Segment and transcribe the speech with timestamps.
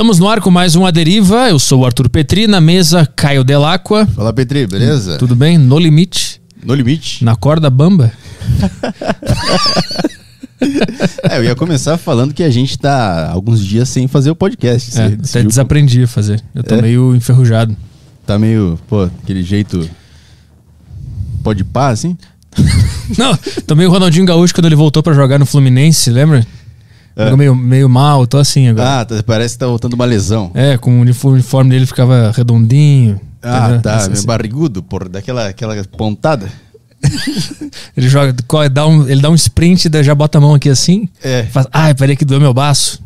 [0.00, 1.50] Estamos no ar com mais um A Deriva.
[1.50, 4.06] Eu sou o Arthur Petri, na mesa Caio Delacqua.
[4.06, 5.18] Fala, Petri, beleza?
[5.18, 5.58] Tudo bem?
[5.58, 6.40] No limite.
[6.64, 7.22] No limite.
[7.22, 8.10] Na corda bamba.
[11.28, 14.98] é, eu ia começar falando que a gente tá alguns dias sem fazer o podcast.
[14.98, 16.42] É, até desaprendi a fazer.
[16.54, 16.80] Eu tô é?
[16.80, 17.76] meio enferrujado.
[18.26, 19.86] Tá meio, pô, aquele jeito.
[21.44, 22.16] Pode pá, assim?
[23.18, 23.36] Não,
[23.66, 26.42] tô meio Ronaldinho Gaúcho quando ele voltou para jogar no Fluminense, lembra?
[27.20, 27.36] É.
[27.36, 29.00] meio, meio mal, tô assim agora.
[29.00, 30.50] Ah, tá, parece que tá voltando uma lesão.
[30.54, 33.20] É, com o uniforme dele ficava redondinho.
[33.42, 36.48] Ah, tá, assim, meio barrigudo, por daquela aquela pontada.
[37.96, 38.34] ele joga,
[38.70, 41.08] dá um, ele dá um sprint, já bota a mão aqui assim.
[41.22, 41.44] É.
[41.44, 43.02] Faz, ai, peraí que doeu meu baço.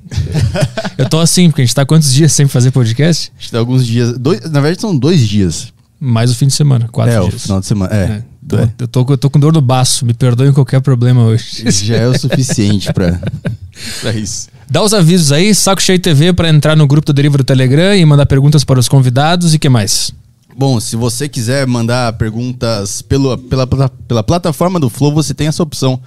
[0.99, 3.33] eu tô assim, porque a gente tá quantos dias sem fazer podcast?
[3.37, 4.19] A gente tá alguns dias.
[4.19, 5.73] Dois, na verdade, são dois dias.
[6.01, 7.33] Mais o fim de semana, quatro é, dias.
[7.33, 7.95] É, o final de semana.
[7.95, 8.05] É.
[8.05, 8.23] é.
[8.47, 8.71] Tô, é.
[8.79, 11.71] eu, tô, eu tô com dor no baço, me perdoem qualquer problema hoje.
[11.71, 13.19] Já é o suficiente pra,
[14.01, 14.49] pra isso.
[14.71, 17.95] Dá os avisos aí, Saco Cheio TV para entrar no grupo do Deriva do Telegram
[17.95, 20.13] e mandar perguntas para os convidados e que mais?
[20.57, 25.63] Bom, se você quiser mandar perguntas pelo, pela, pela plataforma do Flow, você tem essa
[25.63, 26.01] opção.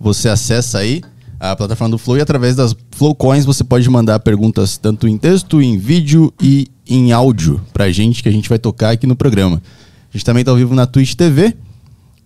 [0.00, 1.02] Você acessa aí
[1.38, 5.16] a plataforma do Flow e através das Flow Coins você pode mandar perguntas tanto em
[5.16, 9.14] texto, em vídeo e em áudio pra gente que a gente vai tocar aqui no
[9.14, 9.62] programa.
[10.12, 11.54] A gente também tá ao vivo na Twitch TV.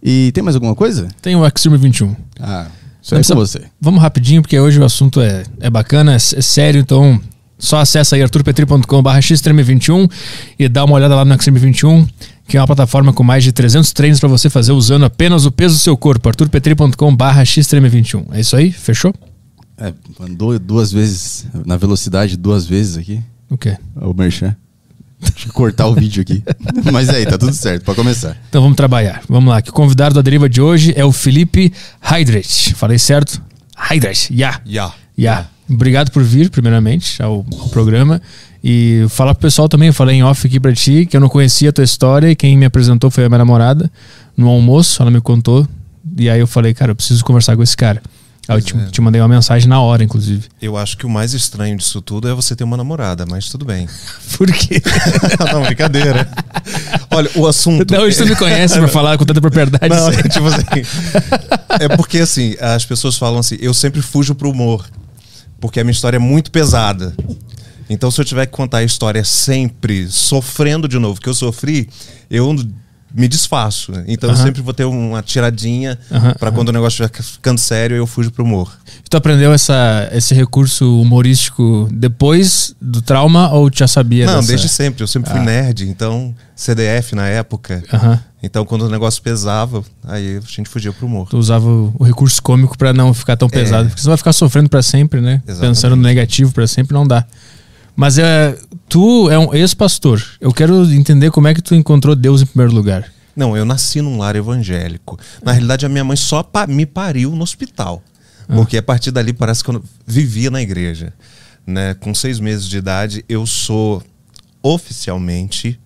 [0.02, 1.08] E tem mais alguma coisa?
[1.20, 2.14] Tem o Extreme 21.
[2.40, 2.66] Ah,
[3.02, 3.62] isso é com você.
[3.80, 7.20] Vamos rapidinho, porque hoje o assunto é, é bacana, é, é sério, então
[7.58, 10.10] só acessa aí arturpetri.com.br xtreme21
[10.58, 12.06] e dá uma olhada lá no Xtreme 21,
[12.46, 15.50] que é uma plataforma com mais de 300 treinos para você fazer usando apenas o
[15.50, 16.28] peso do seu corpo.
[16.28, 18.26] arturpetri.com.br xtreme21.
[18.32, 18.70] É isso aí?
[18.70, 19.12] Fechou?
[19.76, 23.20] É, mandou duas vezes, na velocidade, duas vezes aqui.
[23.50, 23.76] O quê?
[23.96, 24.56] O Merchan.
[25.20, 26.42] Deixa eu cortar o vídeo aqui.
[26.92, 28.36] Mas aí, tá tudo certo, pode começar.
[28.48, 29.22] Então vamos trabalhar.
[29.28, 32.74] Vamos lá, que o convidado da deriva de hoje é o Felipe Hydrich.
[32.74, 33.42] Falei certo?
[33.76, 34.60] Hydrich, yeah.
[34.66, 34.94] Yeah.
[35.18, 35.48] Yeah.
[35.68, 38.22] Obrigado por vir, primeiramente, ao, ao programa.
[38.62, 41.28] E falar pro pessoal também, eu falei em off aqui pra ti, que eu não
[41.28, 43.90] conhecia a tua história e quem me apresentou foi a minha namorada.
[44.36, 45.66] No almoço, ela me contou.
[46.16, 48.02] E aí eu falei, cara, eu preciso conversar com esse cara.
[48.48, 48.86] Eu te, é.
[48.86, 50.48] te, mandei uma mensagem na hora, inclusive.
[50.60, 53.66] Eu acho que o mais estranho disso tudo é você ter uma namorada, mas tudo
[53.66, 53.86] bem.
[54.38, 54.80] Por quê?
[55.52, 56.26] não, brincadeira.
[57.10, 57.92] Olha, o assunto.
[57.92, 59.88] Não, hoje tu me conhece pra falar com tanta propriedade.
[59.88, 60.64] Não, é, tipo assim.
[61.78, 64.88] É porque assim, as pessoas falam assim, eu sempre fujo pro humor.
[65.60, 67.14] Porque a minha história é muito pesada.
[67.90, 71.88] Então, se eu tiver que contar a história sempre sofrendo de novo, que eu sofri,
[72.30, 72.46] eu
[73.18, 73.92] me desfaço.
[74.06, 75.98] Então eu sempre vou ter uma tiradinha
[76.38, 78.72] para quando o negócio estiver ficando sério, eu fujo pro humor.
[79.10, 84.26] Tu aprendeu essa, esse recurso humorístico depois do trauma ou já sabia?
[84.26, 84.48] Não, dessa...
[84.48, 85.02] desde sempre.
[85.02, 85.44] Eu sempre fui ah.
[85.44, 87.82] nerd, então CDF na época.
[88.40, 91.28] Então quando o negócio pesava, aí a gente fugia pro humor.
[91.28, 93.50] Tu usava o recurso cômico para não ficar tão é.
[93.50, 95.42] pesado, porque você vai ficar sofrendo para sempre, né?
[95.46, 95.74] Exatamente.
[95.74, 97.24] Pensando no negativo para sempre não dá.
[97.98, 98.56] Mas é,
[98.88, 100.24] tu é um ex-pastor.
[100.40, 103.12] Eu quero entender como é que tu encontrou Deus em primeiro lugar.
[103.34, 105.18] Não, eu nasci num lar evangélico.
[105.42, 108.00] Na realidade, a minha mãe só pa me pariu no hospital.
[108.48, 108.54] Ah.
[108.54, 111.12] Porque a partir dali parece que eu vivia na igreja.
[111.66, 111.92] Né?
[111.94, 114.00] Com seis meses de idade, eu sou
[114.62, 115.76] oficialmente,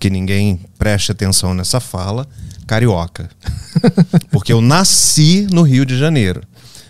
[0.00, 2.26] que ninguém preste atenção nessa fala,
[2.66, 3.30] carioca.
[4.32, 6.42] Porque eu nasci no Rio de Janeiro.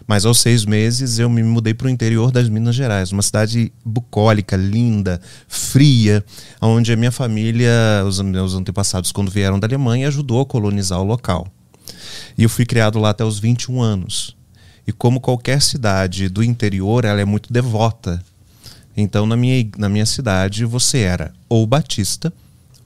[0.06, 3.72] Mas aos seis meses eu me mudei para o interior das Minas Gerais, uma cidade
[3.84, 6.24] bucólica, linda, fria,
[6.60, 7.70] onde a minha família,
[8.06, 11.48] os meus antepassados, quando vieram da Alemanha, ajudou a colonizar o local.
[12.38, 14.36] E eu fui criado lá até os 21 anos.
[14.86, 18.22] E como qualquer cidade do interior, ela é muito devota.
[18.96, 22.32] Então, na minha, na minha cidade, você era ou batista,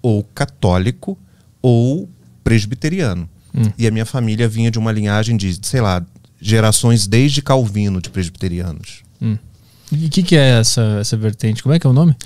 [0.00, 1.18] ou católico,
[1.60, 2.08] ou
[2.42, 3.28] presbiteriano.
[3.54, 3.70] Hum.
[3.76, 6.04] E a minha família vinha de uma linhagem de, sei lá,
[6.40, 9.02] gerações desde Calvino de presbiterianos.
[9.20, 9.36] Hum.
[9.92, 11.62] E o que, que é essa, essa vertente?
[11.62, 12.16] Como é que é o nome?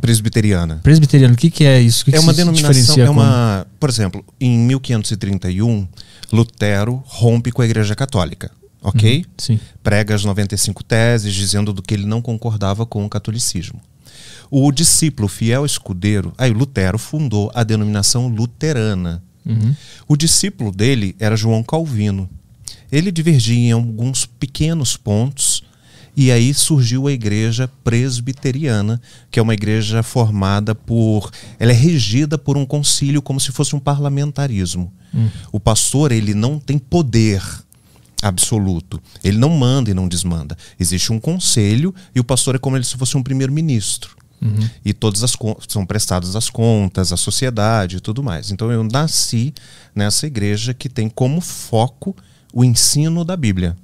[0.00, 0.80] Presbiteriana.
[0.82, 2.04] Presbiteriano, o que, que é isso?
[2.04, 5.88] Que é uma denominação, é uma, por exemplo, em 1531,
[6.32, 8.50] Lutero rompe com a Igreja Católica,
[8.82, 9.18] ok?
[9.18, 9.60] Uhum, sim.
[9.82, 13.80] Prega as 95 teses, dizendo do que ele não concordava com o catolicismo.
[14.50, 19.22] O discípulo fiel escudeiro, aí Lutero fundou a denominação luterana.
[19.44, 19.74] Uhum.
[20.06, 22.28] O discípulo dele era João Calvino
[22.90, 25.62] ele divergia em alguns pequenos pontos
[26.16, 29.00] e aí surgiu a igreja presbiteriana,
[29.30, 31.30] que é uma igreja formada por.
[31.60, 34.92] Ela é regida por um concílio como se fosse um parlamentarismo.
[35.14, 35.28] Hum.
[35.52, 37.40] O pastor, ele não tem poder
[38.20, 39.00] absoluto.
[39.22, 40.56] Ele não manda e não desmanda.
[40.78, 44.16] Existe um conselho e o pastor é como se fosse um primeiro-ministro.
[44.40, 44.68] Uhum.
[44.84, 45.36] E todas as
[45.68, 48.50] são prestadas as contas, a sociedade e tudo mais.
[48.50, 49.52] Então eu nasci
[49.94, 52.16] nessa igreja que tem como foco
[52.52, 53.76] o ensino da Bíblia.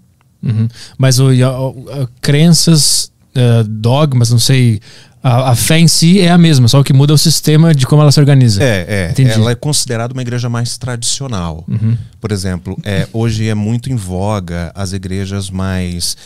[0.43, 0.69] Uhum.
[0.99, 4.81] Mas o, a, a, crenças uh, dogmas, não sei.
[5.23, 7.87] A, a, fé em si é a mesma, só que muda é o sistema de
[7.87, 8.63] como ela se organiza.
[8.63, 9.11] É, é.
[9.11, 9.31] Entendi.
[9.31, 11.65] Ela é considerada uma igreja mais tradicional.
[11.67, 11.97] Uhum.
[12.21, 16.17] Por exemplo, é, hoje é muito em voga as igrejas mais.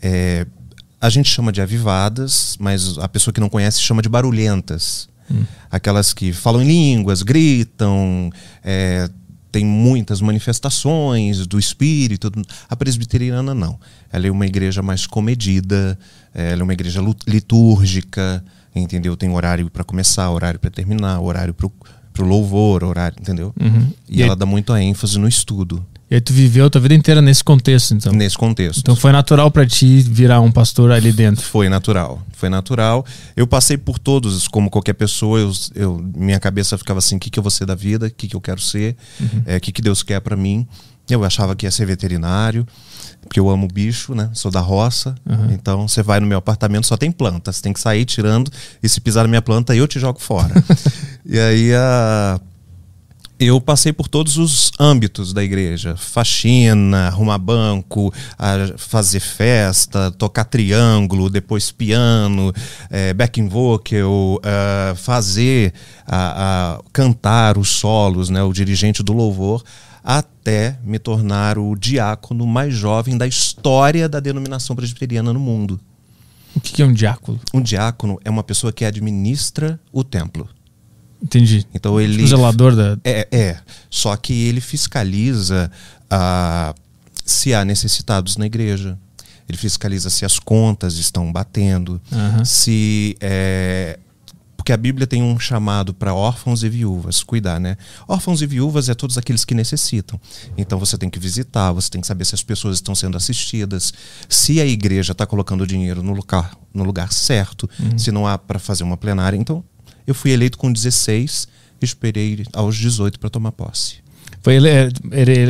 [0.00, 0.46] É,
[1.00, 5.08] a gente chama de avivadas, mas a pessoa que não conhece chama de barulhentas.
[5.30, 5.44] Hum.
[5.70, 8.30] Aquelas que falam em línguas, gritam,
[8.62, 9.08] é,
[9.54, 12.28] tem muitas manifestações do espírito.
[12.68, 13.78] A presbiteriana não.
[14.12, 15.96] Ela é uma igreja mais comedida,
[16.34, 19.16] ela é uma igreja litúrgica, entendeu?
[19.16, 23.54] Tem horário para começar, horário para terminar, horário para o louvor, horário, entendeu?
[23.60, 23.92] Uhum.
[24.08, 25.86] E, e, ela dá muito ênfase no estudo.
[26.14, 28.12] E aí tu viveu a tua vida inteira nesse contexto, então?
[28.12, 28.78] Nesse contexto.
[28.78, 31.44] Então foi natural para ti virar um pastor ali dentro?
[31.44, 33.04] Foi natural, foi natural.
[33.34, 37.30] Eu passei por todos, como qualquer pessoa, eu, eu minha cabeça ficava assim, o que,
[37.30, 39.42] que eu vou ser da vida, o que, que eu quero ser, o uhum.
[39.44, 40.64] é, que, que Deus quer para mim.
[41.10, 42.64] Eu achava que ia ser veterinário,
[43.22, 44.30] porque eu amo bicho, né?
[44.34, 45.16] Sou da roça.
[45.28, 45.50] Uhum.
[45.50, 47.50] Então você vai no meu apartamento, só tem planta.
[47.52, 50.54] Você tem que sair tirando e se pisar na minha planta, eu te jogo fora.
[51.26, 52.38] e aí a.
[52.40, 52.53] Uh
[53.38, 58.12] eu passei por todos os âmbitos da igreja: faxina, arrumar banco,
[58.76, 62.52] fazer festa, tocar triângulo, depois piano,
[62.90, 65.72] é, backing vocal, uh, fazer,
[66.06, 69.64] a, cantar os solos, né, o dirigente do louvor,
[70.02, 75.80] até me tornar o diácono mais jovem da história da denominação presbiteriana no mundo.
[76.54, 77.40] O que é um diácono?
[77.52, 80.48] Um diácono é uma pessoa que administra o templo.
[81.24, 81.66] Entendi.
[81.74, 82.12] Então ele.
[82.12, 82.98] Tipo o zelador da.
[83.02, 83.56] É, é.
[83.88, 85.70] Só que ele fiscaliza
[86.04, 86.78] uh,
[87.24, 88.98] se há necessitados na igreja.
[89.48, 92.44] Ele fiscaliza se as contas estão batendo, uhum.
[92.44, 93.16] se.
[93.20, 93.98] É,
[94.56, 97.76] porque a Bíblia tem um chamado para órfãos e viúvas, cuidar, né?
[98.08, 100.18] Órfãos e viúvas é todos aqueles que necessitam.
[100.56, 103.92] Então você tem que visitar, você tem que saber se as pessoas estão sendo assistidas,
[104.26, 107.98] se a igreja está colocando o dinheiro no lugar, no lugar certo, uhum.
[107.98, 109.36] se não há para fazer uma plenária.
[109.36, 109.62] Então
[110.06, 111.48] eu fui eleito com 16,
[111.80, 113.96] esperei aos 18 para tomar posse.
[114.42, 114.68] Foi ele,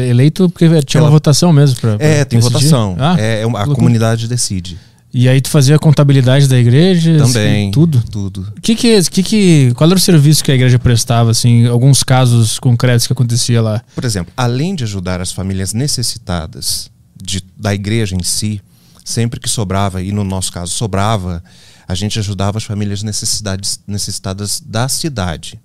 [0.09, 1.81] eleito porque tinha Ela, uma votação mesmo?
[1.81, 2.55] Pra é, tem decidir?
[2.55, 2.97] votação.
[2.99, 4.79] Ah, é, é a comunidade decide.
[5.13, 7.17] E aí tu fazia a contabilidade da igreja?
[7.19, 7.63] Também.
[7.63, 8.03] Assim, tudo?
[8.11, 8.53] Tudo.
[8.61, 12.59] Que que, que que, qual era o serviço que a igreja prestava, assim, alguns casos
[12.59, 13.81] concretos que acontecia lá?
[13.95, 16.91] Por exemplo, além de ajudar as famílias necessitadas
[17.21, 18.61] de, da igreja em si,
[19.05, 21.45] sempre que sobrava, e no nosso caso sobrava,
[21.87, 25.61] a gente ajudava as famílias necessidades, necessitadas da cidade.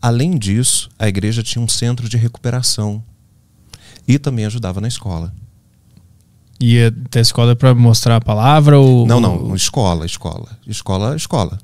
[0.00, 3.02] Além disso, a igreja tinha um centro de recuperação
[4.06, 5.32] e também ajudava na escola.
[6.60, 6.78] E
[7.14, 10.48] a escola para mostrar a palavra ou Não, não, escola, escola.
[10.66, 11.58] Escola, escola.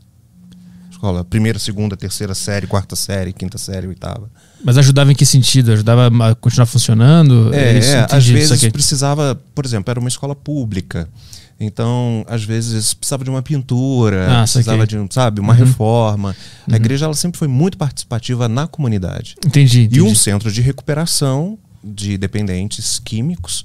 [0.90, 4.30] Escola, primeira, segunda, terceira série, quarta série, quinta série, oitava.
[4.64, 5.72] Mas ajudava em que sentido?
[5.72, 7.52] Ajudava a continuar funcionando?
[7.52, 11.08] É, é às vezes precisava, por exemplo, era uma escola pública.
[11.58, 15.58] Então, às vezes, precisava de uma pintura, ah, precisava de, sabe, uma uhum.
[15.60, 16.36] reforma.
[16.66, 16.76] A uhum.
[16.76, 19.36] igreja ela sempre foi muito participativa na comunidade.
[19.44, 19.98] Entendi, entendi.
[19.98, 23.64] E um centro de recuperação de dependentes químicos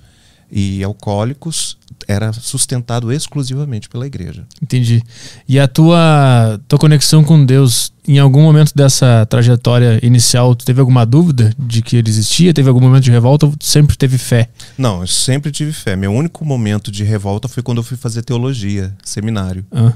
[0.52, 1.78] e alcoólicos
[2.08, 4.46] era sustentado exclusivamente pela igreja.
[4.62, 5.02] Entendi.
[5.48, 10.80] E a tua, tua conexão com Deus, em algum momento dessa trajetória inicial, tu teve
[10.80, 12.54] alguma dúvida de que ele existia?
[12.54, 14.50] Teve algum momento de revolta ou sempre teve fé?
[14.78, 15.96] Não, eu sempre tive fé.
[15.96, 19.66] Meu único momento de revolta foi quando eu fui fazer teologia, seminário.
[19.72, 19.94] Ah.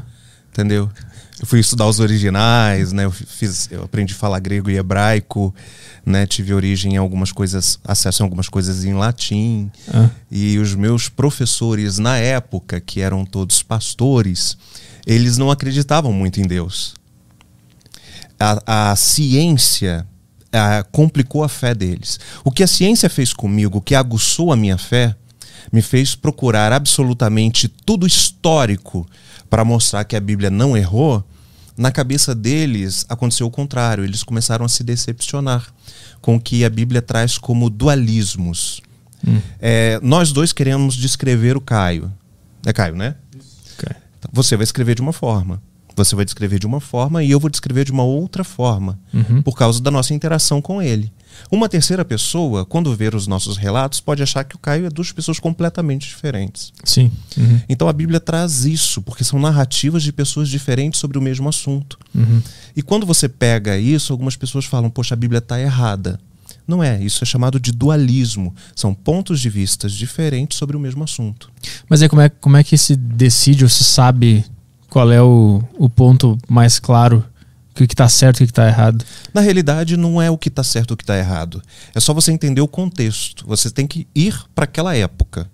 [0.52, 0.90] Entendeu?
[1.44, 3.04] Eu fui estudar os originais, né?
[3.04, 5.54] Eu, fiz, eu aprendi a falar grego e hebraico,
[6.06, 6.26] né?
[6.26, 9.70] Tive origem em algumas coisas, acesso a algumas coisas em latim.
[9.94, 10.10] Ah.
[10.32, 14.58] E os meus professores na época, que eram todos pastores,
[15.06, 16.96] eles não acreditavam muito em Deus.
[18.40, 20.08] A, a ciência
[20.50, 22.22] a, complicou a fé deles.
[22.46, 25.14] O que a ciência fez comigo, o que aguçou a minha fé,
[25.74, 29.06] me fez procurar absolutamente tudo histórico
[29.50, 31.22] para mostrar que a Bíblia não errou,
[31.78, 34.04] na cabeça deles aconteceu o contrário.
[34.04, 35.74] Eles começaram a se decepcionar
[36.22, 38.82] com o que a Bíblia traz como dualismos.
[39.28, 39.42] Hum.
[39.60, 42.12] É, nós dois queremos descrever o Caio.
[42.66, 43.16] É Caio, né?
[43.78, 43.96] Okay.
[44.32, 45.62] Você vai escrever de uma forma.
[45.96, 49.42] Você vai descrever de uma forma e eu vou descrever de uma outra forma, uhum.
[49.42, 51.12] por causa da nossa interação com ele.
[51.52, 55.12] Uma terceira pessoa, quando ver os nossos relatos, pode achar que o Caio é duas
[55.12, 56.72] pessoas completamente diferentes.
[56.84, 57.12] Sim.
[57.38, 57.62] Uhum.
[57.68, 61.98] Então a Bíblia traz isso, porque são narrativas de pessoas diferentes sobre o mesmo assunto.
[62.14, 62.42] Uhum.
[62.76, 66.20] E quando você pega isso, algumas pessoas falam: Poxa, a Bíblia está errada.
[66.68, 68.56] Não é, isso é chamado de dualismo.
[68.76, 71.52] São pontos de vista diferentes sobre o mesmo assunto.
[71.90, 74.46] Mas é como é, como é que se decide ou se sabe
[74.94, 77.26] qual é o, o ponto mais claro
[77.72, 79.04] o que está certo e o que está errado?
[79.34, 81.64] Na realidade, não é o que está certo e o que está errado.
[81.96, 83.44] É só você entender o contexto.
[83.48, 85.50] Você tem que ir para aquela época.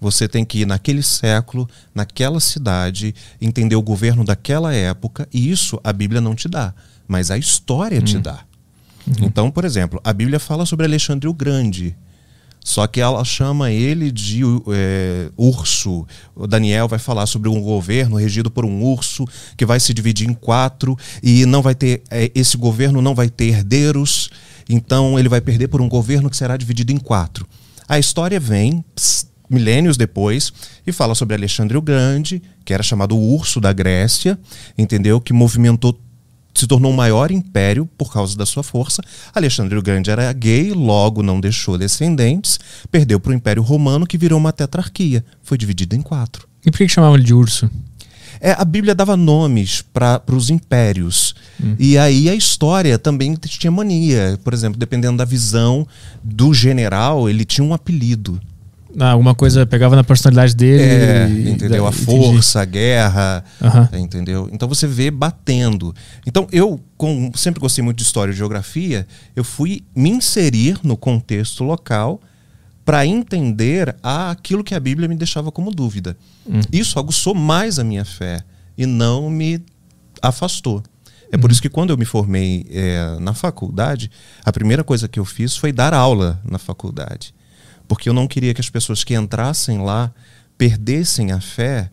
[0.00, 5.78] Você tem que ir naquele século, naquela cidade, entender o governo daquela época, e isso
[5.84, 6.74] a Bíblia não te dá,
[7.06, 8.40] mas a história te dá.
[9.22, 11.96] Então, por exemplo, a Bíblia fala sobre Alexandre o Grande.
[12.62, 16.06] Só que ela chama ele de é, urso.
[16.34, 19.24] O Daniel vai falar sobre um governo regido por um urso
[19.56, 23.28] que vai se dividir em quatro e não vai ter é, esse governo não vai
[23.28, 24.30] ter herdeiros.
[24.68, 27.46] Então ele vai perder por um governo que será dividido em quatro.
[27.88, 30.52] A história vem pss, milênios depois
[30.86, 34.38] e fala sobre Alexandre o Grande, que era chamado o urso da Grécia,
[34.78, 35.20] entendeu?
[35.20, 35.98] Que movimentou
[36.54, 39.02] se tornou um maior império por causa da sua força.
[39.34, 42.58] Alexandre o Grande era gay, logo não deixou descendentes,
[42.90, 45.24] perdeu para o Império Romano, que virou uma tetrarquia.
[45.42, 46.48] Foi dividido em quatro.
[46.64, 47.70] E por que, que chamavam ele de urso?
[48.40, 51.34] É, a Bíblia dava nomes para os impérios.
[51.62, 51.74] Hum.
[51.78, 54.38] E aí a história também tinha mania.
[54.42, 55.86] Por exemplo, dependendo da visão
[56.24, 58.40] do general, ele tinha um apelido.
[58.98, 60.82] Alguma coisa pegava na personalidade dele.
[60.82, 61.86] É, entendeu?
[61.86, 63.88] A força, a guerra, Aham.
[63.94, 64.48] entendeu?
[64.52, 65.94] Então você vê batendo.
[66.26, 69.06] Então eu, com, sempre gostei muito de história e geografia,
[69.36, 72.20] eu fui me inserir no contexto local
[72.84, 76.16] para entender aquilo que a Bíblia me deixava como dúvida.
[76.72, 78.42] Isso aguçou mais a minha fé
[78.76, 79.62] e não me
[80.20, 80.82] afastou.
[81.30, 84.10] É por isso que quando eu me formei é, na faculdade,
[84.44, 87.32] a primeira coisa que eu fiz foi dar aula na faculdade
[87.90, 90.12] porque eu não queria que as pessoas que entrassem lá
[90.56, 91.90] perdessem a fé,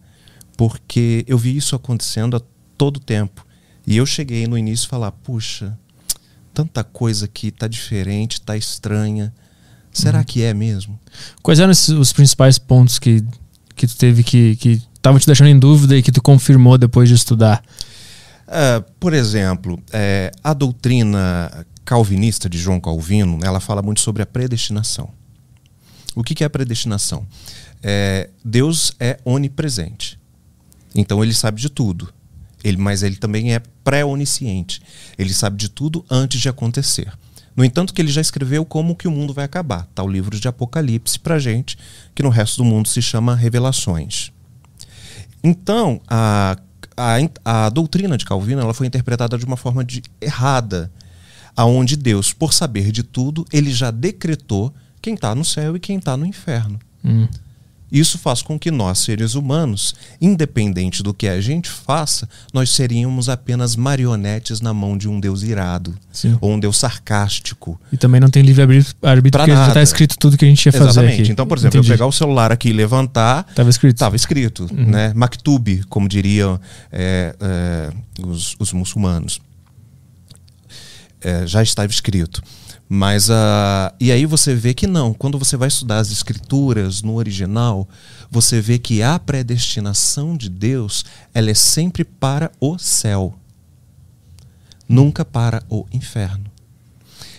[0.56, 2.42] porque eu vi isso acontecendo a
[2.78, 3.44] todo tempo.
[3.86, 5.76] E eu cheguei no início a falar: puxa,
[6.54, 9.34] tanta coisa que tá diferente, tá estranha.
[9.92, 11.00] Será que é mesmo?
[11.42, 13.24] Quais eram esses- os principais pontos que,
[13.76, 17.10] que tu teve que que estavam te deixando em dúvida e que tu confirmou depois
[17.10, 17.64] de estudar?
[18.48, 24.28] Ah, por exemplo, eh, a doutrina calvinista de João Calvino, ela fala muito sobre a
[24.28, 25.17] predestinação.
[26.18, 27.28] O que que é predestinação?
[27.84, 30.20] É, Deus é onipresente.
[30.96, 32.12] Então ele sabe de tudo.
[32.64, 34.82] Ele, mas ele também é pré-onisciente.
[35.16, 37.14] Ele sabe de tudo antes de acontecer.
[37.56, 39.88] No entanto, que ele já escreveu como que o mundo vai acabar.
[39.88, 41.78] Está o livro de Apocalipse para gente,
[42.16, 44.32] que no resto do mundo se chama Revelações.
[45.44, 46.58] Então, a,
[46.98, 50.92] a, a doutrina de Calvino ela foi interpretada de uma forma de, errada,
[51.56, 55.98] aonde Deus, por saber de tudo, ele já decretou quem está no céu e quem
[55.98, 56.80] está no inferno.
[57.04, 57.28] Hum.
[57.92, 63.30] Isso faz com que nós, seres humanos, independente do que a gente faça, nós seríamos
[63.30, 66.38] apenas marionetes na mão de um Deus irado Sim.
[66.42, 67.80] ou um Deus sarcástico.
[67.92, 69.70] E também não tem livre-arbítrio porque já nada.
[69.70, 71.22] está escrito tudo que a gente ia fazer Exatamente.
[71.22, 71.32] aqui.
[71.32, 71.94] Então, por exemplo, Entendi.
[71.94, 73.96] eu pegar o celular aqui e levantar, Tava escrito.
[73.96, 75.14] Estava escrito, né?
[75.16, 76.60] Maktub, como diriam
[76.92, 79.40] é, é, os, os muçulmanos.
[81.22, 82.44] É, já estava escrito.
[82.90, 85.14] Mas ah, e aí você vê que não.
[85.14, 87.88] Quando você vai estudar as escrituras no original,
[88.32, 91.04] você vê que a predestinação de Deus
[91.34, 93.34] ela é sempre para o céu,
[94.88, 96.46] nunca para o inferno.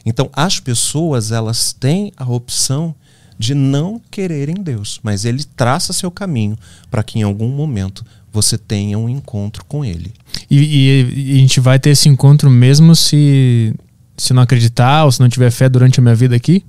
[0.04, 2.94] Então as pessoas elas têm a opção
[3.38, 6.58] de não quererem Deus, mas Ele traça seu caminho
[6.90, 10.12] para que em algum momento você tenha um encontro com Ele.
[10.50, 13.74] E, e- e a gente vai ter esse encontro mesmo se,
[14.18, 16.64] se não acreditar ou se não tiver fé durante a minha vida aqui?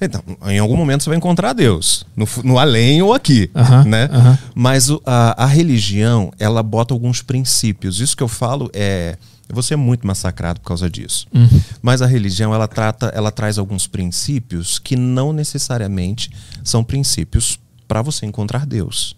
[0.00, 3.50] Então, em algum momento você vai encontrar Deus, no, no além ou aqui,
[3.86, 4.10] né?
[4.54, 7.98] Mas a, a religião, ela bota alguns princípios.
[7.98, 9.16] Isso que eu falo é,
[9.48, 11.26] eu vou ser muito massacrado por causa disso.
[11.34, 11.60] Uhum.
[11.80, 16.30] Mas a religião, ela trata, ela traz alguns princípios que não necessariamente
[16.62, 19.16] são princípios para você encontrar Deus.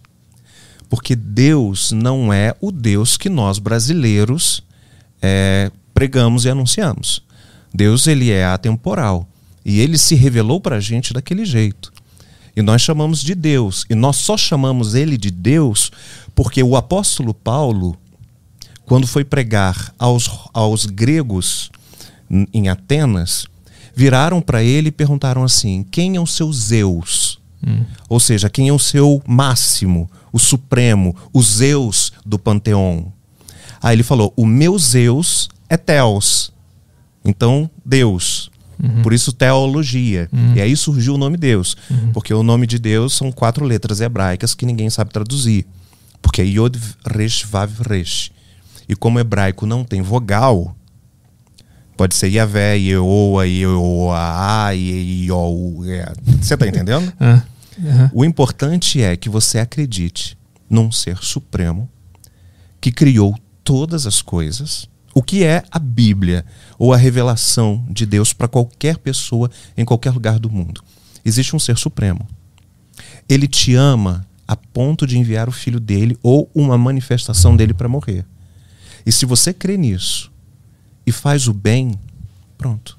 [0.87, 4.63] Porque Deus não é o Deus que nós brasileiros
[5.21, 7.21] é, pregamos e anunciamos.
[7.73, 9.27] Deus ele é atemporal
[9.65, 11.91] e ele se revelou para a gente daquele jeito.
[12.55, 13.85] E nós chamamos de Deus.
[13.89, 15.91] E nós só chamamos ele de Deus
[16.33, 17.97] porque o apóstolo Paulo,
[18.85, 21.69] quando foi pregar aos, aos gregos
[22.53, 23.45] em Atenas,
[23.93, 27.41] viraram para ele e perguntaram assim: quem é o seu Zeus?
[28.07, 33.11] Ou seja, quem é o seu máximo, o supremo, o Zeus do panteão?
[33.81, 36.51] Aí ele falou: o meu Zeus é Theos.
[37.23, 38.49] Então, Deus.
[39.03, 40.29] Por isso, teologia.
[40.55, 41.75] E aí surgiu o nome Deus.
[42.13, 45.65] Porque o nome de Deus são quatro letras hebraicas que ninguém sabe traduzir.
[46.21, 48.31] Porque é Yod, Resh, Vav, Resh.
[48.87, 50.75] E como o hebraico não tem vogal,
[51.95, 55.85] pode ser Yahvé, Yeoa, Yeoa, Yeou.
[55.85, 56.11] é.
[56.41, 57.11] Você tá entendendo?
[57.81, 58.11] Ah.
[58.13, 60.37] O importante é que você acredite
[60.69, 61.89] num ser supremo
[62.81, 63.33] que criou
[63.63, 64.89] todas as coisas.
[65.13, 66.45] O que é a Bíblia
[66.77, 70.83] ou a revelação de Deus para qualquer pessoa em qualquer lugar do mundo?
[71.25, 72.27] Existe um ser supremo.
[73.27, 77.87] Ele te ama a ponto de enviar o filho dele ou uma manifestação dele para
[77.87, 78.25] morrer.
[79.05, 80.31] E se você crê nisso
[81.05, 81.93] e faz o bem,
[82.57, 82.97] pronto.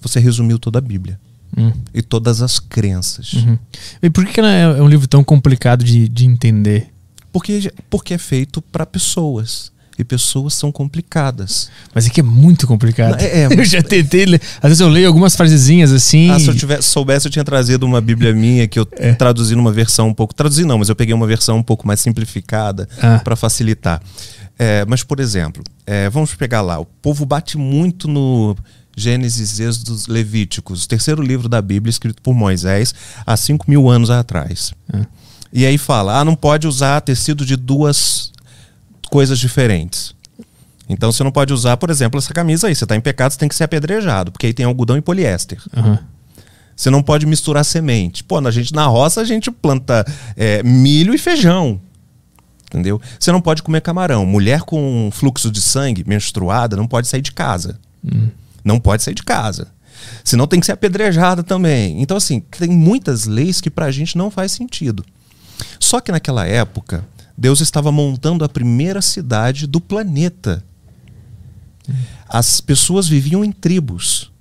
[0.00, 1.18] Você resumiu toda a Bíblia.
[1.56, 1.72] Hum.
[1.92, 3.32] E todas as crenças.
[3.32, 3.58] Uhum.
[4.02, 6.92] E por que, é é um livro tão complicado de, de entender?
[7.32, 9.72] Porque, porque é feito para pessoas.
[9.98, 11.68] E pessoas são complicadas.
[11.92, 13.20] Mas é que é muito complicado.
[13.20, 14.24] É, é, eu já tentei.
[14.62, 16.30] Às vezes eu leio algumas frasezinhas assim.
[16.30, 19.12] Ah, se eu tivesse, soubesse, eu tinha trazido uma Bíblia minha que eu É.
[19.14, 20.32] traduzi numa versão um pouco.
[20.34, 23.18] Traduzi não, mas eu peguei uma versão um pouco mais simplificada Ah.
[23.24, 24.00] para facilitar.
[24.58, 26.78] É, mas, por exemplo, é, vamos pegar lá.
[26.78, 28.56] O povo bate muito no
[28.96, 32.92] Gênesis, Êxodos, Levíticos, o terceiro livro da Bíblia escrito por Moisés
[33.26, 34.72] há 5 mil anos atrás.
[34.92, 35.06] Ah.
[35.52, 38.32] E aí fala: ah, não pode usar tecido de duas
[39.08, 40.14] coisas diferentes.
[40.88, 42.74] Então você não pode usar, por exemplo, essa camisa aí.
[42.74, 45.60] Você está em pecado, você tem que ser apedrejado, porque aí tem algodão e poliéster.
[45.76, 45.98] Aham.
[46.74, 48.22] Você não pode misturar semente.
[48.22, 51.80] Pô, na gente na roça a gente planta é, milho e feijão.
[52.68, 53.00] Entendeu?
[53.18, 54.24] Você não pode comer camarão.
[54.24, 57.80] Mulher com fluxo de sangue, menstruada, não pode sair de casa.
[58.62, 59.68] Não pode sair de casa.
[60.22, 62.00] Senão tem que ser apedrejada também.
[62.00, 65.04] Então, assim, tem muitas leis que pra gente não faz sentido.
[65.80, 67.04] Só que naquela época,
[67.38, 70.64] Deus estava montando a primeira cidade do planeta.
[72.28, 74.32] As pessoas viviam em tribos.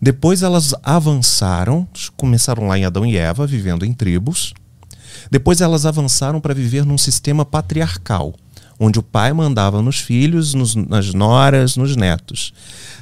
[0.00, 4.52] Depois elas avançaram, começaram lá em Adão e Eva, vivendo em tribos.
[5.30, 8.34] Depois elas avançaram para viver num sistema patriarcal,
[8.76, 12.52] onde o pai mandava nos filhos, nos- nas noras, nos netos.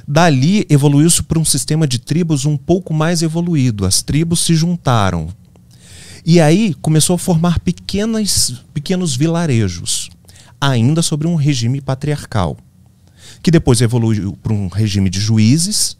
[0.07, 3.87] Dali evoluiu-se para um sistema de tribos um pouco mais evoluído.
[3.87, 5.29] As tribos se juntaram.
[6.25, 10.09] E aí começou a formar pequenas, pequenos vilarejos,
[10.59, 12.57] ainda sobre um regime patriarcal,
[13.41, 15.97] que depois evoluiu para um regime de juízes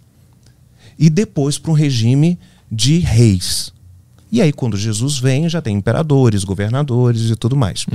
[0.98, 2.38] e depois para um regime
[2.72, 3.74] de reis.
[4.32, 7.86] E aí, quando Jesus vem, já tem imperadores, governadores e tudo mais.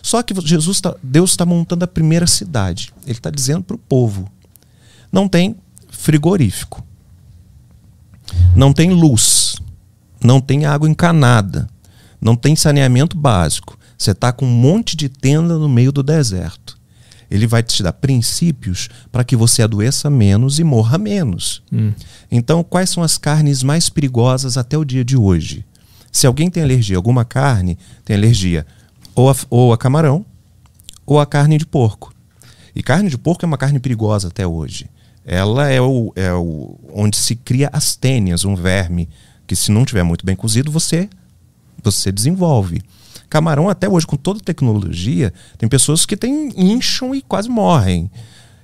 [0.00, 2.92] Só que Jesus tá, Deus está montando a primeira cidade.
[3.02, 4.30] Ele está dizendo para o povo:
[5.10, 5.56] não tem
[5.90, 6.86] frigorífico,
[8.54, 9.56] não tem luz,
[10.22, 11.68] não tem água encanada,
[12.20, 13.78] não tem saneamento básico.
[13.96, 16.78] Você está com um monte de tenda no meio do deserto.
[17.30, 21.62] Ele vai te dar princípios para que você adoeça menos e morra menos.
[21.72, 21.92] Hum.
[22.30, 25.64] Então, quais são as carnes mais perigosas até o dia de hoje?
[26.10, 28.66] Se alguém tem alergia a alguma carne, tem alergia
[29.14, 30.24] ou a, ou a camarão
[31.06, 32.12] ou a carne de porco.
[32.74, 34.88] E carne de porco é uma carne perigosa até hoje.
[35.24, 39.08] Ela é o, é o onde se cria as tênias, um verme
[39.50, 41.08] que se não tiver muito bem cozido, você
[41.82, 42.80] você desenvolve.
[43.28, 48.08] Camarão até hoje com toda a tecnologia, tem pessoas que têm incham e quase morrem.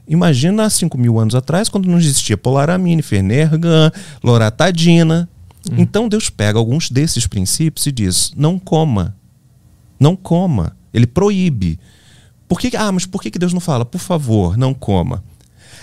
[0.07, 3.90] Imagina há 5 mil anos atrás, quando não existia polaramine, fenergan,
[4.22, 5.29] loratadina.
[5.77, 9.16] Então Deus pega alguns desses princípios e diz: não coma.
[9.99, 10.77] Não coma.
[10.94, 11.81] Ele proíbe.
[12.46, 15.25] Por que, ah, mas por que que Deus não fala, por favor, não coma?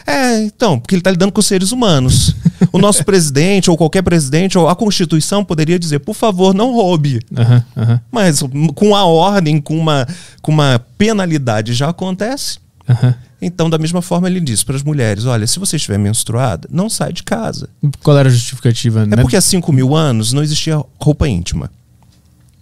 [0.05, 2.35] É, então, porque ele está lidando com seres humanos.
[2.71, 7.19] O nosso presidente, ou qualquer presidente, ou a Constituição poderia dizer, por favor, não roube.
[7.37, 8.41] Aham, aham, Mas
[8.75, 10.07] com a ordem, com uma,
[10.41, 12.57] com uma penalidade, já acontece.
[12.87, 13.15] aham.
[13.45, 16.89] Então, da mesma forma, ele diz para as mulheres: olha, se você estiver menstruada, não
[16.89, 17.67] sai de casa.
[18.01, 19.05] Qual era a justificativa?
[19.11, 21.69] É porque há 5 mil anos não existia roupa íntima,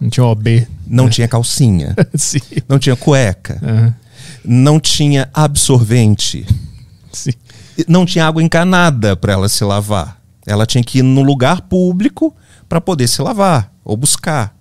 [0.00, 0.66] Não tinha OB.
[0.84, 2.40] não tinha calcinha, sim.
[2.68, 3.94] não tinha cueca, Aham,
[4.44, 6.44] não tinha absorvente,
[7.12, 7.32] sim.
[7.88, 10.20] não tinha água encanada para ela se lavar.
[10.46, 12.34] Ela tinha que ir no lugar público
[12.68, 14.54] para poder se lavar ou buscar.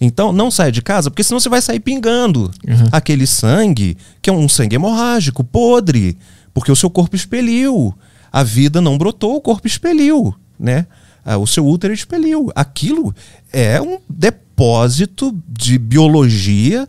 [0.00, 2.88] Então, não saia de casa, porque senão você vai sair pingando Uhum.
[2.92, 6.16] aquele sangue, que é um sangue hemorrágico, podre,
[6.54, 7.92] porque o seu corpo expeliu.
[8.32, 10.86] A vida não brotou, o corpo expeliu, né?
[11.24, 12.50] Ah, O seu útero expeliu.
[12.54, 13.14] Aquilo
[13.52, 16.88] é um depósito de biologia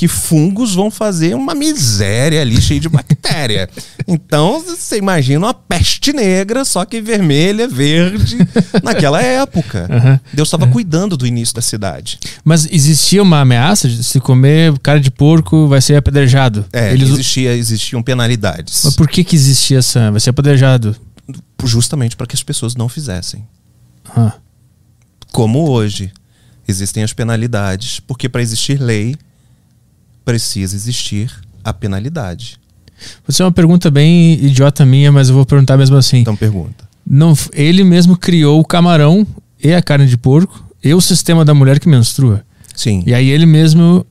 [0.00, 3.68] que fungos vão fazer uma miséria ali, cheia de bactéria.
[4.08, 8.38] Então, você imagina uma peste negra, só que vermelha, verde,
[8.82, 9.86] naquela época.
[9.88, 10.20] Aham.
[10.32, 12.18] Deus estava cuidando do início da cidade.
[12.42, 16.64] Mas existia uma ameaça de se comer cara de porco vai ser apedrejado.
[16.72, 17.10] É, Eles...
[17.10, 18.80] existia, existiam penalidades.
[18.84, 20.10] Mas por que que existia essa?
[20.10, 20.96] Vai ser apedrejado.
[21.62, 23.46] Justamente para que as pessoas não fizessem.
[24.16, 24.32] Ah,
[25.30, 26.10] Como hoje.
[26.66, 29.14] Existem as penalidades, porque para existir lei,
[30.24, 31.30] precisa existir
[31.64, 32.58] a penalidade.
[33.16, 36.18] Vou fazer uma pergunta bem idiota minha, mas eu vou perguntar mesmo assim.
[36.18, 36.88] Então pergunta.
[37.06, 39.26] Não, ele mesmo criou o camarão
[39.62, 42.44] e a carne de porco e o sistema da mulher que menstrua.
[42.74, 43.02] Sim.
[43.06, 44.06] E aí ele mesmo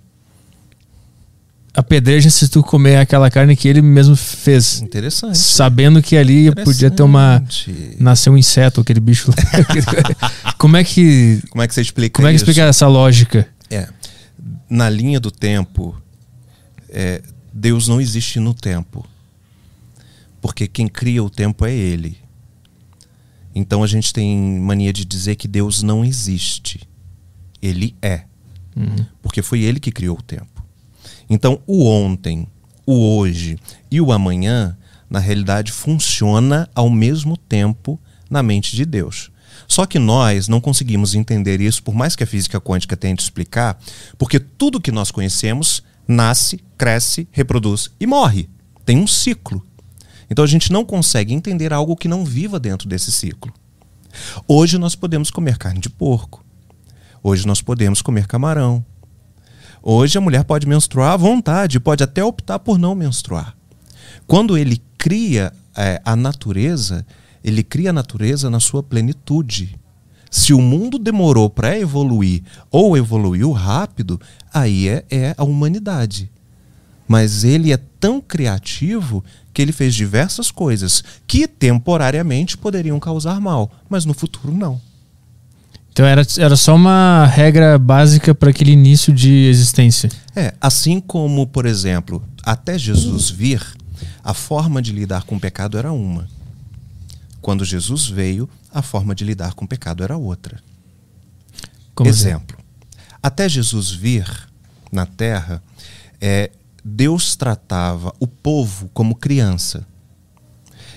[1.74, 4.82] apedreja se tu comer aquela carne que ele mesmo fez.
[4.82, 5.38] Interessante.
[5.38, 7.44] Sabendo que ali podia ter uma.
[8.00, 9.36] Nascer um inseto, aquele bicho lá.
[10.58, 11.42] como é que.
[11.50, 12.44] Como é que você explica Como é que isso?
[12.44, 13.48] explica essa lógica?
[14.70, 16.00] Na linha do tempo,
[16.90, 17.22] é,
[17.54, 19.06] Deus não existe no tempo.
[20.42, 22.18] Porque quem cria o tempo é Ele.
[23.54, 26.88] Então a gente tem mania de dizer que Deus não existe.
[27.62, 28.26] Ele é.
[29.22, 30.64] Porque foi Ele que criou o tempo.
[31.30, 32.48] Então o ontem,
[32.86, 33.58] o hoje
[33.92, 34.78] e o amanhã,
[35.10, 39.32] na realidade, funciona ao mesmo tempo na mente de Deus.
[39.70, 43.80] Só que nós não conseguimos entender isso, por mais que a física quântica tente explicar,
[44.18, 48.50] porque tudo que nós conhecemos nasce, cresce, reproduz e morre.
[48.84, 49.64] Tem um ciclo.
[50.28, 53.54] Então a gente não consegue entender algo que não viva dentro desse ciclo.
[54.48, 56.44] Hoje nós podemos comer carne de porco.
[57.22, 58.84] Hoje nós podemos comer camarão.
[59.84, 63.56] Hoje a mulher pode menstruar à vontade, pode até optar por não menstruar.
[64.26, 67.06] Quando ele cria eh, a natureza,
[67.44, 69.80] ele cria a natureza na sua plenitude.
[70.30, 74.20] Se o mundo demorou para evoluir ou evoluiu rápido,
[74.54, 76.30] aí é, é a humanidade.
[77.08, 83.72] Mas ele é tão criativo que ele fez diversas coisas que temporariamente poderiam causar mal,
[83.90, 84.80] mas no futuro não.
[85.92, 90.10] Então era, era só uma regra básica para aquele início de existência.
[90.36, 93.62] É, assim como, por exemplo, até Jesus vir,
[94.24, 96.28] a forma de lidar com o pecado era uma.
[97.42, 100.60] Quando Jesus veio, a forma de lidar com o pecado era outra.
[101.96, 102.30] Como assim?
[102.30, 102.58] Exemplo.
[103.22, 104.26] Até Jesus vir
[104.92, 105.62] na terra,
[106.22, 106.52] é,
[106.84, 109.86] Deus tratava o povo como criança.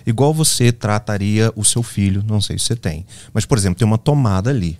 [0.06, 3.06] Igual você trataria o seu filho, não sei se você tem.
[3.32, 4.78] Mas, por exemplo, tem uma tomada ali.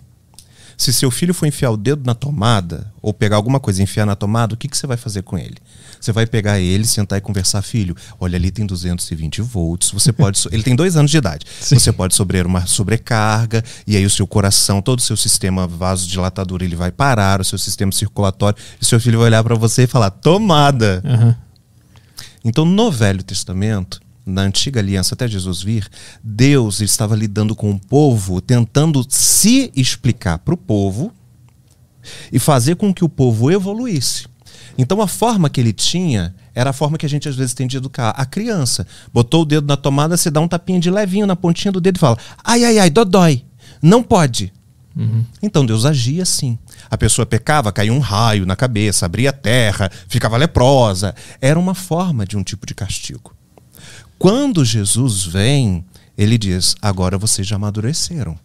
[0.77, 4.05] Se seu filho for enfiar o dedo na tomada, ou pegar alguma coisa e enfiar
[4.05, 5.57] na tomada, o que, que você vai fazer com ele?
[6.03, 7.95] Você vai pegar ele, sentar e conversar, filho.
[8.19, 9.89] Olha, ali tem 220 volts.
[9.91, 10.37] Você pode.
[10.37, 11.45] so- ele tem dois anos de idade.
[11.61, 11.79] Sim.
[11.79, 16.61] Você pode sofrer uma sobrecarga, e aí o seu coração, todo o seu sistema vasodilatador,
[16.61, 19.87] ele vai parar, o seu sistema circulatório, e seu filho vai olhar para você e
[19.87, 21.01] falar: tomada.
[21.05, 21.37] Aham.
[22.43, 25.87] Então, no Velho Testamento, na antiga aliança até Jesus vir,
[26.21, 31.13] Deus estava lidando com o povo, tentando se explicar para o povo
[32.29, 34.25] e fazer com que o povo evoluísse.
[34.77, 37.67] Então, a forma que ele tinha era a forma que a gente às vezes tem
[37.67, 38.85] de educar a criança.
[39.13, 41.97] Botou o dedo na tomada, você dá um tapinha de levinho na pontinha do dedo
[41.97, 43.43] e fala: ai, ai, ai, dodói.
[43.81, 44.51] Não pode.
[45.41, 46.57] Então Deus agia assim.
[46.89, 51.15] A pessoa pecava, caía um raio na cabeça, abria a terra, ficava leprosa.
[51.41, 53.35] Era uma forma de um tipo de castigo.
[54.19, 55.83] Quando Jesus vem,
[56.17, 58.37] ele diz: agora vocês já amadureceram.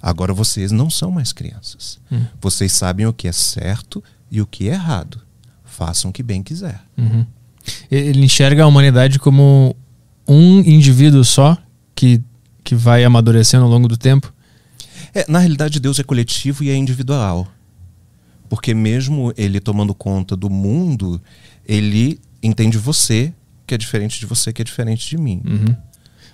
[0.00, 1.98] Agora vocês não são mais crianças.
[2.40, 5.20] Vocês sabem o que é certo e o que é errado.
[5.72, 6.80] Façam o que bem quiser.
[6.98, 7.24] Uhum.
[7.90, 9.74] Ele enxerga a humanidade como
[10.28, 11.56] um indivíduo só
[11.94, 12.20] que,
[12.62, 14.32] que vai amadurecendo ao longo do tempo.
[15.14, 17.48] É, na realidade, Deus é coletivo e é individual.
[18.50, 21.20] Porque mesmo ele tomando conta do mundo,
[21.66, 23.32] ele entende você,
[23.66, 25.40] que é diferente de você, que é diferente de mim.
[25.42, 25.76] Uhum.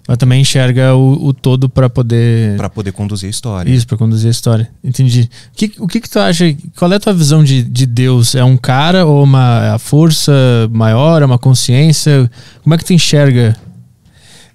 [0.08, 2.56] Mas também enxerga o, o todo para poder.
[2.56, 3.70] Para poder conduzir a história.
[3.70, 4.70] Isso, para conduzir a história.
[4.82, 5.28] Entendi.
[5.52, 6.56] O que, o que, que tu acha?
[6.78, 8.34] Qual é a tua visão de, de Deus?
[8.34, 10.32] É um cara ou uma a força
[10.72, 11.20] maior?
[11.20, 12.30] É uma consciência?
[12.62, 13.54] Como é que tu enxerga?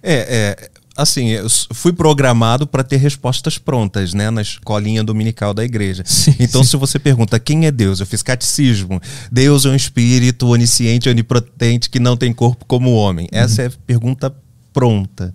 [0.01, 5.63] É, é, assim, eu fui programado para ter respostas prontas, né, na escolinha dominical da
[5.63, 6.01] igreja.
[6.07, 6.71] Sim, então, sim.
[6.71, 8.99] se você pergunta quem é Deus, eu fiz catecismo.
[9.31, 13.27] Deus é um espírito onisciente, onipotente, que não tem corpo como o homem.
[13.31, 14.33] Essa é a pergunta
[14.73, 15.33] pronta.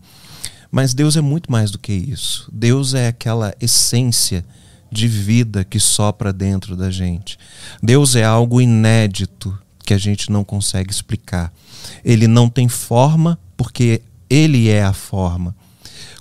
[0.71, 2.51] Mas Deus é muito mais do que isso.
[2.53, 4.45] Deus é aquela essência
[4.91, 7.39] de vida que sopra dentro da gente.
[7.83, 11.53] Deus é algo inédito que a gente não consegue explicar.
[12.05, 15.55] Ele não tem forma porque ele é a forma.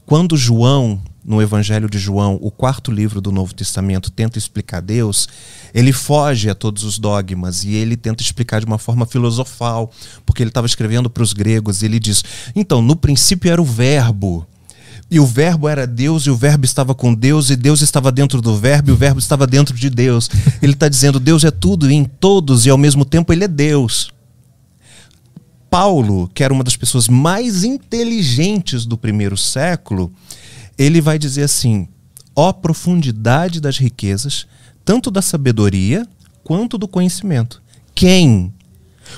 [0.06, 5.27] Quando João, no Evangelho de João, o quarto livro do Novo Testamento, tenta explicar Deus,
[5.73, 9.91] ele foge a todos os dogmas e ele tenta explicar de uma forma filosofal,
[10.25, 12.23] porque ele estava escrevendo para os gregos e ele diz:
[12.55, 14.47] então, no princípio era o Verbo.
[15.09, 18.41] E o verbo era Deus, e o verbo estava com Deus, e Deus estava dentro
[18.41, 20.29] do verbo, e o verbo estava dentro de Deus.
[20.61, 24.11] Ele está dizendo: Deus é tudo em todos, e ao mesmo tempo ele é Deus.
[25.69, 30.11] Paulo, que era uma das pessoas mais inteligentes do primeiro século,
[30.77, 31.87] ele vai dizer assim:
[32.35, 34.45] ó profundidade das riquezas,
[34.85, 36.07] tanto da sabedoria
[36.43, 37.61] quanto do conhecimento.
[37.95, 38.53] Quem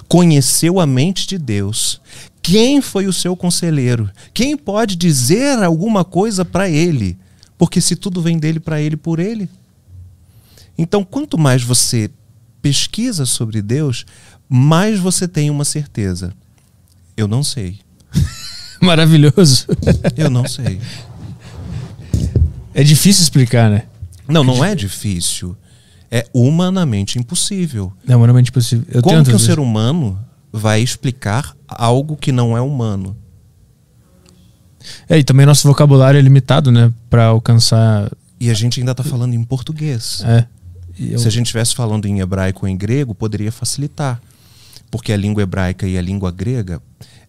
[0.07, 2.01] conheceu a mente de Deus?
[2.41, 4.09] Quem foi o seu conselheiro?
[4.33, 7.17] Quem pode dizer alguma coisa para ele?
[7.57, 9.49] Porque se tudo vem dele, para ele, por ele.
[10.77, 12.09] Então, quanto mais você
[12.61, 14.05] pesquisa sobre Deus,
[14.47, 16.33] mais você tem uma certeza.
[17.17, 17.79] Eu não sei.
[18.81, 19.67] Maravilhoso.
[20.15, 20.79] Eu não sei.
[22.79, 23.83] É difícil explicar, né?
[24.27, 25.55] Não, não é difícil.
[26.11, 27.91] É humanamente impossível.
[28.07, 28.85] É humanamente possível.
[28.89, 30.19] Eu Como que o ser humano
[30.51, 33.15] vai explicar algo que não é humano?
[35.07, 36.91] É, e também nosso vocabulário é limitado, né?
[37.09, 38.09] Pra alcançar.
[38.39, 40.23] E a gente ainda está falando em português.
[40.25, 40.45] É.
[40.99, 44.21] Eu- Se a gente estivesse falando em hebraico ou em grego, poderia facilitar.
[44.89, 46.81] Porque a língua hebraica e a língua grega,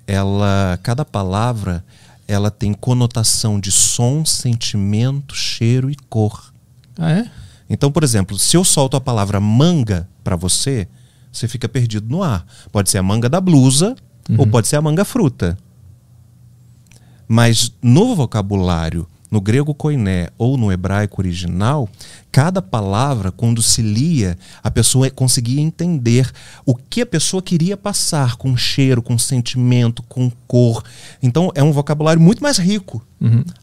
[0.06, 1.84] ela, cada palavra,
[2.30, 6.54] ela tem conotação de som, sentimento, cheiro e cor.
[6.96, 7.30] Ah, é?
[7.68, 10.86] Então, por exemplo, se eu solto a palavra manga para você,
[11.32, 12.46] você fica perdido no ar.
[12.70, 13.96] Pode ser a manga da blusa
[14.38, 15.58] ou pode ser a manga fruta.
[17.26, 21.88] Mas no vocabulário, no grego koiné ou no hebraico original,
[22.32, 26.30] cada palavra, quando se lia, a pessoa conseguia entender
[26.66, 30.82] o que a pessoa queria passar com cheiro, com sentimento, com cor.
[31.22, 33.04] Então é um vocabulário muito mais rico.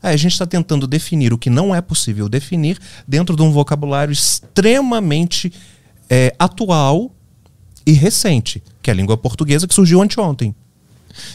[0.01, 3.51] Aí a gente está tentando definir o que não é possível definir dentro de um
[3.51, 5.51] vocabulário extremamente
[6.10, 7.12] é, atual
[7.86, 10.53] e recente, que é a língua portuguesa que surgiu anteontem.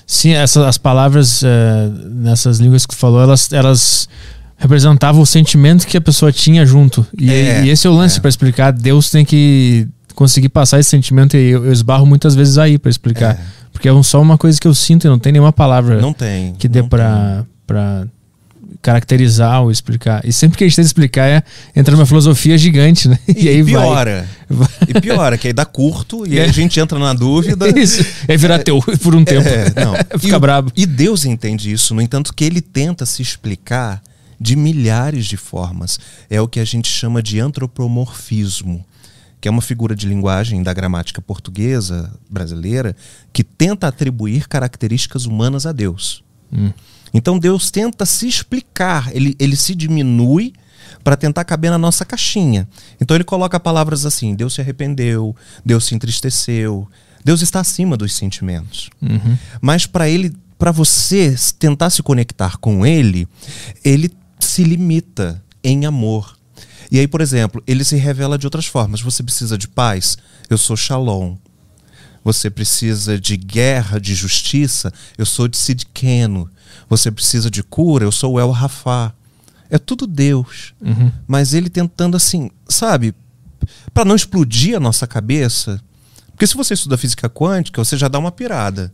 [0.06, 4.08] Sim, essa, as palavras é, nessas línguas que tu falou, elas, elas
[4.56, 7.04] representavam o sentimento que a pessoa tinha junto.
[7.18, 8.20] E, É, e esse é o lance é.
[8.20, 8.72] pra explicar.
[8.72, 12.90] Deus tem que conseguir passar esse sentimento e eu, eu esbarro muitas vezes aí pra
[12.90, 13.34] explicar.
[13.36, 13.38] É.
[13.72, 16.12] Porque é um- só uma coisa que eu sinto e não tem nenhuma palavra Não
[16.12, 16.52] tem.
[16.54, 17.44] que dê pra
[18.80, 20.26] caracterizar ou explicar.
[20.26, 21.42] E sempre que a gente tenta explicar, é,
[21.74, 23.18] entra numa filosofia gigante, né?
[23.26, 23.35] tem.
[23.44, 23.72] E, aí vai.
[23.72, 24.28] piora.
[24.88, 26.48] E piora, que aí dá curto e aí É.
[26.48, 27.68] a gente entra na dúvida.
[27.78, 28.04] Isso.
[28.28, 29.48] É virar teu por um tempo.
[29.48, 29.94] É, não.
[30.18, 30.72] Fica e, brabo.
[30.76, 34.02] E Deus entende isso, no entanto, que ele tenta se explicar
[34.40, 35.98] de milhares de formas.
[36.28, 38.85] É o que a gente chama de antropomorfismo,
[39.40, 42.94] que é uma figura de linguagem da gramática portuguesa brasileira
[43.32, 46.22] que tenta atribuir características humanas a Deus.
[47.12, 50.53] Então Deus tenta se explicar, ele, ele se diminui
[51.03, 52.68] para tentar caber na nossa caixinha.
[53.01, 56.88] Então ele coloca palavras assim: Deus se arrependeu, Deus se entristeceu,
[57.25, 58.90] Deus está acima dos sentimentos.
[59.61, 63.29] Mas para ele, para você tentar se conectar com ele,
[63.85, 66.37] ele se limita em amor.
[66.90, 69.01] E aí, por exemplo, ele se revela de outras formas.
[69.01, 70.18] Você precisa de paz?
[70.51, 71.37] Eu sou Shalom.
[72.24, 74.92] Você precisa de guerra, de justiça?
[75.18, 76.48] Eu sou de Sidkeno.
[76.88, 78.04] Você precisa de cura?
[78.04, 79.12] Eu sou o El Rafá.
[79.68, 80.74] É tudo Deus.
[81.26, 83.14] Mas ele tentando assim, sabe,
[83.92, 85.82] para não explodir a nossa cabeça.
[86.30, 88.92] Porque se você estuda física quântica, você já dá uma pirada.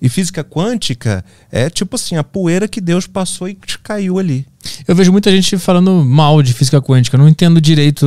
[0.00, 4.46] E física quântica é tipo assim, a poeira que Deus passou e caiu ali.
[4.86, 7.16] Eu vejo muita gente falando mal de física quântica.
[7.16, 8.06] Eu não entendo direito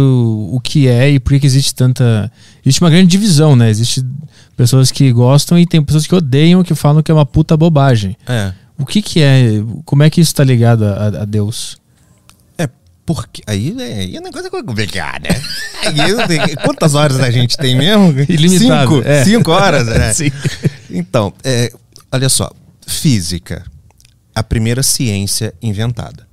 [0.51, 2.31] o que é e por que existe tanta.
[2.63, 3.69] Existe uma grande divisão, né?
[3.69, 4.05] Existe
[4.55, 8.15] pessoas que gostam e tem pessoas que odeiam, que falam que é uma puta bobagem.
[8.27, 8.53] É.
[8.77, 9.61] O que que é?
[9.85, 11.77] Como é que isso tá ligado a, a Deus?
[12.57, 12.69] É,
[13.05, 13.41] porque.
[13.45, 15.29] Aí é, aí é uma coisa complicada.
[15.83, 18.11] Aí Quantas horas a gente tem mesmo?
[18.29, 19.23] Ilimitado, Cinco, é.
[19.23, 20.13] cinco horas, né?
[20.13, 20.31] Sim.
[20.91, 21.73] Então, é,
[22.11, 22.51] olha só.
[22.85, 23.65] Física.
[24.33, 26.27] A primeira ciência inventada.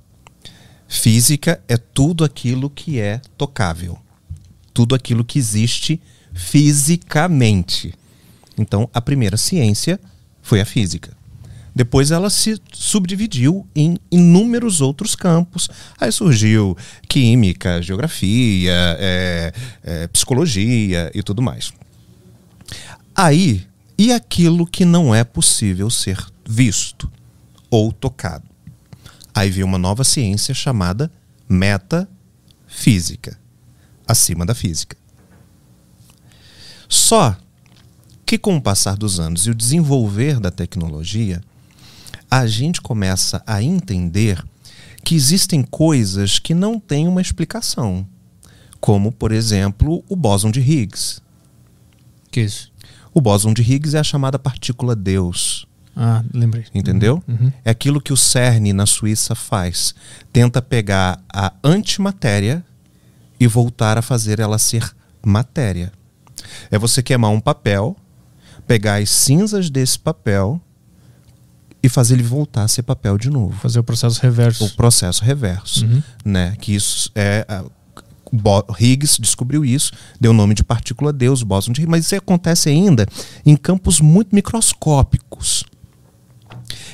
[0.87, 3.97] Física é tudo aquilo que é tocável.
[4.73, 6.01] Tudo aquilo que existe
[6.33, 7.93] fisicamente.
[8.57, 9.99] Então, a primeira ciência
[10.41, 11.17] foi a física.
[11.75, 15.69] Depois ela se subdividiu em inúmeros outros campos.
[15.99, 16.75] Aí surgiu
[17.07, 21.71] química, geografia, é, é, psicologia e tudo mais.
[23.15, 23.65] Aí,
[23.99, 27.11] e aquilo que não é possível ser visto
[27.69, 28.45] ou tocado?
[29.35, 31.11] Aí veio uma nova ciência chamada
[31.49, 33.37] metafísica,
[34.07, 34.95] acima da física.
[36.87, 37.35] Só
[38.25, 41.43] que com o passar dos anos e o desenvolver da tecnologia,
[42.31, 44.41] a gente começa a entender
[45.03, 48.07] que existem coisas que não têm uma explicação,
[48.79, 51.21] como, por exemplo, o bóson de Higgs.
[52.31, 52.71] Que isso?
[53.13, 55.65] O bóson de Higgs é a chamada partícula Deus.
[55.95, 56.65] Ah, lembrei.
[56.73, 57.21] Entendeu?
[57.27, 57.51] Uhum.
[57.65, 59.93] É aquilo que o CERN na Suíça faz.
[60.31, 62.63] Tenta pegar a antimatéria
[63.39, 64.89] e voltar a fazer ela ser
[65.25, 65.91] matéria.
[66.71, 67.97] É você queimar um papel,
[68.65, 70.61] pegar as cinzas desse papel
[71.83, 73.53] e fazer ele voltar a ser papel de novo.
[73.59, 74.65] Fazer o processo reverso.
[74.65, 76.03] O processo reverso, Uhum.
[76.23, 76.55] né?
[76.61, 77.45] Que isso é
[78.79, 82.69] Higgs descobriu isso, deu o nome de partícula Deus, bóson de Higgs, mas isso acontece
[82.69, 83.05] ainda
[83.45, 85.63] em campos muito microscópicos.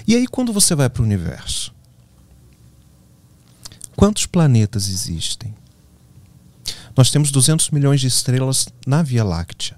[0.08, 1.74] E aí quando você vai para o universo,
[3.96, 5.54] quantos planetas existem?
[6.96, 9.78] Nós temos 200 milhões de estrelas na Via Láctea.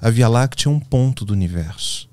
[0.00, 2.08] A Via Láctea é um ponto do universo.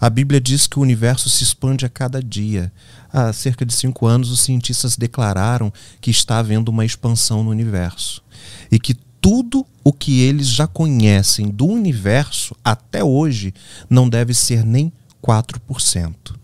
[0.00, 2.72] A Bíblia diz que o universo se expande a cada dia.
[3.12, 8.22] Há cerca de cinco anos, os cientistas declararam que está havendo uma expansão no universo.
[8.70, 13.52] E que tudo o que eles já conhecem do universo até hoje
[13.88, 16.34] não deve ser nem 4%.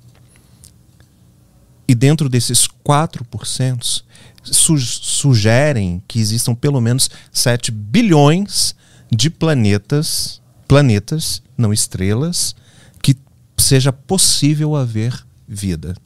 [1.89, 4.03] E dentro desses 4%,
[4.45, 8.77] su sugerem que existam pelo menos 7 bilhões
[9.11, 12.55] de planetas, planetas, não estrelas,
[13.03, 13.17] que
[13.57, 15.97] seja possível haver vida.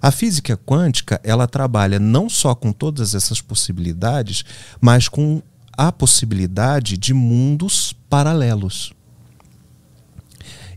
[0.00, 4.44] A física quântica, ela trabalha não só com todas essas possibilidades,
[4.80, 5.42] mas com
[5.76, 8.92] a possibilidade de mundos paralelos.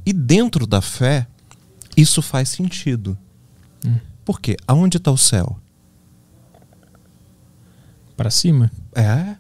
[0.05, 1.27] E dentro da fé,
[1.95, 3.17] isso faz sentido.
[3.85, 3.97] Hum.
[4.25, 4.57] Por quê?
[4.67, 5.59] Aonde está o céu?
[8.15, 8.71] Para cima?
[8.95, 9.35] É.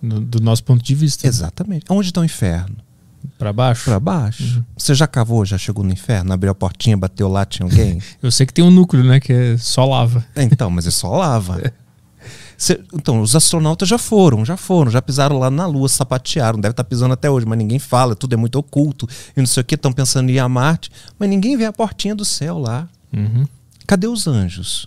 [0.00, 1.26] No, do nosso ponto de vista.
[1.26, 1.84] Exatamente.
[1.90, 2.76] Onde está o inferno?
[3.38, 3.84] Para baixo?
[3.84, 4.42] Para baixo.
[4.42, 4.64] Uhum.
[4.76, 8.00] Você já cavou, já chegou no inferno, abriu a portinha, bateu lá, tinha alguém?
[8.22, 9.20] Eu sei que tem um núcleo, né?
[9.20, 10.24] Que é só lava.
[10.36, 11.60] Então, mas é só lava.
[11.76, 11.80] É.
[12.56, 16.72] Cê, então, os astronautas já foram, já foram, já pisaram lá na Lua, sapatearam, deve
[16.72, 19.62] estar tá pisando até hoje, mas ninguém fala, tudo é muito oculto, e não sei
[19.62, 22.58] o que, estão pensando em ir a Marte, mas ninguém vê a portinha do céu
[22.58, 22.86] lá.
[23.16, 23.48] Uhum.
[23.86, 24.86] Cadê os anjos?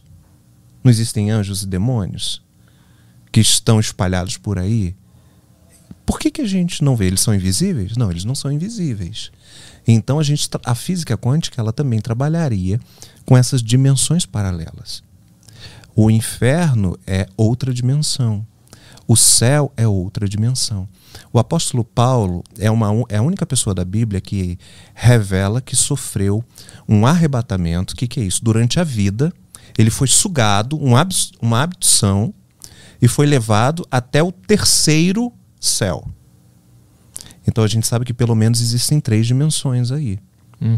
[0.84, 2.44] Não existem anjos e demônios
[3.32, 4.96] que estão espalhados por aí?
[6.06, 7.08] Por que, que a gente não vê?
[7.08, 7.96] Eles são invisíveis?
[7.96, 9.32] Não, eles não são invisíveis.
[9.88, 12.80] Então a gente a física quântica ela também trabalharia
[13.26, 15.04] com essas dimensões paralelas.
[15.96, 18.46] O inferno é outra dimensão.
[19.08, 20.88] O céu é outra dimensão.
[21.32, 24.58] O apóstolo Paulo é, uma, é a única pessoa da Bíblia que
[24.94, 26.44] revela que sofreu
[26.88, 27.94] um arrebatamento.
[27.94, 28.44] O que, que é isso?
[28.44, 29.32] Durante a vida,
[29.78, 30.94] ele foi sugado, um
[31.42, 32.34] uma abdução,
[33.02, 35.32] e foi levado até o terceiro
[35.66, 36.08] céu.
[37.48, 40.20] Então a gente sabe que pelo menos existem três dimensões aí.
[40.62, 40.78] Hum.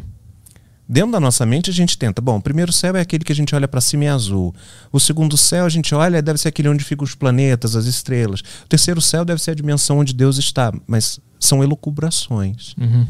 [0.88, 3.36] Dentro da nossa mente a gente tenta, bom, o primeiro céu é aquele que a
[3.36, 4.54] gente olha para cima e é azul.
[4.92, 8.42] O segundo céu a gente olha, deve ser aquele onde ficam os planetas, as estrelas.
[8.64, 13.08] O terceiro céu deve ser a dimensão onde Deus está, mas são elucubrações uhum.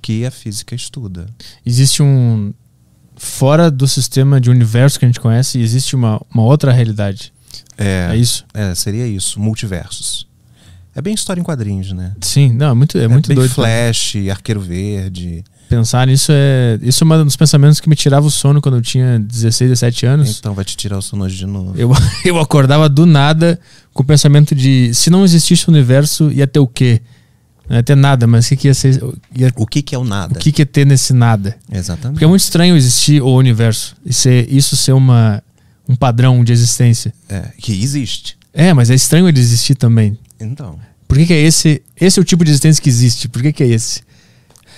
[0.00, 1.26] que a física estuda.
[1.66, 2.54] Existe um
[3.14, 7.32] fora do sistema de universo que a gente conhece, existe uma, uma outra realidade.
[7.76, 8.46] É, é isso?
[8.54, 10.27] É, seria isso, multiversos.
[10.98, 12.10] É bem história em quadrinhos, né?
[12.20, 13.54] Sim, não, é muito, é, é muito doido.
[13.54, 15.44] Flash, Arqueiro Verde.
[15.68, 16.76] Pensar nisso é.
[16.82, 20.06] Isso é um dos pensamentos que me tirava o sono quando eu tinha 16, 17
[20.06, 20.38] anos.
[20.40, 21.72] Então vai te tirar o sono hoje de novo.
[21.76, 21.92] Eu,
[22.26, 23.60] eu acordava do nada
[23.94, 27.00] com o pensamento de se não existisse o universo, ia ter o quê?
[27.68, 29.00] Não ia ter nada, mas o que, que ia ser.
[29.36, 30.34] Ia, o que, que é o nada?
[30.34, 31.54] O que, que ia ter nesse nada?
[31.70, 32.14] Exatamente.
[32.14, 33.94] Porque é muito estranho existir o universo.
[34.04, 35.40] E ser, isso ser uma,
[35.88, 37.14] um padrão de existência.
[37.28, 38.36] É, que existe.
[38.52, 40.18] É, mas é estranho ele existir também.
[40.40, 40.78] Então.
[41.06, 41.82] Por que, que, é esse?
[41.96, 43.28] Esse é o tipo de existência que existe.
[43.28, 44.02] Por que, que é esse?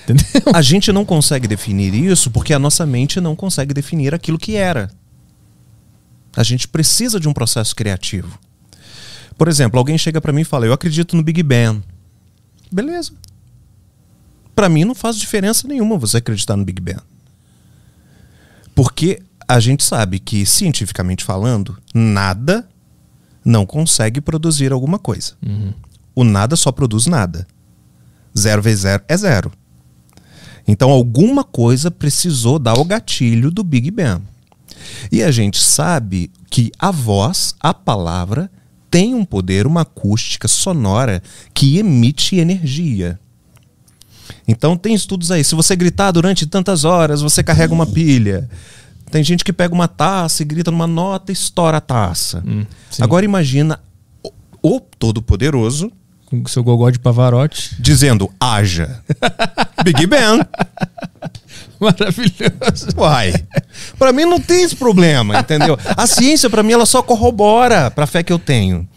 [0.04, 0.24] Entendeu?
[0.54, 4.56] A gente não consegue definir isso porque a nossa mente não consegue definir aquilo que
[4.56, 4.90] era.
[6.36, 8.38] A gente precisa de um processo criativo.
[9.36, 11.82] Por exemplo, alguém chega para mim e fala: "Eu acredito no Big Bang".
[12.70, 13.12] Beleza.
[14.54, 17.00] Para mim não faz diferença nenhuma você acreditar no Big Bang.
[18.74, 22.68] Porque a gente sabe que cientificamente falando, nada
[23.50, 25.32] não consegue produzir alguma coisa.
[25.44, 25.74] Uhum.
[26.14, 27.46] O nada só produz nada.
[28.36, 29.52] Zero vezes zero é zero.
[30.66, 34.22] Então alguma coisa precisou dar o gatilho do Big Bang.
[35.10, 38.50] E a gente sabe que a voz, a palavra,
[38.90, 43.18] tem um poder, uma acústica sonora que emite energia.
[44.46, 45.42] Então tem estudos aí.
[45.42, 48.48] Se você gritar durante tantas horas, você carrega uma pilha.
[49.10, 52.42] Tem gente que pega uma taça e grita numa nota e estoura a taça.
[52.46, 52.64] Hum,
[53.00, 53.80] Agora imagina
[54.22, 55.90] o, o Todo-Poderoso
[56.30, 57.74] com seu gogó de Pavarotti.
[57.80, 59.02] Dizendo, haja.
[59.82, 60.40] Big Ben.
[61.80, 62.88] Maravilhoso.
[62.96, 63.34] Uai.
[63.98, 65.76] Pra mim não tem esse problema, entendeu?
[65.96, 68.88] A ciência, para mim, ela só corrobora pra fé que eu tenho.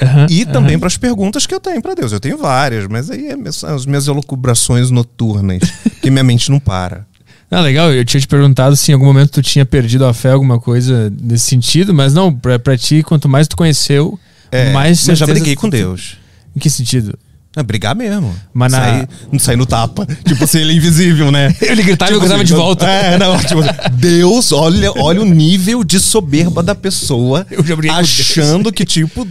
[0.00, 0.80] Uhum, e também uhum.
[0.80, 2.12] para as perguntas que eu tenho para Deus.
[2.12, 5.62] Eu tenho várias, mas aí é são as minhas elucubrações noturnas,
[6.00, 7.06] que minha mente não para.
[7.52, 7.92] Ah, legal.
[7.92, 11.12] Eu tinha te perguntado se em algum momento tu tinha perdido a fé, alguma coisa
[11.20, 14.18] nesse sentido, mas não, pra, pra ti, quanto mais tu conheceu,
[14.50, 16.16] é, mais eu já briguei com Deus.
[16.56, 17.18] Em que sentido?
[17.54, 18.34] É brigar mesmo.
[18.54, 18.78] Mas na...
[18.78, 20.06] sair, não sair no tapa.
[20.26, 21.54] tipo assim, ele é invisível, né?
[21.60, 22.88] ele gritava tipo e eu gritava assim, de volta.
[22.88, 23.60] É, não, tipo,
[23.92, 27.46] Deus, olha, olha o nível de soberba da pessoa.
[27.50, 29.28] Eu já achando que, tipo,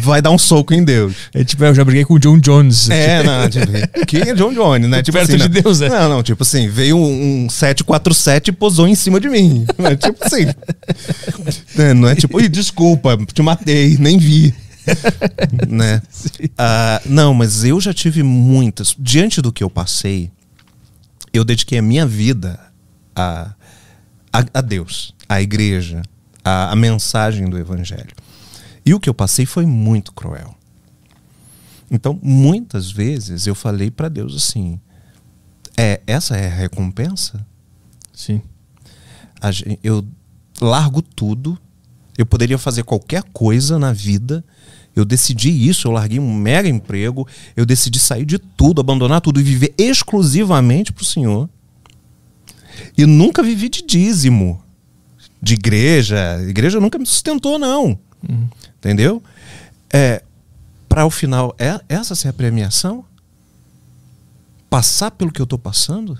[0.00, 1.14] vai dar um soco em Deus.
[1.32, 2.90] É tipo, eu já briguei com o John Jones.
[2.90, 3.66] É, não, tipo,
[4.06, 5.02] quem é John Jones, né?
[5.10, 5.88] Tipo Perto assim, de não- Deus, é.
[5.88, 9.66] Não, não, tipo assim, veio um, um 747 e posou em cima de mim.
[9.78, 10.46] É tipo assim.
[11.78, 14.54] É, não é tipo, desculpa, te matei, nem vi.
[15.68, 16.02] né?
[16.56, 18.94] Ah, não, mas eu já tive muitas.
[18.98, 20.30] Diante do que eu passei,
[21.32, 22.58] eu dediquei a minha vida
[23.14, 23.52] a,
[24.32, 26.02] a, a Deus, à igreja,
[26.44, 28.10] à, à mensagem do Evangelho.
[28.84, 30.54] E o que eu passei foi muito cruel.
[31.90, 34.80] Então, muitas vezes eu falei para Deus assim:
[35.76, 37.44] é, essa é a recompensa?
[38.12, 38.40] Sim.
[39.82, 40.06] Eu
[40.60, 41.58] largo tudo,
[42.16, 44.44] eu poderia fazer qualquer coisa na vida.
[44.94, 47.26] Eu decidi isso, eu larguei um mega emprego,
[47.56, 51.48] eu decidi sair de tudo, abandonar tudo e viver exclusivamente para o Senhor.
[52.98, 54.62] E nunca vivi de dízimo,
[55.40, 56.36] de igreja.
[56.36, 57.98] A igreja nunca me sustentou, não.
[58.78, 59.22] Entendeu?
[59.92, 60.22] É,
[60.88, 63.04] para o final, é, essa ser a premiação?
[64.68, 66.18] Passar pelo que eu estou passando?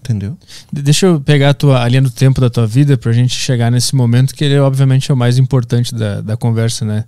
[0.00, 0.36] Entendeu?
[0.72, 3.34] De- Deixa eu pegar a, tua, a linha do tempo da tua vida pra gente
[3.34, 7.04] chegar nesse momento que ele, obviamente, é o mais importante da, da conversa, né?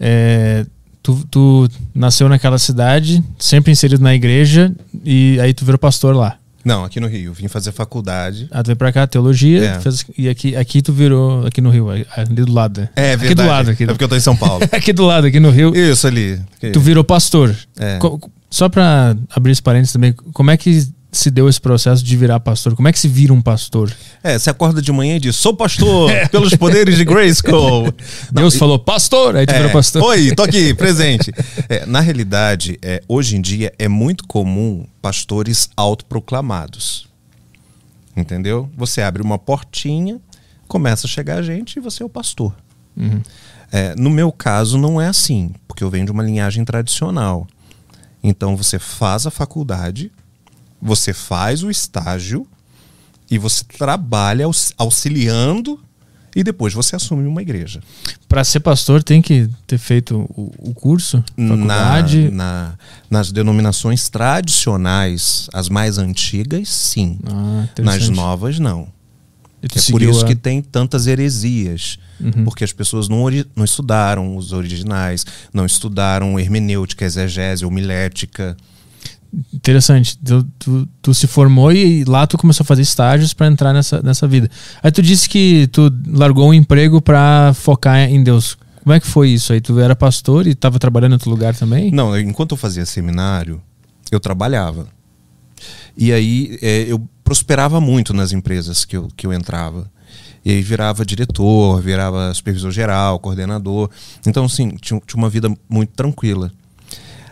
[0.00, 0.66] É,
[1.02, 4.74] tu, tu nasceu naquela cidade, sempre inserido na igreja,
[5.04, 6.38] e aí tu virou pastor lá.
[6.64, 7.32] Não, aqui no Rio.
[7.32, 8.48] Vim fazer faculdade.
[8.50, 9.80] Ah, tu veio pra cá, teologia, É.
[9.80, 12.04] fez- e aqui, aqui tu virou, aqui no Rio, ali
[12.34, 12.80] do lado.
[12.82, 12.88] né?
[12.96, 13.34] É Aqui verdade.
[13.48, 14.62] do lado, aqui, É porque eu tô em São Paulo.
[14.72, 15.74] aqui do lado, aqui no Rio.
[15.74, 16.38] Isso ali.
[16.72, 17.54] Tu virou pastor.
[17.78, 17.98] É.
[17.98, 22.16] Co- Só pra abrir esse parênteses também, como é que se deu esse processo de
[22.16, 22.74] virar pastor?
[22.76, 23.90] Como é que se vira um pastor?
[24.22, 27.92] É, você acorda de manhã e diz: Sou pastor pelos poderes de Grayskull.
[28.30, 29.36] Deus e- falou, pastor!
[29.36, 30.02] Aí tu É, virou pastor.
[30.02, 31.32] Oi, tô aqui, presente.
[31.68, 37.08] É, na realidade, é, hoje em dia é muito comum pastores autoproclamados.
[38.16, 38.68] Entendeu?
[38.76, 40.20] Você abre uma portinha,
[40.66, 42.54] começa a chegar gente e você é o pastor.
[42.96, 43.22] Uhum.
[43.70, 47.46] É, no meu caso, não é assim, porque eu venho de uma linhagem tradicional.
[48.22, 50.10] Então, você faz a faculdade,
[50.80, 52.46] você faz o estágio
[53.30, 55.78] e você trabalha aux- auxiliando
[56.36, 57.80] e depois você assume uma igreja.
[58.28, 62.30] Pra ser pastor tem que ter feito o, o curso, faculdade.
[62.30, 62.74] Na, na-
[63.10, 67.18] nas denominações tradicionais, as mais antigas, sim.
[67.26, 68.88] Ah, Nas novas, não.
[69.62, 71.98] É por isso a- que tem tantas heresias.
[72.20, 72.44] Uhum.
[72.44, 73.24] Porque as pessoas não,
[73.56, 78.56] não estudaram os originais, não estudaram hermenêutica, exegese, homilética.
[79.52, 80.16] Interessante.
[80.18, 84.00] Tu, tu, tu se formou e lá tu começou a fazer estágios pra entrar nessa,
[84.02, 84.50] nessa vida.
[84.82, 88.56] Aí tu disse que tu largou um emprego pra focar em Deus.
[88.82, 89.60] Como é que foi isso aí?
[89.60, 91.90] Tu era pastor e tava trabalhando em outro lugar também?
[91.90, 93.60] Não, enquanto eu fazia seminário,
[94.10, 94.86] eu trabalhava.
[95.96, 99.90] E aí é, eu prosperava muito nas empresas que eu, que eu entrava.
[100.44, 103.90] E aí virava diretor, virava supervisor geral, coordenador.
[104.26, 106.50] Então, assim, tinha, tinha uma vida muito tranquila.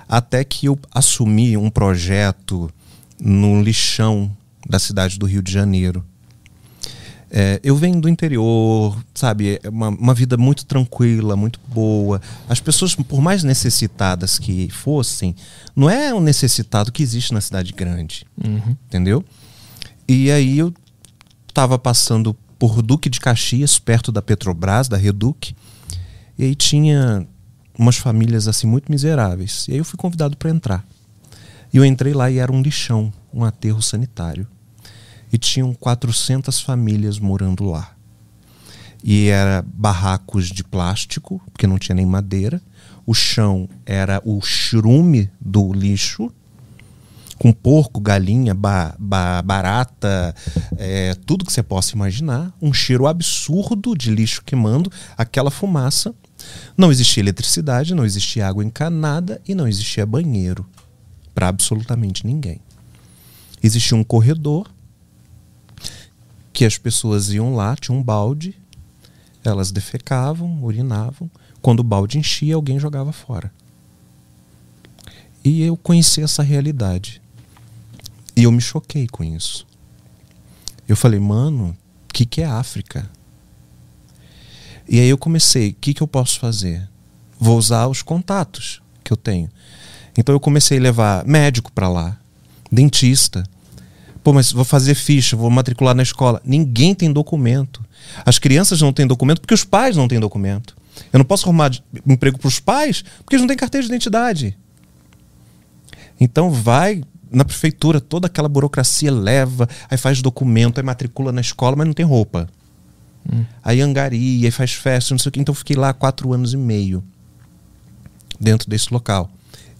[0.08, 2.70] Até que eu assumi um projeto
[3.20, 4.30] no lixão
[4.68, 6.04] da cidade do Rio de Janeiro.
[7.28, 9.58] É, eu venho do interior, sabe?
[9.62, 12.20] É uma, uma vida muito tranquila, muito boa.
[12.48, 15.34] As pessoas, por mais necessitadas que fossem,
[15.74, 18.76] não é o necessitado que existe na cidade grande, Uhum.
[18.86, 19.24] entendeu?
[20.08, 20.72] E aí eu
[21.48, 25.54] estava passando por Duque de Caxias, perto da Petrobras, da Reduc,
[26.38, 27.26] e aí tinha
[27.78, 29.66] umas famílias assim muito miseráveis.
[29.68, 30.84] E aí eu fui convidado para entrar.
[31.72, 34.46] E eu entrei lá e era um lixão, um aterro sanitário
[35.32, 37.92] e tinham 400 famílias morando lá.
[39.02, 42.60] E era barracos de plástico, porque não tinha nem madeira.
[43.04, 46.30] O chão era o churume do lixo,
[47.38, 50.34] com porco, galinha, ba- ba- barata,
[50.78, 52.52] é, tudo que você possa imaginar.
[52.60, 56.14] Um cheiro absurdo de lixo queimando, aquela fumaça.
[56.76, 60.66] Não existia eletricidade, não existia água encanada e não existia banheiro
[61.34, 62.60] para absolutamente ninguém.
[63.62, 64.70] Existia um corredor
[66.52, 68.54] que as pessoas iam lá, tinha um balde,
[69.44, 71.30] elas defecavam, urinavam.
[71.60, 73.52] Quando o balde enchia, alguém jogava fora.
[75.44, 77.20] E eu conheci essa realidade.
[78.34, 79.66] E eu me choquei com isso.
[80.88, 81.76] Eu falei, mano,
[82.08, 83.10] o que, que é África?
[84.88, 86.88] E aí eu comecei, o que, que eu posso fazer?
[87.38, 89.48] Vou usar os contatos que eu tenho.
[90.16, 92.16] Então eu comecei a levar médico para lá,
[92.70, 93.44] dentista.
[94.22, 96.40] Pô, mas vou fazer ficha, vou matricular na escola.
[96.44, 97.84] Ninguém tem documento.
[98.24, 100.76] As crianças não têm documento porque os pais não têm documento.
[101.12, 101.70] Eu não posso arrumar
[102.06, 104.56] emprego para os pais porque eles não têm carteira de identidade.
[106.18, 111.76] Então vai na prefeitura, toda aquela burocracia leva, aí faz documento, aí matricula na escola,
[111.76, 112.48] mas não tem roupa.
[113.62, 115.40] Aí angaria, aí faz festa, não sei o que.
[115.40, 117.02] Então eu fiquei lá quatro anos e meio
[118.40, 119.30] dentro desse local.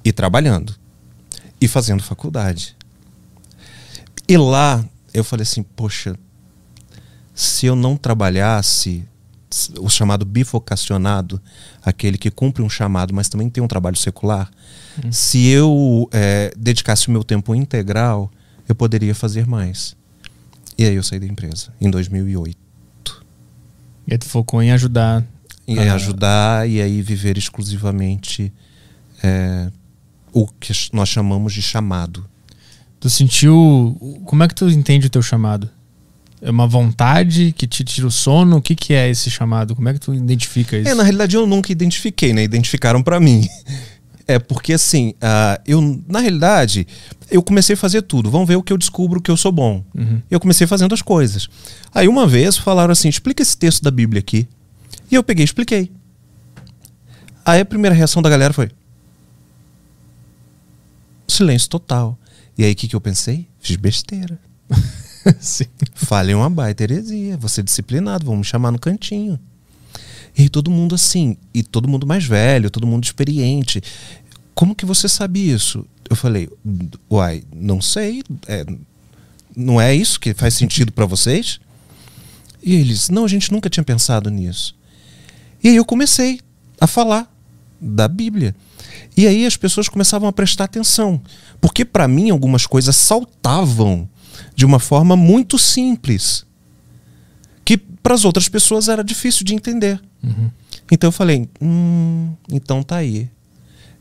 [0.05, 0.75] E trabalhando.
[1.61, 2.77] E fazendo faculdade.
[4.29, 4.85] E lá
[5.15, 6.17] eu falei assim, poxa,
[7.35, 9.05] se eu não trabalhasse
[9.79, 11.41] o chamado bifocacionado,
[11.83, 14.51] aquele que cumpre um chamado, mas também tem um trabalho secular,
[15.03, 15.13] hum.
[15.13, 18.31] se eu é, dedicasse o meu tempo integral,
[18.69, 19.97] eu poderia fazer mais.
[20.77, 22.66] E aí eu saí da empresa, em 2008.
[24.07, 25.25] E aí tu focou em ajudar.
[25.67, 25.95] Em a...
[25.95, 28.53] ajudar e aí viver exclusivamente
[29.23, 29.71] é,
[30.33, 32.25] o que nós chamamos de chamado.
[33.01, 34.23] Tu sentiu.
[34.25, 35.69] Como é que tu entende o teu chamado?
[36.41, 38.57] É uma vontade que te tira o sono?
[38.57, 39.75] O que, que é esse chamado?
[39.75, 40.89] Como é que tu identifica isso?
[40.89, 42.43] É, na realidade eu nunca identifiquei, né?
[42.43, 43.49] Identificaram para mim.
[44.29, 46.87] É porque assim, uh, eu na realidade
[47.31, 48.31] eu comecei a fazer tudo.
[48.31, 49.85] Vamos ver o que eu descubro que eu sou bom.
[49.95, 50.21] Uhum.
[50.31, 51.49] Eu comecei fazendo as coisas.
[51.95, 54.49] Aí uma vez falaram assim: explica esse texto da Bíblia aqui.
[55.11, 55.93] E eu peguei, e expliquei.
[57.45, 58.69] Aí a primeira reação da galera foi:
[61.29, 62.19] silêncio total.
[62.59, 63.47] E aí o que, que eu pensei?
[63.61, 64.39] Fiz besteira.
[65.39, 65.67] Sim.
[65.95, 69.39] Falei uma baita heresia, vou ser disciplinado, vamos me chamar no cantinho.
[70.37, 73.83] E todo mundo assim, e todo mundo mais velho, todo mundo experiente.
[74.55, 75.87] Como que você sabe isso?
[76.09, 76.49] Eu falei,
[77.11, 78.23] uai, não sei.
[78.47, 78.65] É,
[79.57, 81.59] não é isso que faz sentido para vocês?
[82.63, 84.77] E eles, não, a gente nunca tinha pensado nisso.
[85.63, 86.41] E aí eu comecei
[86.81, 87.33] a falar
[87.81, 88.55] da Bíblia.
[89.17, 91.21] E aí as pessoas começavam a prestar atenção.
[91.61, 94.09] Porque para mim algumas coisas saltavam
[94.55, 96.45] de uma forma muito simples.
[97.65, 100.01] Que para as outras pessoas era difícil de entender.
[100.23, 100.51] Uhum.
[100.91, 103.29] Então eu falei: hum, então tá aí.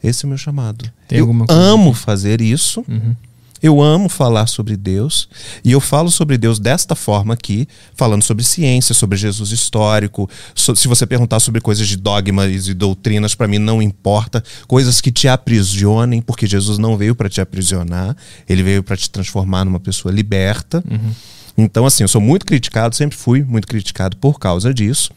[0.03, 0.89] Esse é o meu chamado.
[1.07, 2.83] Tem eu amo fazer isso.
[2.87, 3.15] Uhum.
[3.63, 5.27] Eu amo falar sobre Deus
[5.63, 10.29] e eu falo sobre Deus desta forma aqui, falando sobre ciência, sobre Jesus histórico.
[10.53, 14.43] So, se você perguntar sobre coisas de dogmas e doutrinas, para mim não importa.
[14.67, 18.15] Coisas que te aprisionem, porque Jesus não veio para te aprisionar,
[18.47, 20.83] ele veio para te transformar numa pessoa liberta.
[20.87, 21.11] Uhum.
[21.57, 25.11] Então, assim, eu sou muito criticado, sempre fui muito criticado por causa disso.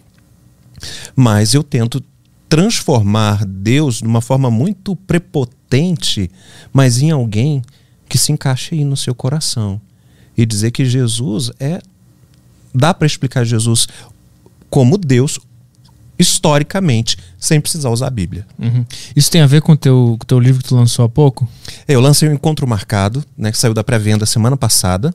[1.14, 2.02] Mas eu tento
[2.48, 6.30] transformar Deus de uma forma muito prepotente,
[6.72, 7.62] mas em alguém
[8.08, 9.80] que se encaixe aí no seu coração.
[10.36, 11.80] E dizer que Jesus é.
[12.74, 13.88] Dá para explicar Jesus
[14.70, 15.38] como Deus
[16.18, 18.46] historicamente, sem precisar usar a Bíblia.
[18.58, 18.84] Uhum.
[19.14, 21.48] Isso tem a ver com o teu, com teu livro que tu lançou há pouco?
[21.86, 25.14] É, eu lancei o um Encontro Marcado, né, que saiu da pré-venda semana passada.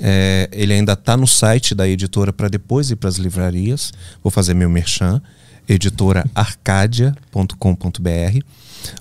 [0.00, 3.92] É, ele ainda está no site da editora para depois ir para as livrarias.
[4.22, 5.20] Vou fazer meu merchan,
[5.68, 8.38] editoraarcadia.com.br.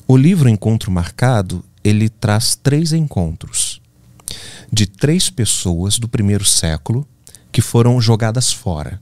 [0.08, 3.80] O livro Encontro Marcado ele traz três encontros
[4.72, 7.08] de três pessoas do primeiro século
[7.52, 9.00] que foram jogadas fora.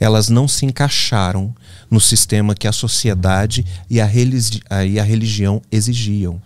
[0.00, 1.54] Elas não se encaixaram
[1.90, 6.40] no sistema que a sociedade e a, religi e a religião exigiam.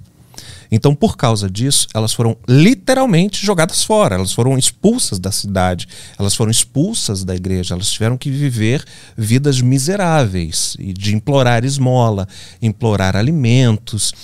[0.70, 6.34] Então, por causa disso, elas foram literalmente jogadas fora, elas foram expulsas da cidade, elas
[6.34, 8.84] foram expulsas da igreja, elas tiveram que viver
[9.16, 12.28] vidas miseráveis e de implorar esmola,
[12.62, 14.14] implorar alimentos.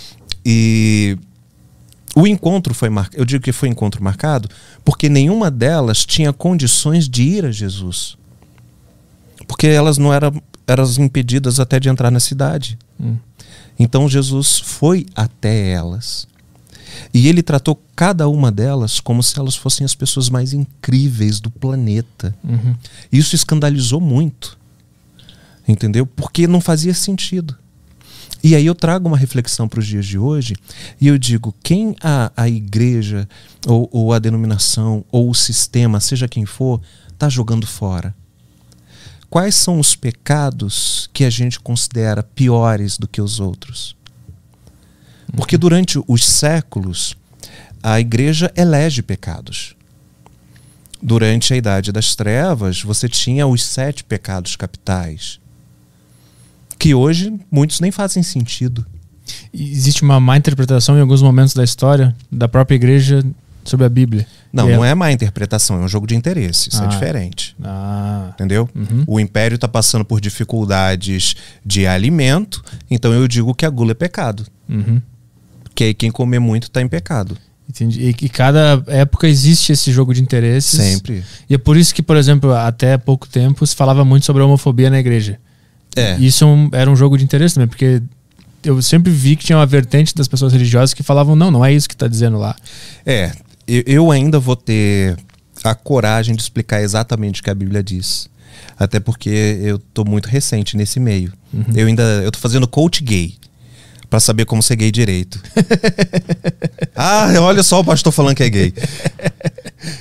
[0.44, 1.18] E
[2.14, 3.20] o encontro foi marcado.
[3.20, 4.49] Eu digo que foi encontro marcado
[4.84, 8.16] porque nenhuma delas tinha condições de ir a Jesus.
[9.47, 12.78] Porque elas não eram, eram impedidas até de entrar na cidade.
[12.99, 13.16] Hum.
[13.78, 16.26] Então Jesus foi até elas.
[17.12, 21.51] E ele tratou cada uma delas como se elas fossem as pessoas mais incríveis do
[21.51, 22.34] planeta.
[22.44, 22.74] Uhum.
[23.11, 24.59] Isso escandalizou muito.
[25.66, 26.07] Entendeu?
[26.07, 27.57] Porque não fazia sentido.
[28.42, 30.55] E aí eu trago uma reflexão para os dias de hoje
[31.01, 33.28] e eu digo: quem a, a igreja,
[33.66, 36.80] ou, ou a denominação, ou o sistema, seja quem for,
[37.12, 38.14] está jogando fora?
[39.28, 43.97] Quais são os pecados que a gente considera piores do que os outros?
[45.35, 47.16] Porque durante os séculos,
[47.83, 49.74] a igreja elege pecados.
[51.03, 55.39] Durante a Idade das Trevas, você tinha os sete pecados capitais
[56.79, 58.85] que hoje muitos nem fazem sentido.
[59.53, 63.24] Existe uma má interpretação em alguns momentos da história da própria igreja
[63.64, 64.27] sobre a Bíblia.
[64.53, 66.68] Não, não é má interpretação, é um jogo de interesse.
[66.68, 66.87] Isso é ah.
[66.87, 67.57] é diferente.
[67.62, 68.31] Ah.
[68.35, 68.68] Entendeu?
[68.74, 69.05] Uhum.
[69.07, 73.95] O império está passando por dificuldades de alimento, então eu digo que a gula é
[73.95, 74.47] pecado.
[74.68, 75.03] Uhum.
[75.77, 77.37] Que aí quem comer muito está em pecado.
[77.68, 78.01] Entendi.
[78.01, 80.81] E, e cada época existe esse jogo de interesses.
[80.81, 81.22] Sempre.
[81.49, 84.47] E é por isso que, por exemplo, até pouco tempo se falava muito sobre a
[84.47, 85.39] homofobia na igreja.
[85.95, 86.16] É.
[86.18, 88.03] Isso é era um jogo de interesse também, porque
[88.64, 91.72] eu sempre vi que tinha uma vertente das pessoas religiosas que falavam, não, não é
[91.72, 92.57] isso que está dizendo lá.
[93.05, 93.33] É,
[93.66, 95.16] eu ainda vou ter
[95.62, 98.29] a coragem de explicar exatamente o que a Bíblia diz.
[98.79, 101.33] Até porque eu tô muito recente nesse meio.
[101.53, 101.64] Uhum.
[101.74, 103.35] Eu ainda eu tô fazendo coach gay
[104.17, 105.39] Pra saber como ser gay direito.
[106.97, 108.73] ah, olha só o pastor falando que é gay.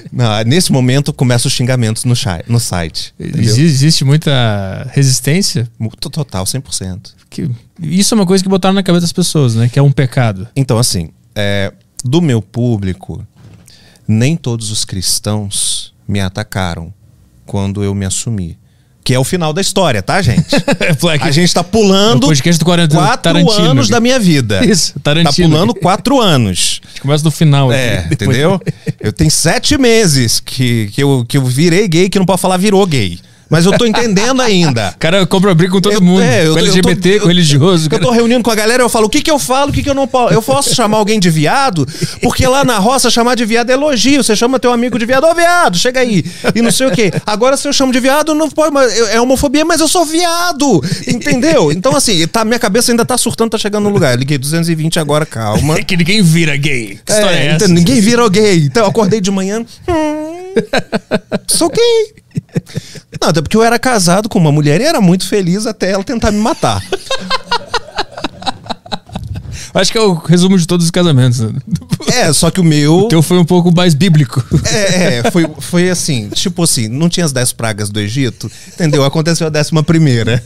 [0.10, 2.14] Não, nesse momento começam os xingamentos no,
[2.48, 3.14] no site.
[3.20, 3.58] entendeu?
[3.58, 5.70] Existe muita resistência.
[6.00, 7.12] Total, 100%.
[7.30, 7.52] Que,
[7.82, 9.68] isso é uma coisa que botaram na cabeça das pessoas, né?
[9.68, 10.48] Que é um pecado.
[10.56, 13.22] Então, assim, é, do meu público,
[14.08, 16.94] nem todos os cristãos me atacaram
[17.46, 18.58] quando eu me assumi.
[19.06, 20.48] Que é o final da história, tá, gente?
[21.22, 22.28] A gente tá É pulando
[22.66, 23.70] 40 quatro Tarantino.
[23.70, 24.66] anos da minha vida.
[24.66, 25.48] Isso, Tarantino.
[25.48, 26.82] Tá pulando quatro anos.
[26.84, 27.72] A gente começa do final.
[27.72, 28.60] É, aqui, entendeu?
[29.00, 32.58] Eu tenho sete meses que, que, eu, que eu virei gay, que não pode falar
[32.58, 33.20] virou gay.
[33.50, 34.92] Mas eu tô entendendo ainda.
[34.96, 36.22] O cara compra briga com todo Eu- mundo.
[36.22, 37.86] é, eu com tô- eu LGBT, tô- com religioso.
[37.86, 38.04] Eu cara.
[38.04, 39.90] tô reunindo com a galera, eu falo, o que que eu falo, o que que
[39.90, 40.34] eu não posso?
[40.34, 41.88] Eu posso chamar alguém de viado?
[42.22, 44.24] Porque lá na roça chamar de viado é elogio.
[44.24, 46.24] Você chama teu amigo de viado, ô viado, chega aí.
[46.56, 47.12] E não sei o quê.
[47.26, 50.82] Agora se eu chamo de viado, não pode, eu- é homofobia, mas eu sou viado.
[51.08, 51.72] Entendeu?
[51.72, 54.14] Então assim, tá, minha cabeça ainda tá surtando, tá chegando no lugar.
[54.14, 55.76] Eu liguei 220 agora, calma.
[55.80, 57.00] É que ninguém vira gay.
[57.06, 57.56] Que história é, É, essa?
[57.66, 58.58] então, ninguém virou gay.
[58.66, 59.64] Então eu acordei de manhã.
[59.88, 60.54] Hum,
[61.48, 62.16] sou gay.
[63.22, 66.04] Não, até porque eu era casado com uma mulher e era muito feliz até ela
[66.04, 66.82] tentar me matar.
[69.76, 71.42] Acho que é o resumo de todos os casamentos.
[71.42, 71.52] né?
[72.08, 73.00] É, só que o meu.
[73.00, 74.44] O teu foi um pouco mais bíblico.
[74.66, 79.04] É, é, foi, foi assim, tipo assim, não tinha as dez pragas do Egito, entendeu?
[79.04, 80.42] Aconteceu a décima primeira.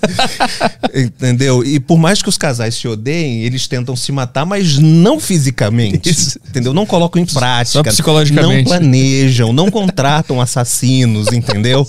[0.94, 1.64] entendeu?
[1.64, 6.10] E por mais que os casais se odeiem, eles tentam se matar, mas não fisicamente.
[6.10, 6.40] Isso.
[6.50, 6.74] Entendeu?
[6.74, 7.84] Não colocam em prática.
[7.84, 8.70] psicologicamente.
[8.70, 11.88] Não planejam, não contratam assassinos, entendeu?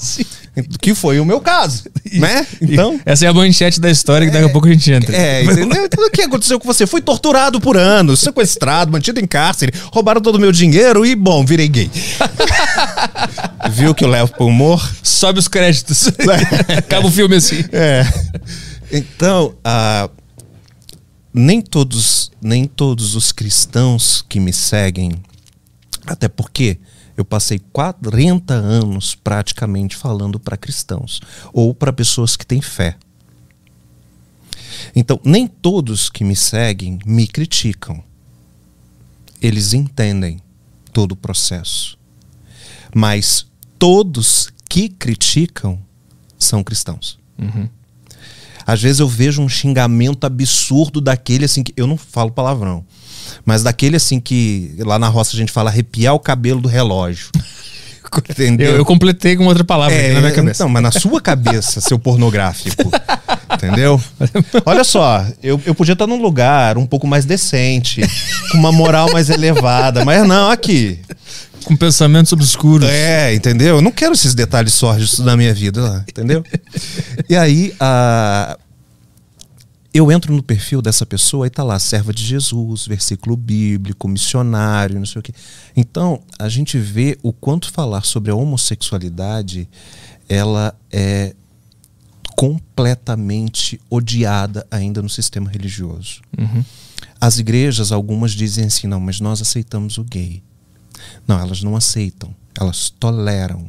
[0.81, 2.45] Que foi o meu caso, né?
[2.61, 3.01] Então.
[3.07, 5.17] Essa é a manchete da história que daqui a pouco a gente entra.
[5.17, 5.85] É, entendeu?
[5.85, 6.87] Então, o que aconteceu com você?
[6.87, 7.01] Fui
[7.31, 11.69] torturado por anos, sequestrado, mantido em cárcere, roubaram todo o meu dinheiro e, bom, virei
[11.69, 11.89] gay.
[13.71, 14.85] Viu que eu levo pro humor?
[15.01, 16.09] Sobe os créditos.
[16.77, 17.65] Acaba o filme assim.
[17.71, 18.05] É.
[18.91, 20.11] Então, ah,
[21.33, 25.13] nem todos, nem todos os cristãos que me seguem,
[26.07, 26.79] até porque
[27.17, 31.21] eu passei 40 anos praticamente falando para cristãos
[31.53, 32.97] ou para pessoas que têm fé.
[34.95, 38.03] Então, nem todos que me seguem me criticam.
[39.41, 40.41] Eles entendem
[40.93, 41.99] todo o processo.
[42.95, 43.47] Mas
[43.79, 45.79] todos que criticam
[46.39, 47.19] são cristãos.
[48.67, 52.85] Às vezes eu vejo um xingamento absurdo daquele assim que eu não falo palavrão,
[53.45, 57.31] mas daquele assim que lá na roça a gente fala arrepiar o cabelo do relógio.
[58.19, 58.73] Entendeu?
[58.73, 60.63] Eu, eu completei com outra palavra aqui na minha cabeça.
[60.63, 62.91] Então, mas na sua cabeça, seu pornográfico.
[63.55, 64.01] entendeu?
[64.65, 68.03] Olha só, eu, eu podia estar num lugar um pouco mais decente,
[68.51, 70.99] com uma moral mais elevada, mas não, aqui.
[71.65, 72.89] Com pensamentos obscuros.
[72.89, 73.77] É, entendeu?
[73.77, 76.43] Eu não quero esses detalhes sórdidos na minha vida, entendeu?
[77.29, 78.57] E aí, a...
[79.93, 84.99] eu entro no perfil dessa pessoa e tá lá, serva de Jesus, versículo bíblico, missionário,
[84.99, 85.33] não sei o quê.
[85.77, 89.69] Então, a gente vê o quanto falar sobre a homossexualidade,
[90.29, 91.35] ela é
[92.37, 96.23] completamente odiada ainda no sistema religioso.
[97.21, 100.43] As igrejas, algumas dizem assim, não, mas nós aceitamos o gay.
[101.27, 103.69] Não, elas não aceitam, elas toleram.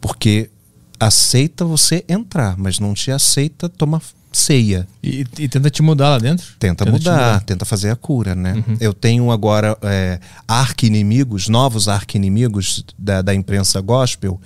[0.00, 0.50] Porque
[0.98, 4.02] aceita você entrar, mas não te aceita tomar
[4.38, 4.86] ceia.
[5.02, 6.46] E, e tenta te mudar lá dentro.
[6.58, 8.62] Tenta te mudar, tenta fazer a cura, né?
[8.80, 14.40] Eu tenho agora é, arqui-inimigos, novos arqui-inimigos da, da imprensa gospel,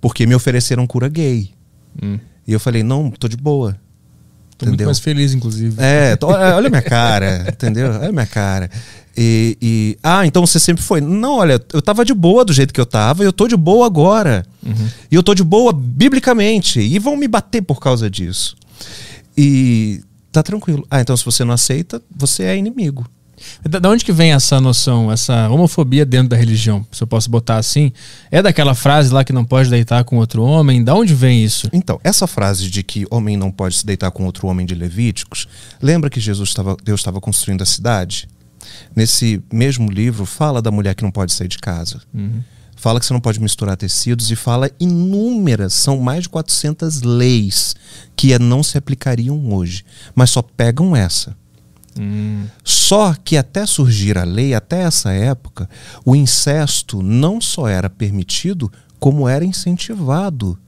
[0.00, 1.50] porque me ofereceram cura gay.
[2.02, 2.18] Hum.
[2.46, 3.76] E eu falei, não, tô de boa.
[4.58, 4.86] Tô muito Entendeu?
[4.86, 5.74] mais feliz, inclusive.
[5.78, 7.90] É, tô- olha olha a minha cara, entendeu?
[7.90, 8.70] Olha a minha cara.
[9.16, 11.00] E, e- ah, então você sempre foi.
[11.00, 13.56] Não, olha, eu tava de boa do jeito que eu tava e eu tô de
[13.56, 14.44] boa agora.
[15.10, 16.80] E eu tô de boa biblicamente.
[16.80, 18.56] E vão me bater por causa disso.
[19.36, 20.86] E tá tranquilo.
[20.90, 23.06] Ah, então se você não aceita, você é inimigo.
[23.68, 26.86] Da, da onde que vem essa noção, essa homofobia dentro da religião?
[26.92, 27.92] Se eu posso botar assim.
[28.30, 30.82] É daquela frase lá que não pode deitar com outro homem?
[30.82, 31.68] Da onde vem isso?
[31.72, 35.48] Então, essa frase de que homem não pode se deitar com outro homem de Levíticos,
[35.80, 38.28] lembra que Jesus estava, Deus estava construindo a cidade?
[38.94, 42.00] Nesse mesmo livro, fala da mulher que não pode sair de casa.
[42.82, 47.76] Fala que você não pode misturar tecidos e fala inúmeras, são mais de 400 leis
[48.16, 49.84] que não se aplicariam hoje,
[50.16, 51.36] mas só pegam essa.
[52.64, 55.70] Só que até surgir a lei, até essa época,
[56.04, 58.68] o incesto não só era permitido,
[58.98, 60.58] como era incentivado.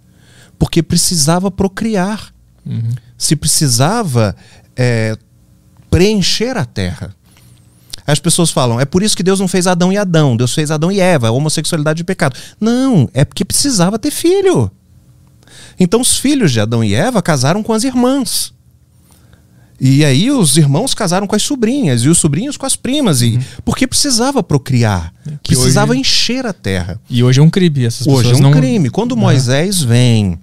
[0.57, 2.33] Porque precisava procriar.
[3.19, 4.37] Se precisava
[4.77, 5.19] é,
[5.91, 7.13] preencher a terra.
[8.07, 10.71] As pessoas falam, é por isso que Deus não fez Adão e Adão, Deus fez
[10.71, 12.37] Adão e Eva, homossexualidade de pecado.
[12.61, 14.71] Não, é porque precisava ter filho.
[15.81, 18.53] Então os filhos de Adão e Eva casaram com as irmãs.
[19.81, 23.23] E aí os irmãos casaram com as sobrinhas e os sobrinhos com as primas.
[23.23, 25.13] E, Porque precisava procriar.
[25.43, 27.01] Que precisava hoje- encher a terra.
[27.11, 27.85] E hoje é um crime.
[27.85, 28.53] Essas Hoje é pessoas um não...
[28.53, 28.89] crime.
[28.89, 30.39] Quando Moisés vem,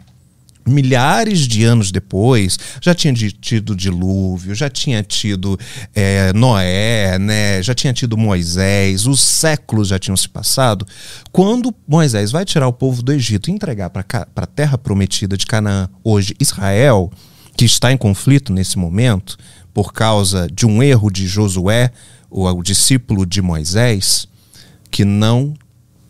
[0.66, 5.59] milhares de anos depois, já tinha tido dilúvio, já tinha tido
[5.93, 7.62] é, Noé, né?
[7.64, 10.86] já tinha tido Moisés, os séculos já tinham se passado.
[11.32, 14.05] Quando Moisés vai tirar o povo do Egito e entregar para
[14.36, 17.12] a terra prometida de Canaã, hoje Israel,
[17.57, 19.38] que está em conflito nesse momento,
[19.74, 21.91] por causa de um erro de Josué,
[22.30, 24.28] o, o discípulo de Moisés,
[24.89, 25.53] que não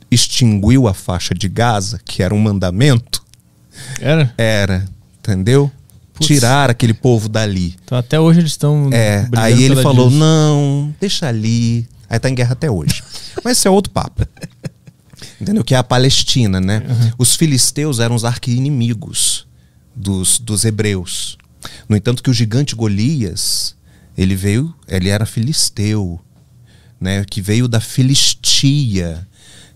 [0.10, 3.24] extinguiu a faixa de Gaza, que era um mandamento,
[4.00, 4.34] Era?
[4.38, 4.86] era,
[5.20, 5.72] entendeu?
[6.14, 6.28] Putz.
[6.28, 7.76] Tirar aquele povo dali.
[7.84, 8.90] Então até hoje eles estão.
[8.92, 10.20] É, aí ele falou: disso.
[10.20, 11.88] não, deixa ali.
[12.10, 13.04] Aí tá em guerra até hoje.
[13.44, 14.28] Mas esse é outro papo.
[15.40, 15.64] Entendeu?
[15.64, 16.84] Que é a Palestina, né?
[17.18, 19.48] Os filisteus eram os arqui-inimigos
[19.96, 21.38] dos, dos hebreus.
[21.88, 23.76] No entanto, que o gigante Golias,
[24.18, 26.20] ele veio, ele era filisteu,
[27.00, 27.26] né?
[27.30, 29.28] Que veio da Filistia,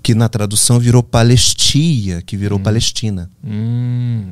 [0.06, 3.28] que na tradução virou Palestia, que virou Palestina.
[3.44, 4.28] Hum.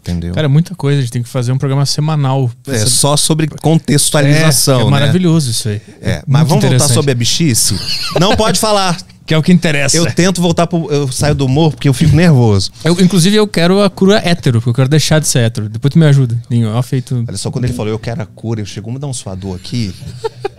[0.00, 0.34] Entendeu?
[0.34, 0.98] Cara, é muita coisa.
[0.98, 2.50] A gente tem que fazer um programa semanal.
[2.66, 4.90] é Essa- só sobre contextualização, É, é né?
[4.90, 5.80] maravilhoso isso aí.
[6.02, 7.76] É, mas Muito vamos voltar sobre a bichice?
[8.20, 8.98] Não pode falar.
[9.24, 9.96] Que é o que interessa.
[9.96, 10.90] Eu tento voltar pro.
[10.90, 12.72] Eu saio do humor porque eu fico nervoso.
[12.82, 15.68] Eu, inclusive, eu quero a cura hétero, porque eu quero deixar de ser hétero.
[15.68, 16.40] Depois tu me ajuda.
[16.50, 17.24] Ninho, ó, feito.
[17.28, 19.12] Olha só, quando ele falou eu quero a cura, eu chegou a me dar um
[19.14, 19.94] suador aqui.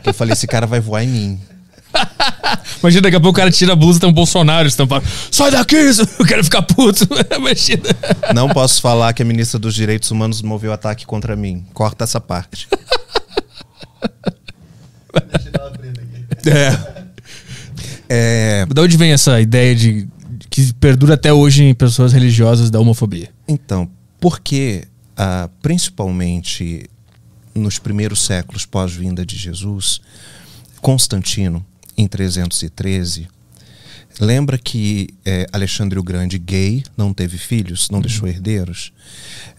[0.04, 1.40] Que eu falei, esse cara vai voar em mim.
[2.82, 5.06] Imagina, daqui a pouco o cara tira a blusa e tem um Bolsonaro estampado.
[5.32, 5.76] Sai daqui,
[6.20, 7.08] eu quero ficar puto.
[7.36, 7.84] Imagina.
[8.34, 11.66] Não posso falar que a ministra dos Direitos Humanos moveu ataque contra mim.
[11.74, 12.68] Corta essa parte.
[16.46, 16.98] É.
[18.10, 20.08] É, Da onde vem essa ideia de
[20.50, 23.30] que perdura até hoje em pessoas religiosas da homofobia?
[23.48, 23.90] Então,
[24.20, 26.90] porque ah, principalmente
[27.54, 30.00] nos primeiros séculos pós-vinda de Jesus,
[30.80, 31.66] Constantino,
[31.98, 33.28] em 313,
[34.20, 38.94] lembra que eh, Alexandre o Grande, gay, não teve filhos, não deixou herdeiros?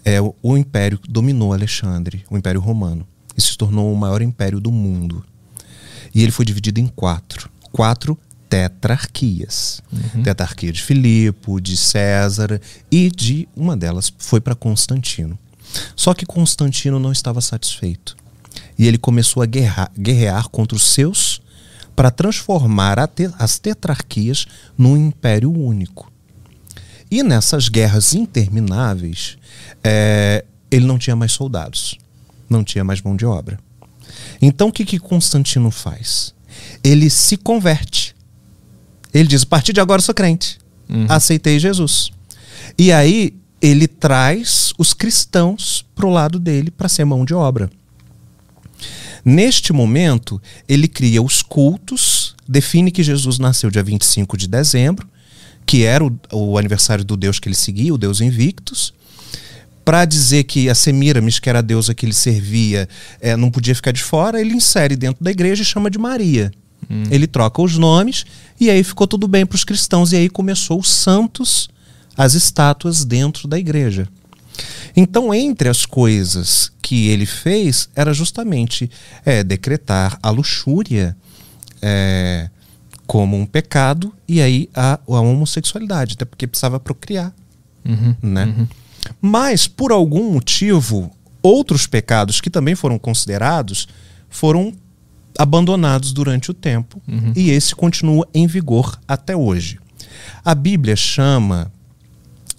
[0.05, 4.59] É, o, o império dominou Alexandre, o Império Romano, e se tornou o maior império
[4.59, 5.23] do mundo.
[6.13, 7.49] E ele foi dividido em quatro.
[7.71, 8.17] Quatro
[8.49, 9.81] tetrarquias.
[10.23, 12.59] Tetrarquia de Filipe, de César
[12.91, 15.37] e de uma delas foi para Constantino.
[15.95, 18.17] Só que Constantino não estava satisfeito.
[18.77, 21.41] E ele começou a guerrar, guerrear contra os seus
[21.99, 24.45] para transformar te- as tetrarquias
[24.77, 26.09] num império único.
[27.11, 29.37] E nessas guerras intermináveis,
[29.83, 31.97] eh, ele não tinha mais soldados,
[32.49, 33.59] não tinha mais mão de obra.
[34.41, 36.33] Então o que, que Constantino faz?
[36.81, 38.15] Ele se converte.
[39.13, 40.57] Ele diz: a partir de agora eu sou crente.
[41.09, 42.11] Aceitei Jesus.
[42.77, 47.69] E aí ele traz os cristãos para o lado dele para ser mão de obra.
[49.23, 55.07] Neste momento, ele cria os cultos, define que Jesus nasceu dia 25 de dezembro,
[55.65, 58.93] que era o, o aniversário do Deus que ele seguia, o Deus Invictus,
[59.85, 62.87] para dizer que a Semiramis, que era a deusa que ele servia,
[63.19, 66.51] eh, não podia ficar de fora, ele insere dentro da igreja e chama de Maria.
[67.11, 68.25] Ele troca os nomes
[68.59, 70.11] e aí ficou tudo bem para os cristãos.
[70.11, 71.69] E aí começou os santos,
[72.17, 74.07] as estátuas dentro da igreja.
[74.99, 78.89] Então, entre as coisas que ele fez, era justamente
[79.25, 81.15] eh, decretar a luxúria
[81.81, 82.49] eh,
[83.07, 87.33] como um pecado e aí a, a homossexualidade, até porque precisava procriar
[88.21, 88.67] né?
[89.21, 93.87] Mas, por algum motivo, outros pecados que também foram considerados
[94.29, 94.73] foram
[95.37, 97.01] abandonados durante o tempo
[97.35, 99.79] e esse continua em vigor até hoje.
[100.43, 101.71] A Bíblia chama,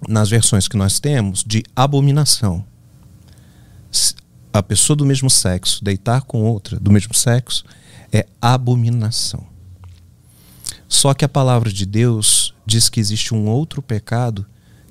[0.09, 2.65] nas versões que nós temos, de abominação.
[4.53, 7.65] A pessoa do mesmo sexo deitar com outra do mesmo sexo
[8.13, 9.47] é abominação.
[10.89, 14.45] Só que a palavra de Deus diz que existe um outro pecado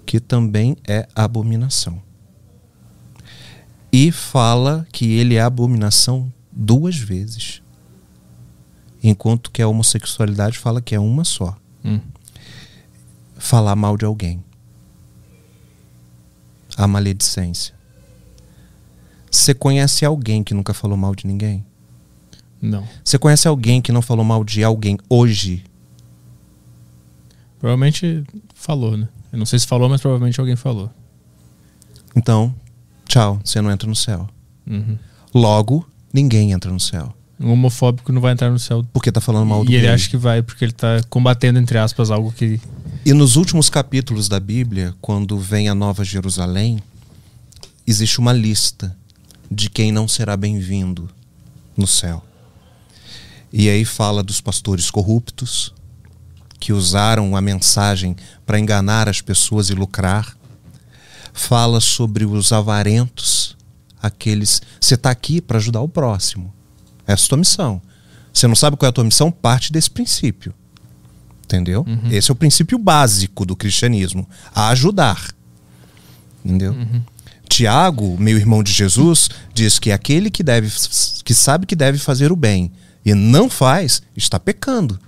[0.06, 2.02] que também é abominação.
[3.92, 7.62] E fala que ele é abominação duas vezes.
[9.04, 11.58] Enquanto que a homossexualidade fala que é uma só.
[11.84, 12.00] Hum.
[13.38, 14.44] Falar mal de alguém.
[16.80, 17.76] A maledicência.
[19.30, 21.66] Você conhece alguém que nunca falou mal de ninguém?
[22.62, 22.88] Não.
[23.04, 25.64] Você conhece alguém que não falou mal de alguém hoje?
[27.60, 28.24] Provavelmente
[28.54, 29.08] falou, né?
[29.32, 30.90] Eu não sei se falou, mas provavelmente alguém falou.
[32.16, 32.56] Então,
[33.06, 34.28] tchau, você não entra no céu.
[34.66, 34.98] Uhum.
[35.34, 37.14] Logo, ninguém entra no céu.
[37.40, 38.86] Um homofóbico não vai entrar no céu.
[38.92, 39.94] Porque tá falando mal do e ele gay.
[39.94, 42.60] acha que vai, porque ele tá combatendo, entre aspas, algo que.
[43.06, 46.84] E nos últimos capítulos da Bíblia, quando vem a Nova Jerusalém,
[47.88, 48.96] existe uma lista
[49.50, 51.10] de quem não será bem-vindo
[51.78, 52.24] no céu.
[53.54, 55.74] E aí fala dos pastores corruptos,
[56.60, 60.38] que usaram a mensagem para enganar as pessoas e lucrar.
[61.34, 63.56] Fala sobre os avarentos,
[64.02, 64.62] aqueles.
[64.80, 66.54] Você está aqui para ajudar o próximo.
[67.08, 67.82] Essa é a tua missão.
[68.34, 69.32] Você não sabe qual é a tua missão?
[69.32, 70.54] Parte desse princípio.
[71.50, 71.84] Entendeu?
[71.88, 72.12] Uhum.
[72.12, 75.34] Esse é o princípio básico do cristianismo: a ajudar.
[76.46, 76.74] Entendeu?
[76.74, 77.02] Uhum.
[77.50, 80.70] Tiago, meu irmão de Jesus, diz que aquele que deve
[81.24, 82.72] que sabe que deve fazer o bem
[83.04, 85.00] e não faz, está pecando.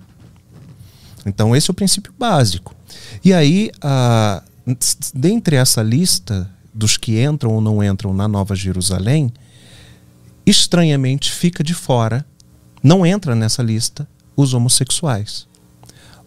[1.24, 2.76] Então esse é o princípio básico.
[3.24, 4.42] E aí, a,
[5.14, 9.32] dentre essa lista dos que entram ou não entram na Nova Jerusalém,
[10.44, 12.26] estranhamente fica de fora,
[12.82, 15.51] não entra nessa lista os homossexuais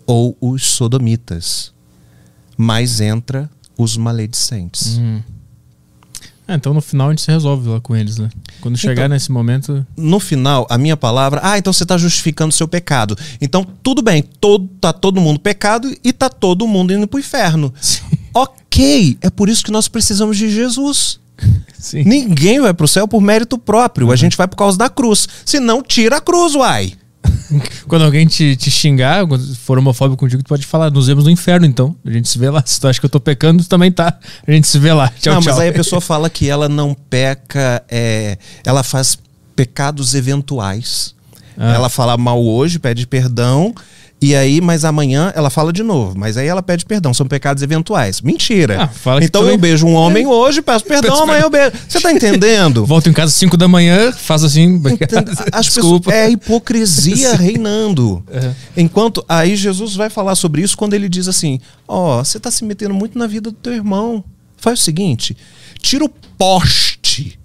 [0.07, 1.73] ou os sodomitas,
[2.57, 4.99] mas entra os maledicentes.
[4.99, 5.21] Hum.
[6.47, 8.29] É, então no final a gente se resolve lá com eles, né?
[8.61, 9.87] Quando chegar então, nesse momento.
[9.97, 13.17] No final, a minha palavra, ah, então você está justificando o seu pecado.
[13.41, 17.73] Então, tudo bem, todo, tá todo mundo pecado e tá todo mundo indo pro inferno.
[17.81, 18.03] Sim.
[18.35, 21.19] Ok, é por isso que nós precisamos de Jesus.
[21.79, 22.05] Sim.
[22.05, 24.09] Ninguém vai pro céu por mérito próprio.
[24.09, 24.13] Uhum.
[24.13, 25.27] A gente vai por causa da cruz.
[25.47, 26.93] Se não, tira a cruz, uai.
[27.89, 31.31] Quando alguém te, te xingar, quando for homofóbico contigo, tu pode falar, nos vemos no
[31.31, 31.95] inferno, então.
[32.05, 32.63] A gente se vê lá.
[32.65, 34.19] Se tu acha que eu tô pecando, tu também tá.
[34.47, 35.09] A gente se vê lá.
[35.21, 35.53] Tchau, não, tchau.
[35.53, 39.19] mas aí a pessoa fala que ela não peca, é, ela faz
[39.55, 41.15] pecados eventuais.
[41.57, 41.75] Ah.
[41.75, 43.75] Ela fala mal hoje, pede perdão,
[44.25, 46.15] e aí, mas amanhã ela fala de novo.
[46.17, 47.13] Mas aí ela pede perdão.
[47.13, 48.23] São pecados eventuais.
[48.23, 48.91] Mentira.
[48.91, 50.27] Ah, então eu beijo um homem é.
[50.27, 51.73] hoje, peço perdão, amanhã eu beijo.
[51.87, 52.87] Você tá entendendo?
[52.89, 54.81] Volto em casa às 5 da manhã, faço assim.
[55.53, 56.11] As Desculpa.
[56.11, 58.25] Pessoas, é hipocrisia reinando.
[58.31, 58.55] É.
[58.79, 62.51] Enquanto aí Jesus vai falar sobre isso quando ele diz assim: Ó, oh, você tá
[62.51, 64.25] se metendo muito na vida do teu irmão.
[64.57, 65.37] Faz o seguinte:
[65.83, 67.39] tira o poste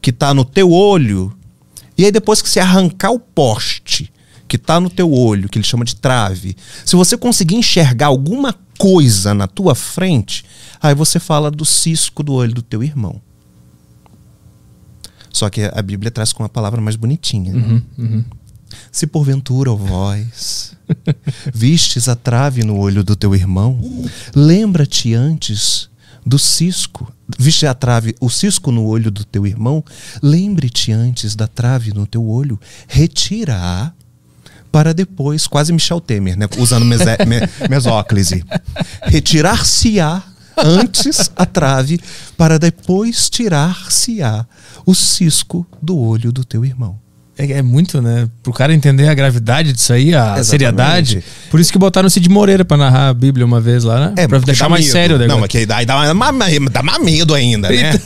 [0.00, 1.36] que tá no teu olho.
[1.98, 4.12] E aí, depois que você arrancar o poste
[4.50, 8.52] que está no teu olho, que ele chama de trave, se você conseguir enxergar alguma
[8.76, 10.44] coisa na tua frente,
[10.82, 13.22] aí você fala do cisco do olho do teu irmão.
[15.32, 17.52] Só que a Bíblia traz com uma palavra mais bonitinha.
[17.52, 17.62] Né?
[17.62, 18.24] Uhum, uhum.
[18.90, 20.76] Se porventura, ó vós,
[21.54, 23.80] vistes a trave no olho do teu irmão,
[24.34, 25.88] lembra-te antes
[26.26, 29.84] do cisco, viste a trave, o cisco no olho do teu irmão,
[30.20, 33.92] lembre-te antes da trave no teu olho, retira-a
[34.70, 36.46] para depois, quase Michel Temer, né?
[36.58, 38.44] usando mes me mesóclise,
[39.02, 40.22] retirar-se-á
[40.56, 42.00] antes a trave,
[42.36, 44.46] para depois tirar-se-á
[44.84, 46.98] o cisco do olho do teu irmão.
[47.40, 48.28] É, é, muito, né?
[48.42, 50.46] Pro cara entender a gravidade disso aí, a Exatamente.
[50.46, 51.24] seriedade.
[51.50, 54.14] Por isso que botaram o Cid Moreira pra narrar a Bíblia uma vez lá, né?
[54.18, 54.92] É, pra deixar mais medo.
[54.92, 55.36] sério o negócio.
[55.36, 57.98] Não, mas que daí dá, dá, dá mais medo ainda, né?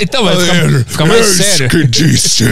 [0.00, 1.68] então, vai ficar, ficar mais sério.
[1.70, 2.44] que disse.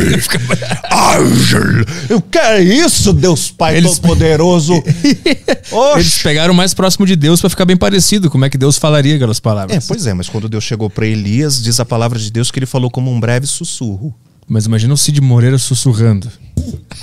[2.11, 3.99] Eu quero isso, Deus Pai Eles...
[3.99, 4.75] Todo-Poderoso.
[5.97, 8.29] Eles pegaram o mais próximo de Deus para ficar bem parecido.
[8.29, 9.75] Como é que Deus falaria aquelas palavras?
[9.75, 12.59] É, pois é, mas quando Deus chegou para Elias, diz a palavra de Deus que
[12.59, 14.15] ele falou como um breve sussurro.
[14.49, 16.31] Mas imagina o Cid Moreira sussurrando.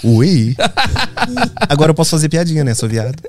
[0.03, 0.55] Ui.
[1.69, 2.73] Agora eu posso fazer piadinha, né?
[2.73, 3.21] Sou viado.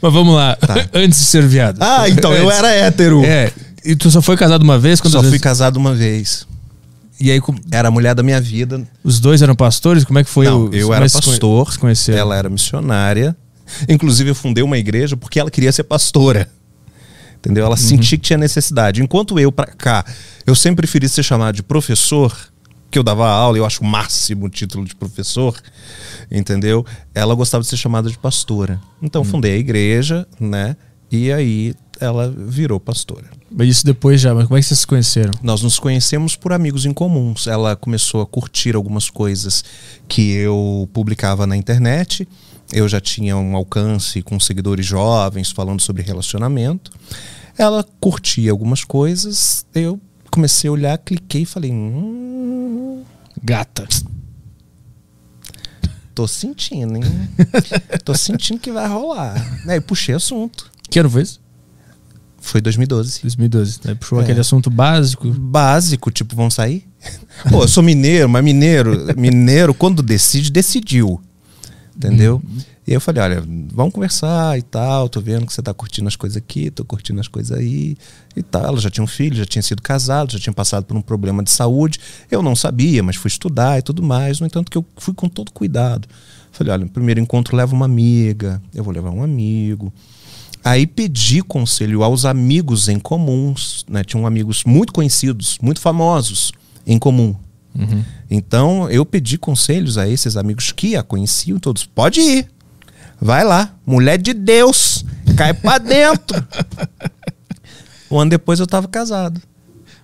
[0.00, 0.56] Mas vamos lá.
[0.56, 0.74] Tá.
[0.92, 1.78] Antes de ser viado.
[1.80, 3.24] Ah, então eu era hétero.
[3.24, 3.52] É.
[3.84, 4.98] E tu só foi casado uma vez?
[4.98, 5.28] Só vezes?
[5.28, 6.46] fui casado uma vez.
[7.20, 7.40] E aí
[7.70, 8.82] era a mulher da minha vida.
[9.04, 10.04] Os dois eram pastores?
[10.04, 10.46] Como é que foi?
[10.46, 10.74] Não, o...
[10.74, 11.22] eu era pastor.
[12.18, 13.36] Ela era missionária.
[13.88, 16.48] Inclusive eu fundei uma igreja porque ela queria ser pastora.
[17.42, 17.64] Entendeu?
[17.64, 17.76] Ela uhum.
[17.76, 19.02] sentia que tinha necessidade.
[19.02, 20.04] Enquanto eu, para cá,
[20.46, 22.32] eu sempre preferi ser chamado de professor,
[22.88, 25.60] que eu dava aula, eu acho o máximo o título de professor,
[26.30, 26.86] entendeu?
[27.12, 28.80] Ela gostava de ser chamada de pastora.
[29.02, 29.28] Então, uhum.
[29.28, 30.76] fundei a igreja, né?
[31.10, 33.26] E aí ela virou pastora.
[33.50, 35.32] Mas isso depois já, mas como é que vocês se conheceram?
[35.42, 37.46] Nós nos conhecemos por amigos em comuns.
[37.46, 39.64] Ela começou a curtir algumas coisas
[40.08, 42.26] que eu publicava na internet.
[42.72, 46.90] Eu já tinha um alcance com seguidores jovens falando sobre relacionamento.
[47.58, 50.00] Ela curtia algumas coisas, eu
[50.30, 53.04] comecei a olhar, cliquei e falei: hum,
[53.42, 53.86] Gata.
[56.14, 57.04] Tô sentindo, hein?
[58.04, 59.34] Tô sentindo que vai rolar.
[59.66, 60.70] Aí puxei assunto.
[60.90, 61.40] Que ano foi isso?
[62.38, 63.20] Foi 2012.
[63.22, 63.80] 2012.
[63.84, 64.22] Aí puxou é.
[64.22, 65.30] aquele assunto básico.
[65.30, 66.86] Básico, tipo, vão sair?
[67.48, 71.20] Pô, eu sou mineiro, mas mineiro, mineiro, quando decide, decidiu.
[71.96, 72.42] Entendeu?
[72.44, 72.58] Hum.
[72.86, 76.16] E eu falei, olha, vamos conversar e tal, tô vendo que você tá curtindo as
[76.16, 77.96] coisas aqui, tô curtindo as coisas aí
[78.34, 78.64] e tal.
[78.64, 81.42] Ela já tinha um filho, já tinha sido casado, já tinha passado por um problema
[81.42, 82.00] de saúde.
[82.30, 84.40] Eu não sabia, mas fui estudar e tudo mais.
[84.40, 86.08] No entanto, que eu fui com todo cuidado.
[86.50, 89.92] Falei, olha, no primeiro encontro leva uma amiga, eu vou levar um amigo.
[90.64, 94.04] Aí pedi conselho aos amigos em comuns, né?
[94.04, 96.52] Tinham amigos muito conhecidos, muito famosos
[96.86, 97.34] em comum.
[98.30, 101.84] Então eu pedi conselhos a esses amigos que a conheciam todos.
[101.84, 102.48] Pode ir,
[103.20, 105.04] vai lá, mulher de Deus,
[105.36, 106.44] cai pra dentro.
[108.10, 109.40] um ano depois eu tava casado.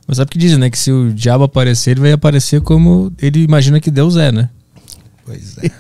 [0.07, 0.71] Mas sabe o que dizem, né?
[0.71, 4.49] Que se o diabo aparecer, ele vai aparecer como ele imagina que Deus é, né?
[5.25, 5.71] Pois é.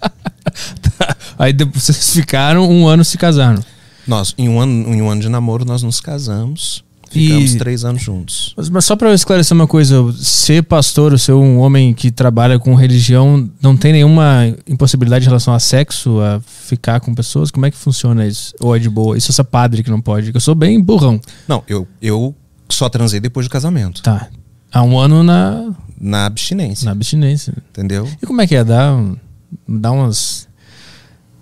[1.38, 3.62] Aí depois vocês ficaram um ano se casaram.
[4.06, 6.84] Nós, em um ano, em um ano de namoro, nós nos casamos.
[7.10, 8.54] Ficamos E- três anos juntos.
[8.56, 12.10] Mas, mas só pra eu esclarecer uma coisa, ser pastor, ou ser um homem que
[12.10, 17.50] trabalha com religião, não tem nenhuma impossibilidade em relação a sexo, a ficar com pessoas?
[17.50, 18.54] Como é que funciona isso?
[18.60, 19.18] Ou é de boa?
[19.18, 20.30] Isso é só padre que não pode?
[20.32, 21.20] Eu sou bem burrão.
[21.48, 22.32] Não, eu, eu
[22.68, 24.02] só transei depois do casamento.
[24.02, 24.28] Tá.
[24.72, 25.68] Há um ano na,
[26.00, 26.84] Na abstinência.
[26.84, 27.52] na abstinência.
[27.70, 28.08] Entendeu?
[28.22, 28.62] E como é que é?
[28.62, 28.96] Dá,
[29.68, 30.46] dá umas,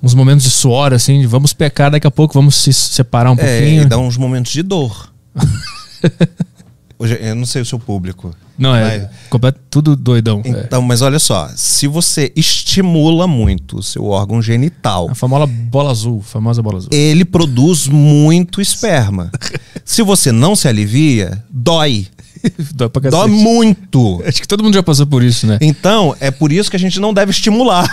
[0.02, 3.34] uns momentos de suor, assim, de vamos pecar daqui a pouco, vamos se separar um
[3.38, 3.82] É, pouquinho.
[3.82, 5.12] e dá uns momentos de dor.
[7.00, 8.34] Hoje, eu não sei o seu público.
[8.58, 10.42] Não, é Mas- completo, tudo doidão.
[10.44, 10.48] É.
[10.48, 15.92] Então, mas olha só, se você estimula muito o seu órgão genital, A famosa bola
[15.92, 16.90] azul, famosa bola azul.
[16.92, 19.30] ele produz muito esperma.
[19.84, 22.08] Se você não se alivia, dói.
[22.74, 23.42] Dói pra Dói cacete.
[23.44, 24.22] muito.
[24.26, 25.56] Acho que todo mundo já passou por isso, né?
[25.60, 27.88] Então, é por isso que a gente não deve estimular.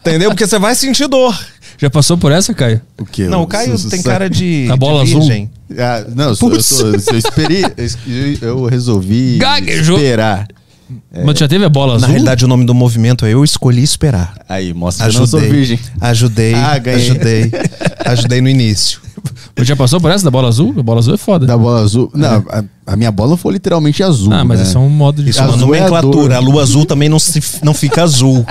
[0.00, 0.30] Entendeu?
[0.30, 1.38] Porque você vai sentir dor.
[1.78, 2.80] Já passou por essa, Caio?
[2.98, 3.24] O quê?
[3.28, 5.48] Não, o Caio tem cara de, A bola de azul?
[5.78, 7.64] Ah, não, eu, sou- eu, tô- eu esperei.
[8.42, 9.96] Eu, eu resolvi Gaguejou.
[9.96, 10.46] esperar.
[11.24, 12.08] Mas já teve a bola Na azul?
[12.10, 14.34] realidade, o nome do movimento é Eu Escolhi Esperar.
[14.48, 15.56] Aí, mostra que eu não sou Ajudei.
[15.58, 15.80] virgem.
[16.00, 16.54] Ajudei.
[16.54, 17.10] Ah, ganhei.
[17.10, 17.50] ajudei.
[18.06, 19.00] Ajudei no início.
[19.56, 20.74] Mas já passou por essa da bola azul?
[20.78, 21.46] A bola azul é foda.
[21.46, 22.10] Da bola azul.
[22.14, 24.32] Não, a, a minha bola foi literalmente azul.
[24.32, 24.66] ah, mas né?
[24.66, 25.30] isso é um modo de.
[25.30, 26.36] Isso é uma é a nomenclatura.
[26.36, 28.44] a lua azul também não, se, não fica azul.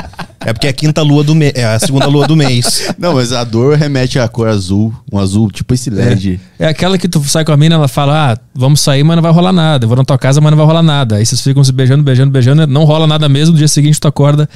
[0.45, 1.53] É porque é a quinta lua do mês.
[1.55, 2.93] É a segunda lua do mês.
[2.99, 4.93] Não, mas a dor remete à cor azul.
[5.11, 6.39] Um azul tipo esse LED.
[6.59, 9.24] É aquela que tu sai com a mina, ela fala: Ah, vamos sair, mas não
[9.24, 9.86] vai rolar nada.
[9.86, 11.16] Eu vou na tua casa, mas não vai rolar nada.
[11.16, 13.53] Aí vocês ficam se beijando, beijando, beijando, não rola nada mesmo.
[13.53, 14.47] No dia seguinte tu acorda.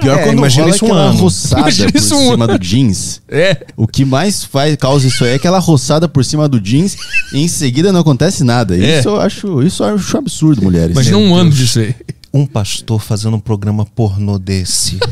[0.00, 1.18] Pior É, quando imagina isso um ano.
[1.18, 3.22] roçada Imagina por isso um cima do jeans.
[3.28, 3.66] É.
[3.76, 6.96] O que mais faz, causa isso aí é aquela roçada por cima do jeans
[7.32, 8.76] e em seguida não acontece nada.
[8.76, 8.98] É.
[9.00, 10.92] Isso eu acho, isso eu acho absurdo, mulheres.
[10.92, 11.94] Imagina Meu um ano disso aí.
[12.32, 14.98] Um pastor fazendo um programa pornô desse.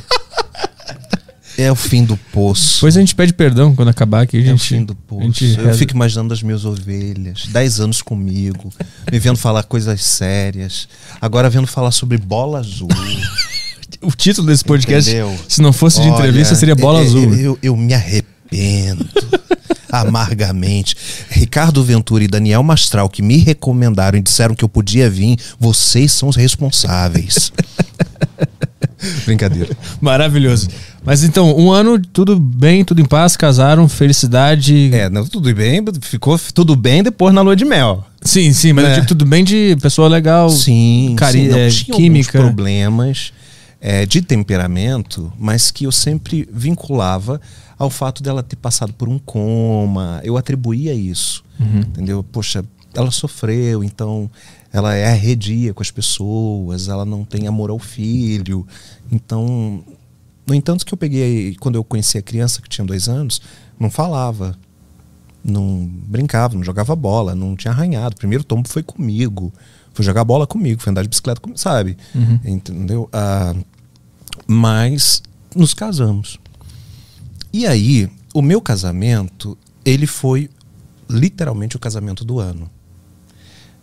[1.56, 2.78] É o fim do poço.
[2.78, 4.38] Depois a gente pede perdão quando acabar aqui.
[4.38, 5.22] A É o gente, fim do a poço.
[5.22, 8.72] gente Eu fico imaginando as minhas ovelhas, 10 anos comigo,
[9.10, 10.88] me vendo falar coisas sérias,
[11.20, 12.88] agora vendo falar sobre bola azul.
[14.04, 15.34] O título desse podcast, Entendeu?
[15.48, 17.34] se não fosse de Olha, entrevista, seria Bola é- é- Azul.
[17.34, 19.06] Eu, eu me arrependo
[19.90, 20.96] amargamente.
[21.30, 26.12] Ricardo Ventura e Daniel Mastral, que me recomendaram e disseram que eu podia vir, vocês
[26.12, 27.52] são os responsáveis.
[29.26, 29.76] Brincadeira.
[30.00, 30.68] Maravilhoso.
[31.04, 34.90] Mas então, um ano, tudo bem, tudo em paz, casaram, felicidade.
[34.94, 38.04] É, não, tudo bem, ficou tudo bem depois na lua de mel.
[38.22, 38.90] Sim, sim, mas É.
[38.90, 40.48] eu digo tudo bem de pessoa legal.
[40.48, 42.38] Sim, cari- sim, não, é, química.
[42.38, 43.32] problemas
[43.86, 47.38] é, de temperamento, mas que eu sempre vinculava
[47.78, 50.22] ao fato dela ter passado por um coma.
[50.24, 51.80] Eu atribuía isso, Uhum.
[51.80, 52.22] entendeu?
[52.24, 52.64] Poxa,
[52.94, 54.30] ela sofreu, então
[54.72, 58.66] ela é arredia com as pessoas, ela não tem amor ao filho.
[59.12, 59.84] Então,
[60.46, 63.42] no entanto que eu peguei, quando eu conheci a criança que tinha dois anos,
[63.78, 64.56] não falava,
[65.44, 68.14] não brincava, não jogava bola, não tinha arranhado.
[68.14, 69.52] O primeiro tombo foi comigo.
[69.92, 71.96] Foi jogar bola comigo, foi andar de bicicleta comigo, sabe?
[72.14, 72.40] Uhum.
[72.44, 73.08] Entendeu?
[73.12, 73.54] Ah,
[74.46, 75.22] mas
[75.54, 76.38] nos casamos.
[77.52, 80.50] E aí, o meu casamento, ele foi
[81.08, 82.70] literalmente o casamento do ano.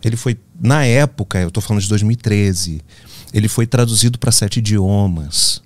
[0.04, 2.82] Ele foi, na época, eu tô falando de 2013,
[3.32, 5.62] ele foi traduzido para sete idiomas.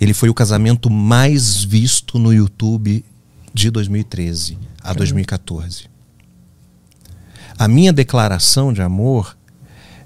[0.00, 3.04] Ele foi o casamento mais visto no YouTube
[3.52, 5.88] de 2013 a 2014.
[7.58, 9.36] A minha declaração de amor,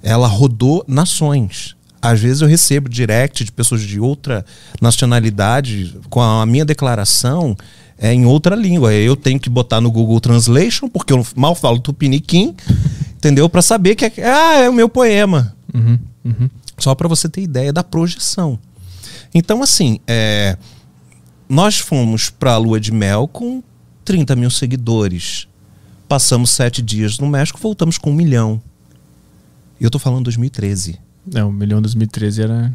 [0.03, 1.77] ela rodou nações.
[2.03, 4.45] Às vezes eu recebo direct de pessoas de outra
[4.81, 7.57] nacionalidade com a minha declaração
[8.01, 8.93] é em outra língua.
[8.95, 12.57] Eu tenho que botar no Google Translation, porque eu mal falo tupiniquim,
[13.15, 13.49] entendeu?
[13.49, 15.55] Para saber que é, ah, é o meu poema.
[15.73, 16.51] Uhum, uhum.
[16.79, 18.59] Só para você ter ideia da projeção.
[19.35, 20.57] Então, assim, é,
[21.47, 23.63] nós fomos para a lua de mel com
[24.03, 25.47] 30 mil seguidores.
[26.09, 28.61] Passamos sete dias no México, voltamos com um milhão.
[29.79, 30.99] E eu tô falando 2013.
[31.35, 32.73] É, o milhão 2013 era.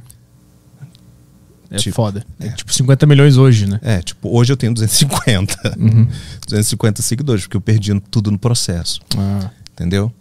[1.72, 2.24] É Tipo, foda.
[2.40, 2.50] É.
[2.50, 3.80] tipo 50 milhões hoje, né?
[3.82, 5.76] É, tipo, hoje eu tenho 250.
[5.78, 6.08] Uhum.
[6.48, 9.02] 250 seguidores, porque eu perdi tudo no processo.
[9.18, 9.50] Ah.
[9.74, 10.12] Entendeu?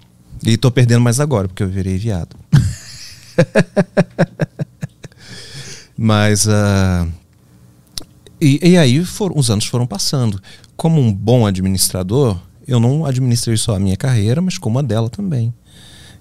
[0.45, 2.35] E tô perdendo mais agora, porque eu virei viado.
[5.97, 6.49] Mas.
[6.49, 7.07] ah,
[8.41, 10.41] E, e aí foram, os anos foram passando.
[10.77, 15.09] Como um bom administrador, eu não administrei só a minha carreira, mas como a dela
[15.09, 15.55] também.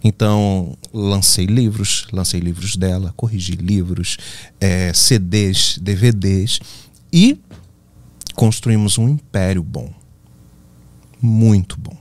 [0.04, 4.18] Então, lancei livros, lancei livros dela, corrigi livros,
[4.60, 6.60] é, CDs, DVDs
[7.12, 7.40] e
[8.36, 9.94] construímos um império bom.
[11.22, 11.98] Muito bom.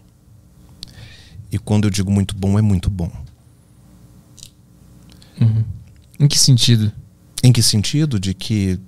[1.50, 3.10] E quando eu digo muito bom, é muito bom.
[5.40, 5.64] Uhum.
[6.18, 6.90] Em que sentido?
[7.42, 8.18] Em que sentido?
[8.18, 8.80] De que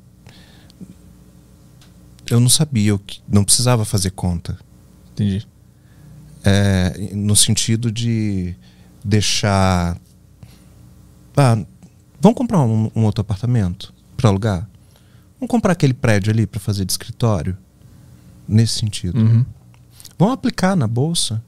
[2.29, 4.59] eu não sabia, eu não precisava fazer conta.
[5.13, 5.47] Entendi.
[6.43, 8.57] É, no sentido de
[9.05, 9.99] deixar.
[11.37, 11.59] Ah,
[12.21, 14.69] vamos comprar um, um outro apartamento para alugar?
[15.39, 17.57] Vamos comprar aquele prédio ali para fazer de escritório?
[18.49, 19.19] Nesse sentido.
[19.19, 19.45] Uhum.
[20.19, 21.43] Vamos aplicar na bolsa?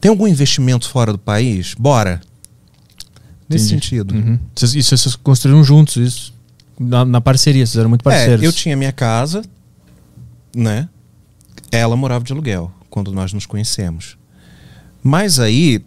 [0.00, 1.74] Tem algum investimento fora do país?
[1.74, 2.20] Bora.
[3.48, 3.82] Nesse Entendi.
[3.82, 4.14] sentido.
[4.14, 4.38] Uhum.
[4.54, 6.34] Vocês, isso vocês construíram juntos isso?
[6.78, 8.42] Na, na parceria, vocês eram muito parceiros.
[8.42, 9.42] É, eu tinha minha casa,
[10.54, 10.88] né?
[11.72, 14.16] Ela morava de aluguel quando nós nos conhecemos.
[15.02, 15.84] Mas aí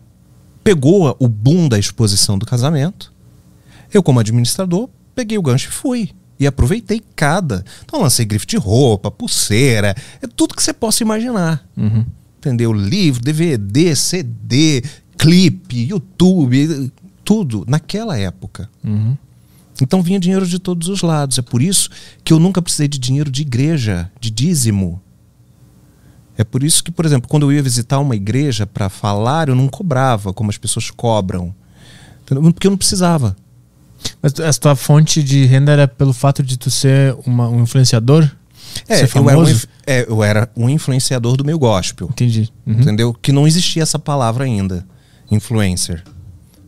[0.63, 3.11] pegou o boom da exposição do casamento.
[3.93, 6.09] Eu, como administrador, peguei o gancho e fui.
[6.39, 7.63] E aproveitei cada.
[7.83, 11.63] Então lancei grife de roupa, pulseira, é tudo que você possa imaginar.
[11.77, 12.05] Uhum.
[12.39, 12.73] Entendeu?
[12.73, 14.83] Livro, DVD, CD,
[15.17, 16.91] clipe, YouTube,
[17.23, 18.67] tudo naquela época.
[18.83, 19.15] Uhum.
[19.79, 21.37] Então vinha dinheiro de todos os lados.
[21.37, 21.89] É por isso
[22.23, 25.01] que eu nunca precisei de dinheiro de igreja, de dízimo.
[26.37, 29.55] É por isso que, por exemplo, quando eu ia visitar uma igreja para falar, eu
[29.55, 31.53] não cobrava como as pessoas cobram.
[32.25, 33.35] Porque eu não precisava.
[34.21, 38.29] Mas essa tua fonte de renda era pelo fato de tu ser uma- um influenciador?
[38.87, 42.07] É, Ser eu era, um, é, eu era um influenciador do meu gospel.
[42.09, 42.49] Entendi.
[42.65, 42.73] Uhum.
[42.79, 43.13] Entendeu?
[43.13, 44.85] Que não existia essa palavra ainda.
[45.29, 46.01] Influencer.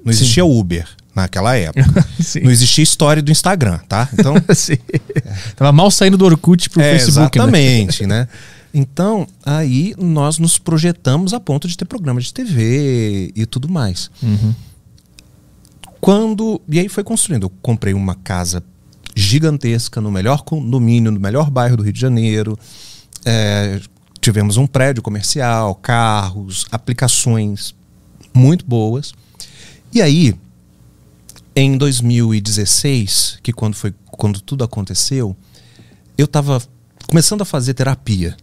[0.04, 0.86] Não existia Uber
[1.16, 2.06] naquela época.
[2.20, 2.42] Sim.
[2.42, 4.10] não existia história do Instagram, tá?
[4.14, 4.36] Então.
[4.54, 4.78] Sim.
[5.56, 7.44] Tava mal saindo do Orkut pro É, Facebook, né?
[7.46, 8.28] exatamente, né?
[8.74, 14.10] Então, aí nós nos projetamos a ponto de ter programa de TV e tudo mais.
[14.22, 14.54] Uhum.
[16.02, 16.60] Quando.
[16.68, 17.44] E aí foi construindo.
[17.44, 18.64] Eu comprei uma casa
[19.16, 22.58] gigantesca no melhor condomínio, no melhor bairro do Rio de Janeiro.
[23.24, 23.80] É,
[24.20, 27.76] tivemos um prédio comercial, carros, aplicações
[28.34, 29.14] muito boas.
[29.94, 30.36] E aí,
[31.56, 35.36] em 2016, que quando foi quando tudo aconteceu,
[36.18, 36.62] eu estava
[37.08, 38.36] começando a fazer terapia.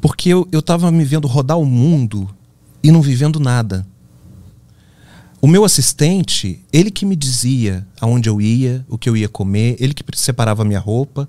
[0.00, 2.28] Porque eu, eu tava me vendo rodar o mundo
[2.82, 3.86] e não vivendo nada.
[5.42, 9.74] O meu assistente, ele que me dizia aonde eu ia, o que eu ia comer,
[9.80, 11.26] ele que separava a minha roupa.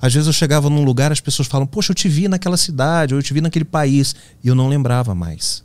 [0.00, 3.12] Às vezes eu chegava num lugar, as pessoas falam, poxa, eu te vi naquela cidade,
[3.12, 4.14] ou eu te vi naquele país.
[4.42, 5.64] E eu não lembrava mais.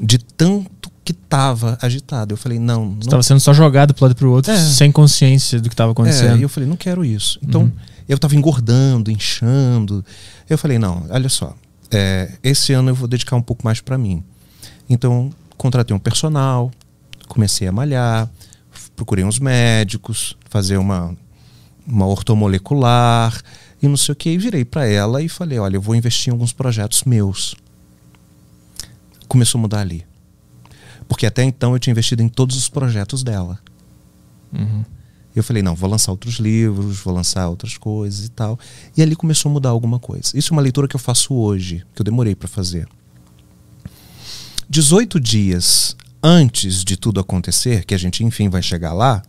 [0.00, 2.32] De tanto que tava agitado.
[2.32, 4.58] Eu falei, não, não Você tava sendo só jogado pro lado e pro outro, É.
[4.58, 6.38] sem consciência do que tava é, acontecendo.
[6.38, 7.38] e eu falei, não quero isso.
[7.42, 7.70] Então,
[8.08, 10.04] eu tava engordando, inchando.
[10.48, 11.56] Eu falei, não, olha só,
[11.90, 14.22] é, esse ano eu vou dedicar um pouco mais para mim.
[14.88, 16.70] Então, contratei um personal,
[17.28, 18.30] comecei a malhar,
[18.96, 21.16] procurei uns médicos, fazer uma,
[21.86, 23.40] uma ortomolecular
[23.82, 24.30] e não sei o que.
[24.30, 27.54] E virei para ela e falei, olha, eu vou investir em alguns projetos meus.
[29.28, 30.04] Começou a mudar ali.
[31.08, 33.58] Porque até então eu tinha investido em todos os projetos dela.
[34.52, 34.84] Uhum.
[35.34, 38.58] Eu falei, não, vou lançar outros livros, vou lançar outras coisas e tal.
[38.96, 40.30] E ali começou a mudar alguma coisa.
[40.34, 42.86] Isso é uma leitura que eu faço hoje, que eu demorei para fazer.
[44.68, 49.22] 18 dias antes de tudo acontecer, que a gente enfim vai chegar lá,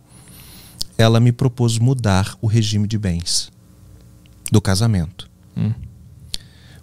[0.96, 3.50] ela me propôs mudar o regime de bens
[4.50, 5.28] do casamento.
[5.56, 5.74] Hum.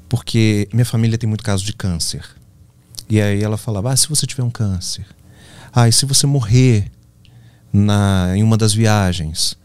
[0.07, 2.23] Porque minha família tem muito caso de câncer.
[3.09, 5.05] E aí ela falava: ah, se você tiver um câncer,
[5.71, 6.91] ah, e se você morrer
[7.73, 9.57] na, em uma das viagens,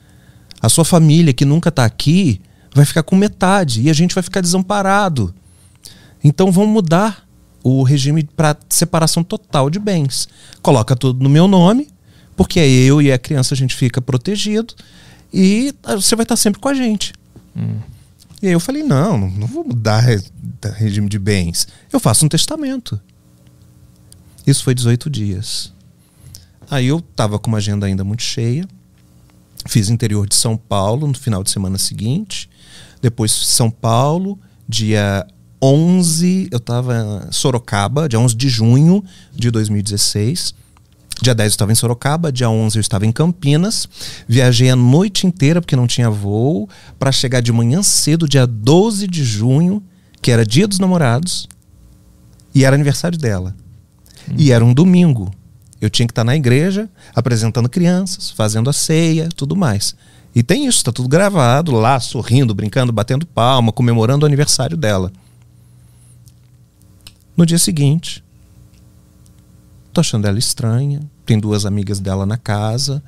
[0.61, 2.41] a sua família que nunca está aqui
[2.75, 5.35] vai ficar com metade e a gente vai ficar desamparado.
[6.25, 7.29] Então vamos mudar
[7.63, 10.29] o regime para separação total de bens.
[10.63, 11.89] Coloca tudo no meu nome,
[12.37, 14.75] porque aí eu e a criança a gente fica protegido
[15.33, 17.13] e ah, você vai estar sempre com a gente.
[18.41, 20.23] E aí eu falei, não, não- vou mudar re-
[20.61, 21.67] da regime de bens.
[21.93, 22.99] Eu faço um testamento.
[24.47, 25.73] Isso foi 18 dias.
[26.71, 28.67] Aí eu tava com uma agenda ainda muito cheia.
[29.67, 32.49] Fiz interior de São Paulo no final de semana seguinte.
[33.01, 34.39] Depois São Paulo,
[34.69, 35.27] dia
[35.63, 39.05] 11, eu tava em Sorocaba, dia 11 de junho
[39.35, 40.55] de 2016.
[41.21, 43.89] Dia 10 eu estava em Sorocaba, dia 11 eu estava em Campinas.
[44.29, 46.69] Viajei a noite inteira porque não tinha voo
[46.99, 49.83] para chegar de manhã cedo, dia 12 de junho,
[50.23, 51.49] que era dia dos namorados,
[52.55, 53.55] e era aniversário dela.
[54.37, 55.33] E era um domingo.
[55.81, 59.95] Eu tinha que estar na igreja, apresentando crianças, fazendo a ceia, tudo mais.
[60.35, 65.13] E tem isso, tá tudo gravado lá, sorrindo, brincando, batendo palma, comemorando o aniversário dela.
[67.37, 68.23] No dia seguinte,
[69.93, 71.01] tô achando ela estranha.
[71.25, 73.03] Tem duas amigas dela na casa.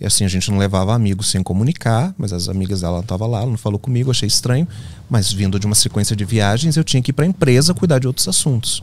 [0.00, 3.40] E assim, a gente não levava amigos sem comunicar, mas as amigas dela estavam lá,
[3.40, 4.66] ela não falou comigo, achei estranho.
[5.08, 7.98] Mas vindo de uma sequência de viagens, eu tinha que ir para a empresa cuidar
[7.98, 8.82] de outros assuntos.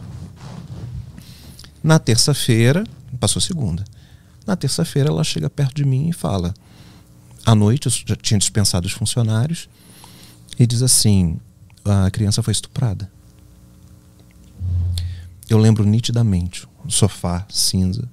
[1.84, 2.84] Na terça-feira,
[3.22, 3.85] passou segunda.
[4.48, 6.53] Na terça-feira, ela chega perto de mim e fala:
[7.45, 9.69] à noite, eu já tinha dispensado os funcionários,
[10.60, 11.39] e diz assim:
[11.85, 13.10] a criança foi estuprada.
[15.48, 18.10] Eu lembro nitidamente, um sofá cinza.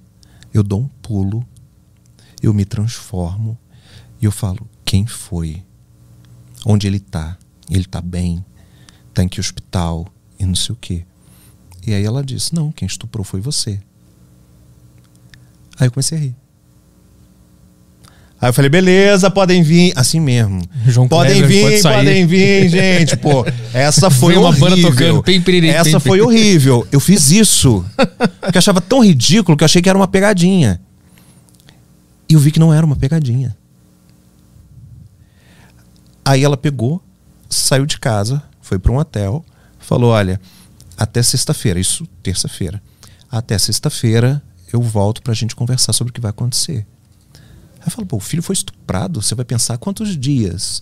[0.53, 1.45] Eu dou um pulo,
[2.41, 3.57] eu me transformo
[4.21, 5.63] e eu falo: quem foi?
[6.65, 7.37] Onde ele tá?
[7.69, 8.45] Ele tá bem?
[9.13, 10.07] Tá em que hospital?
[10.39, 11.05] E não sei o quê.
[11.85, 13.81] E aí ela disse: Não, quem estuprou foi você.
[15.79, 16.35] Aí eu comecei a rir.
[18.41, 19.91] Aí eu falei, beleza, podem vir.
[19.95, 20.61] Assim mesmo.
[20.85, 23.17] João podem Kleber, vir, pode podem vir, gente.
[23.17, 24.69] Pô, essa foi uma horrível.
[24.69, 26.87] banda tocando, piriri, essa foi horrível.
[26.91, 27.85] Eu fiz isso.
[28.39, 30.79] Porque eu achava tão ridículo que eu achei que era uma pegadinha.
[32.29, 33.57] E eu vi que não era uma pegadinha.
[36.23, 37.01] Aí ela pegou,
[37.49, 39.43] saiu de casa, foi para um hotel,
[39.79, 40.39] falou: Olha,
[40.97, 42.81] até sexta-feira, isso terça-feira.
[43.31, 44.41] Até sexta-feira
[44.71, 46.85] eu volto pra gente conversar sobre o que vai acontecer.
[47.79, 50.81] Aí eu falo: Pô, o filho foi estuprado, você vai pensar quantos dias?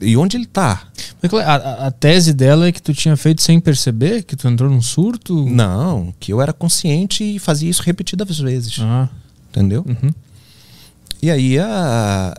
[0.00, 0.88] E onde ele tá?
[1.30, 1.44] Qual é?
[1.46, 4.24] A, a- a tese dela é que tu tinha feito sem perceber?
[4.24, 5.46] Que tu entrou num surto?
[5.48, 8.76] Não, que eu era consciente e fazia isso repetidas vezes.
[8.80, 9.08] Ah,
[9.48, 9.84] Entendeu?
[9.88, 10.10] uhum.
[11.22, 12.34] E aí a...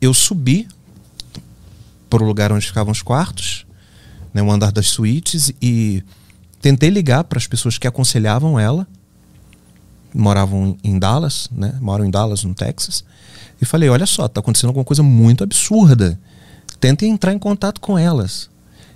[0.00, 0.68] eu subi
[2.10, 3.64] para o lugar onde ficavam os quartos,
[4.34, 6.02] né, o andar das suítes, e
[6.60, 8.86] tentei ligar para as pessoas que aconselhavam ela,
[10.14, 13.04] moravam em Dallas, né, moram em Dallas, no Texas,
[13.60, 16.18] e falei: olha só, tá acontecendo alguma coisa muito absurda.
[16.80, 18.48] Tentem entrar em contato com elas.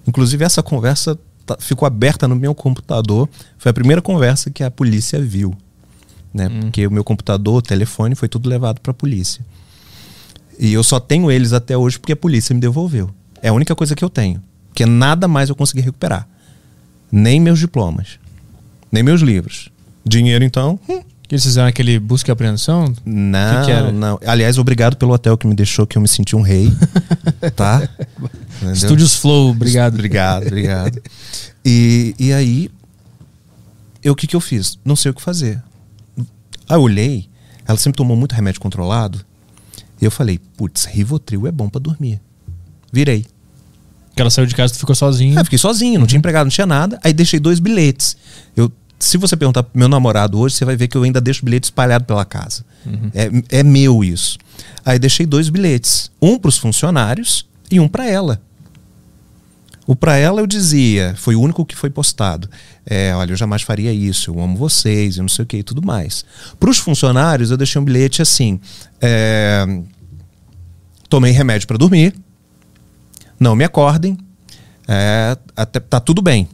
[0.06, 3.28] Inclusive, essa conversa tá- ficou aberta no meu computador.
[3.58, 5.56] Foi a primeira conversa que a polícia viu
[6.32, 6.48] né?
[6.60, 9.44] Porque o meu computador, o telefone, foi tudo levado para a polícia.
[10.58, 13.10] E eu só tenho eles até hoje porque a polícia me devolveu.
[13.40, 14.42] É a única coisa que eu tenho.
[14.68, 16.28] Porque nada mais eu consegui recuperar.
[17.10, 18.18] Nem meus diplomas.
[18.92, 19.70] Nem meus livros.
[20.08, 20.78] Dinheiro, então?
[20.88, 22.92] hum, Que eles fizeram aquele busca e apreensão?
[23.04, 24.18] Não, Que que não.
[24.26, 26.72] Aliás, obrigado pelo hotel que me deixou, que eu me senti um rei.
[27.54, 27.88] tá?
[28.56, 28.72] Entendeu?
[28.74, 29.94] Estúdios Flow, obrigado.
[29.94, 31.00] Obrigado, obrigado.
[31.70, 32.70] E, e aí,
[34.02, 34.78] eu o que, que eu fiz?
[34.82, 35.62] Não sei o que fazer.
[36.66, 37.28] Aí eu olhei,
[37.66, 39.20] ela sempre tomou muito remédio controlado.
[40.00, 42.22] E eu falei, putz, Rivotril é bom pra dormir.
[42.90, 43.26] Virei.
[44.14, 45.38] Que ela saiu de casa e tu ficou sozinho.
[45.38, 46.98] Eu fiquei sozinho, não tinha empregado, não tinha nada.
[47.04, 48.16] Aí deixei dois bilhetes.
[48.56, 51.44] Eu, se você perguntar pro meu namorado hoje, você vai ver que eu ainda deixo
[51.44, 52.64] bilhete espalhado pela casa.
[53.14, 54.38] É, é meu isso.
[54.84, 56.10] Aí deixei dois bilhetes.
[56.20, 58.40] Um pros funcionários e um pra ela.
[59.86, 62.50] O pra ela eu dizia, foi o único que foi postado.
[62.84, 65.62] É, olha, eu jamais faria isso, eu amo vocês, e não sei o que e
[65.62, 66.26] tudo mais.
[66.60, 68.60] Para os funcionários, eu deixei um bilhete assim:
[69.00, 69.64] é,
[71.08, 72.14] tomei remédio para dormir,
[73.40, 74.18] não me acordem,
[74.86, 76.46] é, até, tá tudo bem.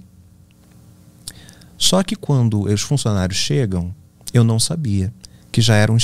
[1.84, 3.94] Só que quando os funcionários chegam,
[4.32, 5.12] eu não sabia
[5.52, 5.98] que já era um,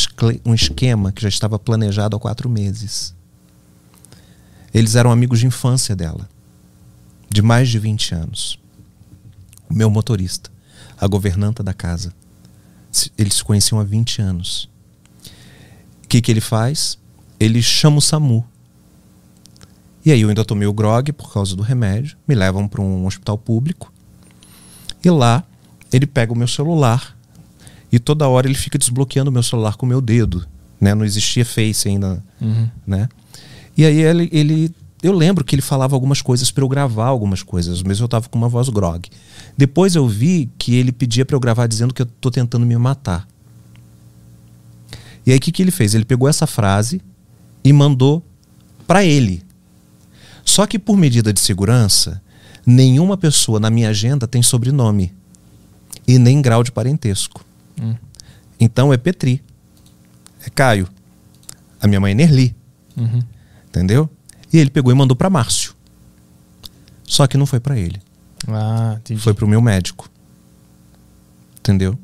[0.44, 3.15] um esquema que já estava planejado há quatro meses.
[4.74, 6.28] Eles eram amigos de infância dela
[7.31, 8.61] de mais de 20 anos.
[9.70, 10.51] O meu motorista,
[11.01, 12.12] a governanta da casa.
[13.16, 14.69] Eles se conheciam há 20 anos.
[16.05, 16.98] O que, que ele faz?
[17.40, 18.47] Ele chama o SAMU.
[20.05, 22.19] E aí eu ainda tomei o grog por causa do remédio.
[22.28, 23.90] Me levam para um hospital público.
[25.02, 25.43] E lá
[25.93, 27.17] ele pega o meu celular.
[27.93, 30.47] E toda hora ele fica desbloqueando o meu celular com o meu dedo.
[30.81, 30.95] Né?
[30.95, 32.23] Não existia Face ainda.
[32.87, 33.09] Né?
[33.77, 37.43] E aí ele, ele- Eu lembro que ele falava algumas coisas para eu gravar algumas
[37.43, 39.09] coisas, mesmo eu tava com uma voz grog.
[39.57, 42.77] Depois eu vi que ele pedia para eu gravar dizendo que eu tô tentando me
[42.77, 43.27] matar.
[45.27, 45.95] E aí o que, que ele fez?
[45.95, 47.01] Ele pegou essa frase
[47.65, 48.23] e mandou
[48.87, 49.43] para ele.
[50.45, 52.21] Só que por medida de segurança,
[52.67, 55.12] nenhuma pessoa na minha agenda tem sobrenome
[56.06, 57.44] e nem grau de parentesco.
[58.59, 59.43] Então é Petri,
[60.47, 60.89] é Caio.
[61.81, 62.55] A minha mãe é Nerli.
[62.97, 63.22] Uhum.
[63.68, 64.09] Entendeu?
[64.52, 65.74] E ele pegou e mandou para Márcio.
[67.05, 68.01] Só que não foi para ele,
[68.47, 69.20] Ah, entendi.
[69.20, 70.09] foi para o meu médico.
[71.59, 71.98] Entendeu?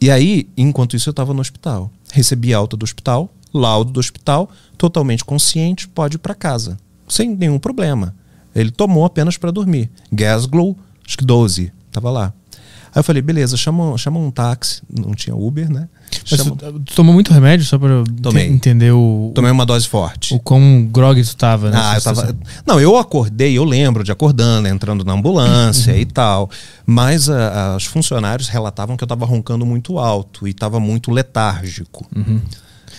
[0.00, 1.90] E aí, enquanto isso, eu estava no hospital.
[2.12, 6.76] Recebi alta do hospital, laudo do hospital, totalmente consciente, pode ir para casa.
[7.08, 8.14] Sem nenhum problema.
[8.54, 9.90] Ele tomou apenas para dormir.
[10.12, 10.76] Gasglow,
[11.06, 12.32] acho que 12, tava lá.
[12.94, 14.82] Aí eu falei, beleza, chama, chama um táxi.
[14.92, 15.88] Não tinha Uber, né?
[16.26, 17.78] Chama- tu, tomou muito remédio só
[18.20, 18.46] Tomei.
[18.48, 20.34] entender o, Tomei uma dose forte.
[20.34, 21.78] o quão grog tu tava, né?
[21.80, 22.36] Ah, eu tava.
[22.66, 26.50] Não, eu acordei, eu lembro de acordando, entrando na ambulância e tal.
[26.84, 32.06] Mas ah, os funcionários relatavam que eu tava roncando muito alto e tava muito letárgico.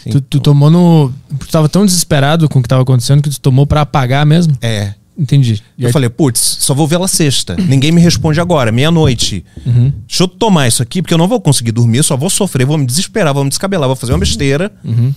[0.09, 1.13] Tu, tu tomou no.
[1.39, 4.57] Tu tava tão desesperado com o que tava acontecendo que tu tomou pra apagar mesmo?
[4.59, 4.95] É.
[5.17, 5.61] Entendi.
[5.77, 7.55] E Eu aí- falei, putz, só vou vê-la sexta.
[7.55, 9.45] Ninguém me responde agora, meia-noite.
[9.65, 9.93] Uhum.
[10.07, 12.77] Deixa eu tomar isso aqui, porque eu não vou conseguir dormir, só vou sofrer, vou
[12.77, 14.71] me desesperar, vou me descabelar, vou fazer uma besteira.
[14.83, 15.13] Uhum.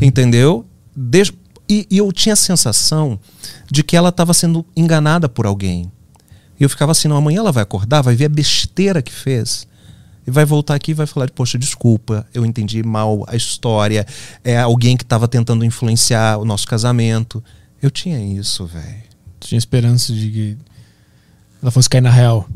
[0.00, 0.64] Entendeu?
[0.96, 1.32] Des-
[1.68, 3.18] E, e eu tinha a sensação
[3.70, 5.90] de que ela estava sendo enganada por alguém.
[6.58, 9.66] E eu ficava assim, não, amanhã ela vai acordar, vai ver a besteira que fez.
[10.26, 14.04] E vai voltar aqui e vai falar, poxa, desculpa, eu entendi mal a história.
[14.44, 17.42] É alguém que estava tentando influenciar o nosso casamento.
[17.80, 19.09] Eu tinha isso, velho.
[19.40, 20.56] Tinha esperança de que
[21.62, 22.48] ela fosse cair na real.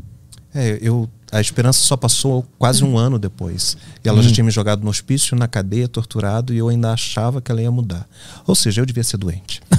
[0.54, 3.76] É, eu, a esperança só passou quase um ano depois.
[4.04, 7.40] E ela já tinha me jogado no hospício, na cadeia, torturado, e eu ainda achava
[7.40, 8.06] que ela ia mudar.
[8.46, 9.60] Ou seja, eu devia ser doente.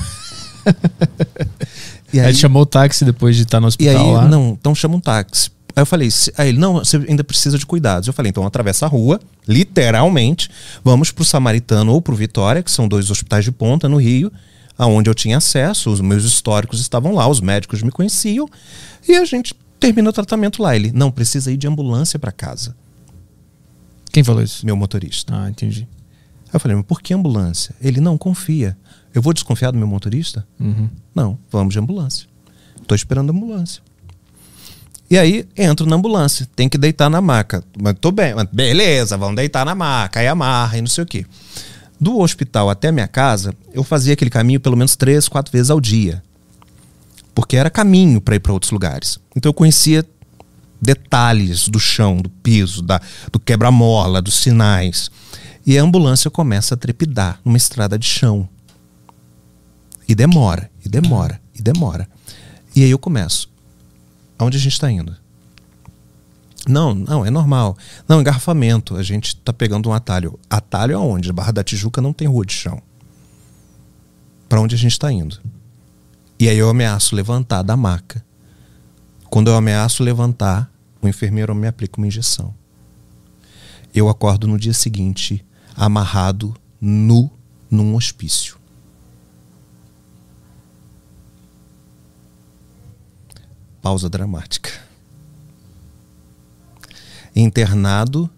[2.14, 4.28] e Aí, ele chamou o táxi depois de estar no e hospital aí, lá.
[4.28, 5.50] não, então chama um táxi.
[5.76, 8.08] Aí eu falei, se- aí ele, não, você ainda precisa de cuidados.
[8.08, 10.50] Eu falei, então atravessa a rua, literalmente,
[10.84, 14.32] vamos pro Samaritano ou pro Vitória, que são dois hospitais de ponta no Rio,
[14.78, 18.48] aonde eu tinha acesso, os meus históricos estavam lá, os médicos me conheciam,
[19.08, 20.76] e a gente termina o tratamento lá.
[20.76, 22.76] Ele, não, precisa ir de ambulância para casa,
[24.12, 24.66] Quem falou isso?
[24.66, 25.34] meu motorista.
[25.36, 25.88] Ah, entendi.
[26.46, 27.76] Aí eu falei, mas por que ambulância?
[27.82, 28.78] Ele, não, confia.
[29.14, 30.46] Eu vou desconfiar do meu motorista?
[30.60, 30.90] Uhum.
[31.14, 32.28] Não, vamos de ambulância.
[32.88, 33.82] Tô esperando a ambulância.
[35.10, 37.64] E aí entro na ambulância, tem que deitar na maca.
[37.80, 41.08] Mas tô bem, mas beleza, vamos deitar na maca, aí amarra e não sei o
[41.08, 41.26] quê.
[42.00, 45.80] Do hospital até minha casa, eu fazia aquele caminho pelo menos três, quatro vezes ao
[45.80, 46.24] dia.
[47.34, 49.20] Porque era caminho para ir para outros lugares.
[49.36, 50.06] Então eu conhecia
[50.82, 53.02] detalhes do chão, do piso, da,
[53.32, 55.10] do quebra-mola, dos sinais.
[55.66, 58.48] E a ambulância começa a trepidar numa estrada de chão.
[60.08, 62.08] E demora, e demora, e demora.
[62.76, 63.50] E aí eu começo.
[64.38, 65.16] Aonde a gente está indo?
[66.68, 67.78] Não, não, é normal.
[68.08, 68.96] Não, engarrafamento.
[68.96, 70.40] A gente está pegando um atalho.
[70.50, 71.32] Atalho aonde?
[71.32, 72.82] Barra da Tijuca não tem rua de chão.
[74.50, 75.40] Para onde a gente está indo?
[76.40, 78.26] E aí eu ameaço levantar da maca.
[79.30, 80.72] Quando eu ameaço levantar,
[81.02, 82.54] o enfermeiro me aplica uma injeção.
[83.94, 87.32] Eu acordo no dia seguinte, amarrado, nu,
[87.70, 88.58] num hospício.
[93.82, 94.85] Pausa dramática.
[97.36, 98.30] Internado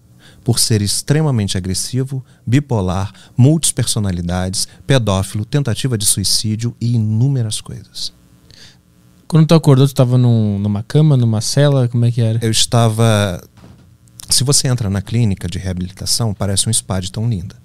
[0.44, 8.14] por ser extremamente agressivo, bipolar, multispersonalidades, pedófilo, tentativa de suicídio e inúmeras coisas.
[9.28, 12.40] Quando tu acordou, tu tava num- numa cama, numa cela, como é que era?
[12.42, 13.44] Eu estava.
[14.30, 17.56] Se você entra na clínica de reabilitação, parece um spa de tão linda.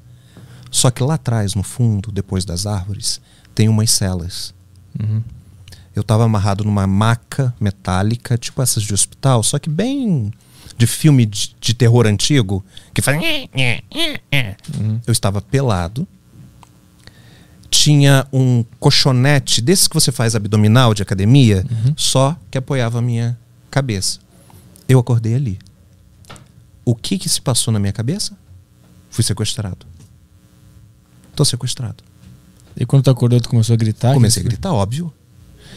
[0.70, 3.20] Só que lá atrás, no fundo, depois das árvores,
[3.54, 4.52] tem umas celas.
[5.00, 5.22] Uhum.
[5.94, 10.32] Eu estava amarrado numa maca metálica, tipo essas de hospital, só que bem
[10.76, 12.64] de filme de, de terror antigo,
[12.94, 13.20] que faz.
[15.06, 16.06] Eu estava pelado.
[17.70, 21.64] Tinha um colchonete desses que você faz abdominal de academia,
[21.96, 23.38] só que apoiava a minha
[23.70, 24.20] cabeça.
[24.88, 25.58] Eu acordei ali.
[26.84, 28.36] O que que se passou na minha cabeça?
[29.08, 29.86] Fui sequestrado.
[31.34, 32.04] Tô sequestrado.
[32.76, 34.14] E quando tu acordou, tu começou a gritar?
[34.14, 35.12] Comecei a gritar, óbvio.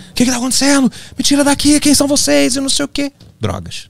[0.09, 0.91] O que, que tá acontecendo?
[1.17, 2.55] Me tira daqui, quem são vocês?
[2.55, 3.11] E não sei o quê.
[3.39, 3.89] Drogas.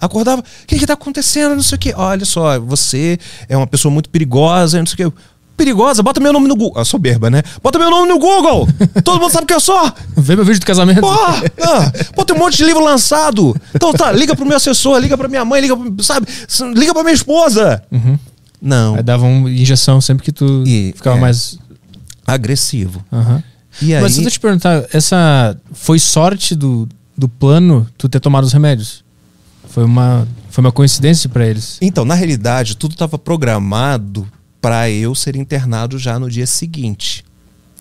[0.00, 1.54] Acordava, o que, que tá acontecendo?
[1.56, 1.94] Não sei o quê.
[1.96, 3.18] Olha só, você
[3.48, 5.16] é uma pessoa muito perigosa, não sei o quê.
[5.56, 6.04] Perigosa?
[6.04, 6.80] Bota meu nome no Google.
[6.80, 7.42] Ah, soberba, né?
[7.60, 8.68] Bota meu nome no Google!
[9.02, 9.92] Todo mundo sabe quem eu sou!
[10.16, 11.00] Vê meu vídeo do casamento.
[11.00, 11.42] Porra!
[11.60, 13.56] Ah, pô, tem um monte de livro lançado.
[13.74, 16.28] Então tá, liga pro meu assessor, liga pra minha mãe, liga, pro- sabe?
[16.76, 17.82] Liga pra minha esposa.
[18.62, 18.94] Não.
[18.94, 21.20] Aí dava uma injeção sempre que tu E- ficava é.
[21.20, 21.58] mais.
[22.24, 23.04] Agressivo.
[23.12, 23.42] Aham.
[23.82, 28.20] E aí, Mas deixa eu te perguntar, essa foi sorte do, do plano tu ter
[28.20, 29.04] tomado os remédios?
[29.78, 31.78] Foi uma, foi uma coincidência pra eles?
[31.80, 34.26] Então, na realidade, tudo estava programado
[34.60, 37.24] para eu ser internado já no dia seguinte.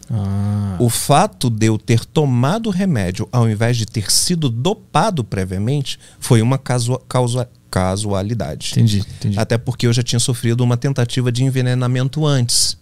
[0.07, 5.23] Ah, O fato de eu ter tomado o remédio ao invés de ter sido dopado
[5.23, 8.73] previamente foi uma casua- causa- casualidade.
[8.73, 9.39] entendi, entendi.
[9.39, 12.77] Até porque eu já tinha sofrido uma tentativa de envenenamento antes.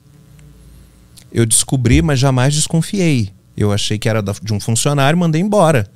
[1.31, 3.31] Eu descobri, mas jamais desconfiei.
[3.55, 5.89] Eu achei que era de um funcionário, mandei embora,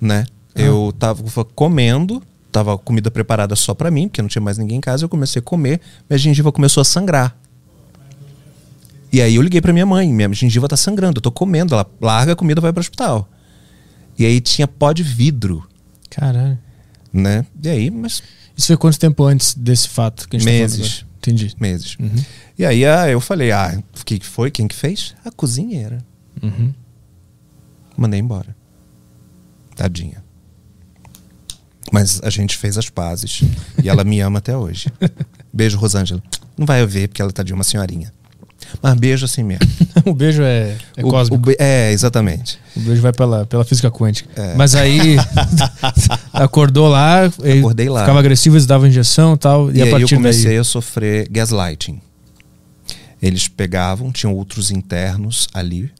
[0.00, 0.26] né?
[0.52, 2.20] Eu tava comendo,
[2.50, 5.04] tava comida preparada só pra mim, porque não tinha mais ninguém em casa.
[5.04, 7.36] Eu comecei a comer, minha gengiva começou a sangrar.
[9.12, 11.86] E aí eu liguei pra minha mãe, minha gengiva tá sangrando, eu tô comendo, ela
[12.00, 13.28] larga a comida vai pro hospital.
[14.18, 15.66] E aí tinha pó de vidro
[16.10, 16.58] Caralho.
[17.12, 17.46] Né?
[17.62, 18.22] E aí, mas
[18.56, 20.78] Isso foi quanto tempo antes desse fato que a gente tá Meses.
[20.78, 21.10] agora?
[21.20, 21.54] Entendi.
[21.60, 21.96] meses.
[22.00, 22.24] Uhum.
[22.58, 24.50] E aí ah, eu falei, ah, o que que foi?
[24.50, 25.14] Quem que fez?
[25.24, 25.98] A cozinheira.
[26.42, 26.72] Uhum.
[27.96, 28.56] Mandei embora.
[29.76, 30.24] Tadinha.
[31.92, 33.42] Mas a gente fez as pazes.
[33.82, 34.88] e ela me ama até hoje.
[35.52, 36.22] Beijo, Rosângela.
[36.56, 38.12] Não vai ver, porque ela tá de uma senhorinha.
[38.80, 39.66] Mas beijo assim mesmo.
[40.06, 41.44] o beijo é, é O- o cósmico.
[41.44, 42.56] be- é, exatamente.
[42.76, 44.30] O beijo vai pela, pela física quântica.
[44.40, 44.54] É.
[44.54, 45.16] Mas aí
[46.32, 48.00] acordou lá, Acordei lá.
[48.02, 49.72] ficava agressivo, eles davam injeção e tal.
[49.74, 50.58] E, a aí eu partir comecei daí.
[50.58, 52.00] a sofrer gaslighting.
[53.20, 55.90] Eles pegavam, tinham outros internos ali,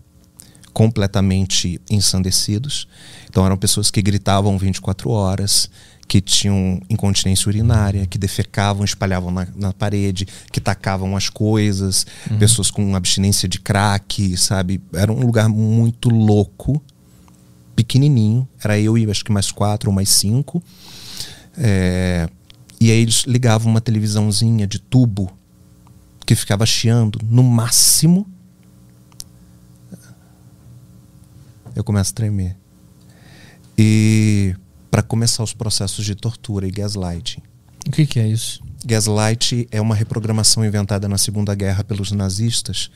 [0.81, 2.89] completamente ensandecidos.
[3.29, 5.69] Então eram pessoas que gritavam 24 horas,
[6.09, 12.07] que tinham incontinência urinária, que defecavam, espalhavam na, na parede, que tacavam as coisas,
[12.39, 14.81] pessoas com abstinência de crack, sabe?
[14.95, 16.83] Era um lugar muito louco,
[17.77, 18.49] pequenininho.
[18.65, 20.63] Era eu e acho que mais quatro ou mais cinco.
[21.59, 22.27] É,
[22.81, 25.31] e aí eles ligavam uma televisãozinha de tubo
[26.25, 28.27] que ficava chiando no máximo.
[31.81, 32.59] Eu começo a tremer.
[33.77, 34.55] E
[34.91, 37.41] para começar os processos de tortura e gaslighting.
[37.87, 38.63] O que, que é isso?
[38.85, 42.91] Gaslight é uma reprogramação inventada na Segunda Guerra pelos nazistas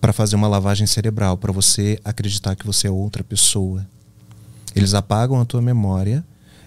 [0.00, 3.86] para fazer uma lavagem cerebral, para você acreditar que você é outra pessoa.
[4.74, 6.24] Eles apagam a tua memória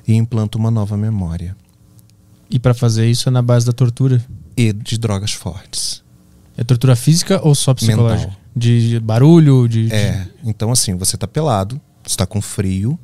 [0.07, 1.57] e implantam uma nova memória.
[2.49, 4.26] E pra fazer isso é na base da tortura?
[4.56, 6.02] E de drogas fortes.
[6.56, 8.30] É tortura física ou só psicológica?
[8.30, 8.38] Mental.
[8.55, 12.99] De, barulho, de, É, então assim, você tá pelado, está com frio,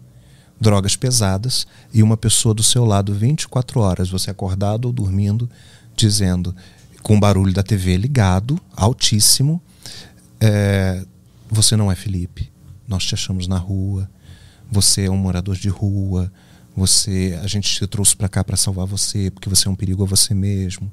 [0.60, 5.50] drogas pesadas e uma pessoa do seu lado 24 horas, você acordado ou dormindo,
[5.96, 6.56] dizendo
[7.02, 9.62] com o barulho da TV ligado, altíssimo,
[10.40, 11.06] é,
[11.50, 12.52] você não é Felipe,
[12.88, 14.10] nós te achamos na rua,
[14.72, 16.32] você é um morador de rua,
[16.76, 20.04] você, a gente te trouxe para cá para salvar você, porque você é um perigo
[20.04, 20.92] a você mesmo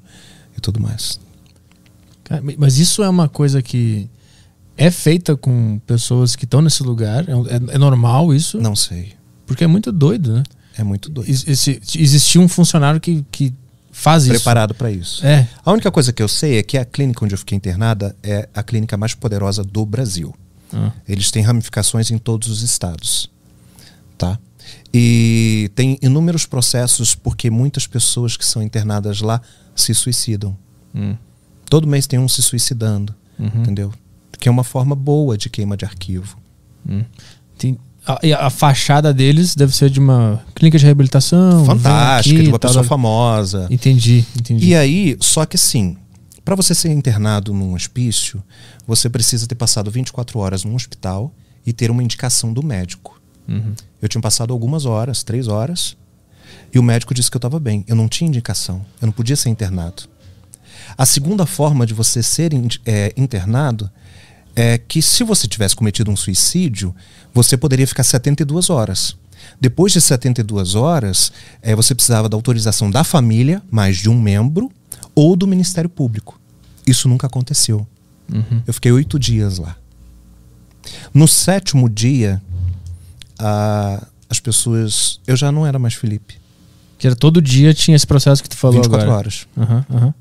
[0.55, 1.19] e tudo mais.
[2.23, 4.07] Cara, Mas isso é uma coisa que
[4.77, 7.25] é feita com pessoas que estão nesse lugar?
[7.27, 8.59] É, é- é normal isso?
[8.59, 9.13] Não sei,
[9.45, 10.43] Porque é muito doido, né?
[10.77, 11.29] é muito doido.
[11.29, 13.53] Esse- existia um funcionário que, que
[13.91, 14.33] faz isso.
[14.33, 15.23] Preparado para isso.
[15.25, 15.47] É.
[15.63, 18.49] A única coisa que eu sei é que a clínica onde eu fiquei internada é
[18.53, 20.33] a clínica mais poderosa do Brasil.
[20.73, 20.91] Ah.
[21.07, 23.29] Eles têm ramificações em todos os estados.
[24.17, 24.39] Tá?
[24.93, 29.39] E tem inúmeros processos porque muitas pessoas que são internadas lá
[29.75, 30.57] se suicidam.
[30.95, 31.15] Hum.
[31.69, 33.13] Todo mês tem um se suicidando.
[33.37, 33.47] Uhum.
[33.61, 33.93] Entendeu?
[34.43, 36.37] Que é uma forma boa de queima de arquivo.
[36.85, 37.05] Hum.
[37.57, 41.63] Tem- a, e a fachada deles deve ser de uma clínica de reabilitação.
[41.63, 43.67] Fantástica, aqui, de uma tal, pessoa famosa.
[43.71, 44.65] Entendi, entendi.
[44.65, 45.95] E aí, só que assim,
[46.43, 48.43] para você ser internado num hospício,
[48.85, 51.33] você precisa ter passado 24 horas num hospital
[51.65, 53.21] e ter uma indicação do médico.
[53.47, 53.73] Uhum.
[54.01, 55.95] Eu tinha passado algumas horas, três horas,
[56.73, 57.85] e o médico disse que eu estava bem.
[57.87, 60.03] Eu não tinha indicação, eu não podia ser internado.
[60.97, 62.51] A segunda forma de você ser
[62.85, 63.89] é, internado
[64.55, 66.95] é que se você tivesse cometido um suicídio,
[67.33, 69.15] você poderia ficar 72 horas.
[69.59, 71.31] Depois de 72 horas,
[71.61, 74.71] é, você precisava da autorização da família, mais de um membro,
[75.15, 76.39] ou do Ministério Público.
[76.87, 77.85] Isso nunca aconteceu.
[78.31, 78.61] Uhum.
[78.65, 79.75] Eu fiquei oito dias lá.
[81.13, 82.41] No sétimo dia,
[83.37, 85.19] a- as pessoas.
[85.27, 86.35] Eu já não era mais Felipe.
[86.97, 89.17] Que era todo dia tinha esse processo que tu falou 24 agora.
[89.19, 89.47] horas.
[89.57, 90.13] Aham, aham.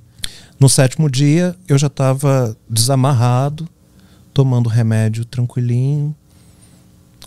[0.58, 3.68] No sétimo dia, eu já estava desamarrado,
[4.32, 6.14] tomando remédio tranquilinho,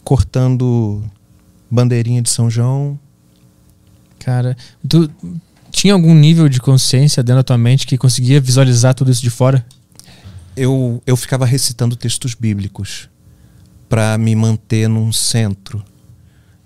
[0.04, 1.04] cortando
[1.70, 3.00] bandeirinha de São João.
[4.20, 4.56] Cara,
[4.88, 5.10] tu
[5.72, 9.30] tinha algum nível de consciência dentro da tua mente que conseguia visualizar tudo isso de
[9.30, 9.66] fora?
[10.56, 13.10] Eu, eu ficava recitando textos bíblicos
[13.90, 15.84] para me manter num centro.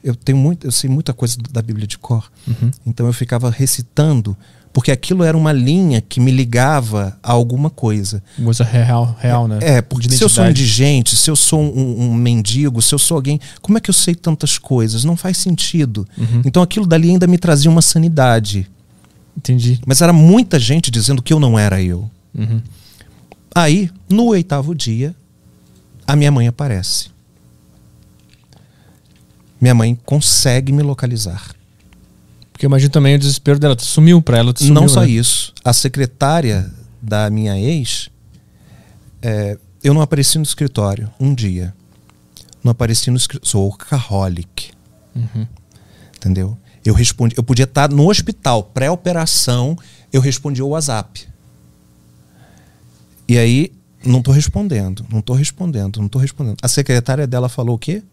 [0.04, 2.32] Eu tenho muito, eu sei muita coisa da Bíblia de cor.
[2.48, 2.72] Uhum.
[2.86, 4.38] Então eu ficava recitando,
[4.80, 8.24] porque aquilo era uma linha que me ligava a alguma coisa.
[8.42, 9.60] Coisa real, real, né?
[9.62, 13.16] É, porque se eu sou indigente, se eu sou um, um mendigo, se eu sou
[13.16, 15.04] alguém, como é que eu sei tantas coisas?
[15.04, 16.08] Não faz sentido.
[16.18, 16.44] Uhum.
[16.46, 18.72] Então aquilo dali ainda me trazia uma sanidade.
[19.36, 19.82] Entendi.
[19.86, 22.10] Mas era muita gente dizendo que eu não era eu.
[22.34, 22.62] Uhum.
[23.54, 25.14] Aí, no oitavo dia,
[26.08, 27.10] a minha mãe aparece.
[29.60, 31.59] Minha mãe consegue me localizar.
[32.60, 33.74] Porque eu imagino também o desespero dela.
[33.74, 35.08] Tu sumiu pra ela, tu sumiu, não só né?
[35.08, 35.54] isso.
[35.64, 36.70] A secretária
[37.02, 38.10] da minha ex,
[39.22, 41.74] é, eu não apareci no escritório um dia.
[42.62, 43.50] Não apareci no escritório.
[43.50, 44.72] Sou workaholic.
[45.16, 45.48] Uhum.
[46.18, 46.58] Entendeu?
[46.84, 47.34] Eu respondi.
[47.38, 49.78] Eu podia estar no hospital, pré-operação,
[50.12, 51.30] eu respondi o WhatsApp.
[53.26, 53.72] E aí,
[54.06, 56.58] não tô respondendo, não tô respondendo, não tô respondendo.
[56.62, 58.04] A secretária dela falou o quê?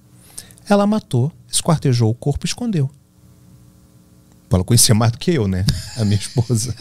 [0.68, 2.88] Ela matou, esquartejou o corpo e escondeu.
[4.50, 5.64] Ela conhecia mais do que eu, né?
[5.96, 6.74] A minha esposa.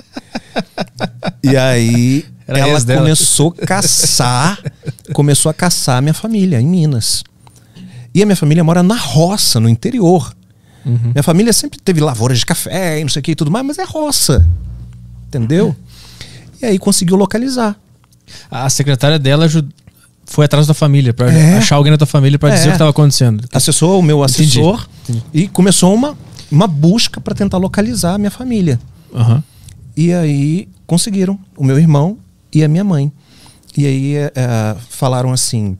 [1.44, 4.60] e aí Era ela começou a caçar,
[5.14, 7.24] começou a caçar a minha família em Minas.
[8.14, 10.34] E a minha família mora na roça, no interior.
[10.86, 11.12] Uhum.
[11.14, 13.66] Minha família sempre teve lavouras de café e não sei o que e tudo mais,
[13.66, 14.48] mas é roça.
[15.28, 15.76] Entendeu?
[16.62, 17.76] E aí conseguiu localizar.
[18.50, 19.48] A secretária dela
[20.26, 21.58] foi atrás da família pra É.
[21.58, 22.54] achar alguém da tua família pra É.
[22.54, 23.44] dizer o que estava acontecendo.
[23.52, 24.60] Acessou o meu Entendi.
[24.60, 24.88] assessor
[25.34, 26.16] e começou uma,
[26.52, 28.80] uma busca para tentar localizar a minha família.
[29.14, 29.44] Aham.
[29.96, 32.18] E aí conseguiram, o meu irmão
[32.54, 33.12] e a minha mãe.
[33.78, 35.78] E aí é, é, falaram assim: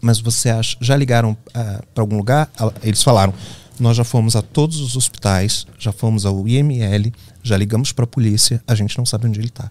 [0.00, 0.76] Mas você acha.
[0.80, 1.36] Já ligaram
[1.94, 2.50] para algum lugar?
[2.82, 3.32] Eles falaram:
[3.78, 7.12] Nós já fomos a todos os hospitais, já fomos ao IML,
[7.42, 9.70] já ligamos para a polícia, a gente não sabe onde ele está.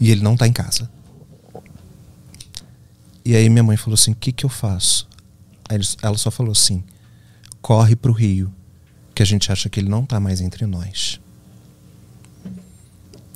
[0.00, 0.90] E ele não está em casa.
[3.24, 5.08] E aí minha mãe falou assim: O que, que eu faço?
[5.68, 6.82] Aí ela só falou assim:
[7.60, 8.52] Corre para o Rio,
[9.14, 11.20] que a gente acha que ele não está mais entre nós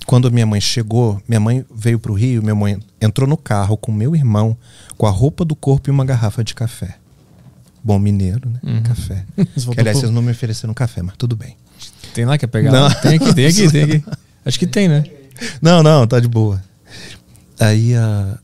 [0.07, 3.91] quando minha mãe chegou, minha mãe veio pro Rio, minha mãe entrou no carro com
[3.91, 4.57] meu irmão,
[4.97, 6.97] com a roupa do corpo e uma garrafa de café.
[7.83, 8.61] Bom mineiro, né?
[8.63, 8.83] Uhum.
[8.85, 9.27] Café.
[9.37, 11.57] Que, aliás, vocês não me ofereceram café, mas tudo bem.
[12.15, 12.71] Tem lá, quer pegar?
[12.71, 12.89] Não.
[12.89, 14.05] Tem aqui, tem aqui, tem aqui.
[14.45, 15.05] Acho que tem, né?
[15.61, 16.63] Não, não, tá de boa.
[17.59, 18.39] Aí a,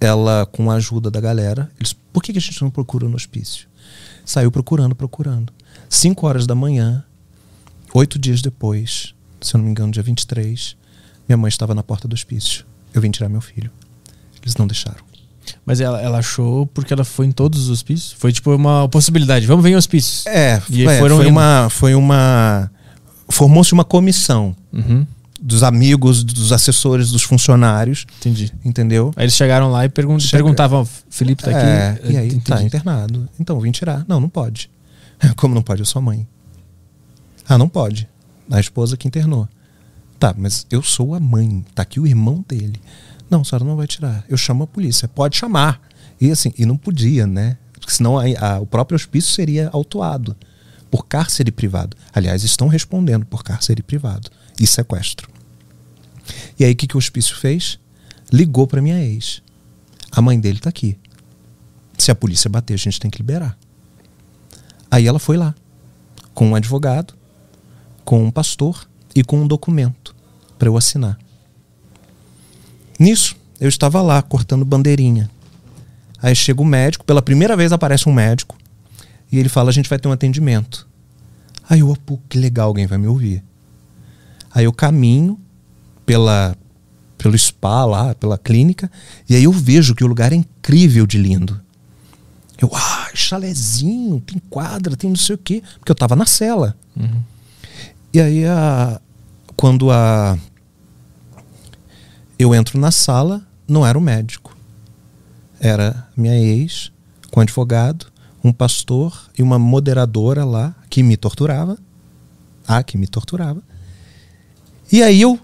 [0.00, 3.16] ela, com a ajuda da galera, eles, por que, que a gente não procura no
[3.16, 3.66] hospício?
[4.24, 5.52] Saiu procurando, procurando.
[5.92, 7.02] Cinco horas da manhã,
[7.92, 10.76] oito dias depois, se eu não me engano, dia 23,
[11.28, 12.64] minha mãe estava na porta do hospício.
[12.94, 13.70] Eu vim tirar meu filho.
[14.40, 15.00] Eles não deixaram.
[15.66, 18.12] Mas ela, ela achou porque ela foi em todos os hospícios?
[18.12, 19.46] Foi tipo uma possibilidade.
[19.46, 20.24] Vamos ver em hospícios.
[20.26, 21.32] É, E é, foram foi indo.
[21.32, 21.68] uma.
[21.70, 22.70] Foi uma.
[23.28, 25.04] Formou-se uma comissão Uhum.
[25.40, 28.52] dos amigos, dos assessores, dos funcionários, Entendi.
[28.64, 29.12] entendeu?
[29.16, 31.58] Aí eles chegaram lá e pergun Chega- perguntavam: Felipe tá aqui.
[31.66, 32.44] É, e aí Entendi.
[32.44, 33.28] tá internado.
[33.40, 34.04] Então, vim tirar.
[34.06, 34.70] Não, não pode.
[35.36, 35.82] Como não pode?
[35.82, 36.26] Eu sou a mãe.
[37.48, 38.08] Ah, não pode.
[38.50, 39.48] A esposa que internou.
[40.18, 41.64] Tá, mas eu sou a mãe.
[41.74, 42.80] Tá aqui o irmão dele.
[43.28, 44.24] Não, a senhora não vai tirar.
[44.28, 45.08] Eu chamo a polícia.
[45.08, 45.80] Pode chamar.
[46.20, 47.56] E assim, e não podia, né?
[47.72, 50.36] Porque senão aí, a- o próprio hospício seria autuado
[50.90, 51.96] por cárcere privado.
[52.12, 54.28] Aliás, estão respondendo por cárcere privado
[54.60, 55.28] e sequestro.
[56.58, 57.78] E aí, o que, que o hospício fez?
[58.32, 59.42] Ligou para minha ex.
[60.12, 60.98] A mãe dele tá aqui.
[61.96, 63.56] Se a polícia bater, a gente tem que liberar.
[64.90, 65.54] Aí ela foi lá,
[66.34, 67.14] com um advogado,
[68.04, 70.14] com um pastor e com um documento
[70.58, 71.18] para eu assinar.
[72.98, 75.30] Nisso, eu estava lá cortando bandeirinha.
[76.22, 78.56] Aí chega o médico, pela primeira vez aparece um médico,
[79.30, 80.86] e ele fala: a gente vai ter um atendimento.
[81.68, 83.44] Aí eu, pô, que legal, alguém vai me ouvir.
[84.52, 85.38] Aí eu caminho
[86.04, 86.56] pela,
[87.16, 88.90] pelo spa lá, pela clínica,
[89.28, 91.60] e aí eu vejo que o lugar é incrível de lindo.
[92.60, 96.76] Eu, ah, chalezinho, tem quadra, tem não sei o quê, porque eu tava na cela.
[98.12, 99.00] E aí, a,
[99.56, 100.38] quando a,
[102.38, 104.56] eu entro na sala, não era o médico.
[105.58, 106.92] Era minha ex,
[107.30, 108.06] com um advogado,
[108.42, 111.78] um pastor e uma moderadora lá que me torturava.
[112.66, 113.62] Ah, que me torturava.
[114.92, 115.38] E aí eu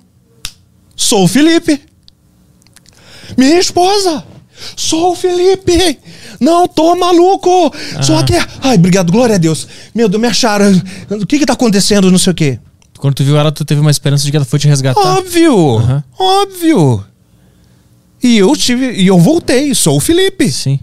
[0.94, 1.80] sou o Felipe.
[3.36, 4.24] Minha esposa.
[4.76, 5.98] Sou o Felipe.
[6.40, 7.72] Não tô maluco.
[8.02, 8.34] Só que.
[8.62, 9.66] Ai, obrigado, glória a Deus.
[9.94, 10.70] Meu Deus, me acharam.
[11.10, 12.10] O que que tá acontecendo?
[12.10, 12.58] Não sei o quê.
[12.98, 15.00] Quando tu viu ela, tu teve uma esperança de que ela foi te resgatar.
[15.00, 15.78] Óbvio.
[15.78, 16.04] Aham.
[16.18, 17.04] Óbvio.
[18.22, 18.92] E eu tive.
[18.92, 19.74] E eu voltei.
[19.74, 20.50] Sou o Felipe.
[20.50, 20.80] Sim.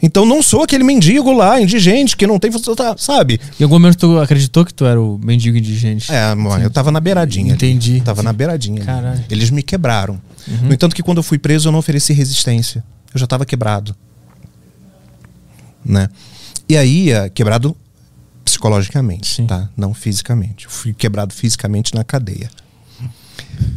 [0.00, 2.50] Então não sou aquele mendigo lá, indigente, que não tem.
[2.52, 3.40] tá, Sabe?
[3.58, 6.12] Em algum momento tu acreditou que tu era o mendigo indigente.
[6.12, 7.46] É, mano, eu tava na beiradinha.
[7.46, 7.54] ali.
[7.54, 8.00] Entendi.
[8.02, 8.76] Tava na beiradinha.
[8.82, 8.86] ali.
[8.86, 9.24] Caralho.
[9.30, 10.20] Eles me quebraram.
[10.62, 12.84] No entanto, que quando eu fui preso, eu não ofereci resistência.
[13.12, 13.96] Eu já tava quebrado.
[15.86, 16.08] Né?
[16.68, 17.76] E aí, é, quebrado
[18.44, 19.46] psicologicamente, Sim.
[19.46, 19.68] tá?
[19.76, 20.64] Não fisicamente.
[20.64, 22.50] Eu fui quebrado fisicamente na cadeia.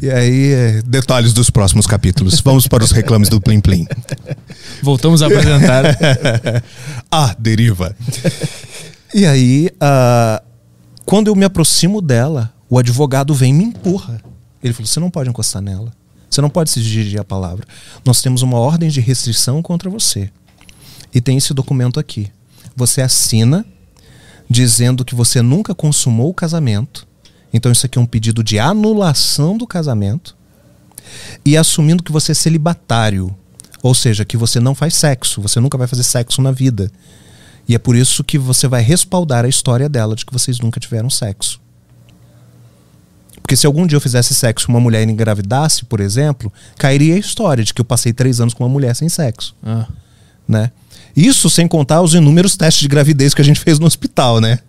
[0.02, 2.40] E aí, é, detalhes dos próximos capítulos.
[2.44, 3.88] Vamos para os reclames do Plim Plim.
[4.82, 5.84] Voltamos a apresentar.
[7.12, 7.96] ah, deriva.
[9.14, 10.42] e aí, ah,
[11.06, 14.22] quando eu me aproximo dela, o advogado vem e me empurra.
[14.64, 15.92] Ele falou: você não pode encostar nela.
[16.30, 17.66] Você não pode se dirigir a palavra.
[18.06, 20.30] Nós temos uma ordem de restrição contra você.
[21.14, 22.32] E tem esse documento aqui.
[22.76, 23.66] Você assina
[24.50, 27.08] dizendo que você nunca consumou o casamento.
[27.54, 30.36] Então, isso aqui é um pedido de anulação do casamento.
[31.44, 33.36] E assumindo que você é celibatário.
[33.82, 35.42] Ou seja, que você não faz sexo.
[35.42, 36.92] Você nunca vai fazer sexo na vida.
[37.68, 40.80] E é por isso que você vai respaldar a história dela de que vocês nunca
[40.80, 41.62] tiveram sexo.
[43.50, 47.16] Porque se algum dia eu fizesse sexo com uma mulher e engravidasse, por exemplo, cairia
[47.16, 49.56] a história de que eu passei três anos com uma mulher sem sexo.
[49.64, 49.88] Ah,
[50.50, 50.72] Né?
[51.16, 54.60] Isso sem contar os inúmeros testes de gravidez que a gente fez no hospital, né?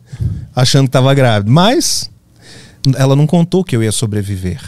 [0.55, 1.51] achando que estava grávida.
[1.51, 2.11] Mas
[2.97, 4.61] ela não contou que eu ia sobreviver.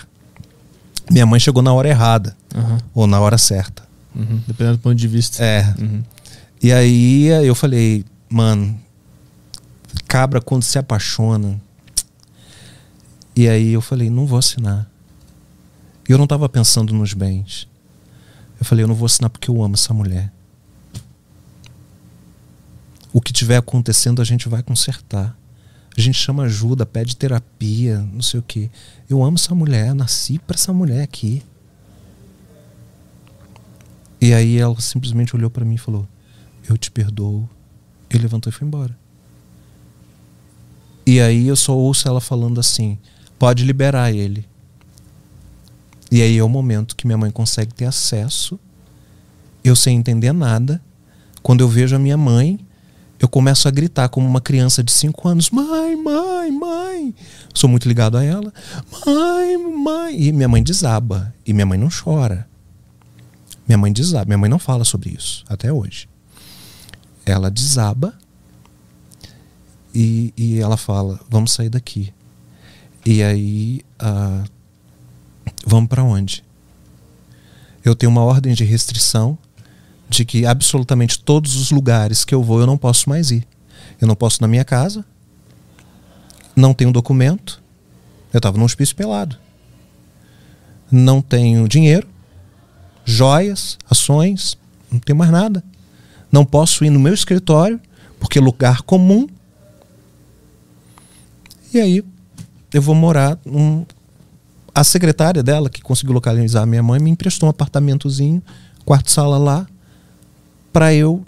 [1.10, 2.78] Minha mãe chegou na hora errada, Aham.
[2.94, 3.82] ou na hora certa.
[4.14, 4.40] Uhum.
[4.46, 5.42] Dependendo do ponto de vista.
[5.44, 5.74] É.
[5.78, 6.02] Uhum.
[6.62, 8.78] E aí eu falei, mano,
[10.06, 11.60] cabra quando se apaixona.
[13.34, 14.86] E aí eu falei, não vou assinar.
[16.08, 17.66] Eu não tava pensando nos bens.
[18.60, 20.31] Eu falei, eu não vou assinar porque eu amo essa mulher.
[23.12, 25.36] O que tiver acontecendo a gente vai consertar.
[25.96, 28.70] A gente chama ajuda, pede terapia, não sei o quê.
[29.08, 31.42] Eu amo essa mulher, nasci pra essa mulher aqui.
[34.18, 36.08] E aí ela simplesmente olhou pra mim e falou:
[36.66, 37.48] Eu te perdoo.
[38.08, 38.96] E levantou e foi embora.
[41.04, 42.98] E aí eu só ouço ela falando assim:
[43.38, 44.46] Pode liberar ele.
[46.10, 48.58] E aí é o momento que minha mãe consegue ter acesso.
[49.64, 50.80] Eu sem entender nada.
[51.42, 52.58] Quando eu vejo a minha mãe,
[53.22, 57.14] eu começo a gritar como uma criança de 5 anos: Mãe, mãe, mãe.
[57.54, 58.52] Sou muito ligado a ela.
[59.06, 60.20] Mãe, mãe.
[60.20, 61.32] E minha mãe desaba.
[61.46, 62.48] E minha mãe não chora.
[63.64, 64.24] Minha mãe desaba.
[64.24, 66.08] Minha mãe não fala sobre isso até hoje.
[67.24, 68.12] Ela desaba
[69.94, 72.12] e, e ela fala: Vamos sair daqui.
[73.06, 74.42] E aí, ah,
[75.64, 76.42] vamos para onde?
[77.84, 79.38] Eu tenho uma ordem de restrição
[80.16, 83.46] de que absolutamente todos os lugares que eu vou eu não posso mais ir.
[84.00, 85.04] Eu não posso na minha casa,
[86.54, 87.62] não tenho documento,
[88.32, 89.36] eu estava num hospício pelado.
[90.90, 92.06] Não tenho dinheiro,
[93.04, 94.58] joias, ações,
[94.90, 95.64] não tenho mais nada.
[96.30, 97.80] Não posso ir no meu escritório,
[98.20, 99.26] porque é lugar comum.
[101.72, 102.04] E aí
[102.72, 103.86] eu vou morar num...
[104.74, 108.42] A secretária dela, que conseguiu localizar a minha mãe, me emprestou um apartamentozinho,
[108.86, 109.66] quarto-sala lá,
[110.72, 111.24] para eu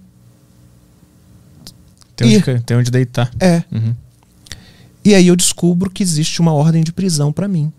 [2.17, 3.31] Tem, onde, tem onde deitar.
[3.41, 3.95] é, Uhum.
[5.05, 7.71] E aí eu descubro que existe uma ordem de prisão para mim.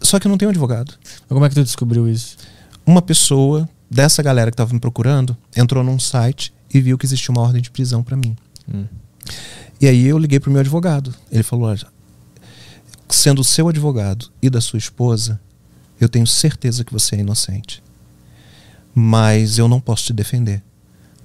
[0.00, 0.94] Só que eu não tenho advogado.
[1.28, 2.36] Como é que tu descobriu isso?
[2.84, 7.30] Uma pessoa dessa galera que estava me procurando entrou num site e viu que existia
[7.30, 8.36] uma ordem de prisão para mim.
[8.72, 8.86] Hum.
[9.80, 11.14] E aí eu liguei pro meu advogado.
[11.30, 11.86] Ele falou: olha,
[13.08, 15.40] sendo o seu advogado e da sua esposa,
[16.00, 17.82] eu tenho certeza que você é inocente.
[18.94, 20.62] Mas eu não posso te defender.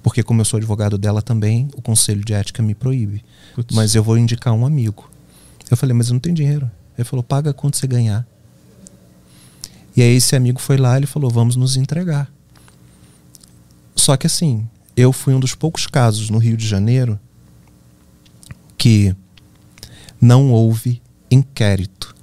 [0.02, 3.24] Porque, como eu sou advogado dela também, o conselho de ética me proíbe.
[3.54, 3.74] Putz.
[3.74, 5.10] Mas eu vou indicar um amigo.
[5.70, 6.70] Eu falei, mas eu não tenho dinheiro.
[6.96, 8.26] Ele falou, paga quando você ganhar.
[9.96, 12.30] E aí esse amigo foi lá e ele falou, vamos nos entregar.
[13.96, 17.18] Só que assim, eu fui um dos poucos casos no Rio de Janeiro
[18.78, 19.14] que
[20.20, 22.15] não houve inquérito.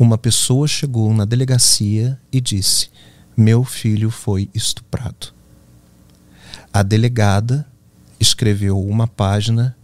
[0.00, 2.88] Uma pessoa chegou na delegacia e disse:
[3.36, 5.34] Meu filho foi estuprado.
[6.72, 7.66] A delegada
[8.18, 9.76] escreveu uma página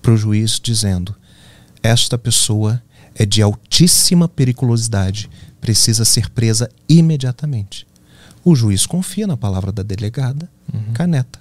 [0.00, 1.16] para o juiz dizendo:
[1.82, 2.80] Esta pessoa
[3.12, 5.28] é de altíssima periculosidade,
[5.60, 7.88] precisa ser presa imediatamente.
[8.44, 10.48] O juiz confia na palavra da delegada,
[10.94, 11.40] caneta.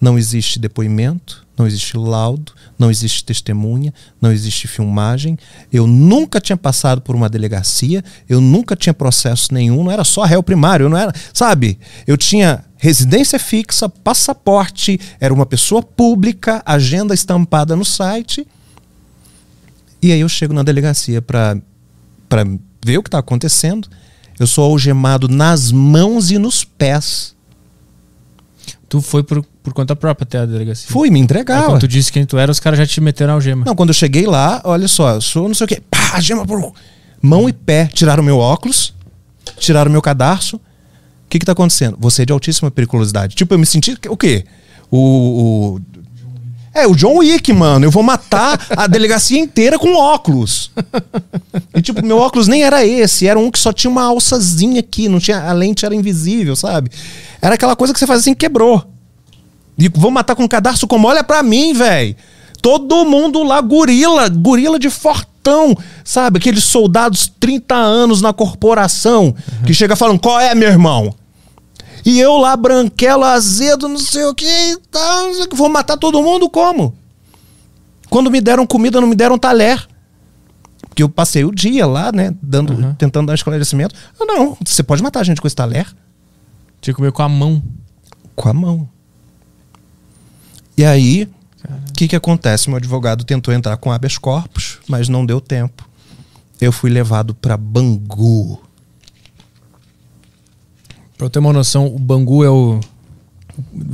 [0.00, 5.38] Não existe depoimento, não existe laudo, não existe testemunha, não existe filmagem.
[5.72, 10.22] Eu nunca tinha passado por uma delegacia, eu nunca tinha processo nenhum, não era só
[10.24, 11.78] réu primário, eu não era, sabe?
[12.06, 18.46] Eu tinha residência fixa, passaporte, era uma pessoa pública, agenda estampada no site.
[20.02, 21.56] E aí eu chego na delegacia para
[22.28, 22.44] para
[22.84, 23.88] ver o que está acontecendo.
[24.38, 27.35] Eu sou algemado nas mãos e nos pés.
[28.88, 30.88] Tu foi por, por conta própria até a delegacia.
[30.90, 31.62] Fui me Aí entregar.
[31.64, 31.78] quando ué.
[31.80, 33.64] tu disse quem tu era, os caras já te meteram algema.
[33.64, 35.82] Não, quando eu cheguei lá, olha só, eu sou não sei o quê.
[35.90, 36.72] Pá, gema por
[37.20, 37.86] mão e pé.
[37.92, 38.94] Tiraram meu óculos,
[39.58, 40.56] tiraram meu cadarço.
[40.56, 40.60] O
[41.28, 41.96] que que tá acontecendo?
[42.00, 43.34] Você é de altíssima periculosidade.
[43.34, 44.44] Tipo, eu me senti o quê?
[44.88, 45.80] O, o-
[46.76, 47.86] É, o John Wick, mano.
[47.86, 50.70] Eu vou matar a delegacia inteira com óculos.
[51.74, 55.08] E tipo, meu óculos nem era esse, era um que só tinha uma alçazinha aqui,
[55.08, 56.90] não tinha, a lente era invisível, sabe?
[57.40, 58.84] Era aquela coisa que você faz assim, quebrou.
[59.78, 61.08] E vou matar com um cadarço como?
[61.08, 62.14] Olha pra mim, velho.
[62.60, 65.74] Todo mundo lá, gorila, gorila de fortão,
[66.04, 66.38] sabe?
[66.38, 69.34] Aqueles soldados 30 anos na corporação
[69.64, 71.14] que chega falando: qual é, meu irmão?
[72.06, 75.30] E eu lá, branquelo, azedo, não sei o que e tal.
[75.52, 76.94] Vou matar todo mundo como?
[78.08, 79.84] Quando me deram comida, não me deram talher.
[80.88, 82.94] Porque eu passei o dia lá, né, dando, Uhum.
[82.94, 83.94] tentando dar esclarecimento.
[84.20, 85.84] Ah, não, você pode matar a gente com esse talher?
[86.80, 87.60] Tinha que comer com a mão.
[88.36, 88.88] Com a mão.
[90.78, 91.28] E aí,
[91.88, 92.68] o que, que acontece?
[92.68, 95.88] Meu advogado tentou entrar com habeas corpus, mas não deu tempo.
[96.60, 98.60] Eu fui levado para Bangu.
[101.16, 102.80] Pra eu ter uma noção, o Bangu é o.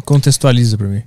[0.05, 1.03] Contextualiza pra mim.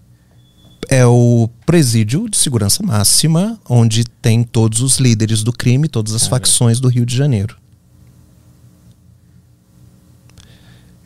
[0.87, 6.27] É o presídio de segurança máxima, onde tem todos os líderes do crime, todas as
[6.27, 7.57] facções do Rio de Janeiro.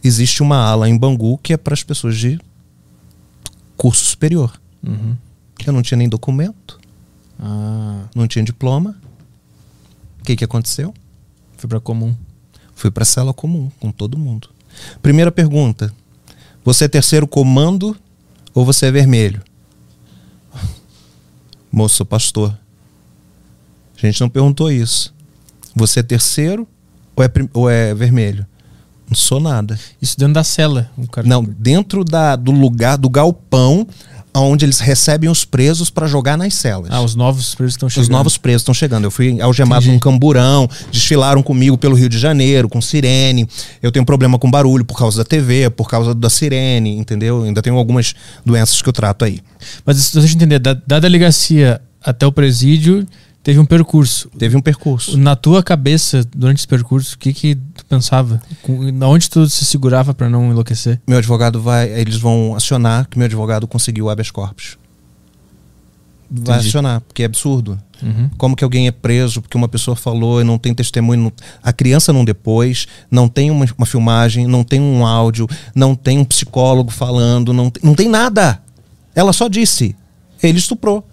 [0.04, 2.40] Existe uma ala em Bangu que é para as pessoas de
[3.76, 4.60] curso superior.
[4.86, 5.16] Uhum.
[5.66, 6.80] Eu não tinha nem documento,
[7.40, 8.96] Ah, não tinha diploma.
[10.20, 10.94] O que, que aconteceu?
[11.58, 12.16] foi pra comum.
[12.74, 14.50] Fui para cela comum com todo mundo.
[15.02, 15.94] Primeira pergunta:
[16.64, 17.96] Você é terceiro comando
[18.54, 19.42] ou você é vermelho?
[21.72, 22.58] Moço, sou pastor.
[23.98, 25.14] A gente não perguntou isso.
[25.76, 26.68] Você é terceiro
[27.16, 28.46] ou é, ou é vermelho?
[29.10, 29.78] Não sou nada.
[30.02, 30.90] Isso dentro da cela.
[31.26, 33.88] Não, dentro da, do lugar, do galpão,
[34.34, 36.90] onde eles recebem os presos para jogar nas celas.
[36.92, 38.04] Ah, os novos presos estão chegando.
[38.04, 39.06] Os novos presos estão chegando.
[39.06, 39.94] Eu fui algemado Entendi.
[39.94, 43.48] num camburão, desfilaram comigo pelo Rio de Janeiro, com sirene.
[43.82, 47.44] Eu tenho problema com barulho por causa da TV, por causa da sirene, entendeu?
[47.44, 48.14] Ainda tenho algumas
[48.46, 49.40] doenças que eu trato aí.
[49.86, 53.06] Mas deixa eu entender, da, da delegacia até o presídio,
[53.44, 54.30] teve um percurso.
[54.38, 55.18] Teve um percurso.
[55.18, 58.42] Na tua cabeça, durante esse percurso, o que que tu pensava?
[58.94, 61.00] Na onde tu se segurava pra não enlouquecer?
[61.08, 64.78] Meu advogado vai, eles vão acionar que meu advogado conseguiu o habeas corpus.
[66.32, 66.68] Vai Entendi.
[66.70, 67.80] acionar, porque é absurdo.
[68.04, 68.30] Uhum.
[68.38, 71.24] Como que alguém é preso porque uma pessoa falou e não tem testemunho?
[71.24, 75.96] não- a criança não depois, não tem uma, uma filmagem, não tem um áudio, não
[75.96, 78.62] tem um psicólogo falando, não, não tem nada.
[79.16, 79.96] Ela só disse,
[80.42, 81.06] ele estuprou.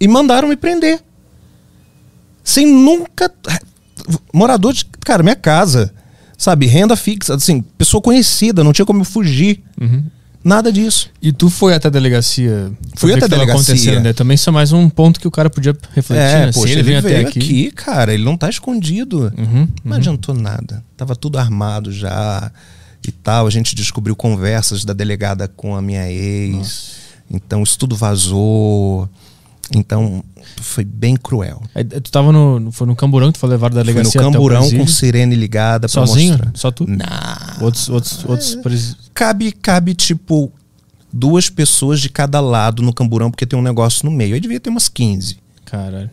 [0.00, 1.00] E mandaram me prender.
[2.44, 3.30] Sem nunca.
[4.32, 4.84] Morador de.
[5.04, 5.92] Cara, minha casa.
[6.36, 9.62] Sabe, renda fixa, assim, pessoa conhecida, não tinha como eu fugir.
[9.80, 10.02] Uhum.
[10.44, 11.08] Nnada disso.
[11.22, 12.72] E tu foi até a delegacia?
[12.96, 13.74] Fui até a delegacia.
[13.74, 14.12] acontecendo, né?
[14.12, 16.52] Também isso é mais um ponto que o cara podia refletir, É, né?
[16.52, 17.70] Se poxa, ele vem até veio aqui.
[17.70, 19.32] cara, ele não tá escondido.
[19.38, 20.82] Uhum, Não adiantou nada.
[20.96, 22.50] Tava tudo armado já
[23.06, 23.46] e tal.
[23.46, 26.90] A gente descobriu conversas da delegada com a minha ex.
[27.30, 29.08] Então isso tudo vazou.
[29.74, 30.22] Então
[30.60, 31.62] foi bem cruel.
[31.74, 32.70] Aí, tu tava no.
[32.72, 34.86] Foi no camburão que tu foi levado da Fui no delegacia até o camburão com
[34.86, 36.32] sirene ligada pra Sozinho?
[36.32, 36.52] mostrar.
[36.54, 36.84] Só tu?
[36.88, 37.64] Não.
[37.64, 40.52] Outros, outros, outros presi- Cabe, cabe tipo
[41.12, 44.34] duas pessoas de cada lado no camburão porque tem um negócio no meio.
[44.34, 45.38] Aí devia ter umas 15.
[45.64, 46.10] Caralho.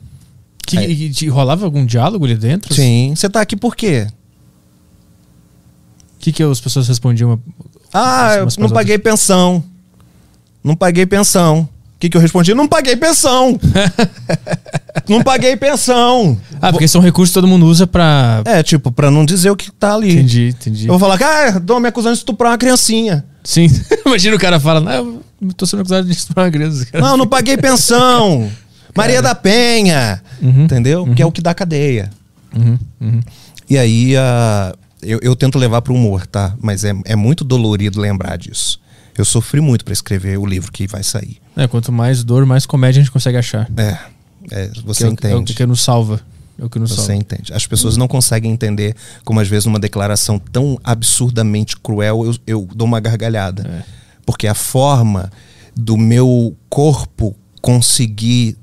[0.65, 2.73] Que, Aí- e te rolava algum diálogo ali dentro?
[2.73, 3.13] Sim.
[3.15, 4.07] Você tá aqui por quê?
[6.15, 7.39] O que, que as pessoas respondiam?
[7.93, 9.63] Ah, eu Umas não paguei pensão.
[10.63, 11.67] Não paguei pensão.
[11.99, 12.53] O que, que eu respondi?
[12.53, 13.59] Não paguei pensão.
[15.09, 16.37] não paguei pensão.
[16.61, 18.41] Ah, porque são recursos que todo mundo usa pra.
[18.45, 20.13] É, tipo, pra não dizer o que tá ali.
[20.13, 20.87] Entendi, entendi.
[20.87, 23.25] Eu vou falar que, ah, estão me acusando de estuprar uma criancinha.
[23.43, 23.67] Sim.
[24.07, 26.85] Imagina o cara fala, não, eu tô sendo acusado de estuprar uma criança.
[26.85, 27.03] cara.
[27.03, 28.49] Não, não paguei pensão.
[28.95, 30.23] Maria da Penha.
[30.41, 31.05] Uhum, Entendeu?
[31.13, 32.09] Que é o que dá cadeia.
[32.55, 33.19] Uhum, uhum.
[33.69, 36.55] E aí, ah, eu, eu tento levar pro humor, tá?
[36.61, 38.79] Mas é, é muito dolorido lembrar disso.
[39.19, 41.37] Eu sofri muito pra escrever o livro que vai sair.
[41.55, 43.69] É, quanto mais dor, mais comédia a gente consegue achar.
[43.77, 43.97] É,
[44.51, 45.53] é você que é, o- é o entende.
[45.53, 46.21] que nos salva.
[46.57, 47.15] É o que nos Você salva.
[47.15, 47.53] entende.
[47.53, 52.67] As pessoas não conseguem entender como, às vezes, numa declaração tão absurdamente cruel, eu, eu
[52.75, 53.63] dou uma gargalhada.
[53.67, 53.83] É.
[54.25, 55.31] Porque a forma
[55.75, 58.57] do meu corpo conseguir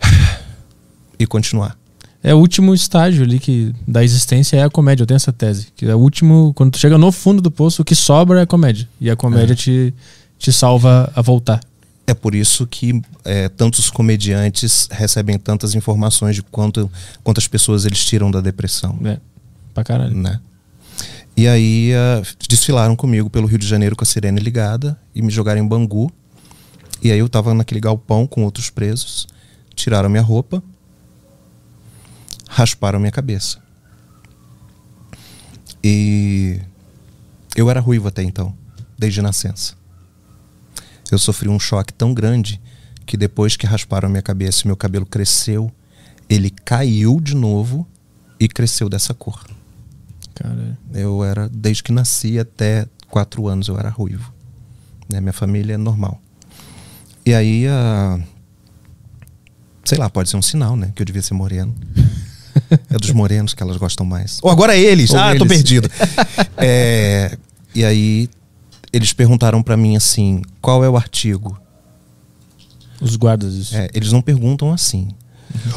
[1.18, 1.76] e continuar.
[2.22, 5.02] É o último estágio ali que, da existência é a comédia.
[5.02, 5.68] Eu tenho essa tese.
[5.74, 8.42] Que é o último, quando tu chega no fundo do poço, o que sobra é
[8.42, 8.86] a comédia.
[9.00, 9.56] E a comédia É.
[9.56, 9.94] te,
[10.38, 11.60] te salva a voltar.
[12.06, 16.90] É por isso que é, tantos comediantes recebem tantas informações de quanto,
[17.22, 18.98] quantas pessoas eles tiram da depressão.
[19.04, 19.18] É,
[19.72, 20.14] pra caralho.
[20.16, 20.40] né?
[21.36, 25.30] E aí ah, desfilaram comigo pelo Rio de Janeiro com a sirene ligada e me
[25.30, 26.12] jogaram em Bangu.
[27.02, 29.26] E aí eu tava naquele galpão com outros presos,
[29.74, 30.62] tiraram minha roupa,
[32.50, 33.58] rasparam minha cabeça.
[35.82, 36.60] E
[37.56, 38.52] eu era ruivo até então,
[38.98, 39.74] desde nascença.
[41.10, 42.60] Eu sofri um choque tão grande
[43.06, 45.72] que depois que rasparam minha cabeça e meu cabelo cresceu,
[46.28, 47.86] ele caiu de novo
[48.38, 49.46] e cresceu dessa cor.
[50.34, 50.76] Caralho.
[50.92, 54.32] Eu era, desde que nasci até quatro anos, eu era ruivo.
[55.08, 55.20] Né?
[55.20, 56.20] Minha família é normal.
[57.24, 58.20] E aí, ah,
[59.84, 60.92] sei lá, pode ser um sinal, né?
[60.94, 61.74] Que eu devia ser moreno.
[62.90, 64.38] é dos morenos que elas gostam mais.
[64.42, 65.10] Ou agora eles!
[65.10, 65.48] Ou ah, tô eles.
[65.48, 65.88] perdido.
[66.62, 67.38] É,
[67.74, 68.28] e aí,
[68.92, 71.58] eles perguntaram pra mim assim: qual é o artigo?
[73.00, 73.72] Os guardas.
[73.72, 75.08] É, eles não perguntam assim.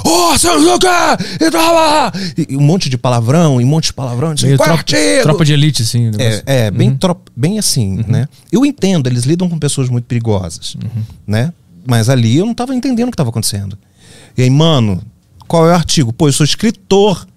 [0.03, 2.45] Ô, o quê!
[2.49, 4.35] E um monte de palavrão, e um monte de palavrão.
[4.41, 5.23] Meio qual é tropa, artigo?
[5.23, 6.11] tropa de elite, assim.
[6.19, 8.27] É, é bem, trop- bem assim, né?
[8.51, 10.75] Eu entendo, eles lidam com pessoas muito perigosas,
[11.25, 11.53] né?
[11.85, 13.77] Mas ali eu não tava entendendo o que tava acontecendo.
[14.37, 15.01] E aí, mano,
[15.53, 16.11] qual é o artigo?
[16.11, 17.27] Pô, eu sou escritor.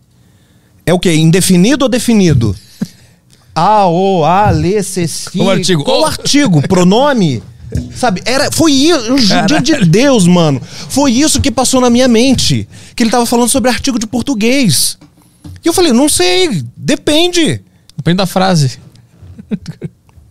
[0.87, 1.15] É o quê?
[1.17, 2.57] Indefinido ou definido?
[3.55, 5.29] A, O, A, Lê, C, C.
[5.37, 5.85] Qual o artigo?
[5.85, 6.07] Qual O.
[6.07, 6.67] artigo?
[6.67, 7.43] Pronome?
[7.95, 10.63] Sabe, era, foi isso, judia de Deus, mano.
[10.89, 12.67] Foi isso que passou na minha mente.
[12.95, 14.97] Que ele tava falando sobre artigo de português.
[15.63, 17.61] E eu falei, não sei, depende.
[17.97, 18.79] Depende da frase.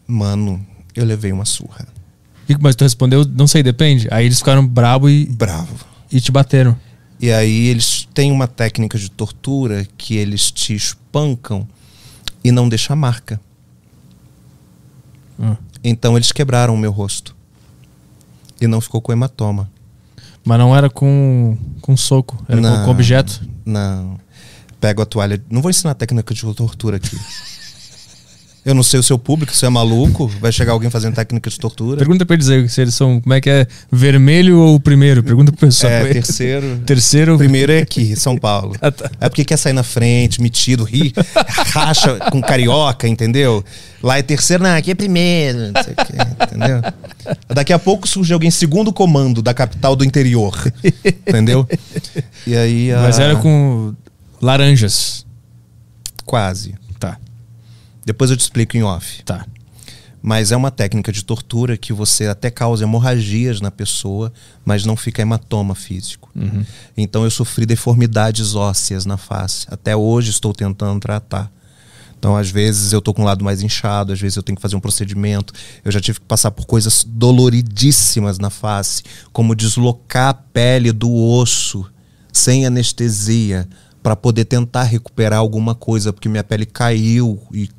[0.08, 1.88] Mano, eu levei uma surra.
[2.50, 4.08] E- Mas tu respondeu, não sei, depende.
[4.10, 5.76] Aí eles ficaram brabo e, Bravo.
[6.12, 6.76] e te bateram.
[7.20, 11.68] E aí eles têm uma técnica de tortura que eles te espancam
[12.44, 13.40] e não deixa marca.
[15.40, 15.58] Ah.
[15.84, 17.36] Então eles quebraram o meu rosto.
[18.60, 19.70] E não ficou com hematoma.
[20.44, 23.42] Mas não era com, com soco, era com, com objeto.
[23.66, 24.20] Não.
[24.80, 25.44] Pego a toalha.
[25.50, 27.18] Não vou ensinar técnica de tortura aqui.
[28.66, 31.60] Eu não sei o seu público, se é maluco, vai chegar alguém fazendo técnica de
[31.60, 31.98] tortura.
[31.98, 33.22] Pergunta pra eles aí se eles são.
[33.22, 33.68] Como é que é?
[33.92, 35.22] Vermelho ou primeiro?
[35.22, 35.94] Pergunta pro pessoal.
[35.94, 36.80] É, terceiro.
[36.84, 37.38] Terceiro.
[37.38, 38.76] Primeiro é aqui, São Paulo.
[38.82, 39.10] Ah, tá.
[39.22, 41.14] É porque quer sair na frente, metido, ri,
[41.74, 43.64] racha com carioca, entendeu?
[44.02, 46.14] Lá é terceiro, não, aqui é primeiro, não sei o quê,
[46.44, 46.82] entendeu?
[47.48, 50.56] Daqui a pouco surge alguém segundo comando da capital do interior,
[51.28, 51.68] entendeu?
[52.48, 52.92] E aí.
[52.92, 53.94] a- Mas era com
[54.42, 55.26] laranjas.
[56.26, 56.74] Quase.
[58.06, 59.24] Depois eu te explico em off.
[59.24, 59.46] tá.
[60.22, 64.34] Mas é uma técnica de tortura que você até causa hemorragias na pessoa,
[64.66, 66.32] mas não fica hematoma físico.
[66.98, 69.68] Então eu sofri deformidades ósseas na face.
[69.70, 71.52] Até hoje estou tentando tratar.
[72.18, 74.62] Então, às vezes, eu tô com o lado mais inchado, às vezes eu tenho que
[74.64, 75.54] fazer um procedimento.
[75.84, 81.14] Eu já tive que passar por coisas doloridíssimas na face, como deslocar a pele do
[81.14, 81.86] osso
[82.34, 83.70] sem anestesia,
[84.02, 87.70] para poder tentar recuperar alguma coisa, porque minha pele caiu e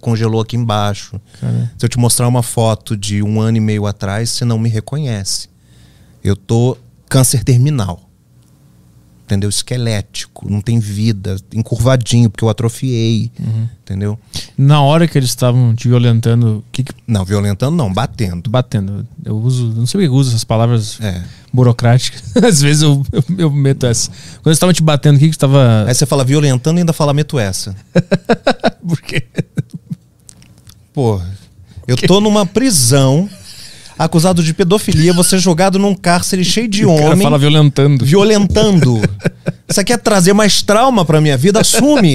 [0.00, 1.20] congelou aqui embaixo.
[1.40, 1.72] Caramba.
[1.78, 4.68] Se eu te mostrar uma foto de um ano e meio atrás, você não me
[4.68, 5.48] reconhece.
[6.22, 6.76] Eu tô
[7.08, 8.09] câncer terminal.
[9.30, 9.48] Entendeu?
[9.48, 13.30] Esquelético, não tem vida, encurvadinho, porque eu atrofiei.
[13.84, 14.18] Entendeu?
[14.58, 18.50] Na hora que eles estavam te violentando, o que, que Não, violentando não, batendo.
[18.50, 19.06] batendo?
[19.24, 21.22] Eu uso, não sei por que eu uso essas palavras É.
[21.52, 22.24] burocráticas.
[22.42, 24.10] Às vezes eu, eu, eu meto essa.
[24.10, 25.84] Quando eles estavam te batendo, o que que estava.
[25.86, 27.76] Aí você fala violentando e ainda fala meto essa.
[28.84, 29.22] Por quê?
[30.92, 31.20] Pô,
[31.86, 33.30] eu tô numa prisão,
[34.04, 37.22] acusado de pedofilia, você jogado num cárcere cheio de O cara homem.
[37.22, 38.04] fala violentando.
[38.04, 39.00] violentando.
[39.68, 41.60] Você quer trazer mais trauma pra minha vida?
[41.60, 42.14] Assume.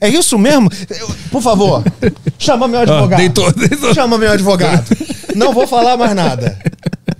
[0.00, 0.68] É isso mesmo?
[0.90, 1.82] Eu- por favor,
[2.38, 3.18] chama meu advogado.
[3.18, 3.94] deitou, deitou.
[3.94, 4.84] Chama meu advogado.
[5.34, 6.58] Não vou falar mais nada.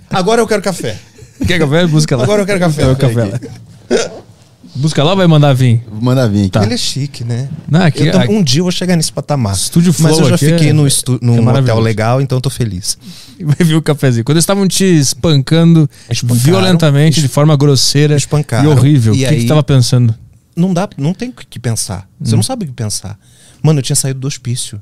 [0.09, 0.95] Agora eu quero café.
[1.45, 1.85] Quer café?
[1.87, 2.23] Busca lá.
[2.23, 2.83] Agora eu quero café.
[2.83, 3.39] Então, café
[4.77, 5.83] Busca lá ou vai mandar vir?
[5.89, 6.49] Vou mandar vir.
[6.49, 6.63] Tá.
[6.63, 7.49] Ele é chique, né?
[7.69, 9.53] Não, aqui- Eu tô- aqui- um dia eu vou chegar nesse patamar.
[9.55, 11.81] Estúdio Mas Flow eu já aqui fiquei é- no estu- é num hotel maravilhoso.
[11.81, 12.97] legal, então eu tô feliz.
[13.41, 14.23] Vai vir o cafezinho.
[14.23, 16.39] Quando eles estavam te espancando Espancaram.
[16.43, 18.65] violentamente, de forma grosseira Espancaram.
[18.65, 20.13] e horrível, E o que, aí- que tava pensando?
[20.55, 22.07] Não dá, não tem o que pensar.
[22.19, 22.37] Você Hum.
[22.37, 23.17] não sabe o que pensar.
[23.61, 24.81] Mano, eu tinha saído do hospício.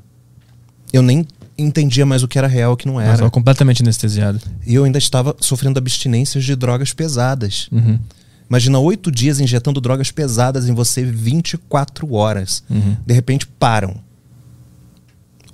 [0.92, 1.26] Eu nem
[1.58, 3.16] entendia mais o que era real e o que não Eu era.
[3.18, 4.40] tava completamente anestesiado.
[4.66, 7.68] E eu ainda estava sofrendo abstinências de drogas pesadas.
[7.72, 7.98] Uhum.
[8.48, 12.62] Imagina oito dias injetando drogas pesadas em você 24 horas.
[12.70, 12.96] Uhum.
[13.04, 13.96] De repente param.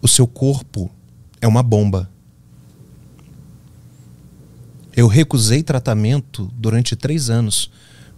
[0.01, 0.90] O seu corpo
[1.40, 2.10] é uma bomba.
[4.94, 7.70] Eu recusei tratamento durante três anos.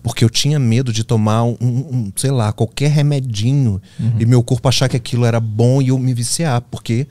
[0.03, 3.81] Porque eu tinha medo de tomar um, um, sei lá, qualquer remedinho
[4.21, 6.61] e meu corpo achar que aquilo era bom e eu me viciar.
[6.61, 7.07] Porque,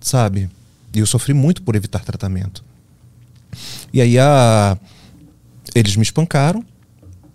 [0.00, 0.48] sabe,
[0.94, 2.62] eu sofri muito por evitar tratamento.
[3.92, 4.78] E aí a,
[5.78, 6.64] eles me espancaram,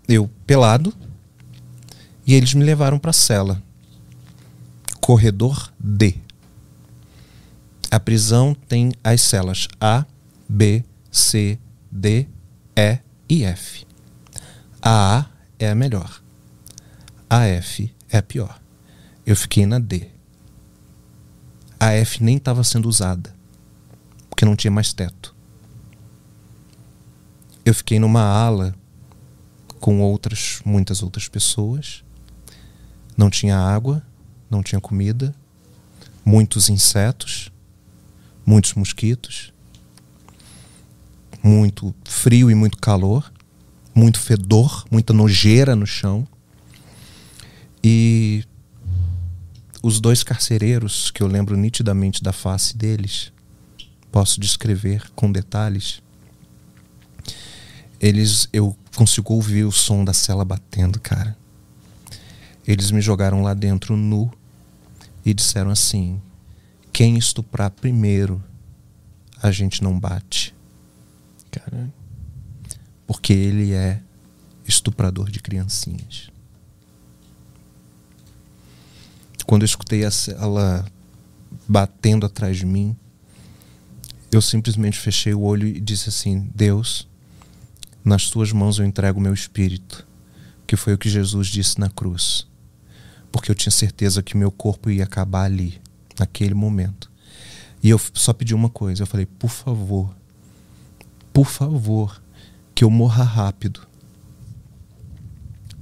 [0.06, 0.94] eu pelado,
[2.28, 3.64] e eles me levaram para a cela.
[5.00, 6.16] Corredor D.
[7.90, 10.06] A prisão tem as celas A,
[10.50, 11.58] B, C,
[11.90, 12.28] D,
[12.76, 13.00] E
[13.30, 13.86] e F.
[14.82, 15.26] A A
[15.58, 16.22] é a melhor.
[17.30, 18.60] A F é a pior.
[19.26, 20.10] Eu fiquei na D.
[21.80, 23.34] A F nem estava sendo usada,
[24.30, 25.33] porque não tinha mais teto.
[27.66, 28.76] Eu fiquei numa ala
[29.80, 32.04] com outras, muitas outras pessoas.
[33.18, 34.02] Não tinha água,
[34.50, 35.34] não tinha comida,
[36.26, 37.52] muitos insetos,
[38.46, 39.54] muitos mosquitos,
[41.42, 43.32] muito frio e muito calor,
[43.94, 46.28] muito fedor, muita nojeira no chão.
[47.84, 48.44] E
[49.82, 53.32] os dois carcereiros, que eu lembro nitidamente da face deles,
[54.12, 56.02] posso descrever com detalhes.
[58.04, 61.38] Eles, eu consigo ouvir o som da cela batendo, cara.
[62.68, 64.30] Eles me jogaram lá dentro nu
[65.26, 66.22] e disseram assim:
[66.92, 68.44] quem estuprar primeiro,
[69.42, 70.54] a gente não bate,
[71.50, 71.94] Caralho.
[73.08, 74.02] porque ele é
[74.68, 76.30] estuprador de criancinhas.
[79.46, 80.02] quando eu escutei
[80.40, 80.86] ela
[81.68, 82.96] batendo atrás de mim,
[84.32, 87.08] eu simplesmente fechei o olho e disse assim: Deus,
[88.04, 90.06] nas tuas mãos eu entrego o meu espírito,
[90.68, 92.48] que foi o que Jesus disse na cruz.
[93.32, 95.82] Porque eu tinha certeza que meu corpo ia acabar ali,
[96.20, 97.12] naquele momento.
[97.82, 100.16] E eu só pedi uma coisa: eu falei, por favor,
[101.32, 102.22] por favor,
[102.76, 103.88] que eu morra rápido.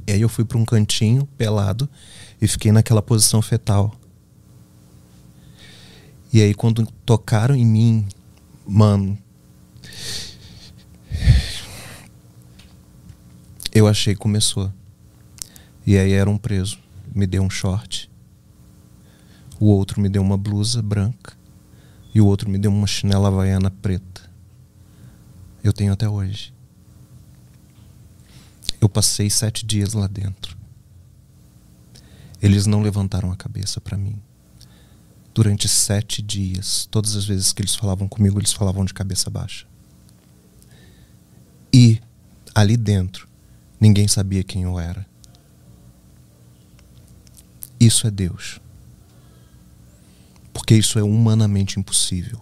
[0.08, 1.88] E aí eu fui para um cantinho pelado
[2.42, 3.96] e fiquei naquela posição fetal.
[6.34, 8.08] E aí quando tocaram em mim,
[8.66, 9.18] mano,
[13.72, 14.72] eu achei que começou.
[15.86, 16.78] E aí era um preso,
[17.14, 18.10] me deu um short.
[19.60, 21.34] O outro me deu uma blusa branca
[22.14, 24.30] e o outro me deu uma chinela havaiana preta.
[25.64, 26.54] Eu tenho até hoje.
[28.80, 30.58] Eu passei sete dias lá dentro.
[32.42, 34.20] Eles não levantaram a cabeça para mim.
[35.34, 39.66] Durante sete dias, todas as vezes que eles falavam comigo, eles falavam de cabeça baixa.
[41.72, 42.02] E,
[42.54, 43.31] ali dentro,
[43.82, 45.06] ninguém sabia quem eu era.
[47.80, 48.62] Isso é Deus.
[50.54, 52.40] Porque isso é humanamente impossível.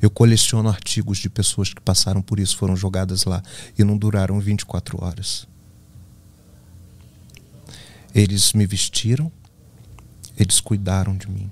[0.00, 3.42] Eu coleciono artigos de pessoas que passaram por isso, foram jogadas lá
[3.76, 5.48] e não duraram 24 horas.
[8.14, 9.32] Eles me vestiram,
[10.36, 11.50] eles cuidaram de mim.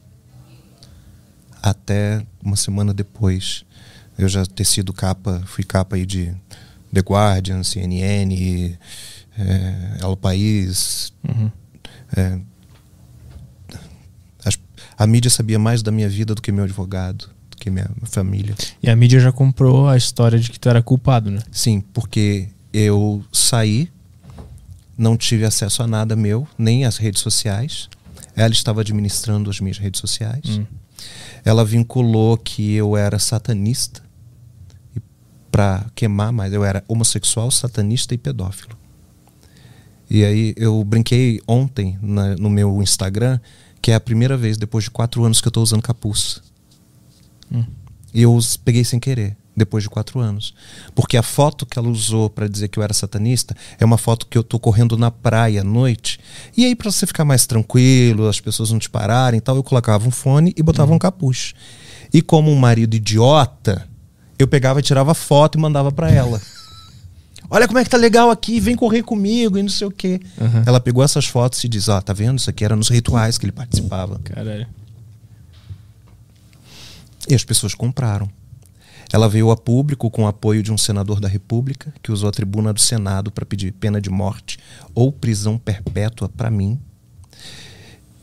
[1.61, 3.65] Até uma semana depois,
[4.17, 6.33] eu já ter sido capa, fui capa aí de
[6.97, 8.79] The Guardian, CNN,
[9.39, 11.13] é, El País.
[11.29, 11.51] Uhum.
[12.17, 12.39] É,
[14.99, 18.55] a mídia sabia mais da minha vida do que meu advogado, do que minha família.
[18.83, 21.41] E a mídia já comprou a história de que tu era culpado, né?
[21.53, 23.91] Sim, porque eu saí
[24.97, 27.91] não tive acesso a nada meu, nem às redes sociais.
[28.35, 30.59] Ela estava administrando as minhas redes sociais.
[30.59, 30.65] Hum.
[31.45, 34.06] Ela vinculou que eu era satanista
[35.57, 36.53] para queimar mais.
[36.53, 38.77] Eu era homossexual, satanista e pedófilo.
[40.11, 43.41] E aí eu brinquei ontem na, no meu Instagram
[43.81, 46.43] que é a primeira vez depois de quatro anos que eu estou usando capuz.
[47.51, 47.65] Hum.
[48.13, 50.53] E eu peguei sem querer depois de quatro anos.
[50.95, 54.27] Porque a foto que ela usou para dizer que eu era satanista é uma foto
[54.27, 56.21] que eu tô correndo na praia à noite.
[56.55, 59.63] E aí, para você ficar mais tranquilo, as pessoas não te pararem e tal, eu
[59.63, 60.97] colocava um fone e botava uhum.
[60.97, 61.55] um capuz.
[62.13, 63.89] E como um marido idiota,
[64.39, 66.41] eu pegava e tirava foto e mandava para ela.
[67.49, 70.21] Olha como é que tá legal aqui, vem correr comigo e não sei o quê.
[70.39, 70.63] Uhum.
[70.67, 72.39] Ela pegou essas fotos e diz: Ó, oh, tá vendo?
[72.39, 74.19] Isso aqui era nos rituais que ele participava.
[74.19, 74.67] Caralho.
[77.29, 78.29] E as pessoas compraram.
[79.13, 82.33] Ela veio a público com o apoio de um senador da República, que usou a
[82.33, 84.59] tribuna do Senado para pedir pena de morte
[84.95, 86.79] ou prisão perpétua para mim.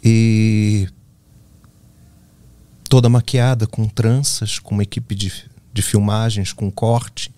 [0.03, 0.89] E
[2.89, 5.31] toda maquiada com tranças, com uma equipe de,
[5.73, 7.33] de filmagens, com corte,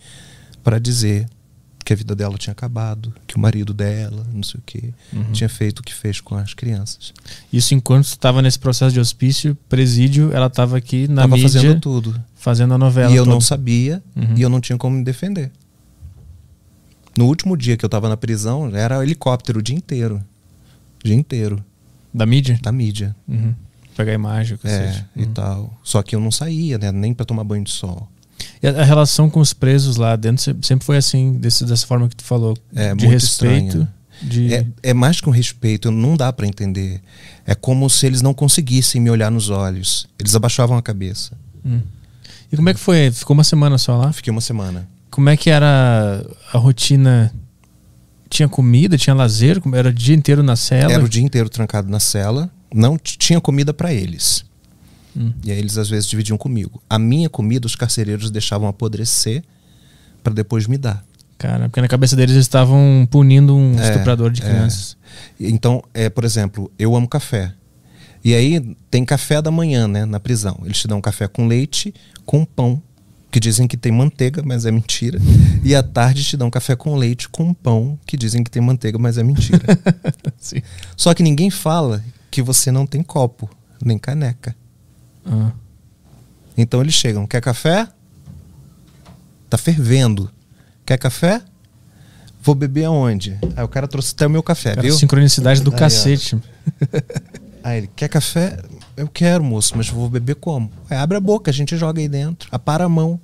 [0.64, 1.28] para dizer
[1.86, 5.32] que a vida dela tinha acabado, que o marido dela, não sei o quê, uhum.
[5.32, 7.14] tinha feito o que fez com as crianças.
[7.54, 11.80] Isso enquanto estava nesse processo de hospício, presídio, ela estava aqui na tava mídia, fazendo
[11.80, 13.12] tudo, fazendo a novela.
[13.12, 14.34] E eu não sabia uhum.
[14.36, 15.52] e eu não tinha como me defender.
[17.16, 20.22] No último dia que eu estava na prisão, era helicóptero o dia inteiro,
[21.04, 21.64] o dia inteiro.
[22.12, 22.60] Da mídia?
[22.64, 23.16] Da mídia.
[23.28, 23.54] Uhum.
[23.96, 25.34] Pegar imagem, é, e uhum.
[25.34, 25.80] tal.
[25.84, 26.92] Só que eu não saía, né?
[26.92, 28.10] Nem para tomar banho de sol.
[28.62, 32.16] E a, relação com os presos lá dentro sempre foi assim, desse, dessa forma que
[32.16, 32.58] tu falou.
[32.76, 33.88] É, de respeito.
[34.22, 34.54] De...
[34.54, 37.02] É, é, mais que um respeito, não dá para entender.
[37.46, 40.08] É como se eles não conseguissem me olhar nos olhos.
[40.18, 41.38] Eles abaixavam a cabeça.
[41.66, 41.82] Hum.
[42.52, 43.12] E como é que foi?
[43.12, 44.14] Ficou uma semana só lá?
[44.14, 44.88] Fiquei uma semana.
[45.10, 47.34] Como é que era a rotina?
[48.30, 49.62] Tinha comida, tinha lazer?
[49.74, 50.92] Era o dia inteiro na cela?
[50.92, 52.50] Era o dia inteiro trancado na cela.
[52.74, 54.44] Não tinha comida para eles.
[55.16, 55.34] Hum.
[55.44, 56.82] E aí eles às vezes dividiam comigo.
[56.90, 59.44] A minha comida os carcereiros deixavam apodrecer
[60.24, 61.06] para depois me dar.
[61.38, 64.46] Cara, porque na cabeça deles eles estavam punindo um é, estuprador de é.
[64.46, 64.98] crianças.
[65.40, 65.48] É.
[65.48, 67.54] Então, é, por exemplo, eu amo café.
[68.24, 70.58] E aí tem café da manhã, né, na prisão.
[70.64, 71.94] Eles te dão café com leite,
[72.26, 72.82] com pão,
[73.30, 75.20] que dizem que tem manteiga, mas é mentira.
[75.64, 78.98] E à tarde te dão café com leite com pão, que dizem que tem manteiga,
[78.98, 79.62] mas é mentira.
[80.96, 83.50] Só que ninguém fala que você não tem copo,
[83.84, 84.56] nem caneca.
[85.26, 85.52] Ah.
[86.58, 87.88] Então eles chegam, quer café?
[89.50, 90.32] Tá fervendo.
[90.86, 91.42] Quer café?
[92.42, 93.38] Vou beber aonde?
[93.56, 94.96] Aí o cara trouxe até o meu café, cara, viu?
[94.96, 96.38] Sincronicidade do aí, cacete.
[97.64, 98.60] Aí ele, quer café?
[98.96, 100.72] Eu quero, moço, mas vou beber como?
[100.88, 102.48] Aí abre a boca, a gente joga aí dentro.
[102.52, 103.20] Apara a mão.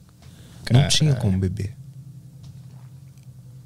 [0.71, 1.75] Não tinha como beber.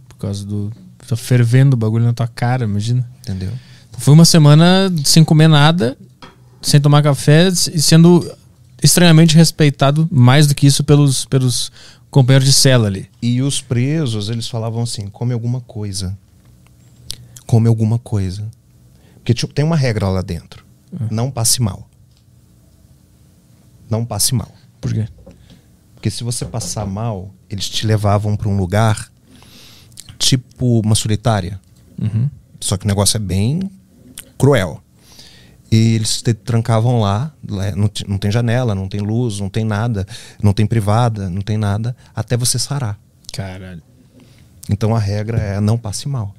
[0.10, 0.74] Por causa do.
[1.08, 3.10] Tá fervendo o bagulho na tua cara, imagina.
[3.22, 3.54] Entendeu?
[3.98, 5.98] Foi uma semana sem comer nada,
[6.66, 8.28] sem tomar café e sendo
[8.82, 11.72] estranhamente respeitado mais do que isso pelos, pelos
[12.10, 13.08] companheiros de cela ali.
[13.22, 16.18] E os presos, eles falavam assim: come alguma coisa.
[17.46, 18.50] Come alguma coisa.
[19.18, 20.66] Porque tipo, tem uma regra lá dentro.
[21.12, 21.88] Não passe mal.
[23.88, 24.52] Não passe mal.
[24.82, 25.08] Por quê?
[25.94, 29.12] Porque se você passar mal, eles te levavam para um lugar
[30.18, 31.60] tipo uma solitária.
[32.02, 32.28] Uhum.
[32.60, 33.70] Só que o negócio é bem
[34.38, 34.82] cruel.
[35.76, 40.08] E eles te trancavam lá, não, não tem janela, não tem luz, não tem nada,
[40.42, 42.98] não tem privada, não tem nada, até você sarar.
[43.34, 43.82] Caralho.
[44.70, 46.34] Então a regra é não passe mal.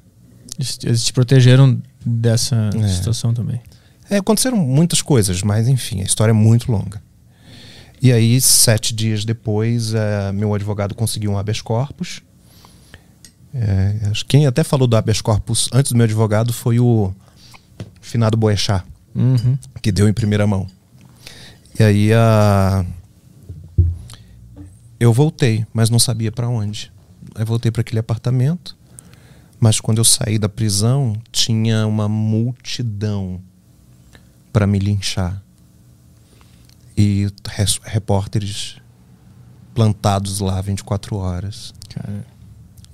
[0.57, 2.87] Eles, te protegeram dessa É.
[2.87, 3.61] situação também.
[4.09, 7.01] É, aconteceram muitas coisas, mas enfim, a história é muito longa.
[8.01, 12.21] E aí, sete dias depois, eh, meu advogado conseguiu um habeas corpus.
[13.53, 17.11] É, acho que quem até falou do habeas corpus antes do meu advogado foi o
[18.01, 18.83] finado Boechat,
[19.17, 19.57] Uhum.
[19.81, 20.67] que deu em primeira mão.
[21.79, 22.85] E aí a...
[24.99, 26.91] eu voltei, mas não sabia para onde.
[27.35, 28.75] Aí voltei para aquele apartamento,
[29.59, 33.41] mas quando eu saí da prisão, tinha uma multidão
[34.51, 35.41] para me linchar.
[36.97, 38.77] E res- repórteres
[39.75, 41.73] plantados lá 24 horas.
[41.89, 42.25] Cara,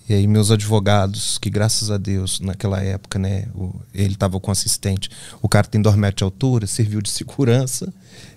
[0.07, 4.51] E aí meus advogados, que graças a Deus, naquela época, né, o- ele estava com
[4.51, 5.09] assistente,
[5.41, 7.93] o cara tem 2 metros de altura, serviu de segurança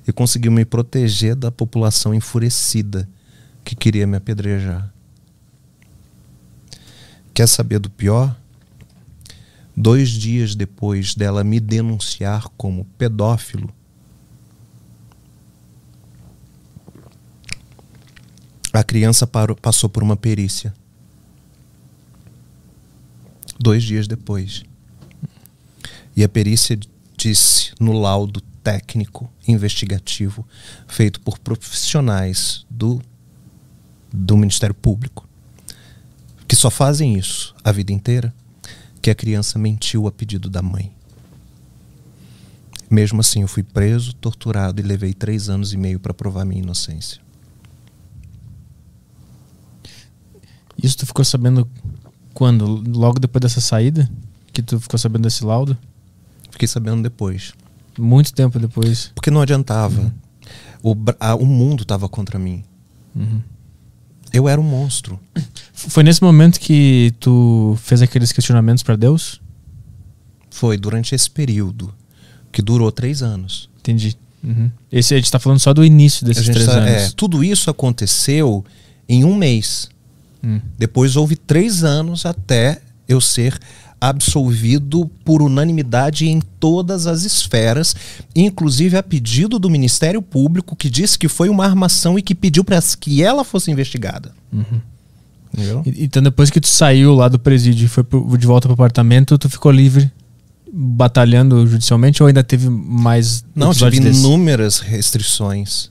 [0.06, 3.08] e conseguiu me proteger da população enfurecida
[3.64, 4.92] que queria me apedrejar.
[7.34, 8.34] Quer saber do pior?
[9.76, 13.68] Dois dias depois dela me denunciar como pedófilo,
[18.72, 20.72] a criança parou- passou por uma perícia.
[23.58, 24.62] Dois dias depois.
[26.14, 26.78] E a perícia
[27.16, 30.46] disse no laudo técnico investigativo
[30.88, 33.00] feito por profissionais do,
[34.12, 35.28] do Ministério Público,
[36.48, 38.34] que só fazem isso a vida inteira,
[39.00, 40.92] que a criança mentiu a pedido da mãe.
[42.90, 46.62] Mesmo assim, eu fui preso, torturado e levei três anos e meio para provar minha
[46.62, 47.20] inocência.
[50.82, 51.68] Isso tu ficou sabendo
[52.36, 52.82] quando?
[52.86, 54.08] Logo depois dessa saída?
[54.52, 55.76] Que tu ficou sabendo desse laudo?
[56.50, 57.52] Fiquei sabendo depois.
[57.98, 59.10] Muito tempo depois.
[59.14, 60.12] Porque não adiantava.
[60.82, 62.62] O, Bra- a- o mundo estava contra mim.
[63.14, 63.40] Uhum.
[64.32, 65.18] Eu era um monstro.
[65.72, 69.40] Foi nesse momento que tu fez aqueles questionamentos pra Deus?
[70.50, 71.92] Foi durante esse período,
[72.52, 73.68] que durou três anos.
[73.78, 74.16] Entendi.
[74.44, 74.70] Uhum.
[74.92, 76.90] Esse a gente tá falando só do início desses três tá- anos.
[76.90, 78.64] é, tudo isso aconteceu
[79.08, 79.88] em um mês.
[80.46, 80.60] Hum.
[80.78, 83.58] Depois houve três anos até eu ser
[84.00, 87.96] absolvido por unanimidade em todas as esferas,
[88.34, 92.62] inclusive a pedido do Ministério Público, que disse que foi uma armação e que pediu
[92.62, 94.32] para que ela fosse investigada.
[94.52, 94.80] Uhum.
[95.96, 99.38] Então depois que tu saiu lá do presídio e foi pro- de volta pro apartamento,
[99.38, 100.12] tu ficou livre
[100.70, 104.18] batalhando judicialmente ou ainda teve mais Não, tive desses?
[104.22, 105.90] inúmeras restrições.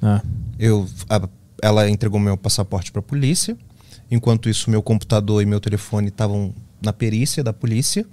[0.00, 0.22] Ah,
[0.58, 1.28] Eu, a-
[1.62, 3.56] ela entregou meu passaporte para a polícia.
[4.10, 8.04] Enquanto isso, meu computador e meu telefone estavam na perícia da polícia.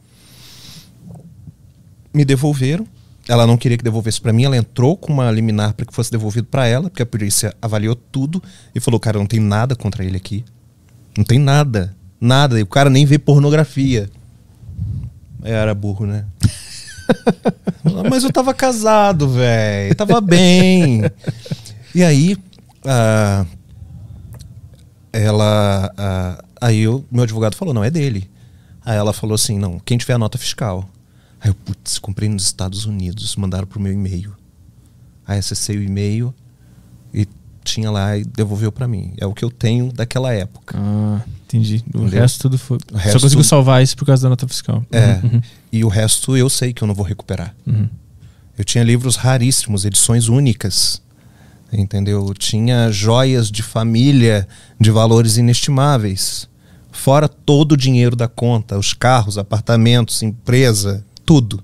[2.13, 2.85] Me devolveram.
[3.27, 4.45] Ela não queria que devolvesse para mim.
[4.45, 7.95] Ela entrou com uma liminar para que fosse devolvido para ela, porque a polícia avaliou
[7.95, 8.41] tudo
[8.73, 10.45] e falou: "Cara, não tem nada contra ele aqui.
[11.17, 12.59] Não tem nada, nada.
[12.59, 14.09] E o cara nem vê pornografia."
[15.43, 16.25] Era burro, né?
[18.09, 19.95] Mas eu tava casado, velho.
[19.95, 21.01] Tava bem.
[21.93, 22.37] E aí,
[22.85, 23.45] ah,
[25.13, 25.91] ela.
[26.61, 28.29] aí o meu advogado falou: não, é dele.
[28.85, 30.87] Aí ela falou assim: não, quem tiver a nota fiscal.
[31.39, 34.33] Aí eu, putz, comprei nos Estados Unidos, mandaram pro meu e-mail.
[35.27, 36.33] Aí acessei o e-mail
[37.13, 37.27] e
[37.63, 39.13] tinha lá e devolveu pra mim.
[39.17, 40.77] É o que eu tenho daquela época.
[40.79, 41.83] ah, entendi.
[41.93, 42.21] O Entendeu?
[42.21, 42.77] resto tudo foi.
[42.95, 44.83] Resto Só tudo- salvar isso por causa da nota fiscal.
[44.91, 45.19] É.
[45.23, 47.53] Uhum, E o resto eu sei que eu não vou recuperar.
[47.67, 47.87] uhum.
[48.57, 50.99] Eu tinha livros raríssimos, edições únicas.
[51.71, 52.25] Entendeu?
[52.27, 54.47] Eu tinha joias de família
[54.79, 56.47] de valores inestimáveis.
[56.91, 61.63] Fora todo o dinheiro da conta, os carros, apartamentos, empresa, tudo.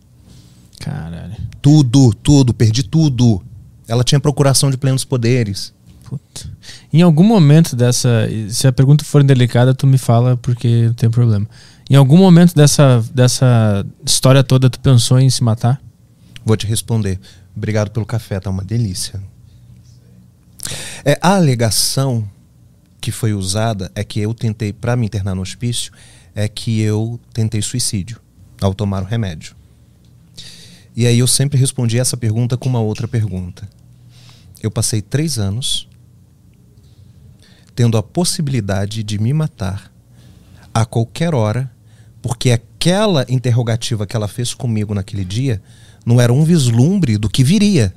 [0.80, 1.36] Caralho.
[1.62, 3.42] Tudo, tudo, perdi tudo.
[3.88, 5.74] Ela tinha procuração de plenos poderes.
[6.04, 6.50] Puta.
[6.92, 8.30] Em algum momento dessa.
[8.50, 11.48] Se a pergunta for indelicada, tu me fala porque não tem problema.
[11.90, 15.82] Em algum momento dessa, dessa história toda, tu pensou em se matar?
[16.46, 17.20] Vou te responder.
[17.56, 19.22] Obrigado pelo café, tá uma delícia.
[21.06, 22.30] É, a alegação
[23.02, 25.92] que foi usada é que eu tentei, para me internar no hospício,
[26.34, 28.20] é que eu tentei suicídio
[28.62, 29.56] ao tomar o remédio.
[30.96, 33.68] E aí eu sempre respondi essa pergunta com uma outra pergunta.
[34.62, 35.88] Eu passei três anos
[37.76, 39.92] tendo a possibilidade de me matar
[40.74, 41.72] a qualquer hora,
[42.22, 45.62] porque aquela interrogativa que ela fez comigo naquele dia
[46.06, 47.94] não era um vislumbre do que viria.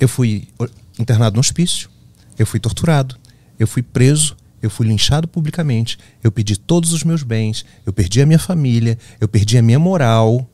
[0.00, 0.48] Eu fui
[0.98, 1.88] internado no hospício,
[2.38, 3.16] eu fui torturado,
[3.58, 8.20] eu fui preso, eu fui linchado publicamente, eu perdi todos os meus bens, eu perdi
[8.20, 10.48] a minha família, eu perdi a minha moral.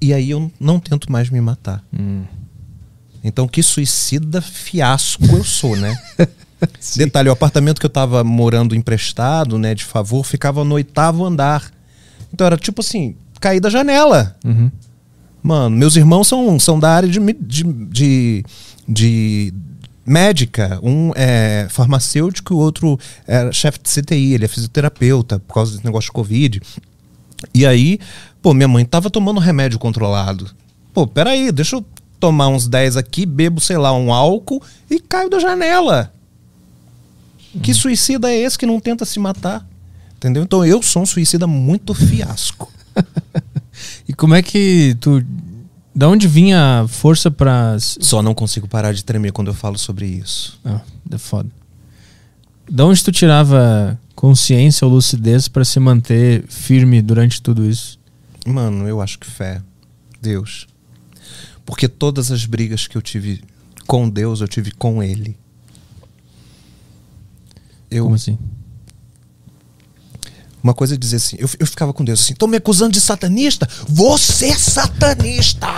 [0.00, 1.82] E aí eu não tento mais me matar.
[1.96, 2.24] Hum.
[3.22, 5.98] Então, que suicida fiasco eu sou, né?
[6.96, 11.70] Detalhe, o apartamento que eu tava morando emprestado, né, de favor, ficava no oitavo andar.
[12.32, 14.36] Então era tipo assim, cair da janela.
[14.44, 14.70] Uhum.
[15.46, 18.44] Mano, meus irmãos são, são da área de, de, de,
[18.88, 19.54] de
[20.04, 20.80] médica.
[20.82, 22.98] Um é farmacêutico e o outro
[23.28, 24.34] é chefe de CTI.
[24.34, 26.60] Ele é fisioterapeuta por causa desse negócio de Covid.
[27.54, 28.00] E aí,
[28.42, 30.50] pô, minha mãe tava tomando remédio controlado.
[30.92, 31.86] Pô, peraí, deixa eu
[32.18, 34.60] tomar uns 10 aqui, bebo, sei lá, um álcool
[34.90, 36.12] e caio da janela.
[37.62, 39.64] Que suicida é esse que não tenta se matar?
[40.16, 40.42] Entendeu?
[40.42, 42.68] Então eu sou um suicida muito fiasco.
[44.08, 45.24] E como é que tu.
[45.94, 47.76] Da onde vinha a força pra.
[47.78, 50.58] Só não consigo parar de tremer quando eu falo sobre isso.
[50.64, 50.80] Ah,
[51.10, 51.50] é foda.
[52.70, 57.98] Da onde tu tirava consciência ou lucidez pra se manter firme durante tudo isso?
[58.46, 59.62] Mano, eu acho que fé.
[60.20, 60.66] Deus.
[61.64, 63.42] Porque todas as brigas que eu tive
[63.86, 65.36] com Deus, eu tive com Ele.
[67.90, 68.38] Eu, Como assim?
[70.66, 73.00] Uma coisa é dizer assim, eu, eu ficava com Deus assim, estão me acusando de
[73.00, 73.68] satanista?
[73.86, 75.68] Você é satanista!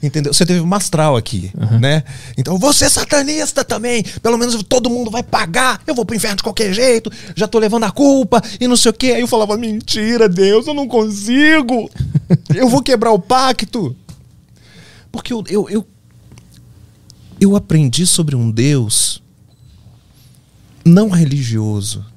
[0.00, 0.32] Entendeu?
[0.32, 1.50] Você teve uma astral aqui,
[1.80, 2.04] né?
[2.38, 4.04] Então, você é satanista também.
[4.22, 5.82] Pelo menos todo mundo vai pagar.
[5.84, 7.10] Eu vou pro inferno de qualquer jeito.
[7.34, 9.12] Já tô levando a culpa e não sei o quê.
[9.12, 11.90] Aí eu falava, mentira, Deus, eu não consigo.
[12.54, 13.96] Eu vou quebrar o pacto.
[15.10, 15.86] Porque eu, eu, eu,
[17.40, 19.20] eu aprendi sobre um Deus
[20.84, 22.13] não religioso.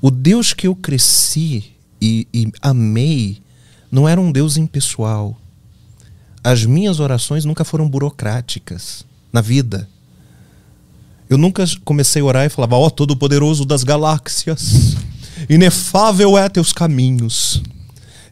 [0.00, 3.42] O Deus que eu cresci e, e amei
[3.90, 5.36] não era um Deus impessoal.
[6.42, 9.88] As minhas orações nunca foram burocráticas na vida.
[11.28, 14.96] Eu nunca comecei a orar e falava, ó, oh, Todo-Poderoso das galáxias,
[15.48, 17.62] inefável é teus caminhos.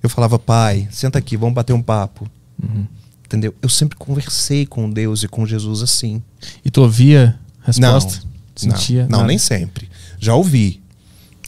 [0.02, 2.30] Eu falava, pai, senta aqui, vamos bater um papo.
[2.62, 2.86] Uhum.
[3.24, 3.54] Entendeu?
[3.60, 6.22] Eu sempre conversei com Deus e com Jesus assim.
[6.64, 8.22] E tu ouvia resposta?
[8.54, 9.06] Sentia?
[9.10, 9.90] Não, não nem sempre.
[10.18, 10.80] Já ouvi.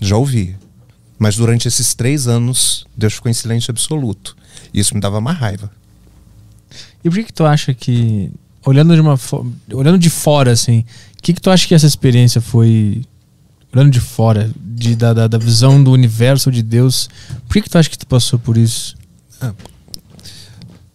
[0.01, 0.57] Já ouvi.
[1.19, 4.37] Mas durante esses três anos, Deus ficou em silêncio absoluto.
[4.73, 5.70] Isso me dava uma raiva.
[7.05, 8.31] E por que, que tu acha que,
[8.65, 9.19] olhando de uma
[9.73, 10.85] olhando de fora, assim,
[11.19, 13.03] o que, que tu acha que essa experiência foi,
[13.75, 17.09] olhando de fora, de, da, da, da visão do universo de Deus,
[17.47, 18.97] por que, que tu acha que tu passou por isso?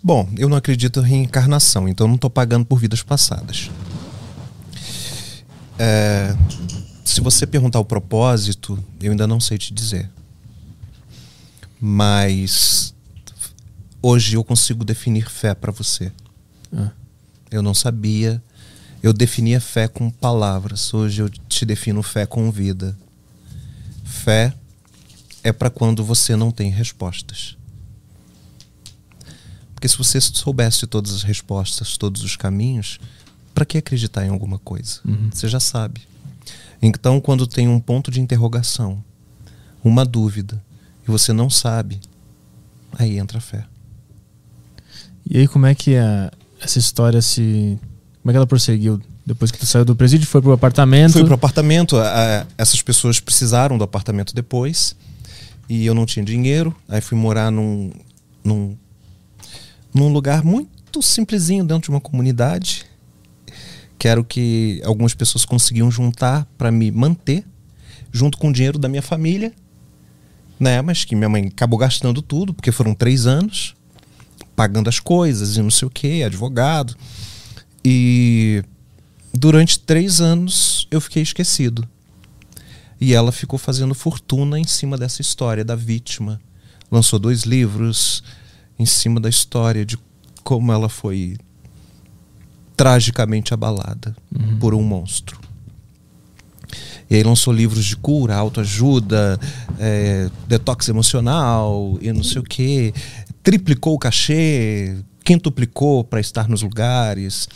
[0.02, 3.70] Bom, eu não acredito em reencarnação, então eu não estou pagando por vidas passadas.
[5.80, 6.36] É,
[7.04, 10.10] se você perguntar o propósito, eu ainda não sei te dizer.
[11.80, 12.94] Mas
[14.02, 16.12] hoje eu consigo definir fé para você.
[16.72, 16.92] Ah.
[17.52, 18.42] Eu não sabia.
[19.02, 20.94] Eu definia fé com palavras.
[20.94, 22.98] Hoje eu te defino fé com vida.
[24.04, 24.54] Fé
[25.44, 27.58] é para quando você não tem respostas.
[29.76, 32.98] Porque se você soubesse todas as respostas, todos os caminhos,
[33.54, 35.02] para que acreditar em alguma coisa?
[35.04, 35.30] Uhum.
[35.34, 36.02] Você já sabe.
[36.86, 39.02] Então, quando tem um ponto de interrogação,
[39.84, 40.62] uma dúvida,
[41.08, 42.00] e você não sabe,
[43.00, 43.64] aí entra a fé.
[45.30, 46.30] E aí como é que a,
[46.60, 47.80] essa história se,
[48.22, 49.02] como é que ela prosseguiu?
[49.26, 51.14] Depois que tu saiu do presídio, foi pro apartamento?
[51.14, 54.94] Fui pro apartamento, a- a- essas pessoas precisaram do apartamento depois,
[55.70, 57.92] e eu não tinha dinheiro, aí fui morar num,
[58.44, 58.76] num,
[59.94, 62.86] num lugar muito simplesinho dentro de uma comunidade,
[64.04, 67.46] que era o que algumas pessoas conseguiam juntar para me manter,
[68.12, 69.54] junto com o dinheiro da minha família,
[70.60, 70.82] né?
[70.82, 73.74] Mas que minha mãe acabou gastando tudo, porque foram três anos
[74.58, 76.98] pagando as coisas e não sei o que, advogado.
[77.82, 78.62] E
[79.34, 81.88] durante três anos eu fiquei esquecido.
[83.00, 86.42] E ela ficou fazendo fortuna em cima dessa história da vítima.
[86.92, 88.22] Lançou dois livros
[88.78, 89.98] em cima da história de
[90.44, 91.38] como ela foi
[92.76, 94.58] tragicamente abalada Uhum.
[94.60, 95.40] por um monstro.
[97.10, 99.40] E aí lançou livros de cura, autoajuda,
[99.80, 102.94] é, detox emocional e não sei o quê.
[103.44, 107.48] Triplicou o cachê, quintuplicou para estar nos lugares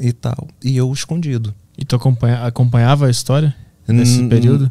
[0.00, 0.48] e tal.
[0.64, 1.54] E eu escondido.
[1.76, 3.54] E tu acompanha, acompanhava a história
[3.86, 4.70] nesse N- período?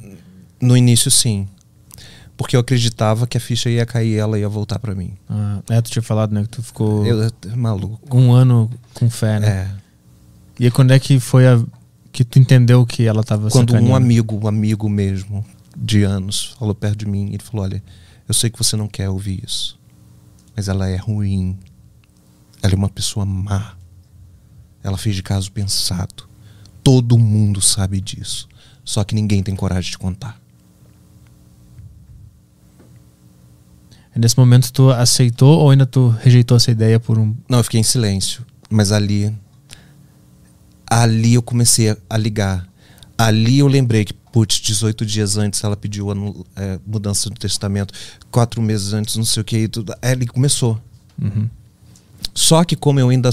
[0.60, 1.48] No início, sim.
[2.38, 5.14] Porque eu acreditava que a ficha ia cair e ela ia voltar para mim.
[5.28, 6.44] Ah, é, tu tinha falado, né?
[6.44, 8.16] Que tu ficou Eu, eu- maluco.
[8.16, 9.48] um ano com fé, né?
[9.48, 9.72] É.
[10.60, 11.62] E quando é que foi a.
[12.12, 15.44] que tu entendeu que ela tava Quando um amigo, um amigo mesmo,
[15.76, 17.84] de anos, falou perto de mim, ele falou: Olha,
[18.28, 19.78] eu sei que você não quer ouvir isso,
[20.56, 21.58] mas ela é ruim.
[22.62, 23.74] Ela é uma pessoa má.
[24.84, 26.28] Ela fez de caso pensado.
[26.84, 28.48] Todo mundo sabe disso.
[28.84, 30.40] Só que ninguém tem coragem de contar.
[34.18, 37.36] Nesse momento tu aceitou ou ainda tu rejeitou essa ideia por um.
[37.48, 38.46] Não, eu fiquei em silêncio.
[38.70, 39.34] Mas ali.
[40.90, 42.68] Ali eu comecei a, ligar.
[43.18, 46.16] Ali eu lembrei que, putz, 18 dias antes ela pediu a
[46.56, 47.94] é, mudança do testamento.
[48.32, 49.68] Quatro meses antes, não sei o que.
[49.68, 49.94] Tudo.
[50.02, 50.82] Aí ali começou.
[51.22, 51.50] Uhum.
[52.34, 53.30] Só que como eu ainda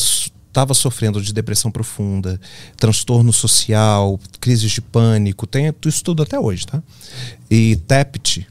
[0.54, 2.40] estava sofrendo de depressão profunda,
[2.76, 6.82] transtorno social, crises de pânico, tem isso tudo até hoje, tá?
[7.50, 8.46] E TEPT,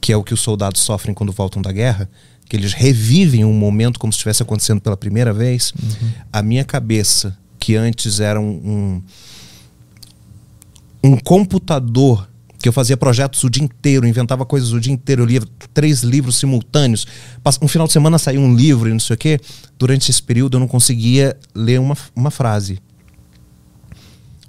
[0.00, 2.08] que é o que os soldados sofrem quando voltam da guerra,
[2.48, 5.72] que eles revivem um momento como se estivesse acontecendo pela primeira vez,
[6.32, 9.02] a minha cabeça, que antes era um,
[11.04, 12.28] um, um computador
[12.58, 15.40] que eu fazia projetos o dia inteiro, inventava coisas o dia inteiro, eu lia
[15.72, 17.06] três livros simultâneos.
[17.62, 19.40] Um final de semana saiu um livro e não sei o quê.
[19.78, 22.78] Durante esse período eu não conseguia ler uma, uma frase.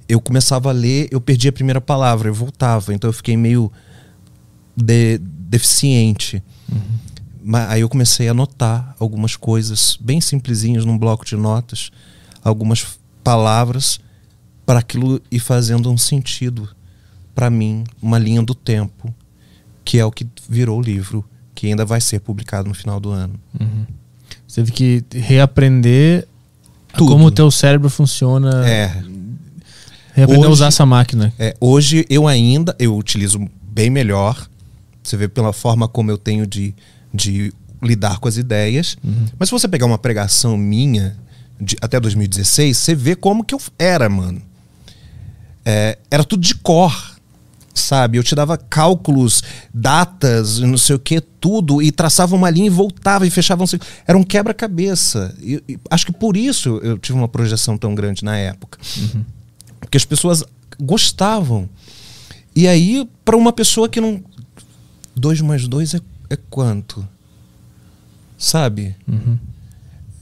[0.10, 2.94] Eu começava a ler, eu perdia a primeira palavra, eu voltava.
[2.94, 3.72] Então eu fiquei meio
[4.76, 5.22] de-
[5.52, 6.42] deficiente.
[7.44, 11.92] Mas aí eu comecei a anotar algumas coisas bem simplesinhas num bloco de notas,
[12.44, 14.00] algumas palavras
[14.66, 16.70] para aquilo ir fazendo um sentido
[17.36, 19.14] para mim, uma linha do tempo,
[19.84, 23.10] que é o que virou o livro, que ainda vai ser publicado no final do
[23.10, 23.34] ano.
[24.48, 26.28] Você teve que reaprender
[26.94, 27.12] a Tudo.
[27.12, 28.68] como o teu cérebro funciona.
[28.68, 29.04] É,
[30.14, 31.34] Reaprender a Hoje- usar essa máquina.
[31.40, 34.48] É, hoje eu ainda eu utilizo bem melhor.
[35.04, 36.74] Você vê pela forma como eu tenho de,
[37.14, 38.98] de lidar com as ideias.
[39.40, 41.18] Mas se você pegar uma pregação minha
[41.60, 44.42] de, até 2016, você vê como que eu era, mano.
[45.66, 47.12] É, era tudo de cor.
[47.74, 49.42] Sabe, eu te dava cálculos,
[49.74, 53.68] datas, não sei o que, tudo, e traçava uma linha e voltava e fechava um
[53.68, 53.88] ciclo.
[54.06, 55.34] Era um quebra-cabeça.
[55.42, 58.78] E- e acho que por isso eu tive uma projeção tão grande na época.
[59.80, 60.44] Porque as pessoas
[60.82, 61.70] gostavam.
[62.54, 64.22] E aí, para uma pessoa que não.
[65.22, 67.08] Dois mais dois é, é quanto?
[68.40, 68.96] Sabe?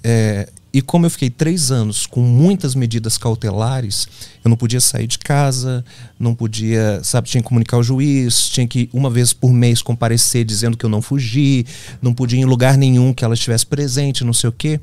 [0.04, 4.10] É, e como eu fiquei três anos com muitas medidas cautelares,
[4.44, 5.86] eu não podia sair de casa,
[6.20, 10.44] não podia, sabe, tinha que comunicar ao juiz, tinha que uma vez por mês comparecer
[10.44, 11.66] dizendo que eu não fugi,
[12.02, 14.82] não podia ir em lugar nenhum que ela estivesse presente, não sei o quê.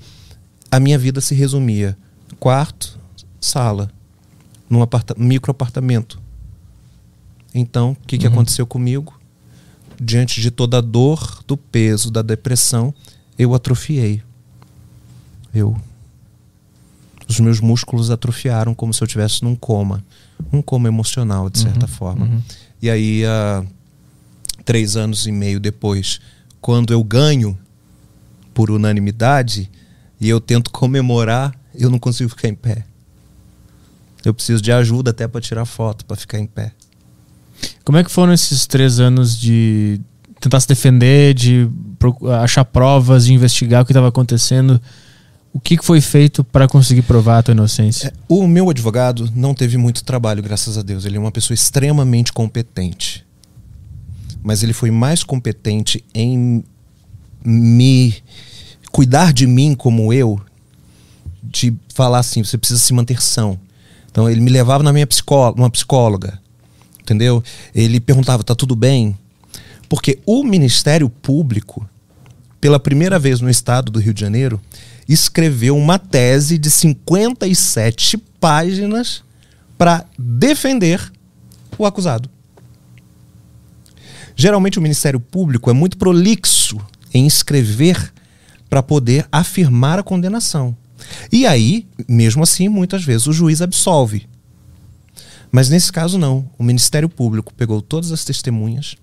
[0.70, 1.94] A minha vida se resumia:
[2.40, 2.98] quarto,
[3.38, 3.90] sala,
[4.70, 6.18] num aparta micro apartamento.
[7.54, 9.15] Então, o que, que aconteceu comigo?
[10.00, 12.94] Diante de toda a dor, do peso, da depressão,
[13.38, 14.22] eu atrofiei.
[15.54, 15.76] Eu.
[17.28, 20.04] Os meus músculos atrofiaram como se eu estivesse num coma.
[20.52, 22.42] Um coma emocional, de certa forma.
[22.80, 23.64] E aí, ah,
[24.64, 26.20] três anos e meio depois,
[26.60, 27.58] quando eu ganho
[28.52, 29.70] por unanimidade
[30.20, 32.84] e eu tento comemorar, eu não consigo ficar em pé.
[34.24, 36.72] Eu preciso de ajuda até para tirar foto, para ficar em pé.
[37.84, 40.00] Como é que foram esses três anos de
[40.40, 41.68] tentar se defender, de
[42.42, 44.80] achar provas, de investigar o que estava acontecendo?
[45.52, 48.08] O que que foi feito para conseguir provar a tua inocência?
[48.08, 51.04] É, o meu advogado não teve muito trabalho, graças a Deus.
[51.04, 53.24] Ele é uma pessoa extremamente competente.
[54.42, 56.62] Mas ele foi mais competente em
[57.42, 58.14] me
[58.92, 60.40] cuidar de mim como eu,
[61.42, 63.58] de falar assim, você precisa se manter são.
[64.10, 66.38] Então ele me levava na minha psicóloga, uma psicóloga,
[67.06, 67.42] entendeu?
[67.72, 69.16] Ele perguntava, tá tudo bem?
[69.88, 71.88] Porque o Ministério Público,
[72.60, 74.60] pela primeira vez no estado do Rio de Janeiro,
[75.08, 79.22] escreveu uma tese de 57 páginas
[79.78, 81.12] para defender
[81.78, 82.28] o acusado.
[84.34, 86.78] Geralmente o Ministério Público é muito prolixo
[87.14, 88.12] em escrever
[88.68, 90.76] para poder afirmar a condenação.
[91.30, 94.26] E aí, mesmo assim, muitas vezes o juiz absolve.
[95.56, 96.46] Mas nesse caso não.
[96.58, 98.94] O Ministério Público pegou todas as testemunhas.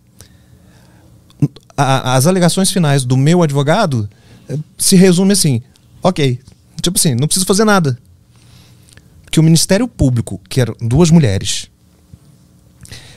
[1.76, 4.08] As alegações finais do meu advogado
[4.48, 5.64] eh, se resume assim:
[6.04, 6.40] ok,
[6.80, 7.98] tipo assim, não preciso fazer nada.
[9.32, 11.72] Que o Ministério Público, que eram duas mulheres,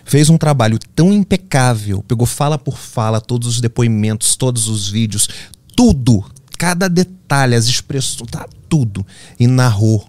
[0.03, 5.29] fez um trabalho tão impecável, pegou fala por fala, todos os depoimentos, todos os vídeos,
[5.77, 6.25] tudo,
[6.57, 9.07] cada detalhe, as expressões, tá, tudo,
[9.39, 10.09] e narrou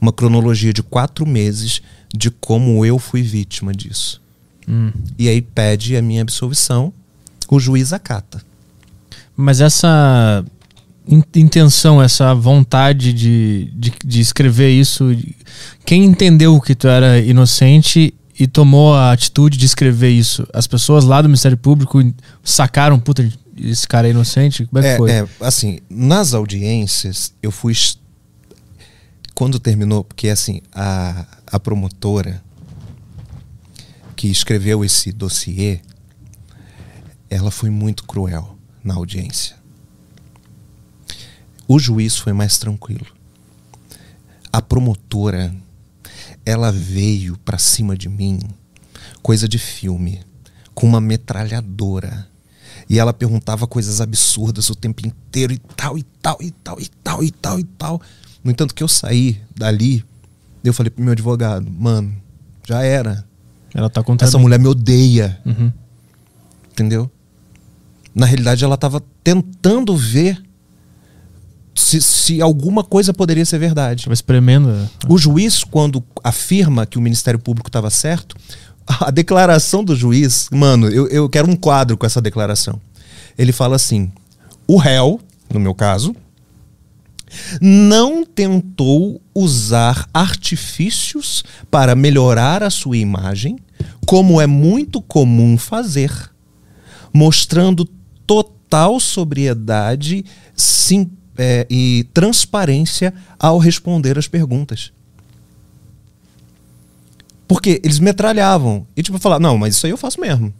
[0.00, 1.82] uma cronologia de quatro meses
[2.16, 4.20] de como eu fui vítima disso.
[4.68, 4.90] Hum.
[5.18, 6.92] E aí pede a minha absolvição
[7.48, 8.42] o juiz acata.
[9.36, 10.44] Mas essa
[11.06, 15.14] in- intenção, essa vontade de, de, de escrever isso,
[15.84, 20.46] quem entendeu que tu era inocente e tomou a atitude de escrever isso?
[20.52, 22.02] As pessoas lá do Ministério Público
[22.42, 23.30] sacaram, puta,
[23.60, 24.64] esse cara é inocente?
[24.66, 25.10] Como é que É, foi?
[25.10, 27.74] é, assim, nas audiências, eu fui.
[29.34, 32.42] Quando terminou, porque assim, a, a promotora
[34.14, 35.80] que escreveu esse dossiê,
[37.28, 39.56] ela foi muito cruel na audiência.
[41.66, 43.06] O juiz foi mais tranquilo.
[44.52, 45.52] A promotora,
[46.46, 48.38] ela veio pra cima de mim,
[49.20, 50.20] coisa de filme,
[50.74, 52.28] com uma metralhadora.
[52.88, 56.88] E ela perguntava coisas absurdas o tempo inteiro e tal, e tal, e tal, e
[57.02, 58.02] tal, e tal, e tal.
[58.44, 60.04] No entanto, que eu saí dali,
[60.62, 62.14] eu falei pro meu advogado, mano,
[62.68, 63.24] já era.
[63.74, 64.42] Ela tá contra Essa mim.
[64.44, 65.40] mulher me odeia.
[65.44, 65.72] Uhum.
[66.70, 67.10] Entendeu?
[68.14, 70.40] Na realidade, ela estava tentando ver
[71.74, 74.04] se, se alguma coisa poderia ser verdade.
[74.04, 74.88] Tava espremendo.
[75.08, 78.36] O juiz, quando afirma que o Ministério Público estava certo,
[78.86, 82.80] a declaração do juiz, mano, eu, eu quero um quadro com essa declaração.
[83.36, 84.12] Ele fala assim:
[84.66, 85.20] o réu,
[85.52, 86.14] no meu caso,
[87.60, 93.58] não tentou usar artifícios para melhorar a sua imagem,
[94.06, 96.12] como é muito comum fazer,
[97.12, 97.84] mostrando
[98.26, 100.24] total sobriedade
[100.54, 104.92] sim, é, e transparência ao responder as perguntas.
[107.46, 108.86] Porque eles metralhavam.
[108.96, 110.52] E tipo, falar, não, mas isso aí eu faço mesmo.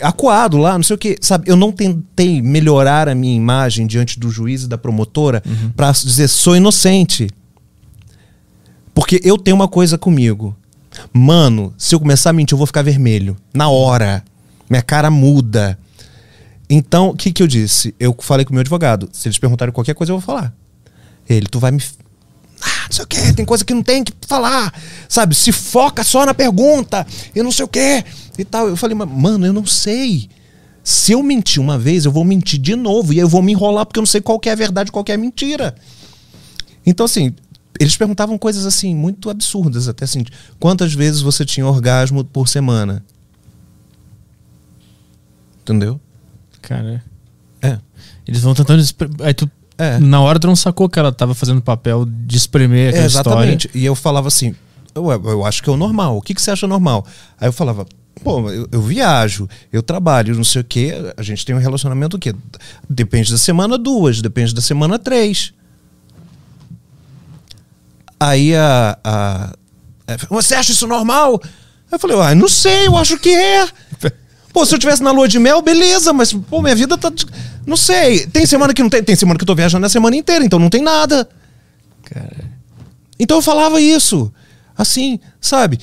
[0.00, 1.16] Acuado lá, não sei o que.
[1.20, 5.42] Sabe, eu não tentei melhorar a minha imagem diante do juiz e da promotora
[5.76, 7.28] pra dizer, sou inocente.
[8.94, 10.56] Porque eu tenho uma coisa comigo.
[11.12, 13.36] Mano, se eu começar a mentir, eu vou ficar vermelho.
[13.54, 14.24] Na hora.
[14.68, 15.78] Minha cara muda.
[16.68, 17.94] Então, o que, que eu disse?
[17.98, 19.08] Eu falei com o meu advogado.
[19.12, 20.54] Se eles perguntarem qualquer coisa, eu vou falar.
[21.28, 21.82] Ele, tu vai me.
[22.62, 24.72] Ah, não sei o quê, tem coisa que não tem que falar.
[25.08, 25.34] Sabe?
[25.34, 28.04] Se foca só na pergunta e não sei o quê
[28.38, 28.68] e tal.
[28.68, 30.28] Eu falei, "Mas, mano, eu não sei.
[30.82, 33.12] Se eu mentir uma vez, eu vou mentir de novo.
[33.12, 34.90] E aí eu vou me enrolar porque eu não sei qual que é a verdade,
[34.92, 35.74] qual que é a mentira.
[36.84, 37.34] Então, assim,
[37.78, 40.24] eles perguntavam coisas assim, muito absurdas, até assim.
[40.58, 43.04] Quantas vezes você tinha orgasmo por semana?
[45.62, 46.00] Entendeu?
[46.62, 47.02] Cara,
[47.62, 47.78] É.
[48.26, 48.82] eles vão tentando.
[49.22, 49.50] Aí tu,
[49.80, 49.98] É.
[49.98, 53.66] na hora tu não sacou que ela tava fazendo papel de espremer aquela É, exatamente.
[53.66, 53.82] história.
[53.82, 54.54] E eu falava assim,
[54.94, 56.16] eu, eu acho que é o normal.
[56.18, 57.06] O que, que você acha normal?
[57.40, 57.86] Aí eu falava,
[58.22, 60.92] pô, eu, eu viajo, eu trabalho, não sei o quê.
[61.16, 62.34] A gente tem um relacionamento o quê?
[62.88, 64.20] Depende da semana, duas.
[64.20, 65.52] Depende da semana, três.
[68.18, 69.44] Aí a, a,
[70.06, 71.40] a- Você acha isso normal?
[71.42, 71.48] Aí
[71.92, 73.66] eu falei, ah, não sei, eu acho que é.
[74.52, 77.12] Pô, se eu tivesse na lua de mel, beleza, mas, pô, minha vida tá.
[77.66, 78.26] Não sei.
[78.26, 79.02] Tem semana que não tem.
[79.02, 81.28] Tem semana que eu tô viajando a semana inteira, então não tem nada.
[82.02, 82.50] Cara.
[83.18, 84.32] Então eu falava isso.
[84.76, 85.78] Assim, sabe?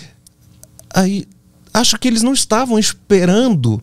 [0.93, 1.27] Aí
[1.73, 3.81] acho que eles não estavam esperando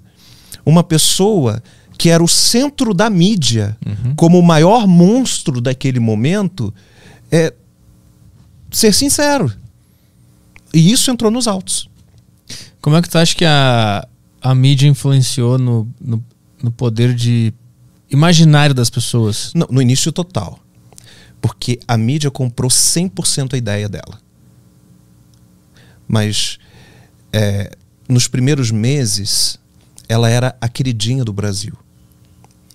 [0.67, 1.63] uma pessoa
[1.97, 3.77] que era o centro da mídia,
[4.17, 6.75] como o maior monstro daquele momento,
[7.31, 7.55] é
[8.71, 9.53] ser sincero.
[10.73, 11.89] E isso entrou nos autos.
[12.81, 14.07] Como é que tu acha que a,
[14.45, 16.23] a mídia influenciou no, no,
[16.63, 17.51] no poder de
[18.11, 19.51] imaginário das pessoas?
[19.55, 20.61] No, no início total.
[21.41, 24.21] Porque a mídia comprou 100% a ideia dela.
[26.07, 26.59] Mas
[27.33, 27.75] é,
[28.07, 29.59] nos primeiros meses,
[30.07, 31.73] ela era a queridinha do Brasil.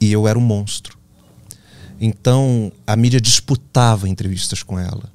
[0.02, 0.98] E eu era um monstro.
[2.02, 5.14] Então, a mídia disputava entrevistas com ela.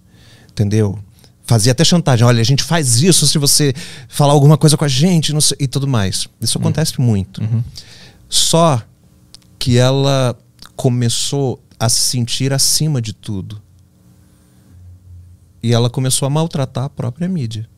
[0.53, 1.01] Entendeu?
[1.45, 2.27] Fazia até chantagem.
[2.27, 3.75] Olha, a gente faz isso se você
[4.09, 6.27] falar alguma coisa com a gente sei, e tudo mais.
[6.41, 7.43] Isso acontece muito.
[8.29, 8.83] Só
[9.59, 10.37] que ela
[10.75, 13.63] começou a se sentir acima de tudo.
[15.63, 17.69] E ela começou a maltratar a própria mídia.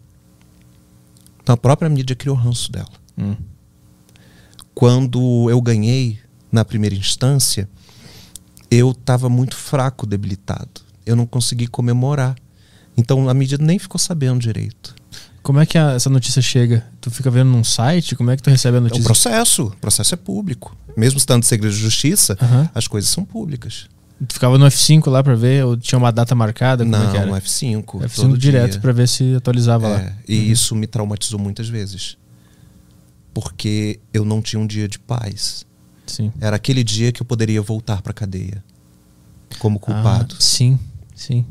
[1.43, 2.91] Então a própria mídia criou ranço dela.
[3.19, 3.37] Hum.
[4.75, 6.19] Quando eu ganhei
[6.51, 7.69] na primeira instância,
[8.71, 10.83] eu estava muito fraco, debilitado.
[11.05, 12.37] Eu não consegui comemorar.
[12.97, 14.95] Então a mídia nem ficou sabendo direito.
[15.43, 16.85] Como é que a- essa notícia chega?
[17.01, 18.17] Tu fica vendo num site?
[18.17, 19.05] Como é que tu recebe a É um notícia?
[19.05, 19.65] processo.
[19.67, 20.77] O processo é público.
[20.97, 22.37] Mesmo estando em segredo de justiça,
[22.75, 23.87] as coisas são públicas.
[24.27, 25.65] Tu ficava no F5 lá pra ver?
[25.67, 26.85] Ou tinha uma data marcada?
[26.85, 27.27] Como é Não, era?
[27.27, 27.85] no F5.
[28.01, 28.81] F5 todo direto dia.
[28.81, 30.01] pra ver se atualizava lá.
[30.01, 32.17] É, e isso me traumatizou muitas vezes.
[33.35, 35.67] Porque eu não tinha um dia de paz.
[36.07, 36.33] Sim.
[36.41, 38.65] Era aquele dia que eu poderia voltar pra cadeia.
[39.59, 40.35] Como culpado.
[40.39, 40.79] Ah, sim,
[41.15, 41.45] sim.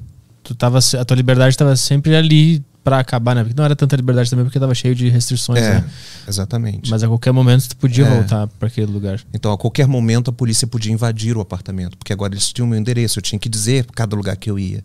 [0.45, 3.43] Tu tava, a tua liberdade estava sempre ali pra acabar, né?
[3.43, 5.89] Porque não era tanta liberdade também, porque tava cheio de restrições, É, né?
[6.27, 6.89] exatamente.
[6.91, 8.09] Mas a qualquer momento tu podia É.
[8.15, 9.19] voltar pra aquele lugar.
[9.33, 12.69] Então, a qualquer momento, a polícia podia invadir o apartamento, porque agora eles tinham o
[12.69, 14.83] meu endereço, eu tinha que dizer cada lugar que eu ia.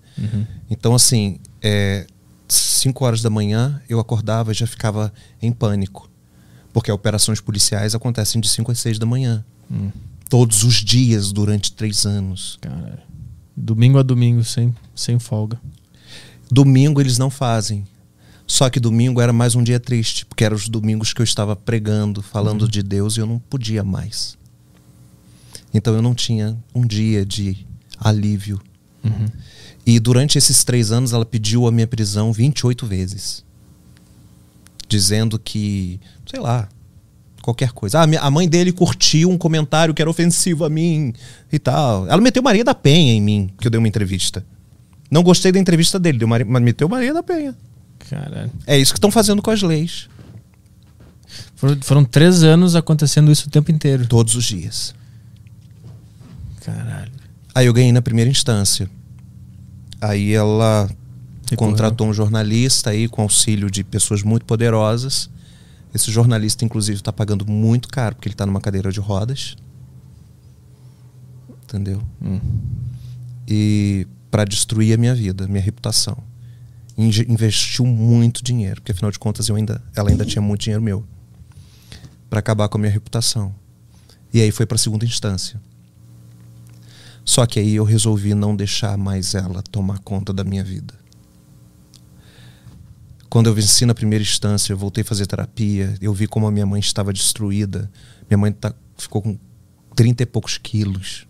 [0.71, 2.07] Então, assim, é,
[2.49, 5.13] 5 horas da manhã, eu acordava e já ficava
[5.43, 6.11] em pânico,
[6.73, 9.45] porque operações policiais acontecem de 5 às 6 da manhã.
[10.29, 12.57] Todos os dias, durante três anos.
[12.63, 13.03] Cara,
[13.57, 15.61] domingo a domingo, sem, sem folga.
[16.51, 17.87] Domingo eles não fazem.
[18.47, 21.55] Só que domingo era mais um dia triste, porque eram os domingos que eu estava
[21.55, 24.37] pregando, falando de Deus e eu não podia mais.
[25.73, 27.65] Então eu não tinha um dia de
[27.97, 28.61] alívio.
[29.87, 33.45] E durante esses três anos ela pediu a minha prisão 28 vezes.
[34.89, 36.69] Dizendo que, sei lá,
[37.51, 38.01] qualquer coisa.
[38.01, 41.13] Ah, a mãe dele curtiu um comentário que era ofensivo a mim
[41.53, 42.07] e tal.
[42.09, 44.45] Ela meteu Maria da Penha em mim, que eu dei uma entrevista.
[45.11, 47.57] Não gostei da entrevista dele, deu Maria, mas meteu Maria da Penha.
[48.09, 48.51] Caralho.
[48.67, 50.09] É isso que estão fazendo com as leis.
[51.57, 54.07] Foram, foram três anos acontecendo isso o tempo inteiro.
[54.07, 54.95] Todos os dias.
[56.61, 57.13] Caralho.
[57.55, 58.89] Aí eu ganhei na primeira instância.
[60.01, 60.89] Aí ela
[61.51, 61.71] Recorreu.
[61.71, 65.29] contratou um jornalista aí com auxílio de pessoas muito poderosas.
[65.95, 69.57] Esse jornalista, inclusive, está pagando muito caro porque ele está numa cadeira de rodas.
[71.65, 72.03] Entendeu?
[73.47, 76.17] E para destruir a minha vida, minha reputação.
[76.97, 80.83] Inge- Investiu muito dinheiro, porque afinal de contas eu ainda, ela ainda tinha muito dinheiro
[80.83, 81.05] meu.
[82.29, 83.55] Para acabar com a minha reputação.
[84.33, 85.61] E aí foi para segunda instância.
[87.25, 90.95] Só que aí eu resolvi não deixar mais ela tomar conta da minha vida.
[93.31, 96.51] Quando eu venci na primeira instância, eu voltei a fazer terapia, eu vi como a
[96.51, 97.89] minha mãe estava destruída.
[98.29, 99.39] Minha mãe tá- ficou com
[99.95, 101.29] 30 e poucos quilos.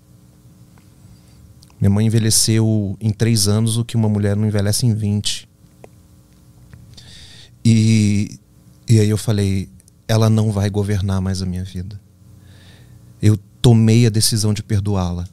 [1.79, 5.47] Minha mãe envelheceu em três anos o que uma mulher não envelhece em 20.
[7.63, 8.39] E,
[8.89, 9.69] e aí eu falei,
[10.09, 12.01] ela não vai governar mais a minha vida.
[13.21, 15.29] Eu tomei a decisão de perdoá-la.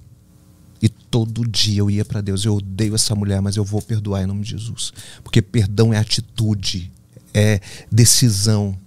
[0.81, 2.45] E todo dia eu ia para Deus.
[2.45, 4.93] Eu odeio essa mulher, mas eu vou perdoar em nome de Jesus.
[5.23, 6.91] Porque perdão é atitude,
[7.33, 7.59] é
[7.91, 8.77] decisão.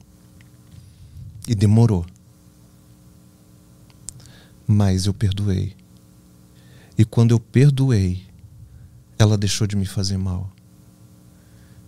[1.49, 2.07] E demorou.
[4.67, 5.75] Mas eu perdoei.
[6.97, 8.23] E quando eu perdoei,
[9.19, 10.53] ela deixou de me fazer mal.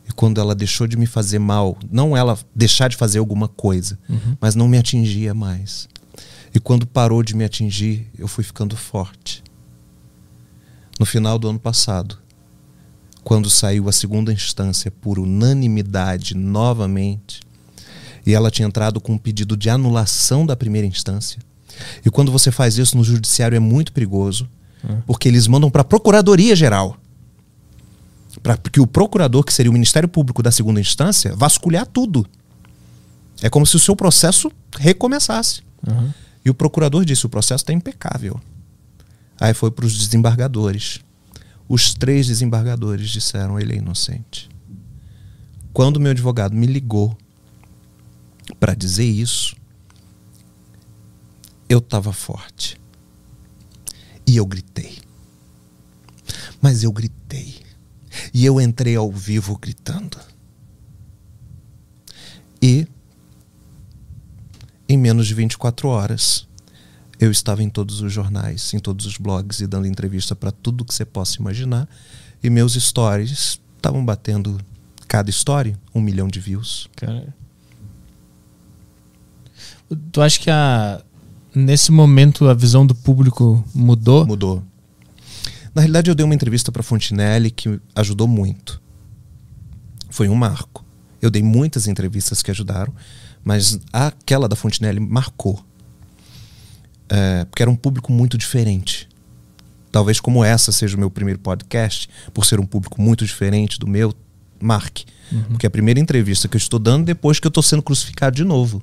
[0.08, 3.98] E quando ela deixou de me fazer mal, não ela deixar de fazer alguma coisa,
[4.40, 5.88] mas não me atingia mais.
[6.54, 9.42] E quando parou de me atingir, eu fui ficando forte.
[11.02, 12.16] No final do ano passado,
[13.24, 17.40] quando saiu a segunda instância por unanimidade novamente,
[18.24, 21.42] e ela tinha entrado com um pedido de anulação da primeira instância.
[22.06, 24.48] E quando você faz isso no judiciário é muito perigoso,
[25.04, 26.96] porque eles mandam para a Procuradoria Geral.
[28.40, 32.24] Para que o procurador, que seria o Ministério Público da segunda instância, vasculhar tudo.
[33.42, 35.62] É como se o seu processo recomeçasse.
[35.84, 36.12] Uhum.
[36.44, 38.40] E o procurador disse: o processo está impecável.
[39.40, 41.00] Aí foi para os desembargadores.
[41.68, 44.48] Os três desembargadores disseram: ele é inocente.
[45.72, 47.16] Quando meu advogado me ligou
[48.60, 49.56] para dizer isso,
[51.68, 52.78] eu estava forte.
[54.26, 54.98] E eu gritei.
[56.60, 57.60] Mas eu gritei.
[58.32, 60.18] E eu entrei ao vivo gritando.
[62.60, 62.86] E
[64.88, 66.46] em menos de 24 horas,
[67.22, 70.84] eu estava em todos os jornais, em todos os blogs e dando entrevista para tudo
[70.84, 71.88] que você possa imaginar.
[72.42, 74.58] E meus stories estavam batendo
[75.06, 76.88] cada story um milhão de views.
[76.96, 77.32] Cara.
[80.10, 81.00] Tu acha que a,
[81.54, 84.26] nesse momento a visão do público mudou?
[84.26, 84.64] Mudou.
[85.72, 88.82] Na realidade, eu dei uma entrevista para Fontinelli que ajudou muito.
[90.10, 90.84] Foi um marco.
[91.20, 92.92] Eu dei muitas entrevistas que ajudaram,
[93.44, 95.64] mas aquela da Fontinelli marcou.
[97.08, 99.08] É, porque era um público muito diferente.
[99.90, 103.86] Talvez como essa seja o meu primeiro podcast, por ser um público muito diferente do
[103.86, 104.14] meu,
[104.60, 105.04] marque.
[105.48, 108.36] Porque é a primeira entrevista que eu estou dando depois que eu estou sendo crucificado
[108.36, 108.82] de novo.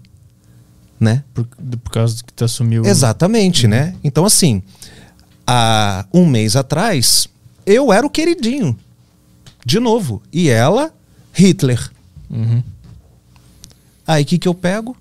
[1.00, 1.24] Né?
[1.34, 2.86] Por, por causa que tu assumiu.
[2.86, 3.96] Exatamente, né?
[4.04, 4.62] Então, assim,
[5.48, 7.28] há um mês atrás,
[7.66, 8.78] eu era o queridinho.
[9.66, 10.22] De novo.
[10.34, 10.94] E ela,
[11.34, 11.90] Hitler.
[12.30, 12.64] Uhum.
[14.06, 14.98] Aí o que, que eu pego?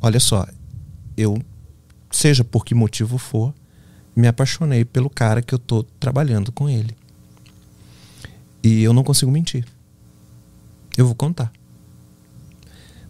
[0.00, 0.46] Olha só,
[1.16, 1.40] eu,
[2.10, 3.54] seja por que motivo for,
[4.14, 6.96] me apaixonei pelo cara que eu tô trabalhando com ele.
[8.62, 9.64] E eu não consigo mentir.
[10.96, 11.52] Eu vou contar.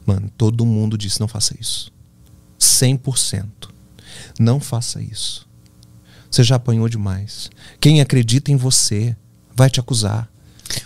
[0.04, 1.92] Mano, todo mundo disse não faça isso.
[2.58, 3.46] 100%.
[4.38, 5.48] Não faça isso.
[6.30, 7.50] Você já apanhou demais.
[7.80, 9.16] Quem acredita em você
[9.54, 10.28] vai te acusar.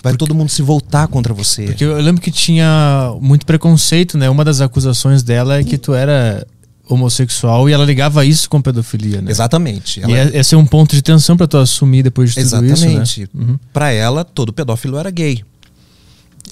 [0.02, 1.66] Vai todo mundo se voltar contra você.
[1.66, 4.30] Porque eu lembro que tinha muito preconceito, né?
[4.30, 6.46] Uma das acusações dela é que tu era
[6.92, 9.30] homossexual e ela ligava isso com pedofilia, né?
[9.30, 10.00] Exatamente.
[10.00, 13.22] E é- esse é um ponto de tensão pra tu assumir depois de tudo Exatamente.
[13.22, 13.44] isso, né?
[13.44, 13.58] Uhum.
[13.72, 15.42] Pra ela, todo pedófilo era gay.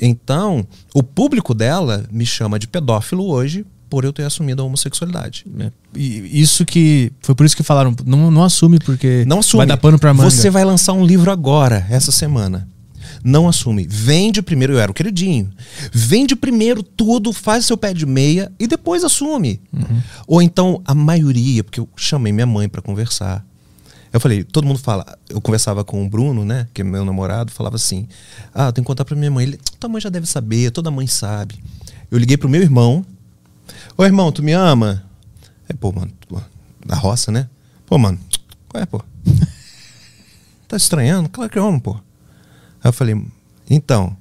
[0.01, 5.45] Então, o público dela me chama de pedófilo hoje por eu ter assumido a homossexualidade.
[5.59, 5.71] É.
[5.95, 7.12] E isso que.
[7.21, 9.59] Foi por isso que falaram, não, não assume, porque Não assume.
[9.59, 10.31] vai dar pano pra manga.
[10.31, 12.69] Você vai lançar um livro agora, essa semana.
[13.22, 13.86] Não assume.
[13.88, 15.51] Vende primeiro, eu era o queridinho.
[15.92, 19.60] Vende primeiro tudo, faz seu pé de meia e depois assume.
[20.26, 23.44] Ou então a maioria, porque eu chamei minha mãe pra conversar.
[24.12, 27.52] Eu falei, todo mundo fala, eu conversava com o Bruno, né, que é meu namorado,
[27.52, 28.09] falava assim:
[28.52, 29.44] "Ah, eu tenho que contar pra minha mãe".
[29.44, 31.62] Ele, tua mãe já deve saber, toda mãe sabe.
[32.10, 33.05] Eu liguei pro meu irmão.
[33.97, 35.05] Ô, irmão, tu me ama?
[35.68, 36.10] Aí, pô, mano,
[36.84, 37.48] da roça, né?
[37.86, 38.18] Pô, mano,
[38.68, 39.01] qual é, pô?
[40.66, 41.28] Tá estranhando?
[41.28, 41.97] Claro que eu amo, pô.
[42.82, 43.20] Aí eu falei,
[43.69, 44.16] então,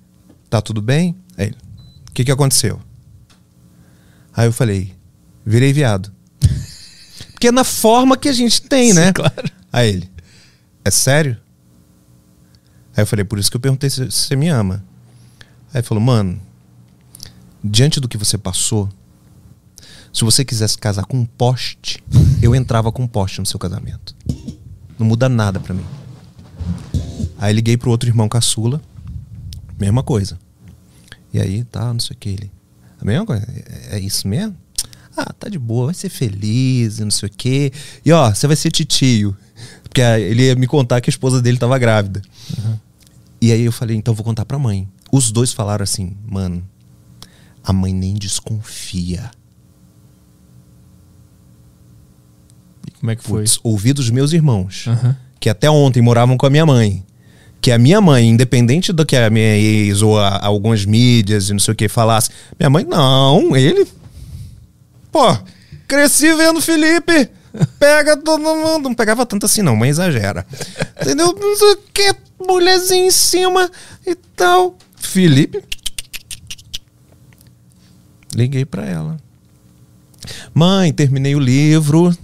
[0.49, 1.15] tá tudo bem?
[1.37, 1.57] Aí ele,
[2.09, 2.79] o que que aconteceu?
[4.35, 4.93] Aí eu falei,
[5.45, 6.11] virei viado.
[7.31, 9.07] Porque é na forma que a gente tem, né?
[9.07, 9.51] Sim, claro.
[9.71, 10.11] Aí ele,
[10.83, 11.37] é sério?
[12.95, 14.83] Aí eu falei, por isso que eu perguntei se se você me ama.
[15.73, 16.39] Aí ele falou, mano,
[17.63, 18.89] diante do que você passou,
[20.11, 22.03] se você quisesse casar com um poste,
[22.41, 24.15] eu entrava com um poste no seu casamento.
[24.97, 25.85] Não muda nada pra mim.
[27.39, 28.81] Aí liguei pro outro irmão caçula,
[29.79, 30.37] mesma coisa.
[31.33, 32.29] E aí, tá, não sei o que.
[32.29, 32.51] Ele,
[33.01, 34.55] a mesma coisa, é, é isso mesmo?
[35.15, 37.71] Ah, tá de boa, vai ser feliz não sei o que.
[38.05, 39.35] E ó, você vai ser titio.
[39.83, 42.21] Porque ele ia me contar que a esposa dele tava grávida.
[43.41, 44.87] E aí eu falei, então eu vou contar pra mãe.
[45.11, 46.63] Os dois falaram assim, mano,
[47.63, 49.31] a mãe nem desconfia.
[52.87, 53.43] E como é que foi?
[53.63, 55.17] Ouvi dos meus irmãos, Aham.
[55.39, 57.03] que até ontem moravam com a minha mãe.
[57.61, 61.53] Que a minha mãe, independente do que a minha ex ou a- algumas mídias e
[61.53, 63.85] não sei o que falasse, minha mãe, não, ele.
[65.11, 65.37] Pô,
[65.87, 67.29] cresci vendo Felipe.
[67.79, 68.83] Pega todo mundo.
[68.89, 70.45] Não pegava tanto assim, não, mas exagera.
[71.01, 71.35] Entendeu?
[71.93, 72.13] Que,
[72.47, 73.69] mulherzinha em cima
[74.05, 74.77] e tal.
[74.95, 75.61] Felipe.
[78.33, 79.17] Liguei pra ela.
[80.53, 82.15] Mãe, terminei o livro.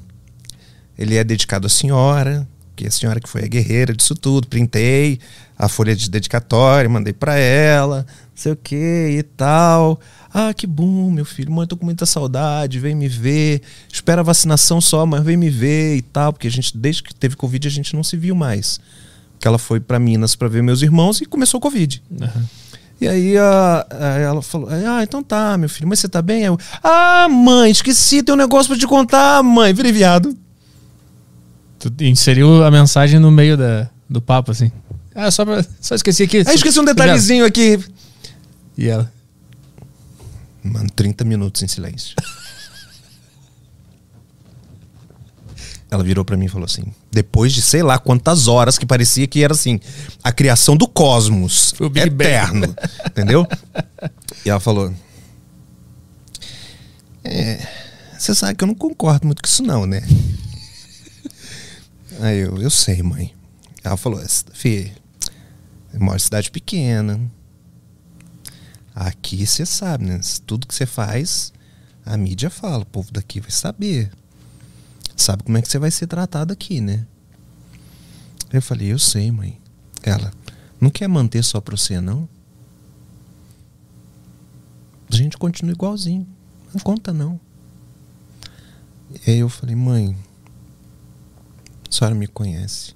[0.97, 4.47] Ele é dedicado à senhora, que é a senhora que foi a guerreira disso tudo.
[4.47, 5.19] Printei
[5.57, 8.75] a folha de dedicatória, mandei pra ela, não sei o que
[9.17, 9.99] e tal.
[10.33, 11.51] Ah, que bom, meu filho.
[11.51, 13.61] Mãe, tô com muita saudade, vem me ver.
[13.91, 16.33] Espera a vacinação só, mas vem me ver e tal.
[16.33, 18.79] Porque a gente, desde que teve Covid, a gente não se viu mais.
[19.33, 22.03] Porque ela foi pra Minas pra ver meus irmãos e começou o Covid.
[22.21, 22.45] Aham.
[22.99, 26.43] E aí a, a- ela falou: Ah, então tá, meu filho, mas você tá bem?
[26.43, 29.73] Eu, ah, mãe, esqueci, tem um negócio pra te contar, mãe.
[29.73, 30.35] Virei viado.
[31.91, 34.71] Tu inseriu a mensagem no meio da, do papo, assim.
[35.13, 36.43] Ah, só, pra, só esqueci aqui.
[36.45, 37.79] Aí esqueci um detalhezinho aqui.
[38.77, 39.11] E ela?
[40.63, 42.15] Mano, 30 minutos em silêncio.
[45.89, 49.27] Ela virou pra mim e falou assim: depois de sei lá quantas horas que parecia
[49.27, 49.79] que era assim,
[50.23, 53.47] a criação do cosmos eterno, entendeu?
[54.43, 54.91] E ela falou:
[57.23, 57.65] é,
[58.17, 60.01] você sabe que eu não concordo muito com isso não, né?
[62.19, 63.33] Aí eu, eu sei, mãe.
[63.83, 64.21] Ela falou:
[64.53, 64.91] filho,
[65.93, 67.19] eu moro em cidade pequena,
[68.95, 70.21] Aqui você sabe, né?
[70.45, 71.51] Tudo que você faz,
[72.05, 74.09] a mídia fala, o povo daqui vai saber.
[75.17, 77.05] Sabe como é que você vai ser tratado aqui, né?
[78.53, 79.59] Eu falei, eu sei, mãe.
[80.01, 80.31] Ela,
[80.79, 82.29] não quer manter só pra você, não?
[85.11, 86.25] A gente continua igualzinho.
[86.73, 87.37] Não conta, não.
[89.27, 90.15] E aí eu falei, mãe,
[91.95, 92.93] a senhora me conhece.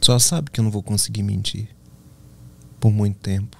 [0.00, 1.68] Senhora sabe que eu não vou conseguir mentir.
[2.80, 3.58] Por muito tempo.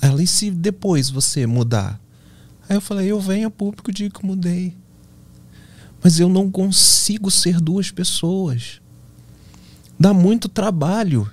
[0.00, 2.00] Ela, e se depois você mudar?
[2.66, 4.74] Aí eu falei, eu venho a público e digo que mudei.
[6.02, 8.80] Mas eu não consigo ser duas pessoas.
[10.00, 11.30] Dá muito trabalho.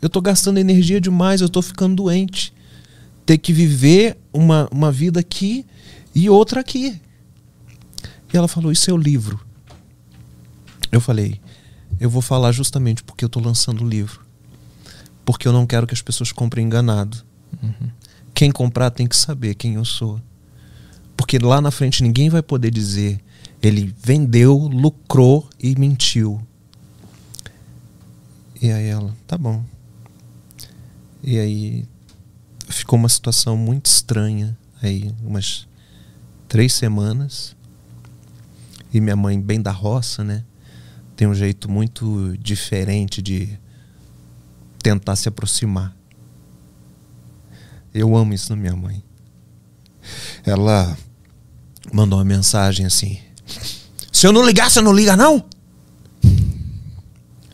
[0.00, 2.52] Eu tô gastando energia demais, eu tô ficando doente.
[3.24, 5.64] Ter que viver uma, uma vida aqui
[6.12, 7.00] e outra aqui.
[8.32, 9.40] E ela falou, isso é o livro.
[10.90, 11.40] Eu falei,
[12.00, 14.22] eu vou falar justamente porque eu tô lançando o livro
[15.24, 17.24] porque eu não quero que as pessoas comprem enganado.
[18.34, 20.20] Quem comprar tem que saber quem eu sou.
[21.16, 23.22] Porque lá na frente ninguém vai poder dizer
[23.62, 26.44] ele vendeu, lucrou e mentiu.
[28.60, 29.64] E aí ela, tá bom.
[31.22, 31.84] E aí
[32.68, 35.68] ficou uma situação muito estranha aí, umas
[36.48, 37.54] três semanas.
[38.92, 40.44] E minha mãe, bem da roça, né?
[41.16, 43.58] tem um jeito muito diferente de
[44.82, 45.94] tentar se aproximar.
[47.94, 49.04] Eu amo isso na minha mãe.
[50.44, 50.96] Ela
[51.92, 53.20] mandou uma mensagem assim:
[54.10, 55.44] Se eu não ligar, você não liga, não?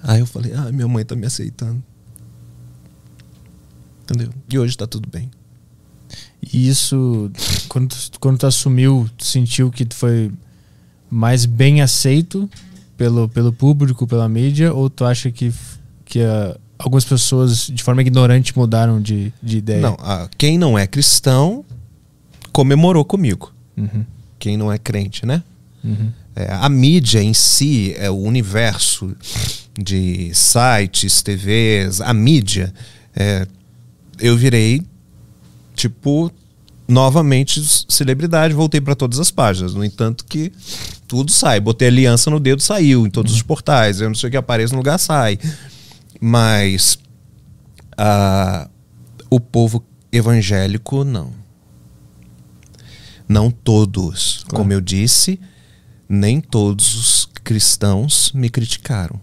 [0.03, 1.83] Aí eu falei: Ah, minha mãe tá me aceitando.
[4.03, 4.33] Entendeu?
[4.49, 5.31] E hoje tá tudo bem.
[6.41, 7.31] E isso,
[7.69, 10.33] quando, quando tu assumiu, tu sentiu que tu foi
[11.11, 12.49] mais bem aceito
[12.97, 15.53] pelo, pelo público, pela mídia, ou tu acha que,
[16.05, 19.81] que ah, algumas pessoas, de forma ignorante, mudaram de, de ideia?
[19.81, 21.65] Não, ah, quem não é cristão
[22.53, 23.53] comemorou comigo.
[23.77, 24.05] Uhum,
[24.39, 25.43] Quem não é crente, né?
[25.85, 26.11] uhum.
[26.35, 29.17] É, a mídia em si, é o universo
[29.77, 32.73] de sites, TVs, a mídia,
[33.15, 33.47] é,
[34.21, 34.83] eu virei,
[35.75, 36.31] tipo,
[36.89, 39.75] novamente celebridade, voltei para todas as páginas.
[39.75, 40.51] No entanto, que
[41.07, 41.61] tudo sai.
[41.61, 44.01] Botei aliança no dedo, saiu em todos os portais.
[44.01, 45.39] Eu não sei o que aparece no lugar, sai.
[46.19, 46.99] Mas
[47.97, 48.69] ah,
[49.29, 51.33] o povo evangélico, não.
[53.29, 54.45] Não todos.
[54.49, 54.57] Claro.
[54.57, 55.39] Como eu disse,
[56.09, 59.21] nem todos os cristãos me criticaram.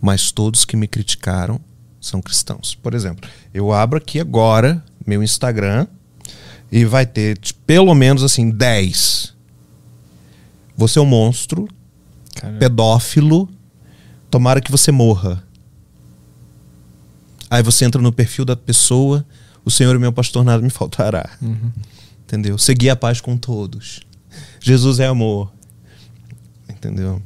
[0.00, 1.60] Mas todos que me criticaram
[2.00, 2.74] são cristãos.
[2.74, 5.88] Por exemplo, eu abro aqui agora meu Instagram
[6.76, 9.32] e vai ter pelo menos assim 10.
[10.76, 11.68] Você é um monstro,
[12.34, 13.48] Cara, pedófilo,
[14.28, 15.40] tomara que você morra.
[17.48, 19.24] Aí você entra no perfil da pessoa,
[19.64, 21.30] o Senhor é meu pastor, nada me faltará.
[21.40, 21.70] Uhum.
[22.26, 22.58] Entendeu?
[22.58, 24.00] Seguir a paz com todos.
[24.60, 25.52] Jesus é amor.
[26.68, 27.22] Entendeu?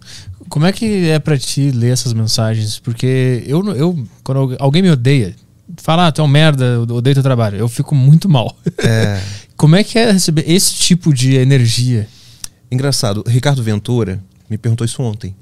[0.51, 2.79] Como é que é pra ti ler essas mensagens?
[2.79, 5.35] Porque eu, eu quando algu- alguém me odeia,
[5.77, 8.57] fala, ah, tu é um merda, eu odeio teu trabalho, eu fico muito mal.
[8.79, 9.23] É.
[9.57, 12.09] Como é que é receber esse tipo de energia?
[12.71, 15.35] Engraçado, Ricardo Ventura me perguntou isso ontem.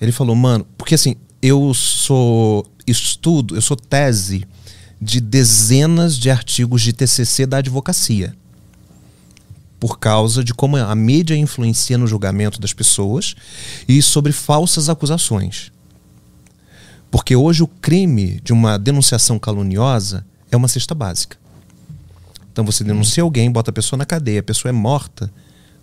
[0.00, 4.44] Ele falou, mano, porque assim, eu sou estudo, eu sou tese
[5.00, 8.34] de dezenas de artigos de TCC da advocacia.
[9.80, 13.34] Por causa de como a mídia influencia no julgamento das pessoas
[13.88, 15.72] e sobre falsas acusações.
[17.12, 21.36] Porque hoje o crime de uma denunciação caluniosa é uma cesta básica.
[22.50, 25.30] Então você denuncia alguém, bota a pessoa na cadeia, a pessoa é morta,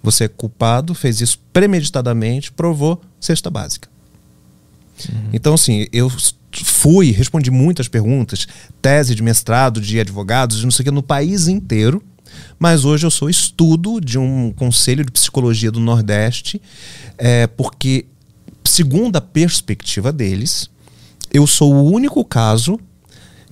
[0.02, 3.88] você é culpado, fez isso premeditadamente, provou cesta básica.
[5.32, 6.12] Então, assim, eu
[6.52, 8.48] fui, respondi muitas perguntas,
[8.82, 12.04] tese de mestrado, de advogados, de não sei o que, no país inteiro.
[12.58, 16.60] Mas hoje eu sou estudo de um conselho de psicologia do Nordeste,
[17.20, 18.08] é, porque,
[18.66, 20.70] segundo a perspectiva deles,
[21.34, 22.80] eu sou o único caso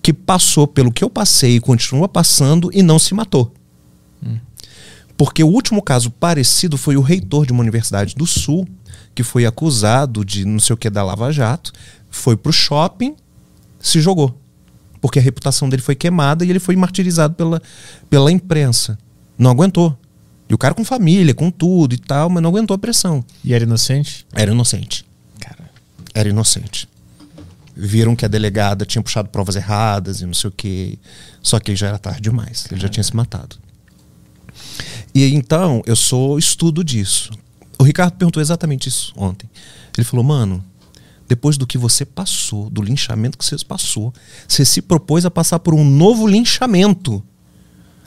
[0.02, 3.52] que passou pelo que eu passei e continua passando e não se matou.
[5.18, 8.68] Porque o último caso parecido foi o reitor de uma universidade do Sul,
[9.16, 11.74] que foi acusado de não sei o que da Lava Jato,
[12.08, 13.16] foi pro shopping,
[13.80, 14.40] se jogou.
[15.02, 17.60] Porque a reputação dele foi queimada e ele foi martirizado pela,
[18.10, 18.98] pela imprensa.
[19.38, 19.98] Não aguentou.
[20.48, 23.26] E o cara com família, com tudo e tal, mas não aguentou a pressão.
[23.44, 24.26] E era inocente?
[24.34, 25.04] Era inocente.
[25.40, 25.70] Cara.
[26.14, 26.88] Era inocente.
[27.80, 30.98] Viram que a delegada tinha puxado provas erradas e não sei o que.
[31.44, 32.66] Só que já era tarde demais.
[32.72, 33.56] Ele já tinha se matado.
[35.14, 37.32] E então, eu sou estudo disso.
[37.78, 39.48] O Ricardo perguntou exatamente isso ontem.
[39.96, 40.64] Ele falou, mano,
[41.28, 44.14] depois do que você passou, do linchamento que você passou,
[44.48, 47.24] você se propôs a passar por um novo linchamento.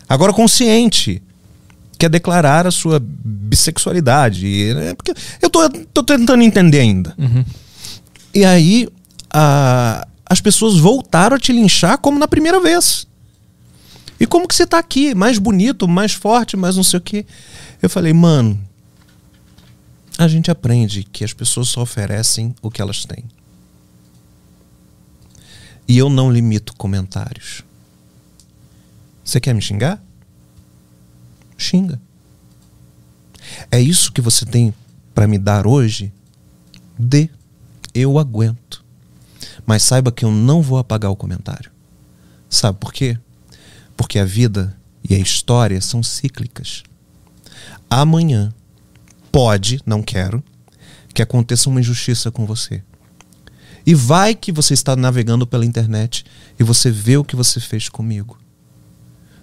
[0.08, 1.22] Agora consciente.
[1.98, 4.46] Quer declarar a sua bissexualidade.
[4.46, 7.14] E, né, porque eu tô, tô tentando entender ainda.
[7.16, 7.44] Uhum.
[8.34, 8.88] E aí,
[9.32, 13.06] as pessoas voltaram a te linchar como na primeira vez.
[14.18, 15.14] E como que você tá aqui?
[15.14, 17.24] Mais bonito, mais forte, mais não sei o quê.
[17.80, 18.60] Eu falei, mano,
[20.18, 23.24] a gente aprende que as pessoas só oferecem o que elas têm.
[25.88, 27.64] E eu não limito comentários.
[29.24, 30.02] Você quer me xingar?
[31.56, 32.00] Xinga.
[33.70, 34.74] É isso que você tem
[35.14, 36.12] para me dar hoje?
[36.98, 37.30] Dê.
[37.94, 38.59] Eu aguento.
[39.70, 41.70] Mas saiba que eu não vou apagar o comentário.
[42.48, 43.16] Sabe por quê?
[43.96, 44.76] Porque a vida
[45.08, 46.82] e a história são cíclicas.
[47.88, 48.52] Amanhã
[49.30, 50.42] pode, não quero,
[51.14, 52.82] que aconteça uma injustiça com você.
[53.86, 56.24] E vai que você está navegando pela internet
[56.58, 58.40] e você vê o que você fez comigo.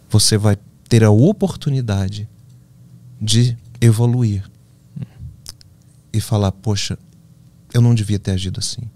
[0.09, 0.57] Você vai
[0.89, 2.27] ter a oportunidade
[3.21, 4.43] de evoluir
[6.11, 6.99] e falar: Poxa,
[7.73, 8.91] eu não devia ter agido assim.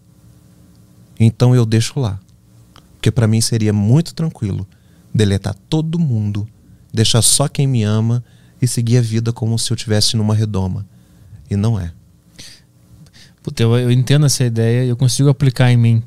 [1.24, 2.20] Então eu deixo lá.
[2.96, 4.68] Porque para mim seria muito tranquilo
[5.14, 6.48] deletar todo mundo,
[6.92, 8.24] deixar só quem me ama
[8.62, 10.86] e seguir a vida como se eu estivesse numa redoma.
[11.50, 11.92] E não é.
[13.44, 16.04] Puta, eu, eu entendo essa ideia e eu consigo aplicar em mim.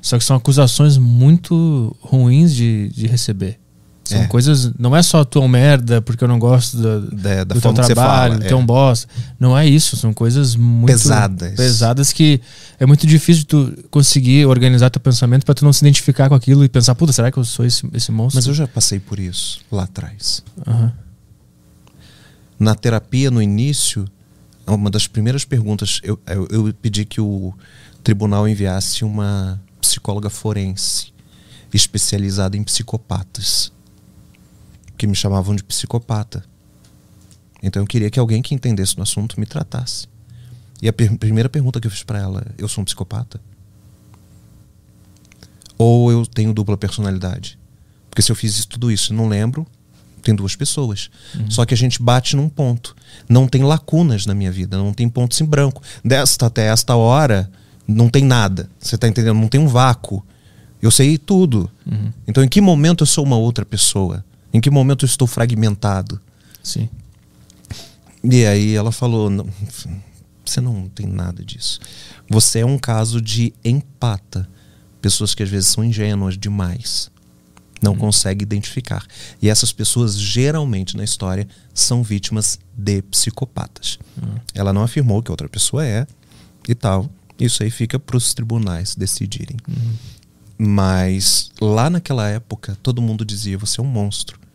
[0.00, 3.60] Só que são acusações muito ruins de, de receber.
[4.08, 4.26] São É.
[4.28, 4.72] coisas.
[4.78, 7.60] Não é só tu é um merda porque eu não gosto da, Da, da do
[7.60, 8.60] teu trabalho, do teu é.
[8.60, 9.08] um bosta.
[9.38, 9.96] Não é isso.
[9.96, 11.54] São coisas muito Pesadas.
[11.56, 12.40] pesadas que
[12.78, 16.64] é muito difícil tu conseguir organizar teu pensamento pra tu não se identificar com aquilo
[16.64, 18.36] e pensar, puta, será que eu sou esse, esse monstro?
[18.38, 20.42] Mas eu já passei por isso lá atrás.
[20.66, 20.92] Aham.
[22.58, 24.06] Na terapia, no início,
[24.66, 27.52] uma das primeiras perguntas, eu, eu, eu pedi que o
[28.02, 31.12] tribunal enviasse uma psicóloga forense
[31.74, 33.70] especializada em psicopatas,
[34.96, 36.44] que me chamavam de psicopata.
[37.62, 40.06] Então eu queria que alguém que entendesse no assunto me tratasse.
[40.80, 43.40] E a per- primeira pergunta que eu fiz para ela, eu sou um psicopata?
[45.78, 47.58] Ou eu tenho dupla personalidade?
[48.10, 49.66] Porque se eu fiz isso- tudo isso e não lembro,
[50.22, 51.10] tem duas pessoas.
[51.48, 52.96] Só que a gente bate num ponto.
[53.28, 55.82] Não tem lacunas na minha vida, não tem pontos em branco.
[56.04, 57.50] Desta até esta hora,
[57.86, 58.68] não tem nada.
[58.80, 59.38] Você tá entendendo?
[59.38, 60.24] Não tem um vácuo.
[60.80, 61.70] Eu sei tudo.
[62.26, 64.24] Então, em que momento eu sou uma outra pessoa?
[64.56, 66.18] Em que momento eu estou fragmentado?
[66.62, 66.88] Sim.
[68.24, 69.46] E aí ela falou: "Não,
[70.42, 71.78] você não tem nada disso.
[72.26, 74.48] Você é um caso de empata.
[75.02, 77.10] Pessoas que às vezes são ingênuas demais.
[77.82, 79.06] Não conseguem identificar.
[79.42, 83.98] E essas pessoas, geralmente na história, são vítimas de psicopatas.
[84.54, 86.06] Ela não afirmou que outra pessoa é
[86.66, 87.10] e tal.
[87.38, 89.58] Isso aí fica para os tribunais decidirem.
[90.56, 94.45] Mas lá naquela época, todo mundo dizia: você é um monstro.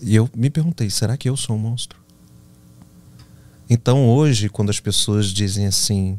[0.00, 1.98] E eu me perguntei: será que eu sou um monstro?
[3.68, 6.18] Então hoje, quando as pessoas dizem assim,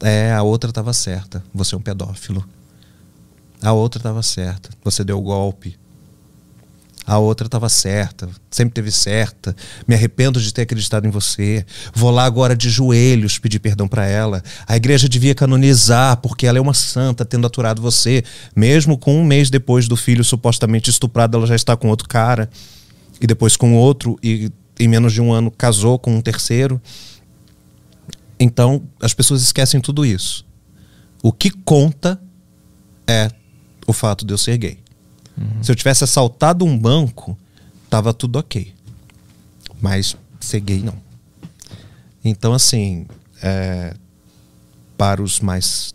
[0.00, 2.44] é, a outra estava certa, você é um pedófilo.
[3.62, 5.78] A outra estava certa, você deu golpe.
[7.06, 9.54] A outra estava certa, sempre teve certa.
[9.86, 11.64] Me arrependo de ter acreditado em você.
[11.92, 14.42] Vou lá agora de joelhos pedir perdão para ela.
[14.66, 18.22] A igreja devia canonizar porque ela é uma santa tendo aturado você.
[18.54, 22.48] Mesmo com um mês depois do filho supostamente estuprado, ela já está com outro cara.
[23.20, 24.18] E depois com outro.
[24.22, 26.80] E em menos de um ano casou com um terceiro.
[28.38, 30.46] Então as pessoas esquecem tudo isso.
[31.22, 32.20] O que conta
[33.06, 33.30] é
[33.86, 34.78] o fato de eu ser gay.
[35.62, 37.36] Se eu tivesse assaltado um banco,
[37.88, 38.74] tava tudo ok.
[39.80, 40.96] Mas ser gay não.
[42.22, 43.06] Então, assim,
[43.42, 43.94] é,
[44.98, 45.94] para os mais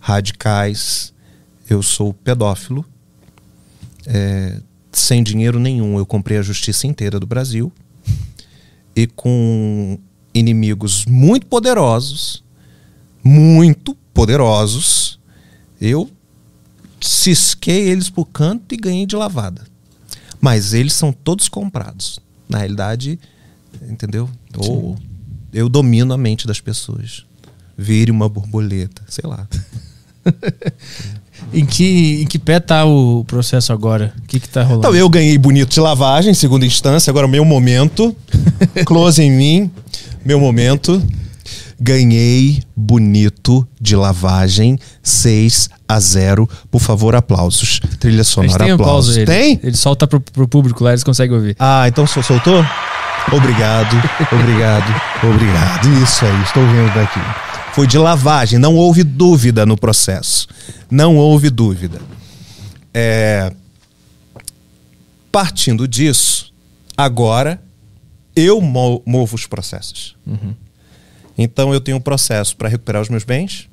[0.00, 1.12] radicais,
[1.68, 2.84] eu sou pedófilo.
[4.06, 4.60] É,
[4.92, 7.72] sem dinheiro nenhum, eu comprei a justiça inteira do Brasil.
[8.94, 9.98] E com
[10.34, 12.42] inimigos muito poderosos,
[13.22, 15.18] muito poderosos,
[15.80, 16.10] eu
[17.00, 19.66] cisquei eles pro canto e ganhei de lavada.
[20.40, 22.18] Mas eles são todos comprados.
[22.48, 23.18] Na realidade,
[23.88, 24.28] entendeu?
[24.56, 24.96] Ou
[25.52, 27.26] eu domino a mente das pessoas.
[27.76, 29.46] Vire uma borboleta, sei lá.
[31.52, 34.12] Em que, em que pé tá o processo agora?
[34.18, 34.80] O que que tá rolando?
[34.80, 37.10] Então, eu ganhei bonito de lavagem, segunda instância.
[37.10, 38.14] Agora, meu momento.
[38.84, 39.70] Close em mim.
[40.24, 41.02] Meu momento.
[41.80, 46.48] Ganhei bonito de lavagem 6 a 0.
[46.70, 47.80] Por favor, aplausos.
[48.00, 49.16] Trilha sonora, tem aplausos.
[49.16, 49.26] aplauso ele.
[49.26, 49.60] Tem?
[49.62, 51.56] Ele solta pro, pro público lá, eles conseguem ouvir.
[51.58, 52.64] Ah, então soltou?
[53.32, 53.94] Obrigado,
[54.32, 56.02] obrigado, obrigado.
[56.02, 57.47] Isso aí, estou vendo daqui.
[57.78, 60.48] Foi de lavagem, não houve dúvida no processo.
[60.90, 62.00] Não houve dúvida.
[62.92, 63.52] É,
[65.30, 66.52] Partindo disso,
[66.96, 67.62] agora
[68.34, 70.16] eu mo- movo os processos.
[71.36, 73.68] Então eu tenho um processo para recuperar os meus bens.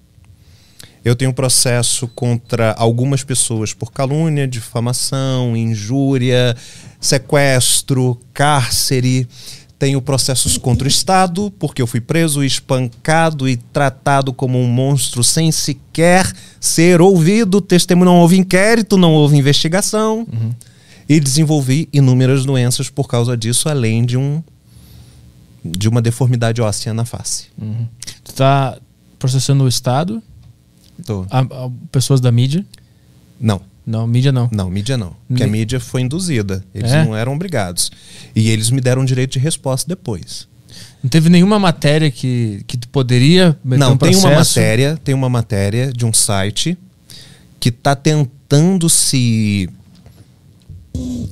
[1.03, 6.55] Eu tenho um processo contra algumas pessoas por calúnia, difamação, injúria,
[6.99, 9.27] sequestro, cárcere.
[9.85, 15.23] Tenho processos contra o Estado, porque eu fui preso, espancado e tratado como um monstro
[15.23, 16.25] sem sequer
[16.59, 17.61] ser ouvido.
[17.61, 20.25] Testemunho não houve inquérito, não houve investigação.
[21.07, 24.41] E desenvolvi inúmeras doenças por causa disso, além de um
[25.63, 27.45] de uma deformidade óssea na face.
[28.23, 28.79] Tu tá
[29.19, 30.19] processando o Estado,
[31.05, 31.27] Tô.
[31.29, 32.65] a- a- pessoas da mídia.
[33.39, 33.61] Não.
[33.85, 34.49] Não, mídia não.
[34.51, 35.15] Não, mídia não.
[35.27, 36.63] Porque a mídia foi induzida.
[36.73, 37.05] Eles É?
[37.05, 37.91] não eram obrigados.
[38.35, 40.47] E eles me deram direito de resposta depois.
[41.03, 45.29] Não teve nenhuma matéria que, que poderia meter não, um tem uma matéria, tem uma
[45.29, 46.77] matéria de um site
[47.59, 49.69] que está tentando se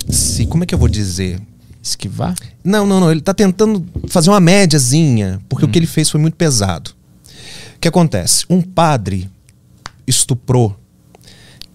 [0.10, 1.40] se como é que eu vou dizer?
[1.82, 2.36] Esquivar?
[2.64, 6.20] Não, não, não, ele está tentando fazer uma médiazinha, porque o que ele fez foi
[6.20, 6.92] muito pesado.
[7.76, 8.46] O que acontece?
[8.50, 9.30] Um padre
[10.08, 10.78] estuprou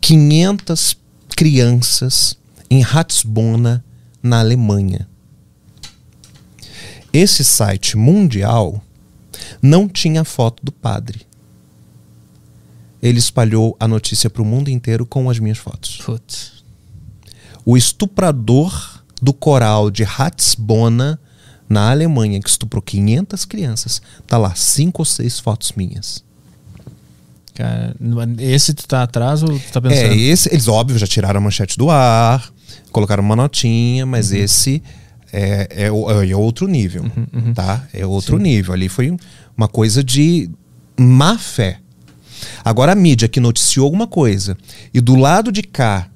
[0.01, 0.97] 500
[1.37, 2.37] crianças
[2.71, 3.85] em Ratisbona,
[4.23, 5.09] na Alemanha.
[7.13, 8.83] Esse site mundial
[9.63, 11.27] Não tinha foto do padre.
[13.01, 15.99] Ele espalhou a notícia para o mundo inteiro com as minhas fotos.
[16.05, 16.65] Putz.
[17.65, 21.21] O estuprador do coral de Ratisbona,
[21.69, 26.25] na Alemanha, que estuprou 500 crianças, tá lá, cinco ou seis fotos minhas.
[27.59, 27.93] Cara,
[28.39, 30.13] esse tu tá atrás ou tu tá pensando?
[30.13, 32.49] É, esse, eles, óbvio, já tiraram a manchete do ar,
[32.93, 34.37] colocaram uma notinha, mas Uhum.
[34.39, 34.81] esse
[35.33, 37.53] é, é, o- é outro nível, uhum.
[37.53, 37.85] tá?
[37.93, 38.73] É outro nível.
[38.73, 39.13] Ali foi
[39.57, 40.49] uma coisa de
[40.97, 41.79] má fé.
[42.65, 44.57] Agora a mídia que noticiou alguma coisa
[44.95, 46.07] e do lado de cá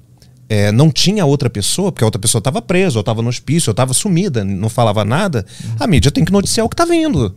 [0.47, 3.69] é, não tinha outra pessoa, porque a outra pessoa estava presa, ou estava no hospício,
[3.69, 5.45] ou estava sumida, não falava nada,
[5.77, 7.35] a mídia tem que noticiar o que está vindo.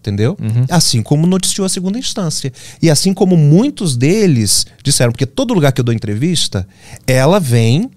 [0.00, 0.36] Entendeu?
[0.70, 2.52] Assim como noticiou a segunda instância.
[2.80, 6.66] E assim como muitos deles disseram, porque todo lugar que eu dou entrevista,
[7.06, 7.90] ela vem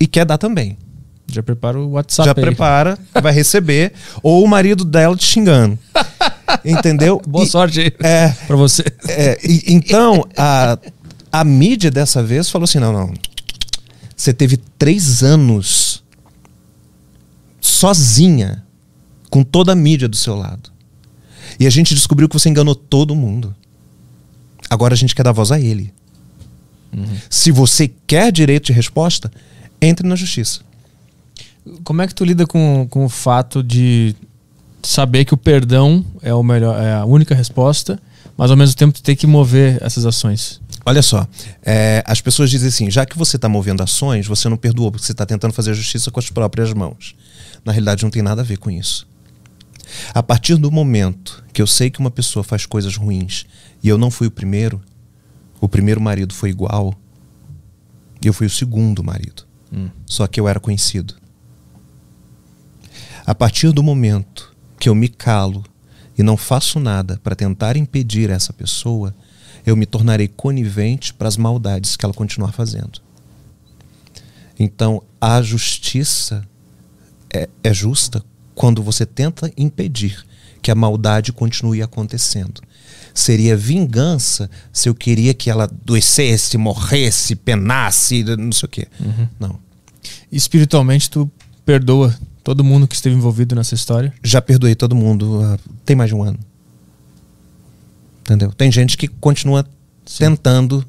[0.00, 0.78] e quer dar também.
[1.26, 2.40] Já prepara o WhatsApp Já aí.
[2.42, 5.78] prepara, vai receber, ou o marido dela te xingando.
[6.64, 7.20] Entendeu?
[7.26, 8.84] Boa E- sorte aí É, pra você.
[9.08, 10.78] é, e- então, a,
[11.30, 13.12] a mídia dessa vez falou assim: não, não.
[14.16, 16.02] Você teve três anos
[17.60, 18.64] sozinha,
[19.30, 20.70] com toda a mídia do seu lado.
[21.62, 23.54] E a gente descobriu que você enganou todo mundo.
[24.68, 25.94] Agora a gente quer dar voz a ele.
[27.30, 29.30] Se você quer direito de resposta,
[29.80, 30.62] entre na justiça.
[31.84, 34.16] Como é que tu lida com, com o fato de
[34.82, 37.96] saber que o perdão é, o melhor, é a única resposta,
[38.36, 40.60] mas ao mesmo tempo tu tem que mover essas ações?
[40.84, 41.28] Olha só,
[41.62, 45.06] é, as pessoas dizem assim: já que você está movendo ações, você não perdoa, porque
[45.06, 47.14] você está tentando fazer a justiça com as próprias mãos.
[47.64, 49.06] Na realidade, não tem nada a ver com isso.
[50.14, 53.46] A partir do momento que eu sei que uma pessoa faz coisas ruins
[53.82, 54.80] e eu não fui o primeiro,
[55.60, 56.94] o primeiro marido foi igual,
[58.22, 59.46] eu fui o segundo marido.
[60.06, 61.14] Só que eu era conhecido.
[63.24, 65.64] A partir do momento que eu me calo
[66.18, 69.14] e não faço nada para tentar impedir essa pessoa,
[69.64, 73.00] eu me tornarei conivente para as maldades que ela continuar fazendo.
[74.58, 76.46] Então, a justiça
[77.32, 78.24] é, é justa
[78.54, 80.24] quando você tenta impedir
[80.60, 82.60] que a maldade continue acontecendo.
[83.14, 88.88] Seria vingança se eu queria que ela adoecesse, morresse, penasse, não sei o quê.
[89.38, 89.58] Não.
[90.30, 91.30] Espiritualmente, tu
[91.64, 94.12] perdoa todo mundo que esteve envolvido nessa história.
[94.22, 95.40] Já perdoei todo mundo.
[95.44, 96.38] ah, tem mais de um ano.
[98.22, 98.52] Entendeu?
[98.52, 99.66] Tem gente que continua
[100.18, 100.84] tentando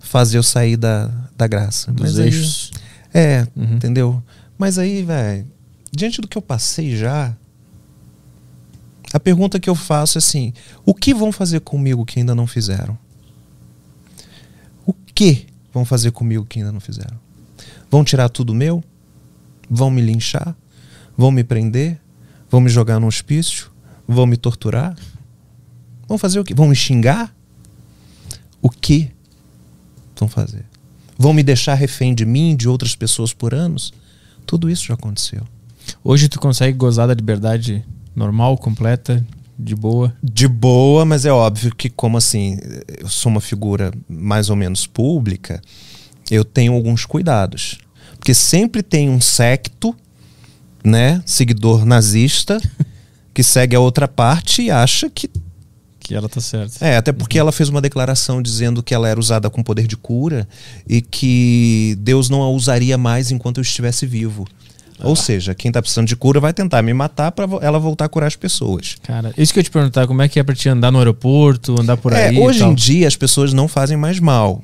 [0.00, 1.90] fazer eu sair da, da graça.
[1.92, 2.70] Dos Mas aí- eixos.
[3.12, 3.74] é, Uhum.
[3.74, 4.22] entendeu?
[4.56, 5.46] Mas aí, velho,
[5.92, 7.36] diante do que eu passei já,
[9.12, 10.52] a pergunta que eu faço é assim:
[10.84, 12.98] o que vão fazer comigo que ainda não fizeram?
[14.84, 17.18] O que vão fazer comigo que ainda não fizeram?
[17.90, 18.82] Vão tirar tudo meu?
[19.68, 20.54] Vão me linchar?
[21.16, 22.00] Vão me prender?
[22.50, 23.70] Vão me jogar no hospício?
[24.06, 24.96] Vão me torturar?
[26.06, 26.54] Vão fazer o quê?
[26.54, 27.34] Vão me xingar?
[28.60, 29.10] O que
[30.16, 30.64] vão fazer?
[31.18, 33.92] Vão me deixar refém de mim, de outras pessoas por anos?
[34.46, 35.46] Tudo isso já aconteceu.
[36.02, 37.84] Hoje tu consegue gozar da liberdade
[38.14, 39.24] normal, completa,
[39.58, 40.14] de boa.
[40.22, 42.58] De boa, mas é óbvio que, como assim,
[43.00, 45.60] eu sou uma figura mais ou menos pública,
[46.30, 47.78] eu tenho alguns cuidados.
[48.18, 49.94] Porque sempre tem um secto,
[50.84, 52.60] né, seguidor nazista,
[53.34, 55.28] que segue a outra parte e acha que.
[55.98, 56.84] Que ela tá certa.
[56.84, 59.96] É, até porque ela fez uma declaração dizendo que ela era usada com poder de
[59.96, 60.48] cura
[60.88, 64.46] e que Deus não a usaria mais enquanto eu estivesse vivo.
[65.02, 68.08] Ou seja, quem tá precisando de cura vai tentar me matar para ela voltar a
[68.08, 68.96] curar as pessoas.
[69.02, 71.80] Cara, isso que eu te perguntar, como é que é pra te andar no aeroporto,
[71.80, 72.36] andar por É, aí?
[72.36, 74.62] e hoje em dia as pessoas não fazem mais mal.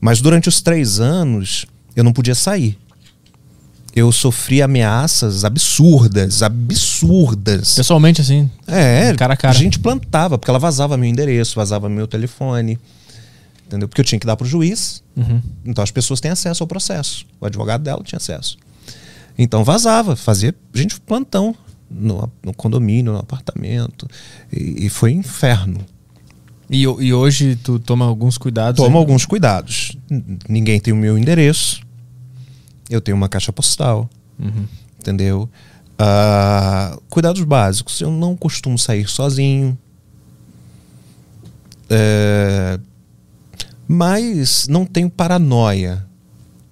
[0.00, 2.78] Mas durante os três anos eu não podia sair.
[3.96, 7.74] Eu sofri ameaças absurdas, absurdas.
[7.76, 8.50] Pessoalmente, assim.
[8.66, 9.54] É, cara a cara.
[9.54, 12.78] a gente plantava, porque ela vazava meu endereço, vazava meu telefone.
[13.66, 13.88] Entendeu?
[13.88, 15.02] Porque eu tinha que dar pro juiz.
[15.16, 15.40] Uhum.
[15.64, 17.24] Então as pessoas têm acesso ao processo.
[17.40, 18.56] O advogado dela tinha acesso.
[19.36, 21.54] Então vazava, fazia gente plantão
[21.90, 24.08] no, no condomínio, no apartamento.
[24.52, 25.80] E, e foi inferno.
[26.70, 28.82] E, e hoje tu toma alguns cuidados.
[28.82, 29.96] Toma alguns cuidados.
[30.48, 31.82] Ninguém tem o meu endereço.
[32.88, 34.08] Eu tenho uma caixa postal.
[34.38, 34.66] Uhum.
[34.98, 35.48] Entendeu?
[35.98, 38.00] Ah, cuidados básicos.
[38.00, 39.78] Eu não costumo sair sozinho.
[41.90, 42.78] É,
[43.86, 46.04] mas não tenho paranoia.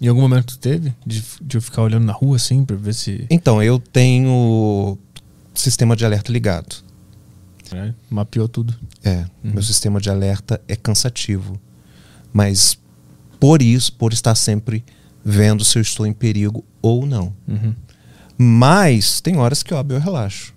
[0.02, 0.92] Em algum momento teve?
[1.06, 3.24] De, de eu ficar olhando na rua, assim, pra ver se.
[3.30, 4.98] Então, eu tenho
[5.54, 6.74] sistema de alerta ligado.
[7.70, 8.74] né, mapeou tudo.
[9.04, 11.58] É, meu sistema de alerta é cansativo.
[12.32, 12.76] Mas
[13.38, 14.84] por isso, por estar sempre
[15.24, 17.32] vendo se eu estou em perigo ou não.
[17.46, 17.74] Uhum.
[18.36, 20.51] Mas tem horas que, óbvio, eu relaxo.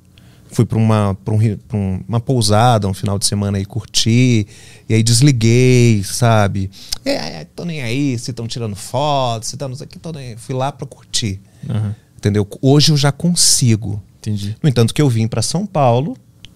[0.55, 4.47] Fui para uma, pra um, pra um- uma pousada um final de semana aí curtir,
[4.87, 6.71] e aí desliguei, sabe?
[7.03, 9.99] É, é, tô nem aí, se estão tirando fotos, se estão não sei o que,
[9.99, 10.37] tô nem aí.
[10.37, 12.47] Fui lá para curtir, Aham, entendeu?
[12.61, 14.01] Hoje eu já consigo.
[14.19, 14.55] entendi.
[14.63, 16.15] No entanto, que eu vim para São Paulo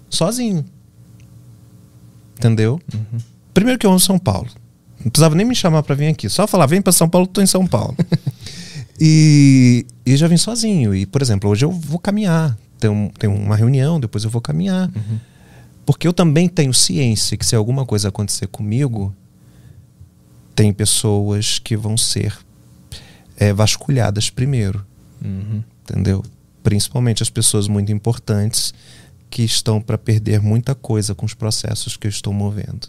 [0.09, 0.63] sozinho.
[2.37, 2.79] Entendeu?
[3.53, 4.47] Primeiro que eu amo São Paulo.
[5.03, 6.29] Não precisava nem me chamar para vir aqui.
[6.29, 7.95] Só falar, vem para São Paulo, tô em São Paulo.
[8.99, 10.95] e, e já vim sozinho.
[10.95, 12.57] E, por exemplo, hoje eu vou caminhar.
[12.79, 14.89] Tem, tem uma reunião, depois eu vou caminhar.
[15.85, 19.13] Porque eu também tenho ciência que se alguma coisa acontecer comigo,
[20.55, 22.37] tem pessoas que vão ser
[23.37, 24.85] é, vasculhadas primeiro
[25.23, 25.61] Uhum.
[25.83, 26.23] entendeu?
[26.63, 28.73] Principalmente as pessoas muito importantes
[29.29, 32.87] que estão para perder muita coisa com os processos que eu estou movendo.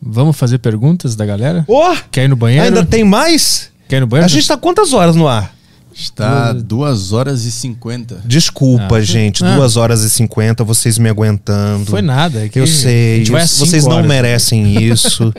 [0.00, 1.64] Vamos fazer perguntas da galera?
[1.66, 1.96] Oh!
[2.10, 2.64] Quer ir no banheiro?
[2.64, 3.70] Ainda tem mais?
[3.88, 4.28] Quer ir no A banheiro?
[4.28, 5.54] gente está quantas horas no ar?
[6.00, 8.22] Está 2 horas e 50.
[8.24, 9.00] Desculpa, Ah.
[9.02, 9.44] gente.
[9.44, 9.56] Ah.
[9.56, 11.86] 2 horas e 50, vocês me aguentando.
[11.90, 12.44] Foi nada.
[12.44, 13.24] é que Eu a sei.
[13.24, 14.06] vai Vocês não horas.
[14.06, 15.34] merecem isso.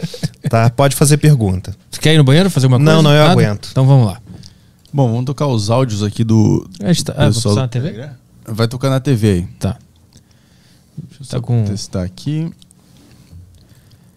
[0.49, 0.69] tá?
[0.69, 1.73] Pode fazer pergunta.
[1.89, 3.03] Você quer ir no banheiro fazer alguma Não, coisa?
[3.03, 3.31] não, eu Nada?
[3.31, 3.69] aguento.
[3.71, 4.19] Então vamos lá.
[4.91, 6.67] Bom, vamos tocar os áudios aqui do.
[6.81, 8.09] A gente tá, ah, pessoal passar na do TV?
[8.45, 9.47] Vai tocar na TV aí.
[9.59, 9.77] Tá.
[10.97, 12.49] Deixa eu Tá só com- testar aqui.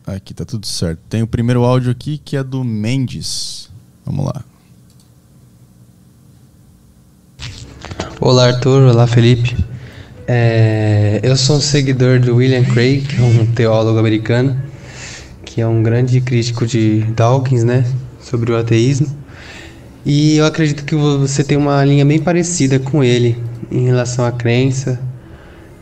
[0.05, 0.99] Aqui tá tudo certo.
[1.09, 3.69] Tem o primeiro áudio aqui que é do Mendes.
[4.05, 4.43] Vamos lá.
[8.21, 9.57] Olá Arthur, olá Felipe.
[10.27, 14.57] É, eu sou um seguidor do William Craig, é um teólogo americano,
[15.45, 17.85] que é um grande crítico de Dawkins, né,
[18.21, 19.09] sobre o ateísmo.
[20.07, 23.37] E eu acredito que você tem uma linha bem parecida com ele
[23.71, 25.01] em relação à crença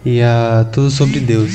[0.04, 1.52] e a tudo sobre Deus.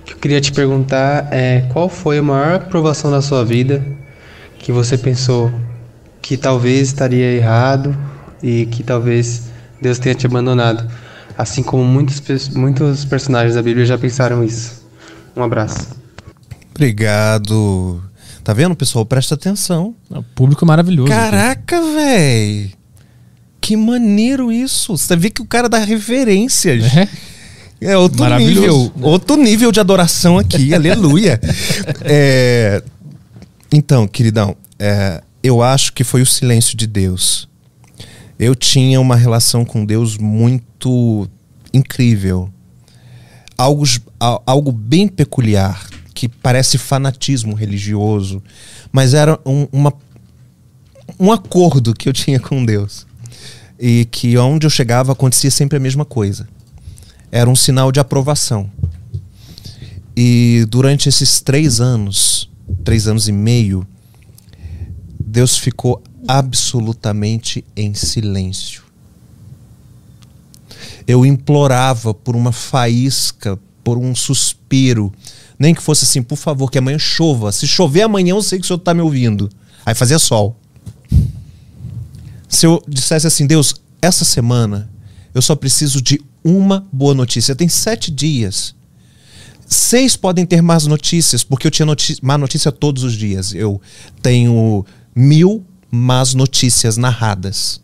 [0.00, 3.84] O que eu queria te perguntar é qual foi a maior aprovação da sua vida
[4.58, 5.52] que você pensou
[6.20, 7.96] que talvez estaria errado
[8.42, 9.53] e que talvez
[9.84, 10.90] Deus tenha te abandonado,
[11.36, 14.82] assim como muitos, muitos personagens da Bíblia já pensaram isso.
[15.36, 15.88] Um abraço.
[16.74, 18.02] Obrigado.
[18.42, 19.04] Tá vendo, pessoal?
[19.04, 19.94] Presta atenção.
[20.08, 21.08] O público é maravilhoso.
[21.10, 22.72] Caraca, véi.
[23.60, 24.96] Que maneiro isso.
[24.96, 26.84] Você vê que o cara dá referências.
[26.96, 27.08] É?
[27.80, 28.90] É outro nível.
[28.96, 29.02] né?
[29.06, 30.72] Outro nível de adoração aqui.
[30.74, 31.38] Aleluia.
[32.02, 32.82] É,
[33.70, 37.46] Então, queridão, é, eu acho que foi o silêncio de Deus.
[38.38, 41.28] Eu tinha uma relação com Deus muito
[41.72, 42.50] incrível.
[43.56, 43.84] Algo,
[44.46, 48.42] algo bem peculiar, que parece fanatismo religioso,
[48.90, 49.92] mas era um, uma,
[51.18, 53.06] um acordo que eu tinha com Deus.
[53.78, 56.48] E que onde eu chegava acontecia sempre a mesma coisa
[57.34, 58.70] era um sinal de aprovação.
[60.16, 62.48] E durante esses três anos,
[62.84, 63.84] três anos e meio,
[65.18, 68.82] Deus ficou absolutamente em silêncio.
[71.06, 75.12] Eu implorava por uma faísca, por um suspiro,
[75.58, 77.52] nem que fosse assim, por favor, que amanhã chova.
[77.52, 79.50] Se chover amanhã, eu sei que o senhor está me ouvindo.
[79.84, 80.58] Aí fazia sol.
[82.48, 84.90] Se eu dissesse assim, Deus, essa semana
[85.34, 87.54] eu só preciso de uma boa notícia.
[87.54, 88.74] Tem sete dias.
[89.66, 93.54] Seis podem ter más notícias, porque eu tinha noti má notícia todos os dias.
[93.54, 93.80] Eu
[94.22, 95.64] tenho mil
[95.94, 97.80] más notícias narradas.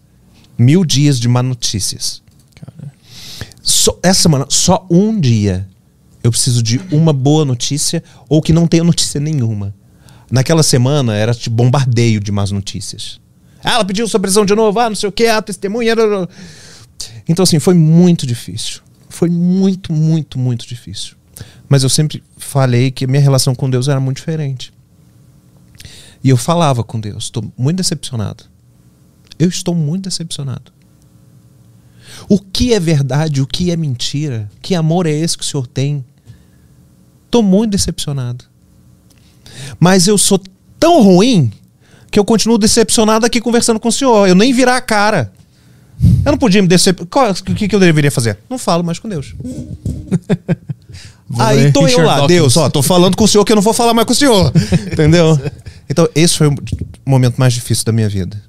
[0.59, 2.23] Mil dias de má notícias.
[3.63, 5.69] Só, essa semana, só um dia
[6.23, 9.75] eu preciso de uma boa notícia ou que não tenha notícia nenhuma.
[10.31, 13.21] Naquela semana era tipo bombardeio de más notícias.
[13.63, 15.95] Ah, ela pediu sua prisão de novo, ah, não sei o que, a testemunha.
[15.95, 16.29] blá, blá.
[17.29, 18.81] Então, assim, foi muito difícil.
[19.09, 21.15] Foi muito, muito, muito difícil.
[21.69, 24.73] Mas eu sempre falei que a minha relação com Deus era muito diferente.
[26.23, 28.44] E eu falava com Deus, estou muito decepcionado.
[29.39, 30.73] Eu estou muito decepcionado.
[32.28, 34.50] O que é verdade, o que é mentira?
[34.60, 36.05] Que amor é esse que o Senhor tem?
[37.24, 38.44] Estou muito decepcionado.
[39.78, 40.40] Mas eu sou
[40.78, 41.52] tão ruim
[42.10, 44.28] que eu continuo decepcionado aqui conversando com o Senhor.
[44.28, 45.32] Eu nem virar a cara.
[46.25, 47.33] Eu não podia me decepcionar.
[47.33, 48.39] O que, que eu deveria fazer?
[48.49, 49.35] Não falo mais com Deus.
[51.29, 52.37] Vou Aí ler tô eu Richard lá, Dawkins.
[52.37, 54.17] Deus, ó, tô falando com o senhor que eu não vou falar mais com o
[54.17, 54.53] senhor.
[54.91, 55.39] Entendeu?
[55.89, 56.55] Então, esse foi o
[57.07, 58.43] momento mais difícil da minha vida.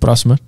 [0.00, 0.38] Próxima.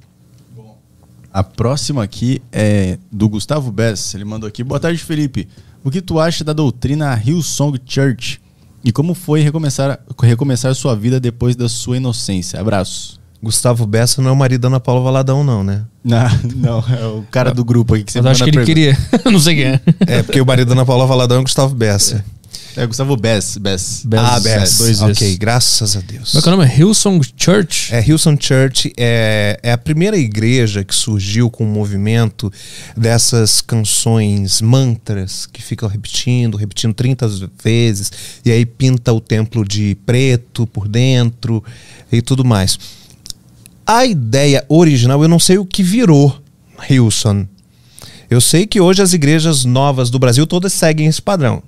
[1.32, 4.14] A próxima aqui é do Gustavo Bess.
[4.14, 4.64] Ele mandou aqui.
[4.64, 5.48] Boa tarde, Felipe.
[5.84, 8.40] O que tu acha da doutrina Hillsong Church?
[8.82, 12.60] E como foi recomeçar, recomeçar sua vida depois da sua inocência?
[12.60, 13.20] Abraços.
[13.42, 15.84] Gustavo Bessa não é o marido da Ana Paula Valadão, não, né?
[16.08, 18.64] Não, não, é o cara do grupo aqui que Mas sempre eu acho que ele
[18.64, 19.10] pergunta.
[19.12, 19.22] queria.
[19.30, 19.80] não sei quem é.
[20.06, 22.24] É, porque o marido da Ana Paula Valadão é o Gustavo Bessa.
[22.78, 23.58] É Gustavo Bess.
[23.58, 24.02] Bess.
[24.06, 24.22] Bess.
[24.22, 24.78] ah, Bess.
[24.78, 25.36] Dois ok, vezes.
[25.36, 26.30] graças a Deus.
[26.30, 26.78] Como é que é o nome?
[26.78, 27.92] Hillsong Church?
[27.92, 32.52] É, Hillsong Church é, é a primeira igreja que surgiu com o movimento
[32.96, 37.28] dessas canções, mantras, que ficam repetindo, repetindo 30
[37.62, 38.12] vezes,
[38.44, 41.64] e aí pinta o templo de preto por dentro
[42.12, 42.78] e tudo mais.
[43.90, 46.38] A ideia original, eu não sei o que virou
[46.90, 47.48] Hillsong.
[48.28, 51.62] Eu sei que hoje as igrejas novas do Brasil todas seguem esse padrão.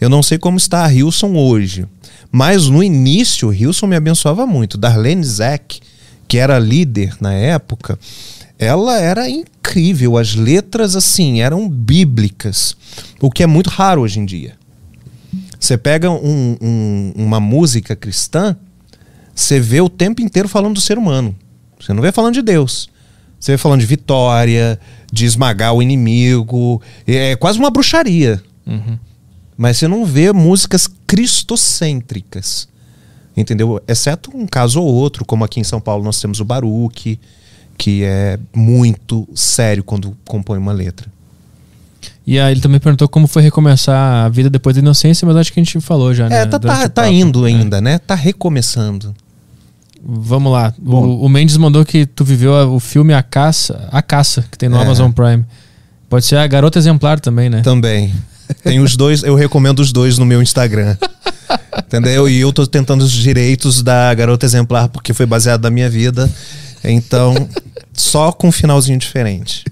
[0.00, 1.84] Eu não sei como está a Hilson hoje.
[2.32, 4.78] Mas no início, Hilson me abençoava muito.
[4.78, 5.80] Darlene Zeck,
[6.26, 7.98] que era líder na época,
[8.58, 10.16] ela era incrível.
[10.16, 12.74] As letras, assim, eram bíblicas.
[13.20, 14.54] O que é muito raro hoje em dia.
[15.60, 18.56] Você pega um- um- uma música cristã,
[19.40, 21.34] você vê o tempo inteiro falando do ser humano.
[21.80, 22.88] Você não vê falando de Deus.
[23.38, 24.78] Você vê falando de vitória,
[25.12, 26.82] de esmagar o inimigo.
[27.06, 28.42] É quase uma bruxaria.
[29.56, 32.68] Mas você não vê músicas cristocêntricas.
[33.36, 33.80] Entendeu?
[33.86, 37.20] Exceto um caso ou outro, como aqui em São Paulo nós temos o Baruque,
[37.76, 41.06] que é muito sério quando compõe uma letra.
[42.26, 45.52] E aí ele também perguntou como foi recomeçar a vida depois da inocência, mas acho
[45.52, 46.42] que a gente falou já, né?
[46.42, 47.50] É, tá, tá, tá indo É.
[47.50, 47.98] ainda, né?
[47.98, 49.14] Tá recomeçando.
[50.04, 50.72] Vamos lá.
[50.84, 54.56] O, o Mendes mandou que tu viveu a- o filme A Caça, A Caça, que
[54.56, 54.82] tem no É.
[54.82, 55.44] Amazon Prime.
[56.08, 57.60] Pode ser a Garota Exemplar também, né?
[57.62, 58.12] Também.
[58.62, 60.96] Tem os dois, eu recomendo os dois no meu Instagram.
[61.78, 62.28] Entendeu?
[62.28, 66.30] E eu tô tentando os direitos da Garota Exemplar, porque foi baseado na minha vida.
[66.84, 67.48] Então,
[67.92, 69.64] só com um finalzinho diferente.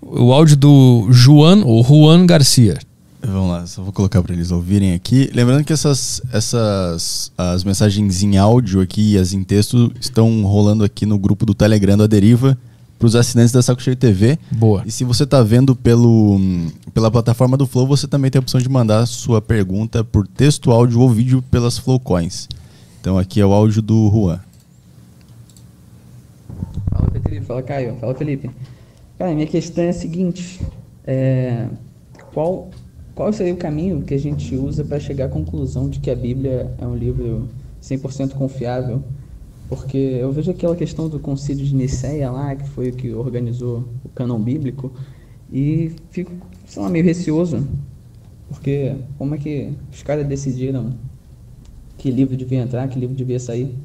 [0.00, 2.78] O áudio do Juan, ou Juan Garcia.
[3.22, 5.30] Vamos lá, só vou colocar para eles ouvirem aqui.
[5.34, 10.82] Lembrando que essas, essas as mensagens em áudio aqui e as em texto estão rolando
[10.84, 12.56] aqui no grupo do Telegram da Deriva
[12.98, 14.38] para os assinantes da Saco Cheio TV.
[14.50, 14.82] Boa.
[14.86, 16.38] E se você está vendo pelo,
[16.94, 20.70] pela plataforma do Flow, você também tem a opção de mandar sua pergunta por texto,
[20.70, 22.48] áudio ou vídeo pelas Flowcoins.
[23.00, 24.40] Então aqui é o áudio do Juan.
[26.90, 28.50] Fala Felipe, fala Caio, fala Felipe.
[29.18, 30.60] Cara, minha questão é a seguinte:
[31.06, 31.68] é,
[32.32, 32.70] qual,
[33.20, 36.16] qual seria o caminho que a gente usa para chegar à conclusão de que a
[36.16, 37.50] Bíblia é um livro
[37.82, 39.02] 100% confiável?
[39.68, 43.84] Porque eu vejo aquela questão do concílio de Nicéia lá, que foi o que organizou
[44.02, 44.90] o cânon bíblico,
[45.52, 46.32] e fico,
[46.64, 47.68] sei lá, meio receoso.
[48.48, 50.94] Porque como é que os caras decidiram
[51.98, 53.76] que livro devia entrar, que livro devia sair?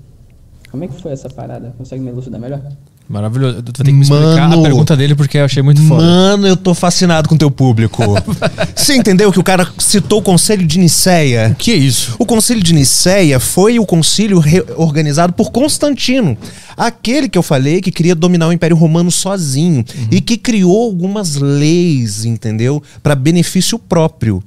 [0.72, 1.76] Como é que foi essa parada?
[1.78, 2.64] Consegue me elucidar melhor?
[3.08, 3.62] Maravilhoso.
[3.62, 4.62] Tu vai ter que me explicar Mano.
[4.62, 6.02] a pergunta dele porque eu achei muito foda.
[6.02, 8.04] Mano, eu tô fascinado com teu público.
[8.76, 11.50] Você entendeu que o cara citou o Conselho de Nicéia?
[11.52, 12.16] O que é isso?
[12.18, 14.42] O Concílio de Nicéia foi o concílio
[14.76, 16.36] organizado por Constantino,
[16.76, 21.36] aquele que eu falei que queria dominar o Império Romano sozinho e que criou algumas
[21.36, 22.82] leis, entendeu?
[23.04, 24.44] Para benefício próprio.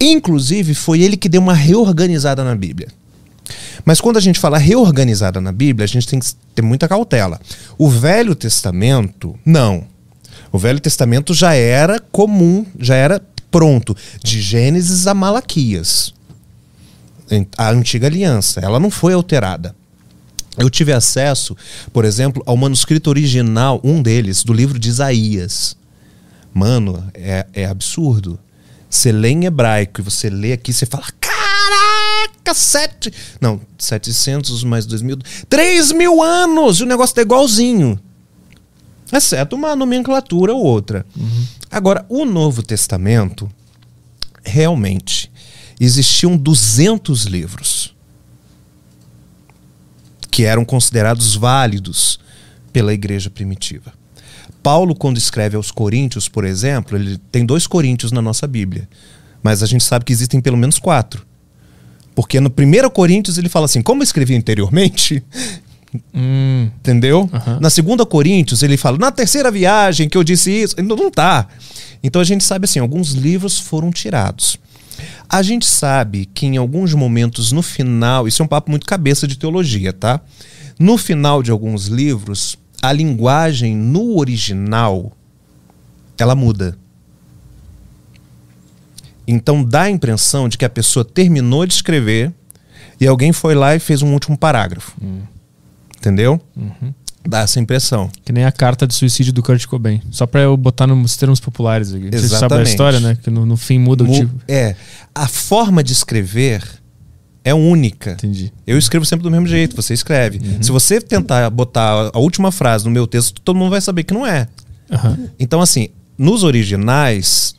[0.00, 2.88] Inclusive, foi ele que deu uma reorganizada na Bíblia.
[3.88, 7.40] Mas quando a gente fala reorganizada na Bíblia, a gente tem que ter muita cautela.
[7.78, 9.86] O Velho Testamento, não.
[10.52, 13.18] O Velho Testamento já era comum, já era
[13.50, 16.12] pronto, de Gênesis a Malaquias.
[17.56, 19.74] A antiga aliança, ela não foi alterada.
[20.58, 21.56] Eu tive acesso,
[21.90, 25.78] por exemplo, ao manuscrito original, um deles, do livro de Isaías.
[26.52, 28.38] Mano, é, é absurdo.
[28.90, 31.04] Você lê em hebraico e você lê aqui, você fala:
[32.54, 33.12] Sete.
[33.40, 35.18] Não, 700 mais 2 mil.
[35.48, 36.78] 3 mil anos!
[36.78, 37.98] E o negócio tá igualzinho.
[39.12, 41.04] Exceto uma nomenclatura ou outra.
[41.70, 43.50] Agora, o Novo Testamento,
[44.44, 45.30] realmente,
[45.80, 47.94] existiam 200 livros
[50.30, 52.20] que eram considerados válidos
[52.72, 53.92] pela igreja primitiva.
[54.62, 58.88] Paulo, quando escreve aos Coríntios, por exemplo, ele tem dois Coríntios na nossa Bíblia,
[59.42, 61.26] mas a gente sabe que existem pelo menos quatro.
[62.18, 65.22] Porque no 1 Coríntios ele fala assim: como eu escrevi anteriormente,
[66.12, 67.30] Hum, entendeu?
[67.32, 67.60] Aham.
[67.60, 71.46] Na segunda Coríntios ele fala: na terceira viagem que eu disse isso, não, não tá.
[72.02, 74.58] Então a gente sabe assim: alguns livros foram tirados.
[75.28, 79.24] A gente sabe que em alguns momentos no final, isso é um papo muito cabeça
[79.24, 80.20] de teologia, tá?
[80.76, 85.12] No final de alguns livros, a linguagem no original
[86.18, 86.76] ela muda.
[89.28, 92.32] Então dá a impressão de que a pessoa terminou de escrever
[93.00, 94.96] e alguém foi lá e fez um último parágrafo.
[95.96, 96.40] Entendeu?
[97.26, 98.10] Dá essa impressão.
[98.24, 100.00] que nem a carta de suicídio do Kurt Cobain.
[100.10, 102.04] Só pra eu botar nos termos populares aqui.
[102.10, 102.68] Você sabe a Exatamente.
[102.70, 103.18] história, né?
[103.22, 104.34] Que no, no fim muda o Mu- tipo.
[104.48, 104.74] É.
[105.14, 106.62] A forma de escrever
[107.44, 108.12] é única.
[108.12, 108.52] Entendi.
[108.66, 110.40] Eu escrevo sempre do mesmo jeito, você escreve.
[110.62, 114.14] Se você tentar botar a última frase no meu texto, todo mundo vai saber que
[114.14, 114.48] não é.
[114.90, 115.18] Aham.
[115.38, 117.54] Então, assim, nos originais,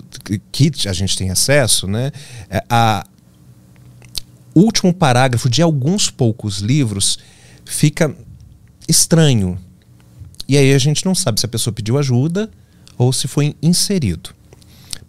[0.51, 2.11] que a gente tem acesso, né?
[2.49, 3.05] É, a
[4.53, 7.17] último parágrafo de alguns poucos livros
[7.65, 8.13] fica
[8.87, 9.57] estranho.
[10.47, 12.49] E aí a gente não sabe se a pessoa pediu ajuda
[12.97, 14.31] ou se foi inserido.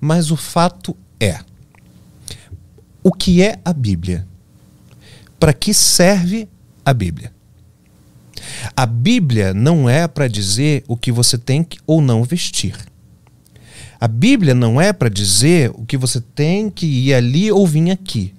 [0.01, 1.41] Mas o fato é:
[3.03, 4.27] o que é a Bíblia?
[5.39, 6.49] Para que serve
[6.85, 7.33] a Bíblia?
[8.77, 12.75] A Bíblia não é para dizer o que você tem que ou não vestir.
[14.01, 17.91] A Bíblia não é para dizer o que você tem que ir ali ou vir
[17.91, 18.33] aqui.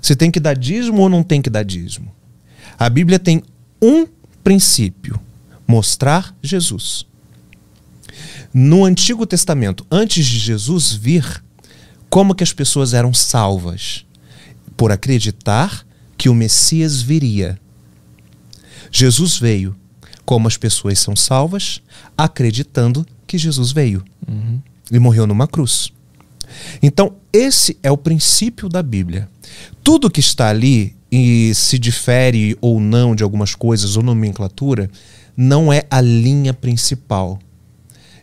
[0.00, 2.12] Você tem que dar dízimo ou não tem que dar dízimo.
[2.78, 3.42] A Bíblia tem
[3.80, 4.06] um
[4.42, 5.18] princípio:
[5.66, 7.06] mostrar Jesus.
[8.52, 11.42] No Antigo Testamento, antes de Jesus vir,
[12.10, 14.04] como que as pessoas eram salvas?
[14.76, 15.84] Por acreditar
[16.16, 17.58] que o Messias viria.
[18.92, 19.74] Jesus veio.
[20.24, 21.80] Como as pessoas são salvas?
[22.16, 24.04] Acreditando que Jesus veio.
[24.26, 24.60] Uhum.
[24.90, 25.92] E morreu numa cruz.
[26.82, 29.28] Então, esse é o princípio da Bíblia.
[29.82, 34.90] Tudo que está ali e se difere ou não de algumas coisas ou nomenclatura,
[35.36, 37.38] não é a linha principal.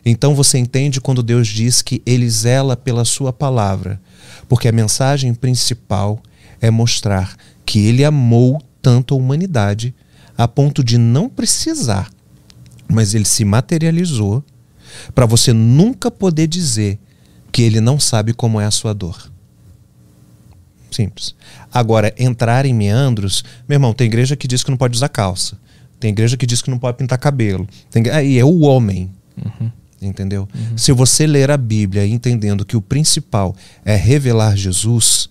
[0.04, 4.00] Então você entende quando Deus diz que ele zela pela sua palavra,
[4.46, 6.20] porque a mensagem principal
[6.60, 7.34] é mostrar
[7.64, 9.94] que ele amou tanto a humanidade
[10.36, 12.10] a ponto de não precisar,
[12.88, 14.44] mas ele se materializou
[15.14, 16.98] para você nunca poder dizer
[17.50, 19.30] que ele não sabe como é a sua dor.
[20.90, 21.34] Simples.
[21.72, 25.58] Agora, entrar em meandros, meu irmão, tem igreja que diz que não pode usar calça.
[25.98, 27.66] Tem igreja que diz que não pode pintar cabelo.
[27.90, 29.10] Tem, aí é o homem.
[29.36, 29.70] Uhum
[30.06, 30.48] entendeu?
[30.54, 30.76] Uhum.
[30.76, 33.54] Se você ler a Bíblia entendendo que o principal
[33.84, 35.28] é revelar Jesus,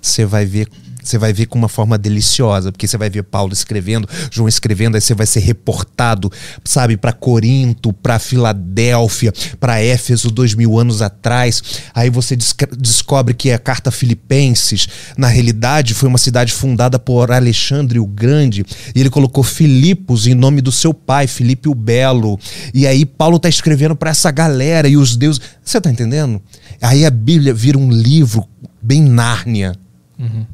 [0.00, 0.68] você vai ver
[1.02, 4.94] você vai ver com uma forma deliciosa, porque você vai ver Paulo escrevendo, João escrevendo,
[4.94, 6.30] aí você vai ser reportado,
[6.64, 11.62] sabe, para Corinto, para Filadélfia, para Éfeso dois mil anos atrás.
[11.94, 12.36] Aí você
[12.78, 18.64] descobre que a carta Filipenses, na realidade, foi uma cidade fundada por Alexandre o Grande,
[18.94, 22.38] e ele colocou Filipos em nome do seu pai, Filipe o Belo.
[22.72, 25.40] E aí Paulo está escrevendo para essa galera e os deuses.
[25.64, 26.40] Você está entendendo?
[26.80, 28.46] Aí a Bíblia vira um livro
[28.82, 29.74] bem Nárnia.
[30.18, 30.46] Uhum.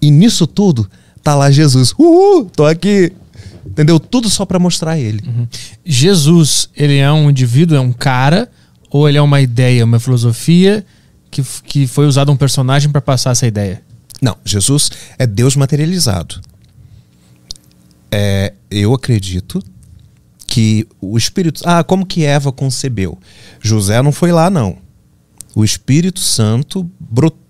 [0.00, 0.88] E nisso tudo,
[1.22, 1.94] tá lá Jesus.
[1.98, 3.12] Uhul, tô aqui.
[3.64, 3.98] Entendeu?
[4.00, 5.22] Tudo só para mostrar ele.
[5.26, 5.46] Uhum.
[5.84, 8.50] Jesus, ele é um indivíduo, é um cara,
[8.90, 10.84] ou ele é uma ideia, uma filosofia
[11.32, 13.82] que, que foi usado um personagem para passar essa ideia?
[14.20, 16.40] Não, Jesus é Deus materializado.
[18.10, 19.62] É, eu acredito
[20.46, 21.62] que o Espírito.
[21.64, 23.18] Ah, como que Eva concebeu?
[23.60, 24.76] José não foi lá, não.
[25.54, 27.40] O Espírito Santo brotou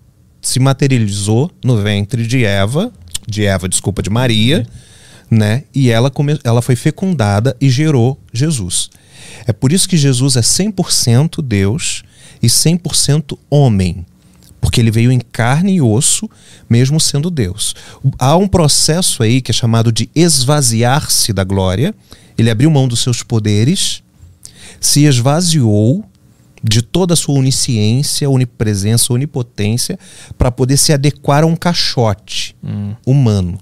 [0.43, 2.91] se materializou no ventre de Eva,
[3.25, 4.67] de Eva, desculpa, de Maria,
[5.31, 5.63] né?
[5.73, 8.89] E ela, come, ela foi fecundada e gerou Jesus.
[9.47, 12.03] É por isso que Jesus é 100% Deus
[12.41, 14.05] e 100% homem,
[14.59, 16.29] porque ele veio em carne e osso,
[16.69, 17.73] mesmo sendo Deus.
[18.19, 21.95] Há um processo aí que é chamado de esvaziar-se da glória.
[22.37, 24.03] Ele abriu mão dos seus poderes,
[24.81, 26.03] se esvaziou
[26.63, 29.99] de toda a sua onisciência, onipresença, onipotência,
[30.37, 32.95] para poder se adequar a um caixote hum.
[33.05, 33.59] humano.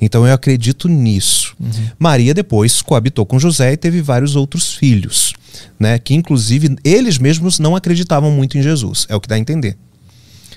[0.00, 1.54] Então eu acredito nisso.
[1.60, 1.90] Uhum.
[1.98, 5.34] Maria depois coabitou com José e teve vários outros filhos,
[5.78, 5.98] né?
[5.98, 9.06] Que inclusive eles mesmos não acreditavam muito em Jesus.
[9.08, 9.76] É o que dá a entender.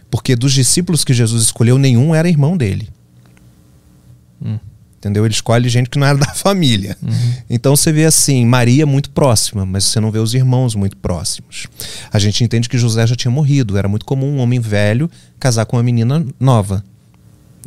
[0.09, 2.89] Porque dos discípulos que Jesus escolheu, nenhum era irmão dele.
[4.41, 4.57] Hum
[5.03, 5.25] entendeu?
[5.25, 6.97] Ele escolhe gente que não era da família.
[7.01, 7.33] Uhum.
[7.49, 11.67] Então você vê assim, Maria muito próxima, mas você não vê os irmãos muito próximos.
[12.11, 15.65] A gente entende que José já tinha morrido, era muito comum um homem velho casar
[15.65, 16.83] com uma menina nova.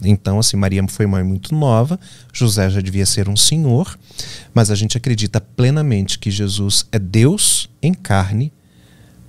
[0.05, 1.99] Então, assim, Maria foi mãe muito nova,
[2.33, 3.99] José já devia ser um senhor,
[4.53, 8.53] mas a gente acredita plenamente que Jesus é Deus em carne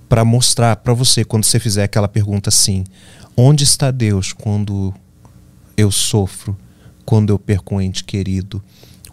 [0.08, 2.84] para mostrar para você, quando você fizer aquela pergunta assim:
[3.34, 4.92] onde está Deus quando
[5.74, 6.56] eu sofro?
[7.08, 8.62] Quando eu perco um ente querido,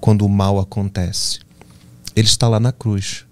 [0.02, 1.40] quando o mal acontece.
[2.14, 3.26] Ele está lá na cruz,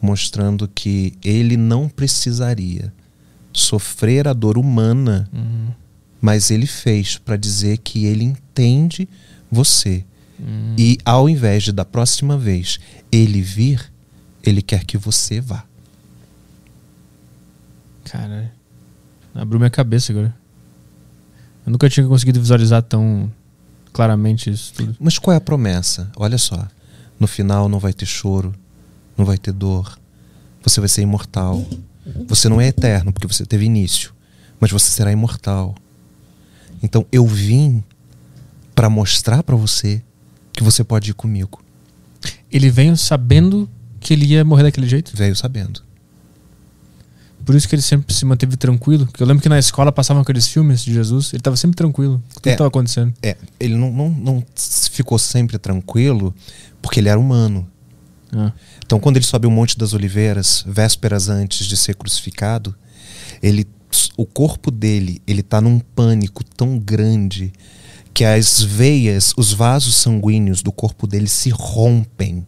[0.00, 2.92] mostrando que ele não precisaria
[3.52, 5.66] sofrer a dor humana, uhum.
[6.20, 9.08] mas ele fez para dizer que ele entende
[9.50, 10.04] você.
[10.38, 10.76] Uhum.
[10.78, 12.78] E ao invés de da próxima vez
[13.10, 13.92] ele vir,
[14.44, 15.64] ele quer que você vá.
[18.04, 18.52] Cara,
[19.34, 20.32] abriu minha cabeça agora.
[21.66, 23.28] Eu nunca tinha conseguido visualizar tão
[23.94, 24.96] claramente isso tudo.
[24.98, 26.10] Mas qual é a promessa?
[26.16, 26.66] Olha só.
[27.18, 28.52] No final não vai ter choro,
[29.16, 29.96] não vai ter dor.
[30.62, 31.64] Você vai ser imortal.
[32.26, 34.12] Você não é eterno porque você teve início,
[34.60, 35.74] mas você será imortal.
[36.82, 37.82] Então eu vim
[38.74, 40.02] para mostrar para você
[40.52, 41.62] que você pode ir comigo.
[42.50, 45.16] Ele veio sabendo que ele ia morrer daquele jeito?
[45.16, 45.83] Veio sabendo.
[47.44, 49.06] Por isso que ele sempre se manteve tranquilo.
[49.06, 52.22] Porque eu lembro que na escola passavam aqueles filmes de Jesus, ele estava sempre tranquilo.
[52.36, 52.52] O que É.
[52.52, 53.12] estava acontecendo?
[53.22, 54.44] É, ele não, não, não
[54.90, 56.34] ficou sempre tranquilo
[56.80, 57.66] porque ele era humano.
[58.32, 58.52] Ah.
[58.84, 62.74] Então, quando ele sobe o Monte das Oliveiras, vésperas antes de ser crucificado,
[63.42, 63.66] ele,
[64.16, 67.52] o corpo dele, ele tá num pânico tão grande
[68.12, 72.46] que as veias, os vasos sanguíneos do corpo dele se rompem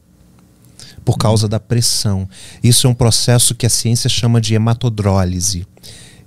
[1.06, 2.28] por causa da pressão.
[2.60, 5.64] Isso é um processo que a ciência chama de hematodrólise.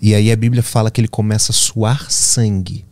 [0.02, 2.86] E aí a Bíblia fala que ele começa a suar sangue.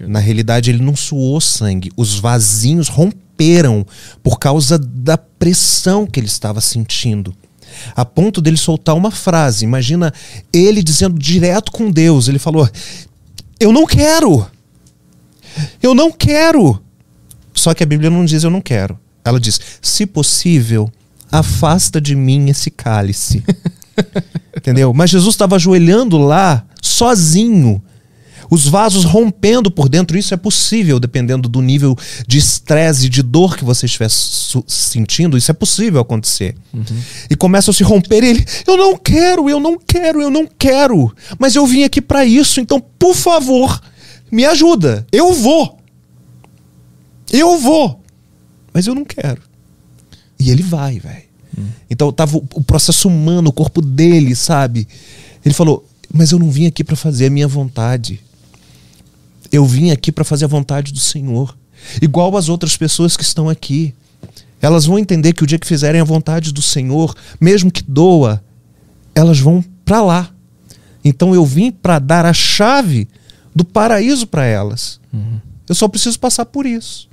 [0.00, 1.92] Na realidade, ele não suou sangue.
[1.96, 3.86] Os vasinhos romperam
[4.22, 7.34] por causa da pressão que ele estava sentindo.
[7.94, 9.66] A ponto dele soltar uma frase.
[9.66, 10.14] Imagina
[10.50, 12.26] ele dizendo direto com Deus.
[12.26, 12.66] Ele falou:
[13.60, 14.46] Eu não quero.
[15.82, 16.82] Eu não quero.
[17.52, 18.98] Só que a Bíblia não diz eu não quero.
[19.26, 20.90] Ela diz: Se possível,
[21.30, 23.42] afasta de mim esse cálice.
[24.56, 24.94] Entendeu?
[24.94, 27.82] Mas Jesus estava ajoelhando lá, sozinho.
[28.48, 31.96] Os vasos rompendo por dentro, isso é possível, dependendo do nível
[32.28, 36.54] de estresse e de dor que você estiver sentindo, isso é possível acontecer.
[37.28, 40.46] E começa a se romper e ele, eu não quero, eu não quero, eu não
[40.46, 41.12] quero.
[41.40, 43.80] Mas eu vim aqui para isso, então, por favor,
[44.30, 45.04] me ajuda.
[45.10, 45.80] Eu vou.
[47.32, 48.00] Eu vou.
[48.76, 49.40] Mas eu não quero.
[50.38, 51.22] E ele vai, velho.
[51.88, 54.86] Então tava o, o processo humano, o corpo dele, sabe?
[55.42, 58.20] Ele falou: "Mas eu não vim aqui para fazer a minha vontade.
[59.50, 61.56] Eu vim aqui para fazer a vontade do Senhor,
[62.02, 63.94] igual as outras pessoas que estão aqui.
[64.60, 68.44] Elas vão entender que o dia que fizerem a vontade do Senhor, mesmo que doa,
[69.14, 70.30] elas vão para lá.
[71.02, 73.08] Então eu vim para dar a chave
[73.54, 75.00] do paraíso para elas.
[75.66, 77.08] Eu só preciso passar por isso.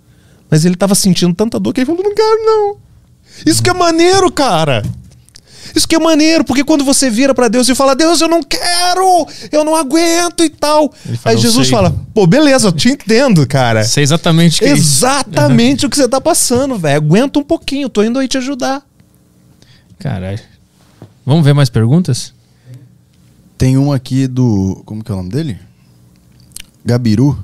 [0.53, 2.77] Mas ele estava sentindo tanta dor que ele falou: não quero, não.
[3.43, 4.83] Isso que é maneiro, cara.
[5.75, 8.43] Isso que é maneiro, porque quando você vira para Deus e fala: Deus, eu não
[8.43, 10.93] quero, eu não aguento e tal.
[10.93, 13.83] Fala, Aí "Eu Jesus sei." fala: pô, beleza, eu te entendo, cara.
[13.83, 14.83] Sei exatamente o que é isso.
[14.83, 16.97] Exatamente o que você tá passando, velho.
[16.97, 18.83] Aguenta um pouquinho, tô indo aí te ajudar.
[19.97, 20.39] Caralho.
[21.25, 22.31] Vamos ver mais perguntas?
[23.57, 24.83] Tem um aqui do.
[24.85, 25.57] Como que é o nome dele?
[26.85, 27.43] Gabiru.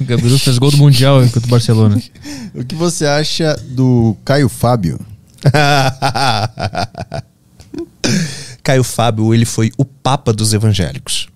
[0.00, 2.00] O Gabriel fez gol do Mundial contra o Barcelona.
[2.54, 4.98] O que você acha do Caio Fábio?
[8.62, 11.28] Caio Fábio, ele foi o papa dos evangélicos.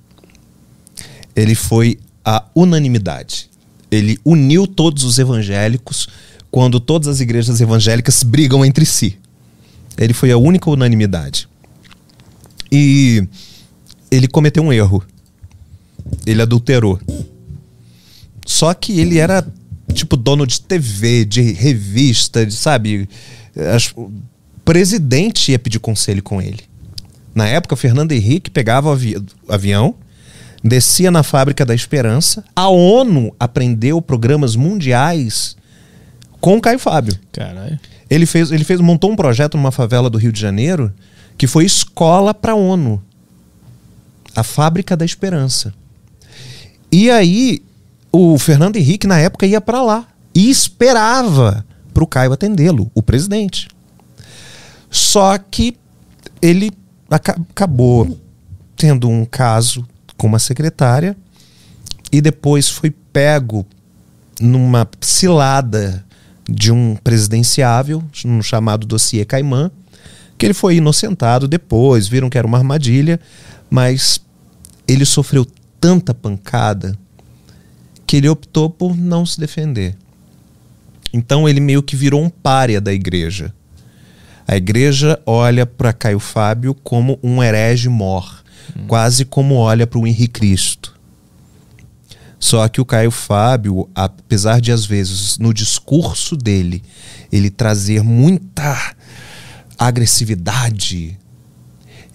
[1.37, 3.51] Ele foi a unanimidade.
[3.91, 6.09] Ele uniu todos os evangélicos
[6.51, 9.19] quando todas as igrejas evangélicas brigam entre si.
[9.99, 11.47] Ele foi a única unanimidade.
[12.73, 13.29] E
[14.11, 15.05] ele cometeu um erro.
[16.27, 16.99] Ele adulterou.
[18.51, 19.47] Só que ele era
[19.95, 23.09] tipo dono de TV, de revista, de, sabe?
[23.75, 24.11] As- o
[24.65, 26.59] presidente ia pedir conselho com ele.
[27.33, 29.95] Na época, Fernando Henrique pegava o avi- avião,
[30.65, 32.43] descia na fábrica da Esperança.
[32.57, 35.57] A ONU aprendeu programas mundiais
[36.41, 37.17] com o Caio Fábio.
[37.31, 37.79] Caralho.
[38.11, 40.93] Ele fez, ele fez, montou um projeto numa favela do Rio de Janeiro
[41.39, 43.01] que foi escola para a ONU.
[44.35, 45.73] A Fábrica da Esperança.
[46.91, 47.63] E aí,
[48.13, 53.03] o Fernando Henrique, na época, ia para lá e esperava para o Caio atendê-lo, o
[53.03, 53.69] presidente.
[54.91, 55.77] Só que
[56.43, 56.71] ele
[57.11, 58.19] aca- acabou
[58.77, 61.17] tendo um caso com uma secretária
[62.13, 63.67] e depois foi pego
[64.41, 66.05] numa cilada
[66.49, 69.71] de um presidenciável, um chamado dossiê Caimã,
[70.37, 73.21] que ele foi inocentado depois, viram que era uma armadilha,
[73.69, 74.21] mas
[74.89, 75.47] ele sofreu
[75.79, 76.99] tanta pancada
[78.11, 79.97] que ele optou por não se defender.
[81.13, 83.55] Então ele meio que virou um párea da igreja.
[84.49, 88.43] A igreja olha para Caio Fábio como um herege mor,
[88.89, 90.99] quase como olha para o Henrique Cristo.
[92.41, 96.83] Só que o Caio Fábio, apesar de às vezes no discurso dele
[97.31, 98.97] ele trazer muita
[99.79, 101.17] agressividade,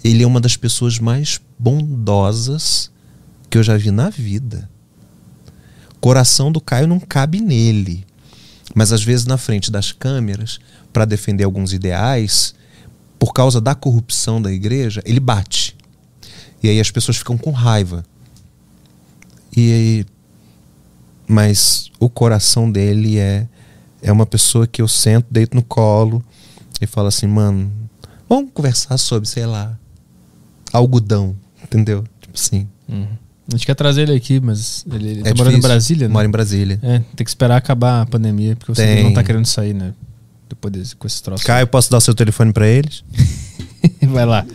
[0.03, 2.91] ele é uma das pessoas mais bondosas
[3.49, 4.69] que eu já vi na vida.
[6.05, 8.05] Coração do Caio não cabe nele,
[8.75, 10.59] mas às vezes na frente das câmeras,
[10.93, 12.53] para defender alguns ideais,
[13.17, 15.75] por causa da corrupção da igreja, ele bate.
[16.61, 18.05] E aí as pessoas ficam com raiva.
[19.57, 20.05] E aí,
[21.27, 23.47] mas o coração dele é
[23.99, 26.23] é uma pessoa que eu sento, deito no colo
[26.79, 27.71] e falo assim, mano,
[28.29, 29.75] vamos conversar sobre, sei lá,
[30.71, 32.03] algodão, entendeu?
[32.21, 32.69] Tipo assim.
[32.87, 33.24] Uhum.
[33.47, 35.61] A gente quer trazer ele aqui, mas ele, ele é tá morando em.
[35.61, 36.13] Brasília, né?
[36.13, 36.79] Mora em Brasília.
[36.81, 39.03] É, tem que esperar acabar a pandemia, porque você Tem.
[39.03, 39.93] não tá querendo sair, né?
[40.49, 41.43] Depois desse, com esse troço.
[41.45, 43.03] Caio, posso dar o seu telefone pra eles?
[44.09, 44.45] Vai lá.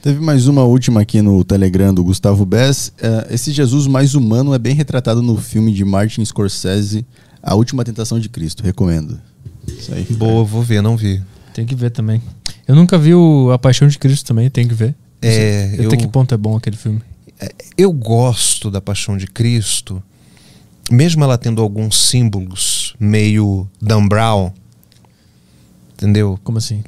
[0.00, 2.92] Teve mais uma última aqui no Telegram do Gustavo Bess.
[3.00, 7.04] É, esse Jesus mais humano é bem retratado no filme de Martin Scorsese,
[7.42, 8.62] A Última Tentação de Cristo.
[8.62, 9.20] Recomendo.
[9.66, 10.04] Isso aí.
[10.10, 11.20] Boa, vou ver, não vi.
[11.52, 12.22] Tem que ver também.
[12.68, 14.94] Eu nunca vi o A Paixão de Cristo também, tem que ver.
[15.20, 17.00] É, Até eu- que ponto é bom aquele filme?
[17.76, 20.02] Eu gosto da Paixão de Cristo,
[20.90, 24.52] mesmo ela tendo alguns símbolos meio Dan Brown,
[25.94, 26.38] entendeu?
[26.42, 26.82] Como assim?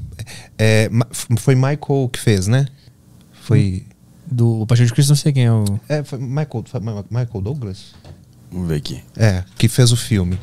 [0.59, 2.67] É, f- foi Michael que fez, né?
[3.43, 3.85] Foi.
[4.31, 5.65] Do A Paixão de Cristo não sei quem é o.
[5.89, 7.94] É, foi Michael, foi Michael Douglas?
[8.51, 9.02] Vamos ver aqui.
[9.17, 10.39] É, que fez o filme.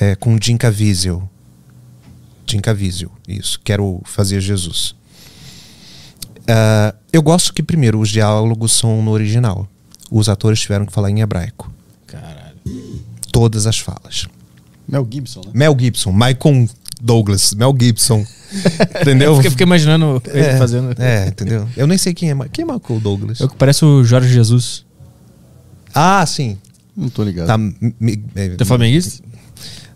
[0.00, 1.28] É, com Jim Caviezel.
[2.46, 3.60] Jim Caviezel, isso.
[3.64, 4.94] Quero fazer Jesus.
[6.48, 9.68] Ah, eu gosto que, primeiro, os diálogos são no original.
[10.10, 11.72] Os atores tiveram que falar em hebraico.
[12.06, 12.54] Caralho.
[13.32, 14.26] Todas as falas.
[14.88, 15.50] Mel Gibson, né?
[15.52, 16.68] Mel Gibson, Michael
[17.00, 18.24] Douglas, Mel Gibson.
[19.00, 19.30] entendeu?
[19.32, 20.94] Eu fiquei, fiquei imaginando ele é, fazendo.
[21.02, 21.68] É, entendeu?
[21.76, 22.34] Eu nem sei quem é.
[22.52, 23.40] Quem é Michael Douglas?
[23.40, 24.84] Eu que parece o Jorge Jesus.
[25.92, 26.56] Ah, sim.
[26.96, 27.48] Não tô ligado.
[27.48, 29.22] Tá, mi- mi- é, é flamenguista?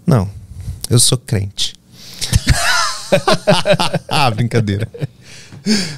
[0.07, 0.29] Não,
[0.91, 1.75] eu sou crente.
[4.09, 4.89] ah, brincadeira.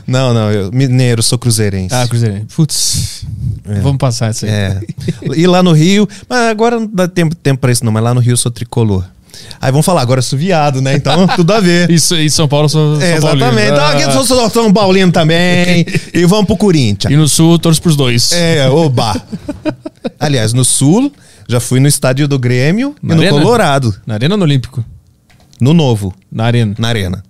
[0.07, 1.95] Não, não, eu mineiro, sou cruzeirense.
[1.95, 2.47] Ah, Cruzeiro.
[2.55, 3.25] Putz.
[3.65, 4.53] Vamos passar essa aí.
[4.53, 4.81] É.
[5.37, 8.13] E lá no Rio, mas agora não dá tempo, tempo pra isso não, mas lá
[8.13, 9.05] no Rio eu sou tricolor.
[9.61, 10.95] Aí vamos falar, agora eu sou viado, né?
[10.95, 11.91] Então, tudo a ver.
[11.91, 13.01] Isso em São Paulo eu sou.
[13.01, 13.47] É, São Paulino.
[13.47, 13.73] exatamente.
[13.73, 15.87] Então aqui eu sou São Paulino também.
[16.13, 17.13] e vamos pro Corinthians.
[17.13, 18.33] E no sul torço pros dois.
[18.33, 19.21] É, oba.
[20.19, 21.13] Aliás, no Sul,
[21.49, 23.39] já fui no estádio do Grêmio Na e no Arena?
[23.41, 23.95] Colorado.
[24.07, 24.85] Na Arena ou no Olímpico?
[25.61, 26.75] No Novo, Na Arena.
[26.79, 27.23] na Arena.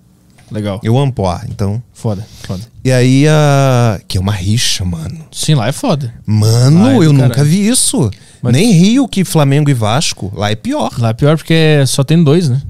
[0.53, 0.81] Legal.
[0.83, 1.83] Eu amo Poá, então.
[1.93, 2.63] Foda, foda.
[2.85, 4.01] E aí, a...
[4.07, 5.19] que é uma rixa, mano.
[5.31, 6.13] Sim, lá é foda.
[6.27, 8.11] Mano, é eu nunca vi isso.
[8.43, 10.33] Mas- Nem Rio que Flamengo e Vasco.
[10.35, 10.93] Lá é pior.
[10.99, 12.61] Lá é pior porque só tem dois, né?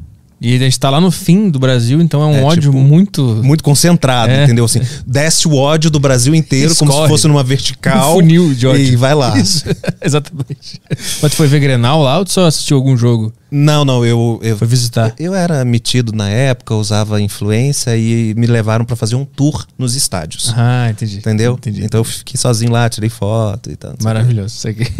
[0.43, 2.83] E a gente tá lá no fim do Brasil, então é um É, ódio tipo,
[2.83, 3.23] muito.
[3.45, 4.45] Muito concentrado, É.
[4.45, 4.65] entendeu?
[4.65, 7.09] Assim, desce o ódio do Brasil inteiro, como se Escorre.
[7.11, 8.11] fosse numa vertical.
[8.11, 8.83] Um funil de ódio.
[8.85, 9.39] E vai lá.
[9.39, 9.65] Isso,
[10.03, 10.81] exatamente.
[11.23, 13.33] Mas tu foi ver Grenal lá ou tu só assistiu algum jogo?
[13.55, 15.15] Não, não, eu, eu, Foi visitar?
[15.19, 19.95] eu era metido na época, usava influência e me levaram pra fazer um tour nos
[19.95, 20.53] estádios.
[20.57, 21.19] Ah, entendi.
[21.19, 21.53] Entendeu?
[21.53, 21.85] Entendi.
[21.85, 23.95] Então eu fiquei sozinho lá, tirei foto e tal.
[24.03, 24.87] Maravilhoso, isso aqui.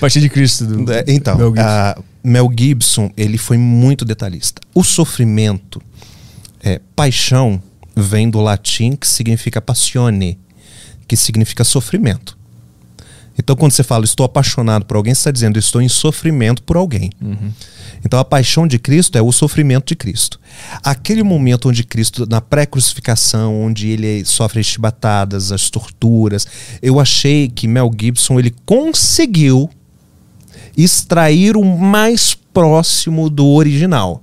[0.00, 0.92] Partir de Cristo do.
[0.92, 1.60] É, Então, Gibson.
[1.62, 1.96] a
[2.26, 4.60] Mel Gibson, ele foi muito detalhista.
[4.74, 5.80] O sofrimento,
[6.60, 7.62] é, paixão,
[7.94, 10.36] vem do latim que significa passione,
[11.06, 12.36] que significa sofrimento.
[13.38, 16.76] Então, quando você fala estou apaixonado por alguém, você está dizendo estou em sofrimento por
[16.76, 17.12] alguém.
[18.04, 20.40] Então, a paixão de Cristo é o sofrimento de Cristo.
[20.82, 26.44] Aquele momento onde Cristo, na pré-crucificação, onde ele sofre as chibatadas, as torturas,
[26.82, 29.70] eu achei que Mel Gibson ele conseguiu
[30.76, 34.22] extrair o mais próximo do original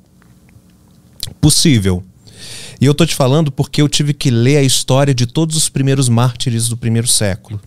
[1.41, 2.03] possível.
[2.79, 5.69] E eu tô te falando porque eu tive que ler a história de todos os
[5.69, 7.59] primeiros mártires do primeiro século.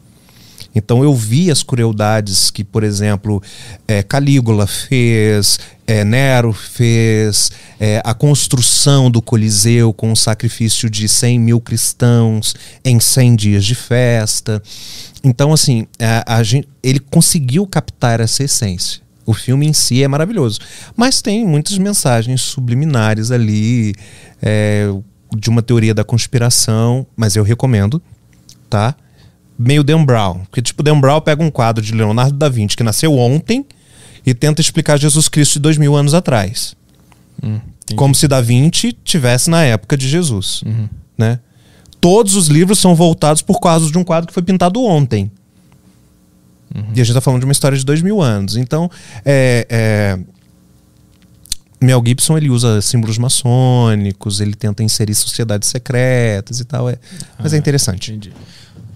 [0.74, 3.42] Então eu vi as crueldades que, por exemplo,
[3.88, 7.50] eh, Calígula fez, eh, Nero fez,
[7.80, 13.64] eh, a construção do Coliseu com o sacrifício de 100 mil cristãos em 100 dias
[13.64, 14.62] de festa.
[15.26, 19.02] Então, assim, a, a gente, ele conseguiu captar essa essência.
[19.26, 20.60] O filme em si é maravilhoso.
[20.94, 23.92] Mas tem muitas mensagens subliminares ali,
[24.40, 24.88] eh,
[25.36, 28.00] de uma teoria da conspiração, mas eu recomendo,
[28.70, 28.94] tá?
[29.58, 30.44] Meio Dan Brown.
[30.44, 33.66] Porque, tipo, Dan Brown pega um quadro de Leonardo da Vinci que nasceu ontem
[34.24, 36.76] e tenta explicar Jesus Cristo de dois mil anos atrás.
[37.42, 37.58] Hum.
[37.96, 40.62] Como se Da Vinci tivesse na época de Jesus.
[41.18, 41.40] Né?
[42.06, 45.28] Todos os livros são voltados por causa de um quadro que foi pintado ontem.
[46.72, 48.56] E a gente está falando de uma história de dois mil anos.
[48.56, 48.88] Então,
[49.24, 50.18] é, é,
[51.80, 56.88] Mel Gibson ele usa símbolos maçônicos, ele tenta inserir sociedades secretas e tal.
[56.88, 56.96] É,
[57.40, 58.12] mas é interessante.
[58.12, 58.32] Entendi.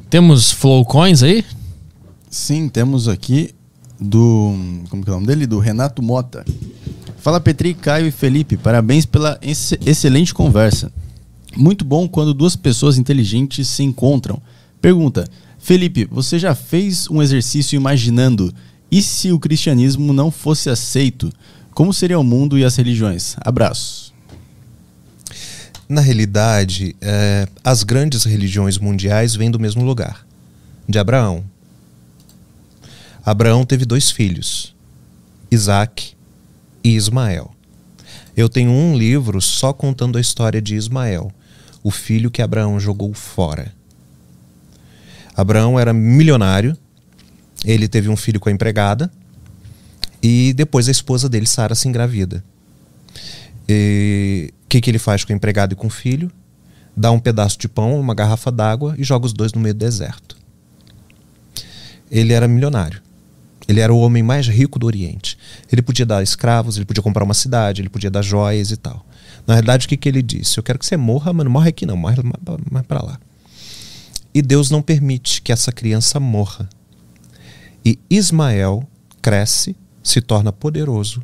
[0.08, 1.44] Temos Flow Coins aí?
[2.30, 3.52] Sim, temos aqui
[3.98, 4.54] do.
[4.88, 5.48] Como que é o nome dele?
[5.48, 6.44] Do Renato Mota.
[7.18, 10.92] Fala Petri, Caio e Felipe, parabéns pela ex- excelente conversa.
[11.56, 14.40] Muito bom quando duas pessoas inteligentes se encontram.
[14.80, 18.52] Pergunta: Felipe, você já fez um exercício imaginando
[18.90, 21.32] e se o cristianismo não fosse aceito?
[21.72, 23.36] Como seria o mundo e as religiões?
[23.40, 24.12] Abraço.
[25.88, 30.24] Na realidade, é, as grandes religiões mundiais vêm do mesmo lugar
[30.88, 31.44] de Abraão.
[33.24, 34.74] Abraão teve dois filhos,
[35.50, 36.14] Isaac
[36.82, 37.54] e Ismael.
[38.36, 41.30] Eu tenho um livro só contando a história de Ismael,
[41.82, 43.72] o filho que Abraão jogou fora.
[45.36, 46.76] Abraão era milionário,
[47.64, 49.10] ele teve um filho com a empregada,
[50.22, 52.44] e depois a esposa dele, Sara, se engravida.
[53.62, 56.30] O que, que ele faz com o empregado e com o filho?
[56.96, 59.78] dá um pedaço de pão, uma garrafa d'água e joga os dois no meio do
[59.78, 60.36] deserto.
[62.10, 63.00] Ele era milionário.
[63.66, 65.38] Ele era o homem mais rico do Oriente.
[65.70, 69.06] Ele podia dar escravos, ele podia comprar uma cidade, ele podia dar joias e tal.
[69.50, 70.58] Na realidade, o que, que ele disse?
[70.58, 72.18] Eu quero que você morra, mas não morre aqui não, morre
[72.70, 73.18] mais para lá.
[74.32, 76.68] E Deus não permite que essa criança morra.
[77.84, 78.88] E Ismael
[79.20, 81.20] cresce, se torna poderoso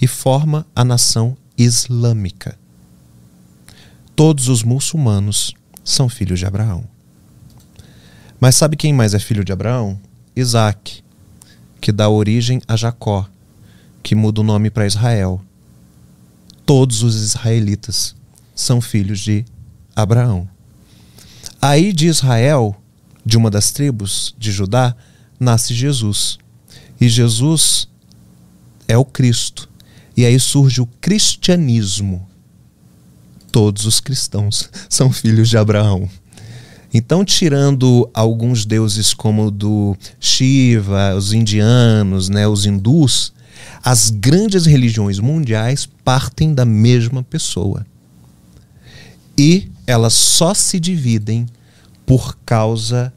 [0.00, 2.58] e forma a nação islâmica.
[4.14, 5.52] Todos os muçulmanos
[5.84, 6.82] são filhos de Abraão.
[8.40, 10.00] Mas sabe quem mais é filho de Abraão?
[10.34, 11.04] Isaac,
[11.78, 13.28] que dá origem a Jacó,
[14.02, 15.42] que muda o nome para Israel.
[16.66, 18.16] Todos os israelitas
[18.52, 19.44] são filhos de
[19.94, 20.48] Abraão.
[21.62, 22.76] Aí de Israel,
[23.24, 24.96] de uma das tribos de Judá,
[25.38, 26.38] nasce Jesus.
[27.00, 27.88] E Jesus
[28.88, 29.68] é o Cristo.
[30.16, 32.28] E aí surge o cristianismo.
[33.52, 36.10] Todos os cristãos são filhos de Abraão.
[36.92, 43.32] Então, tirando alguns deuses como do Shiva, os indianos, né, os hindus,
[43.84, 47.86] as grandes religiões mundiais partem da mesma pessoa.
[49.38, 51.46] E elas só se dividem
[52.04, 53.12] por causa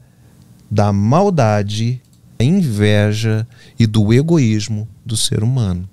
[0.70, 2.00] da maldade,
[2.38, 3.46] da inveja
[3.78, 5.88] e do egoísmo do ser humano,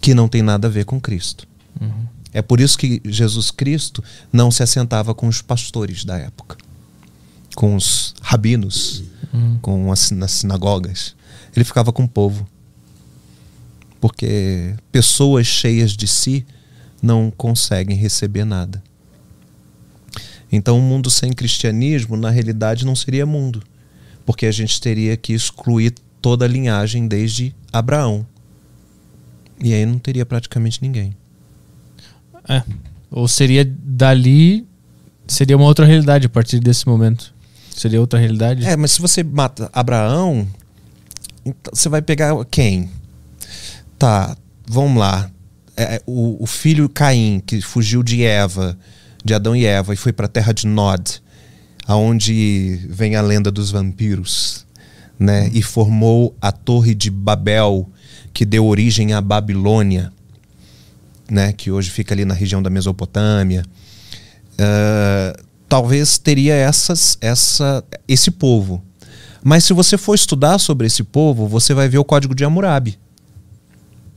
[0.00, 1.46] que não tem nada a ver com Cristo.
[1.80, 2.06] Uhum.
[2.32, 6.56] É por isso que Jesus Cristo não se assentava com os pastores da época,
[7.54, 9.58] com os rabinos, uhum.
[9.62, 11.14] com as nas sinagogas.
[11.54, 12.46] Ele ficava com o povo.
[14.00, 16.46] Porque pessoas cheias de si
[17.02, 18.82] não conseguem receber nada.
[20.50, 23.62] Então, um mundo sem cristianismo, na realidade, não seria mundo,
[24.24, 28.26] porque a gente teria que excluir toda a linhagem desde Abraão.
[29.60, 31.14] E aí não teria praticamente ninguém.
[32.48, 32.62] É.
[33.10, 34.66] Ou seria dali.
[35.26, 37.34] Seria uma outra realidade a partir desse momento.
[37.70, 38.64] Seria outra realidade?
[38.64, 40.48] É, mas se você mata Abraão,
[41.44, 42.90] então você vai pegar quem?
[43.98, 44.36] Tá,
[44.66, 45.30] vamos lá.
[45.76, 48.78] É, o, o filho Caim, que fugiu de Eva
[49.24, 51.22] de Adão e Eva e foi para a terra de Nod,
[51.86, 54.66] aonde vem a lenda dos vampiros,
[55.18, 55.50] né?
[55.52, 57.88] E formou a Torre de Babel,
[58.32, 60.12] que deu origem à Babilônia,
[61.30, 61.52] né?
[61.52, 63.64] Que hoje fica ali na região da Mesopotâmia.
[64.54, 68.82] Uh, talvez teria essas, essa, esse povo.
[69.42, 72.98] Mas se você for estudar sobre esse povo, você vai ver o Código de Hammurabi,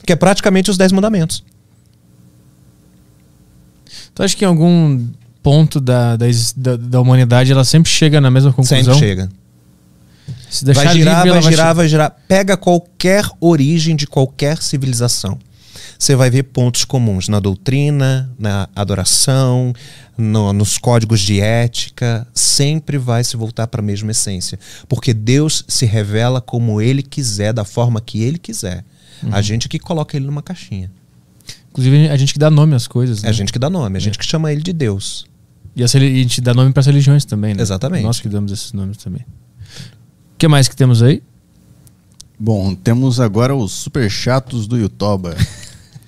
[0.04, 1.44] que é praticamente os Dez Mandamentos.
[4.14, 5.06] Tu acha que em algum
[5.42, 8.94] ponto da, da, da, humanidade ela sempre chega na mesma conclusão?
[8.94, 9.30] Sempre chega.
[10.50, 12.16] Se deixar vai girar, livre, vai girar, vai, vai girar.
[12.28, 15.38] Pega qualquer origem de qualquer civilização.
[15.98, 19.72] Você vai ver pontos comuns na doutrina, na adoração,
[20.18, 22.26] no, nos códigos de ética.
[22.34, 24.58] Sempre vai se voltar para a mesma essência.
[24.88, 28.84] Porque Deus se revela como Ele quiser, da forma que Ele quiser.
[29.22, 29.34] Uhum.
[29.34, 30.90] A gente que coloca Ele numa caixinha.
[31.70, 33.22] Inclusive, a gente que dá nome às coisas.
[33.22, 33.28] Né?
[33.28, 34.18] É a gente que dá nome, a gente é.
[34.18, 35.26] que chama ele de Deus.
[35.74, 37.62] E a, gente dá nome para as religiões também, né?
[37.62, 38.02] Exatamente.
[38.02, 39.22] Nós que damos esses nomes também.
[39.22, 41.22] O que mais que temos aí?
[42.38, 45.34] Bom, temos agora os super chatos do Yutoba.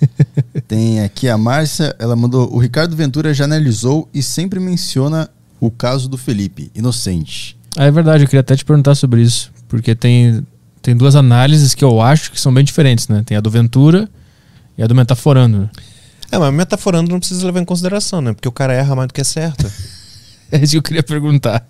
[0.68, 5.70] Tem aqui a Márcia, ela mandou: O Ricardo Ventura já analisou e sempre menciona o
[5.70, 7.56] caso do Felipe, inocente.
[7.74, 9.50] Ah, é verdade, eu queria até te perguntar sobre isso.
[9.66, 10.46] Porque tem,
[10.84, 13.22] tem duas análises que eu acho que são bem diferentes, né?
[13.24, 14.06] Tem a do Ventura
[14.76, 15.70] e a do metaforando.
[16.30, 18.34] É, mas metaforando não precisa levar em consideração, né?
[18.34, 19.66] Porque o cara erra mais do que é certo.
[20.52, 21.66] é isso que eu queria perguntar.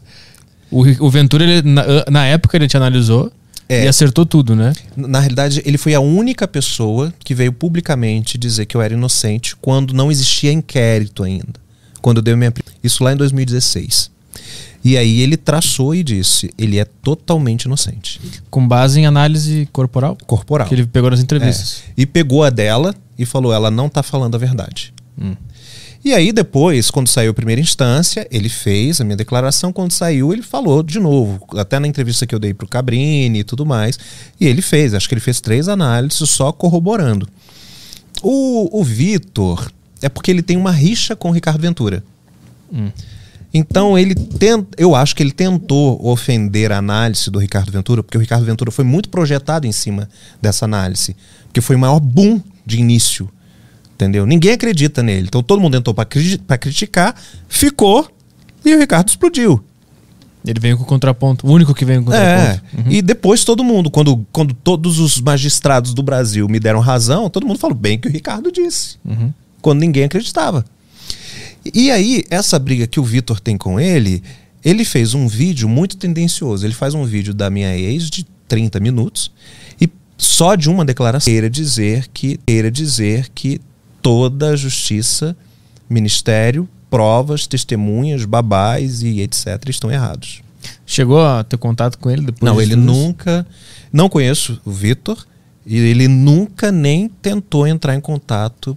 [0.68, 3.32] O, o Ventura, ele, na, na época, ele te analisou
[3.68, 3.84] é.
[3.84, 4.72] e acertou tudo, né?
[4.96, 9.54] Na realidade, ele foi a única pessoa que veio publicamente dizer que eu era inocente
[9.54, 11.54] quando não existia inquérito ainda.
[12.02, 12.52] Quando eu dei minha.
[12.82, 14.10] Isso lá em 2016.
[14.84, 18.20] E aí ele traçou e disse: ele é totalmente inocente.
[18.50, 20.18] Com base em análise corporal?
[20.26, 20.68] Corporal.
[20.68, 21.84] Que ele pegou nas entrevistas.
[21.88, 21.92] É.
[22.02, 24.92] E pegou a dela e falou: ela não está falando a verdade.
[25.18, 25.34] Hum.
[26.04, 29.72] E aí, depois, quando saiu a primeira instância, ele fez a minha declaração.
[29.72, 33.38] Quando saiu, ele falou de novo, até na entrevista que eu dei para o Cabrini
[33.38, 33.98] e tudo mais.
[34.38, 37.26] E ele fez, acho que ele fez três análises só corroborando.
[38.22, 39.72] O, o Vitor
[40.02, 42.04] é porque ele tem uma rixa com o Ricardo Ventura.
[42.70, 42.90] Hum.
[43.56, 48.18] Então ele tenta, eu acho que ele tentou ofender a análise do Ricardo Ventura, porque
[48.18, 50.08] o Ricardo Ventura foi muito projetado em cima
[50.42, 53.30] dessa análise, porque foi o maior boom de início,
[53.94, 54.26] entendeu?
[54.26, 57.14] Ninguém acredita nele, então todo mundo tentou para criticar,
[57.48, 58.10] ficou
[58.64, 59.62] e o Ricardo explodiu.
[60.44, 62.64] Ele veio com o contraponto, o único que veio com o contraponto.
[62.76, 62.90] É, uhum.
[62.90, 67.46] E depois todo mundo, quando, quando todos os magistrados do Brasil me deram razão, todo
[67.46, 68.96] mundo falou bem que o Ricardo disse.
[69.04, 69.32] Uhum.
[69.62, 70.64] Quando ninguém acreditava.
[71.72, 74.22] E aí, essa briga que o Vitor tem com ele,
[74.64, 76.66] ele fez um vídeo muito tendencioso.
[76.66, 79.30] Ele faz um vídeo da minha ex de 30 minutos
[79.80, 83.60] e só de uma declaração queira dizer que queira dizer que
[84.02, 85.36] toda a justiça,
[85.88, 90.42] ministério, provas, testemunhas, babás e etc estão errados.
[90.86, 92.40] Chegou a ter contato com ele depois?
[92.52, 93.46] Não, ele nunca.
[93.92, 95.26] Não conheço o Vitor.
[95.66, 98.76] E ele nunca nem tentou entrar em contato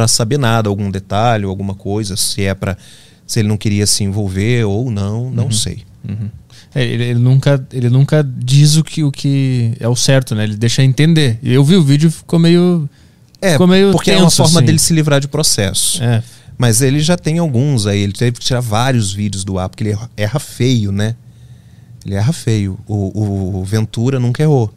[0.00, 2.74] para saber nada, algum detalhe, alguma coisa, se é para
[3.26, 5.82] se ele não queria se envolver ou não, não sei.
[6.74, 10.44] É, ele, ele nunca, ele nunca diz o que, o que é o certo, né?
[10.44, 11.38] Ele deixa entender.
[11.42, 12.88] Eu vi o vídeo e ficou meio.
[13.42, 14.66] É, ficou meio porque é uma tenso, forma assim.
[14.66, 16.02] dele se livrar de processo.
[16.02, 16.22] É.
[16.56, 19.84] Mas ele já tem alguns aí, ele teve que tirar vários vídeos do ar, porque
[19.84, 21.14] ele erra, feio, né?
[22.06, 22.78] Ele erra feio.
[22.88, 24.72] O, o Ventura nunca errou.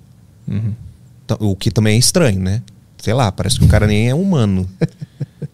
[1.26, 2.62] Tá- O que também é estranho, né?
[3.04, 4.66] Sei lá, parece que o cara nem é humano.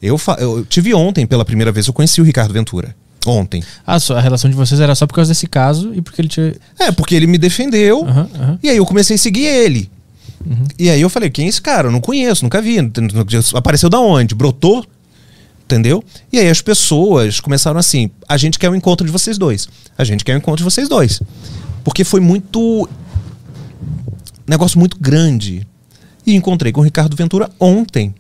[0.02, 2.96] Eu, eu tive ontem, pela primeira vez, eu conheci o Ricardo Ventura.
[3.26, 3.62] Ontem.
[3.86, 6.56] Ah, a relação de vocês era só por causa desse caso e porque ele tinha.
[6.80, 8.06] É, porque ele me defendeu.
[8.06, 8.60] Aham, aham.
[8.64, 9.92] E aí eu comecei a seguir ele.
[10.78, 11.90] E aí eu falei, quem é esse cara?
[11.90, 12.78] Eu não conheço, nunca vi.
[13.54, 14.34] Apareceu da onde?
[14.36, 14.86] Brotou?
[15.66, 16.02] Entendeu?
[16.32, 19.68] E aí as pessoas começaram assim: a gente quer o encontro de vocês dois.
[19.98, 21.22] A gente quer o encontro de vocês dois.
[21.84, 22.88] Porque foi muito.
[24.48, 25.68] Negócio muito grande.
[26.30, 28.14] E encontrei com o Ricardo Ventura ontem,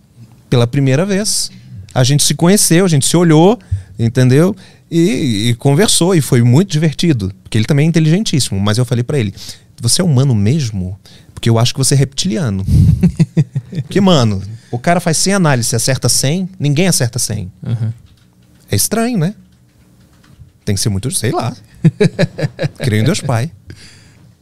[0.49, 1.51] pela primeira vez.
[1.93, 3.59] A gente se conheceu, a gente se olhou,
[3.99, 4.55] entendeu?
[4.89, 7.31] E, e conversou, e foi muito divertido.
[7.43, 8.59] Porque ele também é inteligentíssimo.
[8.59, 9.31] Mas eu falei pra ele:
[9.79, 10.99] você é humano mesmo?
[11.35, 12.65] Porque eu acho que você é reptiliano.
[13.85, 17.51] Porque, mano, o cara faz 100 análises, acerta 100, ninguém acerta 100.
[17.63, 17.93] Aham.
[18.71, 19.35] É estranho, né?
[20.65, 21.55] Tem que ser muito, sei lá.
[22.79, 23.51] Creio em Deus Pai.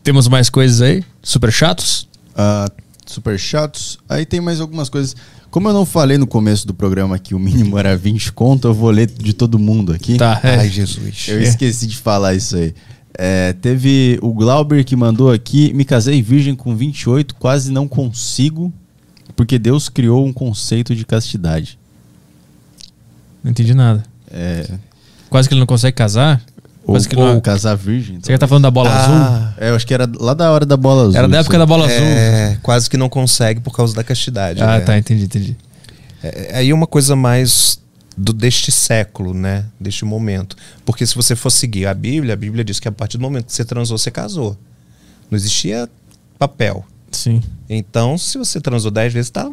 [0.03, 1.03] Temos mais coisas aí?
[1.21, 2.07] Super chatos?
[2.33, 2.71] Ah,
[3.11, 3.97] super chatos.
[4.07, 5.15] Aí tem mais algumas coisas.
[5.49, 8.73] Como eu não falei no começo do programa que o mínimo era 20 conto, eu
[8.73, 10.17] vou ler de todo mundo aqui.
[10.17, 10.55] Tá, é.
[10.57, 11.27] Ai, Jesus.
[11.27, 12.73] Eu esqueci de falar isso aí.
[13.17, 18.71] É, teve o Glauber que mandou aqui: Me casei virgem com 28, quase não consigo,
[19.35, 21.79] porque Deus criou um conceito de castidade.
[23.43, 24.03] Não entendi nada.
[24.29, 24.77] É,
[25.29, 26.41] Quase que ele não consegue casar?
[26.87, 27.41] Ou, Quase que ou não.
[27.41, 28.17] casar virgem.
[28.21, 29.13] Você tá falando da bola azul?
[29.15, 31.15] Ah, É, eu acho que era lá da hora da bola azul.
[31.17, 31.59] Era da época aí.
[31.59, 31.97] da bola azul.
[32.05, 34.63] é, quase que não consegue por causa da castidade.
[34.63, 34.79] Ah, né?
[34.79, 35.57] tá, entendi, entendi.
[36.23, 37.79] É, aí é uma coisa mais
[38.17, 39.65] do, deste século, né?
[39.79, 40.55] Deste momento.
[40.85, 43.47] Porque se você for seguir a Bíblia, a Bíblia diz que a partir do momento
[43.47, 44.57] que você transou, você casou.
[45.29, 45.89] Não existia
[46.39, 46.85] papel.
[47.11, 47.43] Sim.
[47.69, 49.51] Então, se você transou 10 vezes, tá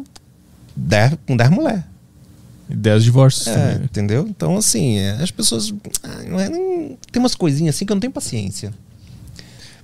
[0.75, 1.83] dez, com 10 mulheres.
[2.69, 4.25] E Dez divórcios É, entendeu?
[4.29, 5.73] Então, assim, é, as pessoas.
[6.03, 8.73] ah, não é- não- tem umas coisinhas assim que eu não tenho paciência.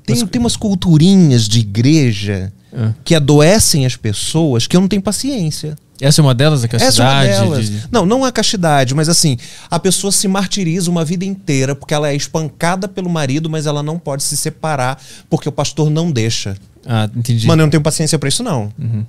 [0.06, 2.94] Tem, Mas- tem umas culturinhas de igreja Ah.
[3.04, 5.76] que adoecem as pessoas que eu não tenho paciência.
[6.00, 7.28] Essa é uma delas, a Essa é uma castidade?
[7.28, 7.70] delas.
[7.70, 9.38] de- Não, não a castidade, mas assim,
[9.70, 13.84] a pessoa se martiriza uma vida inteira porque ela é espancada pelo marido, mas ela
[13.84, 16.58] não pode se separar porque o pastor não deixa.
[16.84, 17.46] Ah, entendi.
[17.46, 18.74] Mano, eu não tenho paciência pra isso, não.
[18.80, 19.06] S-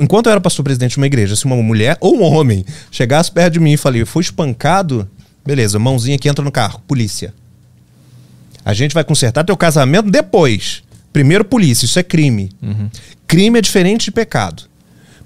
[0.00, 3.30] Enquanto eu era pastor presidente de uma igreja, se uma mulher ou um homem chegasse
[3.30, 5.08] perto de mim e falei, eu fui espancado,
[5.44, 7.32] beleza, mãozinha que entra no carro, polícia.
[8.64, 10.82] A gente vai consertar teu casamento depois.
[11.12, 12.50] Primeiro, polícia, isso é crime.
[13.26, 14.64] Crime é diferente de pecado.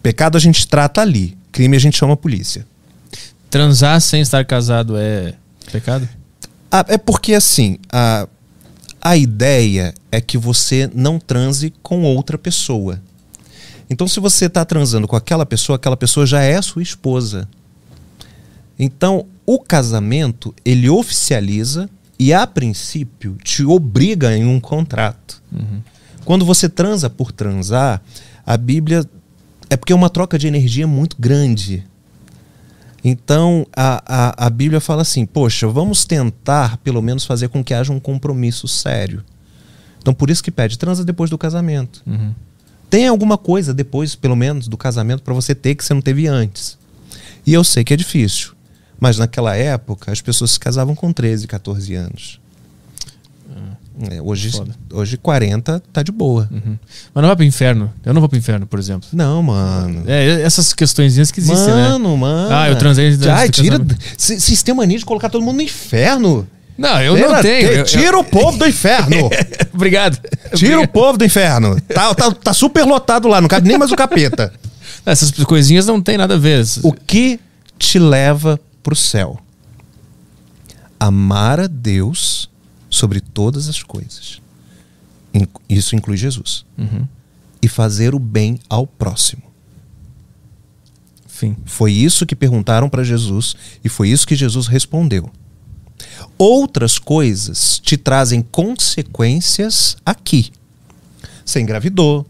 [0.02, 1.36] Pecado a gente trata ali.
[1.50, 2.66] Crime a gente chama polícia.
[3.50, 5.34] Transar sem estar casado é
[5.72, 6.08] pecado?
[6.70, 8.28] Ah, é porque assim, a,
[9.00, 13.00] a ideia é que você não transe com outra pessoa.
[13.90, 17.48] Então, se você está transando com aquela pessoa, aquela pessoa já é sua esposa.
[18.78, 25.42] Então, o casamento, ele oficializa e, a princípio, te obriga em um contrato.
[26.24, 28.02] Quando você transa por transar,
[28.44, 29.04] a Bíblia.
[29.70, 31.84] É porque é uma troca de energia muito grande.
[33.04, 37.74] Então, a, a, a Bíblia fala assim: poxa, vamos tentar pelo menos fazer com que
[37.74, 39.22] haja um compromisso sério.
[40.00, 42.02] Então, por isso que pede, transa depois do casamento.
[42.90, 46.26] Tem alguma coisa depois, pelo menos, do casamento para você ter que você não teve
[46.26, 46.78] antes.
[47.46, 48.52] E eu sei que é difícil.
[49.00, 52.40] Mas naquela época, as pessoas se casavam com 13, 14 anos.
[54.10, 54.72] É, hoje, Foda.
[54.92, 56.48] hoje 40 tá de boa.
[56.52, 56.78] Uhum.
[57.12, 57.92] Mas não vai pro inferno.
[58.04, 59.08] Eu não vou pro inferno, por exemplo.
[59.12, 60.04] Não, mano.
[60.06, 61.88] É, essas questõezinhas que existem, né?
[61.88, 62.54] mano, mano.
[62.54, 63.80] Ah, eu transei antes Ai, tira.
[64.16, 66.46] Vocês têm mania de colocar todo mundo no inferno.
[66.78, 67.68] Não, eu Tira- não tenho.
[67.68, 69.28] te- Eu- eu- Tira o povo do inferno.
[69.74, 70.16] Obrigado.
[70.54, 71.80] Tira o povo do inferno.
[71.80, 74.52] Tá, tá, tá super lotado lá, não cabe nem mais o capeta.
[75.04, 76.64] Essas coisinhas não tem nada a ver.
[76.84, 77.40] O que
[77.78, 79.38] te leva pro céu?
[81.00, 82.48] Amar a Deus
[82.88, 84.40] sobre todas as coisas.
[85.68, 86.64] Isso inclui Jesus.
[86.76, 87.06] Uhum.
[87.62, 89.42] E fazer o bem ao próximo.
[91.26, 91.56] Fim.
[91.64, 95.30] Foi isso que perguntaram para Jesus e foi isso que Jesus respondeu.
[96.38, 100.52] Outras coisas te trazem consequências aqui.
[101.44, 102.26] Você engravidou,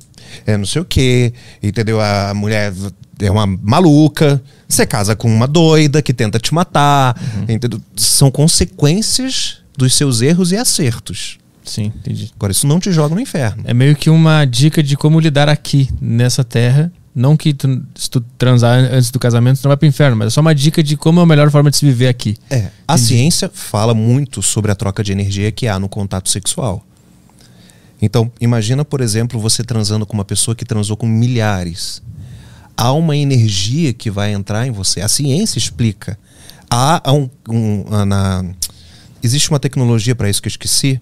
[0.47, 2.01] é não sei o quê, entendeu?
[2.01, 2.73] A mulher
[3.21, 7.81] é uma maluca, você casa com uma doida que tenta te matar, entendeu?
[7.97, 11.39] São consequências dos seus erros e acertos.
[11.65, 12.31] Sim, entendi.
[12.35, 13.63] Agora, isso não te joga no inferno.
[13.67, 16.91] É meio que uma dica de como lidar aqui, nessa terra.
[17.19, 20.29] Não que tu, se tu transar antes do casamento, tu não vai pro inferno, mas
[20.29, 22.37] é só uma dica de como é a melhor forma de se viver aqui.
[22.49, 26.85] É, a ciência fala muito sobre a troca de energia que há no contato sexual.
[28.01, 32.01] Então, imagina, por exemplo, você transando com uma pessoa que transou com milhares.
[32.77, 35.01] Há uma energia que vai entrar em você.
[35.01, 36.17] A ciência explica.
[36.71, 38.45] Há, um, um- ah, na-
[39.23, 41.01] existe uma tecnologia para isso que eu esqueci,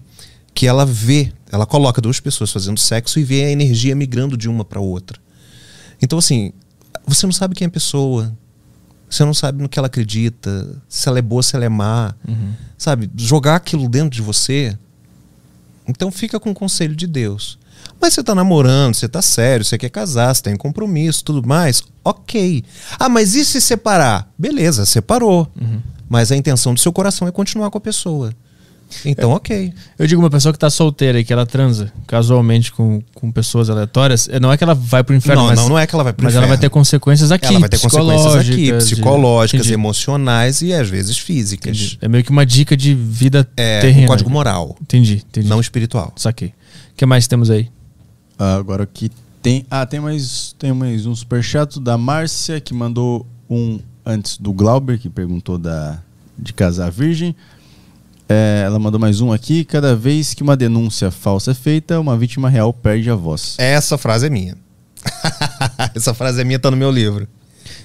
[0.55, 4.49] que ela vê, ela coloca duas pessoas fazendo sexo e vê a energia migrando de
[4.49, 5.19] uma para outra.
[6.01, 6.51] Então, assim,
[7.05, 8.35] você não sabe quem é a pessoa,
[9.09, 12.13] você não sabe no que ela acredita, se ela é boa, se ela é má.
[12.77, 13.09] Sabe?
[13.15, 14.77] Jogar aquilo dentro de você.
[15.87, 17.57] Então fica com o conselho de Deus.
[18.01, 21.81] Mas você tá namorando, você tá sério, você quer casar, você tem compromisso, tudo mais.
[22.03, 22.63] Ok.
[22.99, 24.29] Ah, mas e se separar?
[24.37, 25.49] Beleza, separou.
[26.09, 28.33] Mas a intenção do seu coração é continuar com a pessoa.
[29.05, 29.73] Então, ok.
[29.99, 33.69] Eu digo uma pessoa que tá solteira e que ela transa casualmente com, com pessoas
[33.69, 35.93] aleatórias, é, não é que ela vai pro inferno, Não, mas, não, não é que
[35.93, 36.61] ela vai pro mas ela vai inferno.
[36.61, 37.47] ter consequências aqui.
[37.47, 41.75] Ela vai ter consequências aqui, psicológicas, de- emocionais e às vezes físicas.
[41.77, 41.97] entendi.
[42.01, 44.05] É meio que uma dica de vida É terrena.
[44.05, 45.47] um código moral, Entendi, entendi.
[45.47, 46.13] não espiritual.
[46.15, 46.49] Saquei.
[46.49, 46.53] O
[46.95, 47.69] que mais temos aí?
[48.39, 49.65] Ah, agora aqui tem.
[49.69, 54.97] Ah, tem mais, tem mais um superchat da Márcia, que mandou um antes do Glauber,
[54.97, 55.99] que perguntou da,
[56.37, 57.35] de casar virgem.
[58.29, 59.63] É, ela mandou mais um aqui.
[59.63, 63.55] Cada vez que uma denúncia falsa é feita, uma vítima real perde a voz.
[63.57, 64.55] Essa frase é minha.
[65.95, 67.27] Essa frase é minha, tá no meu livro.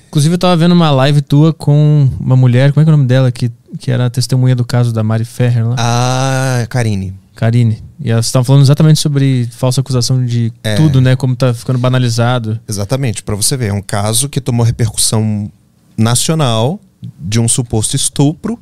[0.08, 2.96] Inclusive, eu tava vendo uma live tua com uma mulher, como é que é o
[2.96, 3.32] nome dela?
[3.32, 5.76] Que, que era a testemunha do caso da Mari Ferrer lá.
[5.78, 7.14] Ah, Karine.
[7.34, 7.82] Karine.
[7.98, 10.74] E elas estavam falando exatamente sobre falsa acusação de É.
[10.74, 11.16] tudo, né?
[11.16, 12.60] Como tá ficando banalizado.
[12.68, 15.50] Exatamente, pra você ver, é um caso que tomou repercussão
[15.96, 16.78] nacional
[17.18, 18.58] de um suposto estupro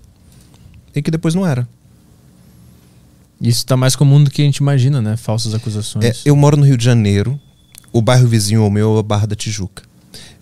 [0.94, 1.68] e que depois não era.
[3.40, 5.16] Isso tá mais comum do que a gente imagina, né?
[5.16, 6.04] Falsas acusações.
[6.04, 7.40] É, eu moro no Rio de Janeiro,
[7.92, 9.82] o bairro vizinho ao meu é a Barra da Tijuca.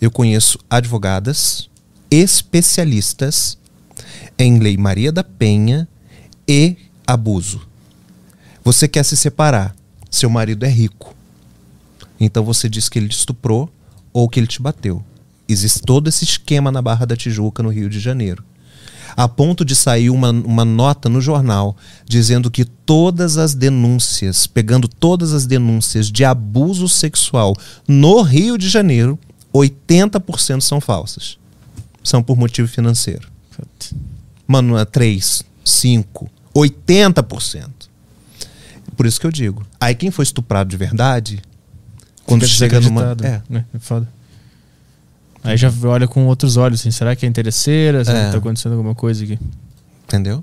[0.00, 1.68] Eu conheço advogadas
[2.10, 3.58] especialistas
[4.38, 5.86] em lei Maria da Penha
[6.46, 7.60] e abuso.
[8.64, 9.74] Você quer se separar,
[10.10, 11.14] seu marido é rico.
[12.18, 13.70] Então você diz que ele te estuprou
[14.12, 15.04] ou que ele te bateu.
[15.48, 18.44] Existe todo esse esquema na Barra da Tijuca, no Rio de Janeiro.
[19.18, 24.86] A ponto de sair uma, uma nota no jornal dizendo que todas as denúncias, pegando
[24.86, 27.52] todas as denúncias de abuso sexual
[27.88, 29.18] no Rio de Janeiro,
[29.52, 31.36] 80% são falsas.
[32.04, 33.26] São por motivo financeiro.
[34.46, 37.68] Mano, é 3, 5, 80%.
[38.96, 39.66] Por isso que eu digo.
[39.80, 41.42] Aí quem foi estuprado de verdade,
[42.24, 43.02] quando Fica chega numa.
[43.02, 44.08] É, É, é foda.
[45.44, 48.04] Aí já olha com outros olhos, assim, será que é interesseira?
[48.04, 48.24] Será É.
[48.26, 49.38] que tá acontecendo alguma coisa aqui?
[50.04, 50.42] entendeu?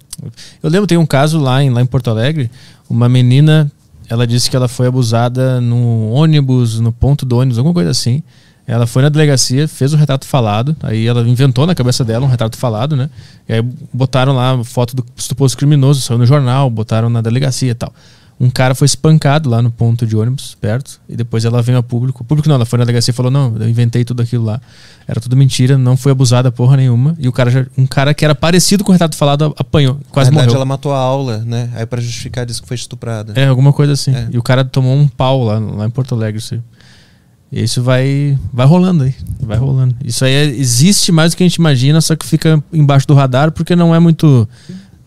[0.62, 2.52] Eu lembro, tem um caso lá em, lá em Porto Alegre,
[2.88, 3.72] uma menina,
[4.08, 8.22] ela disse que ela foi abusada no ônibus, no ponto do ônibus, alguma coisa assim.
[8.68, 12.30] Ela foi na delegacia, fez o retrato falado, aí ela inventou na cabeça dela um
[12.30, 13.10] retrato falado, né?
[13.50, 17.72] E aí botaram lá a foto do suposto criminoso, saiu no jornal, botaram na delegacia
[17.72, 17.92] e tal.
[18.38, 21.84] Um cara foi espancado lá no ponto de ônibus, perto, e depois ela veio a
[21.84, 22.22] público.
[22.22, 24.60] O público não, ela foi na delegacia e falou: Não, eu inventei tudo aquilo lá.
[25.08, 27.16] Era tudo mentira, não foi abusada porra nenhuma.
[27.18, 30.32] E o cara, já- um cara que era parecido com o retrato falado apanhou, quase
[30.32, 30.56] Na verdade, morreu.
[30.58, 31.70] ela matou a aula, né?
[31.76, 33.32] Aí pra justificar disse que foi estuprada.
[33.40, 34.14] É, alguma coisa assim.
[34.14, 34.28] É.
[34.30, 36.44] E o cara tomou um pau lá, lá em Porto Alegre.
[36.52, 36.60] Aí.
[37.54, 39.16] E isso vai, vai rolando aí.
[39.40, 39.96] Vai rolando.
[40.04, 43.14] Isso aí é- existe mais do que a gente imagina, só que fica embaixo do
[43.14, 44.46] radar porque não é muito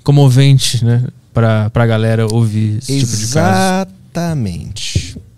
[0.03, 1.05] comovente, né?
[1.39, 3.89] Pra, pra galera ouvir esse tipo de caso.
[4.09, 5.17] Exatamente.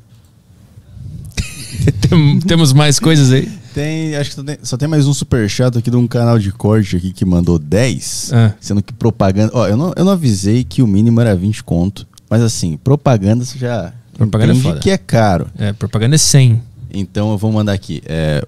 [2.08, 3.46] Tem- temos mais coisas aí?
[3.74, 6.50] Tem, acho que só tem, só tem mais um superchat aqui de um canal de
[6.52, 8.30] corte aqui que mandou 10.
[8.32, 8.54] Ah.
[8.58, 9.52] Sendo que propaganda.
[9.54, 12.06] Ó, eu não, eu não avisei que o mínimo era 20 conto.
[12.30, 13.92] Mas assim, propaganda você já.
[14.16, 14.80] Propaganda é foda.
[14.80, 15.48] que é caro.
[15.58, 16.62] É, propaganda é 100.
[16.94, 18.02] Então eu vou mandar aqui.
[18.06, 18.42] é,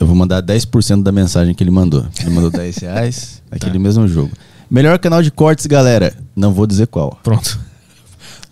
[0.00, 2.04] eu vou mandar 10% da mensagem que ele mandou.
[2.20, 4.32] Ele mandou 10 reais, aquele mesmo jogo.
[4.70, 6.12] Melhor canal de cortes, galera.
[6.34, 7.18] Não vou dizer qual.
[7.22, 7.58] Pronto.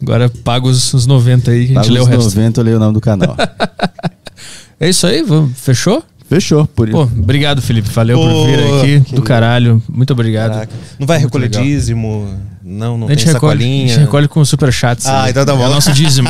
[0.02, 2.24] Agora paga os, os 90 aí que a Paga gente lê o os resto.
[2.24, 3.36] 90, eu leio o nome do canal.
[4.80, 6.02] É isso aí, vamos, fechou?
[6.28, 7.88] Fechou, por Pô, obrigado, Felipe.
[7.90, 8.58] Valeu por Pô, vir
[8.98, 9.14] aqui.
[9.14, 9.80] Do caralho.
[9.88, 10.50] Muito obrigado.
[10.52, 10.72] Caraca.
[10.98, 11.62] Não vai Muito recolher legal.
[11.62, 12.34] dízimo?
[12.62, 13.88] Não, não a gente tem recolhe, a sacolinha?
[13.88, 15.06] gente recolhe com super chats.
[15.06, 15.64] Ah, então tá É bom.
[15.66, 16.28] o nosso dízimo.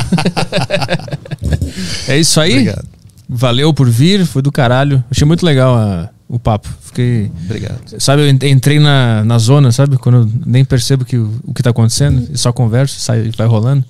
[2.07, 2.51] é isso aí.
[2.51, 2.85] Obrigado.
[3.27, 5.03] Valeu por vir, foi do caralho.
[5.09, 6.67] Achei muito legal a, o papo.
[6.81, 7.31] Fiquei.
[7.45, 7.79] Obrigado.
[7.99, 9.97] Sabe, eu en- entrei na, na zona, sabe?
[9.97, 13.83] Quando eu nem percebo que, o que tá acontecendo e só converso, sai, vai rolando.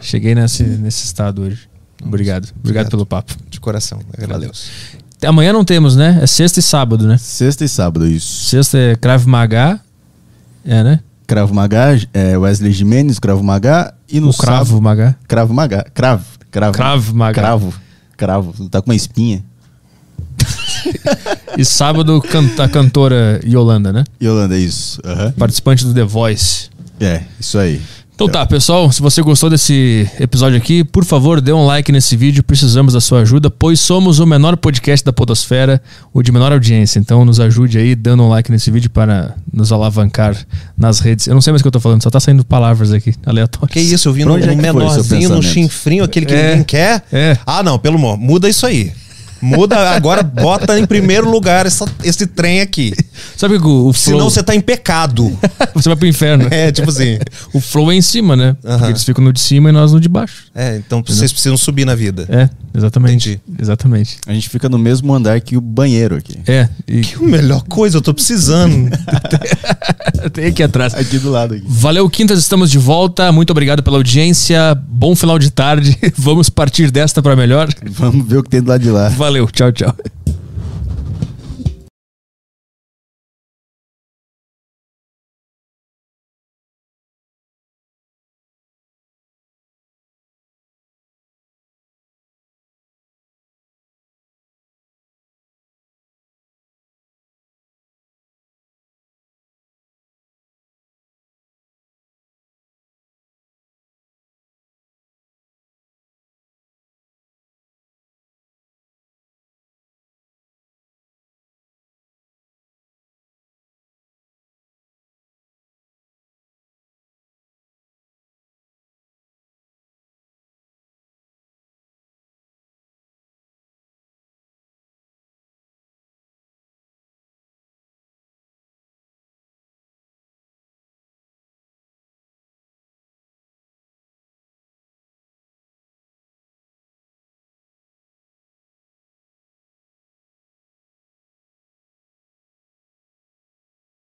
[0.00, 1.68] Cheguei nesse, nesse estado hoje.
[2.02, 2.44] Obrigado.
[2.44, 2.90] Obrigado, Obrigado.
[2.90, 3.34] pelo papo.
[3.50, 3.98] De coração.
[4.16, 4.70] Agradeço.
[5.24, 6.20] Amanhã não temos, né?
[6.22, 7.18] É sexta e sábado, né?
[7.18, 8.46] Sexta e sábado, isso.
[8.50, 9.80] Sexta é Krav Maga.
[10.64, 11.00] É, né?
[11.26, 13.92] Cravo Magá, é, Wesley Jimenez, Cravo Magá.
[14.08, 15.16] E no o Cravo sábado- Maga.
[15.26, 15.84] Cravo Magá.
[15.92, 16.24] Cravo.
[16.50, 16.72] Cravo.
[16.72, 17.34] Krav Maga.
[17.34, 17.74] Cravo.
[18.16, 18.68] Cravo.
[18.70, 19.44] Tá com uma espinha.
[21.56, 22.22] E sábado
[22.58, 24.04] a cantora Yolanda, né?
[24.22, 25.00] Yolanda, é isso.
[25.04, 25.32] Aham.
[25.38, 26.68] Participante do The Voice.
[27.00, 27.80] É, isso aí.
[28.14, 32.16] Então tá, pessoal, se você gostou desse episódio aqui, por favor, dê um like nesse
[32.16, 35.80] vídeo, precisamos da sua ajuda, pois somos o menor podcast da podosfera,
[36.12, 36.98] o de menor audiência.
[36.98, 40.36] Então nos ajude aí dando um like nesse vídeo para nos alavancar
[40.76, 41.28] nas redes.
[41.28, 43.70] Eu não sei mais o que eu tô falando, só tá saindo palavras aqui aleatórias.
[43.72, 47.04] Que isso, eu vi onde é seu menorzinho, no chinfrinho, aquele que É, ninguém quer.
[47.12, 47.38] é.
[47.46, 48.90] Ah, não, pelo amor, muda isso aí.
[49.40, 52.92] Muda, agora bota em primeiro lugar essa- esse trem aqui.
[53.36, 55.36] Sabe que o, o flow, Senão você tá em pecado.
[55.74, 56.48] você vai pro inferno.
[56.50, 57.18] É, tipo assim.
[57.52, 58.56] O flow é em cima, né?
[58.60, 58.88] Porque Aham.
[58.90, 60.44] eles ficam no de cima e nós no de baixo.
[60.54, 62.26] É, então vocês precisam subir na vida.
[62.28, 63.40] É, exatamente.
[63.46, 63.62] Entendi.
[63.62, 64.18] Exatamente.
[64.26, 66.38] A gente fica no mesmo andar que o banheiro aqui.
[66.46, 68.90] É, e Que melhor coisa, eu tô precisando.
[70.32, 70.94] tem aqui atrás.
[70.94, 71.64] Aqui do lado aqui.
[71.66, 73.30] Valeu, Quintas, estamos de volta.
[73.32, 74.74] Muito obrigado pela audiência.
[74.88, 75.96] Bom final de tarde.
[76.16, 77.68] Vamos partir desta para melhor.
[77.90, 79.08] Vamos ver o que tem do lado de lá.
[79.28, 79.92] Valeu, tchau, tchau.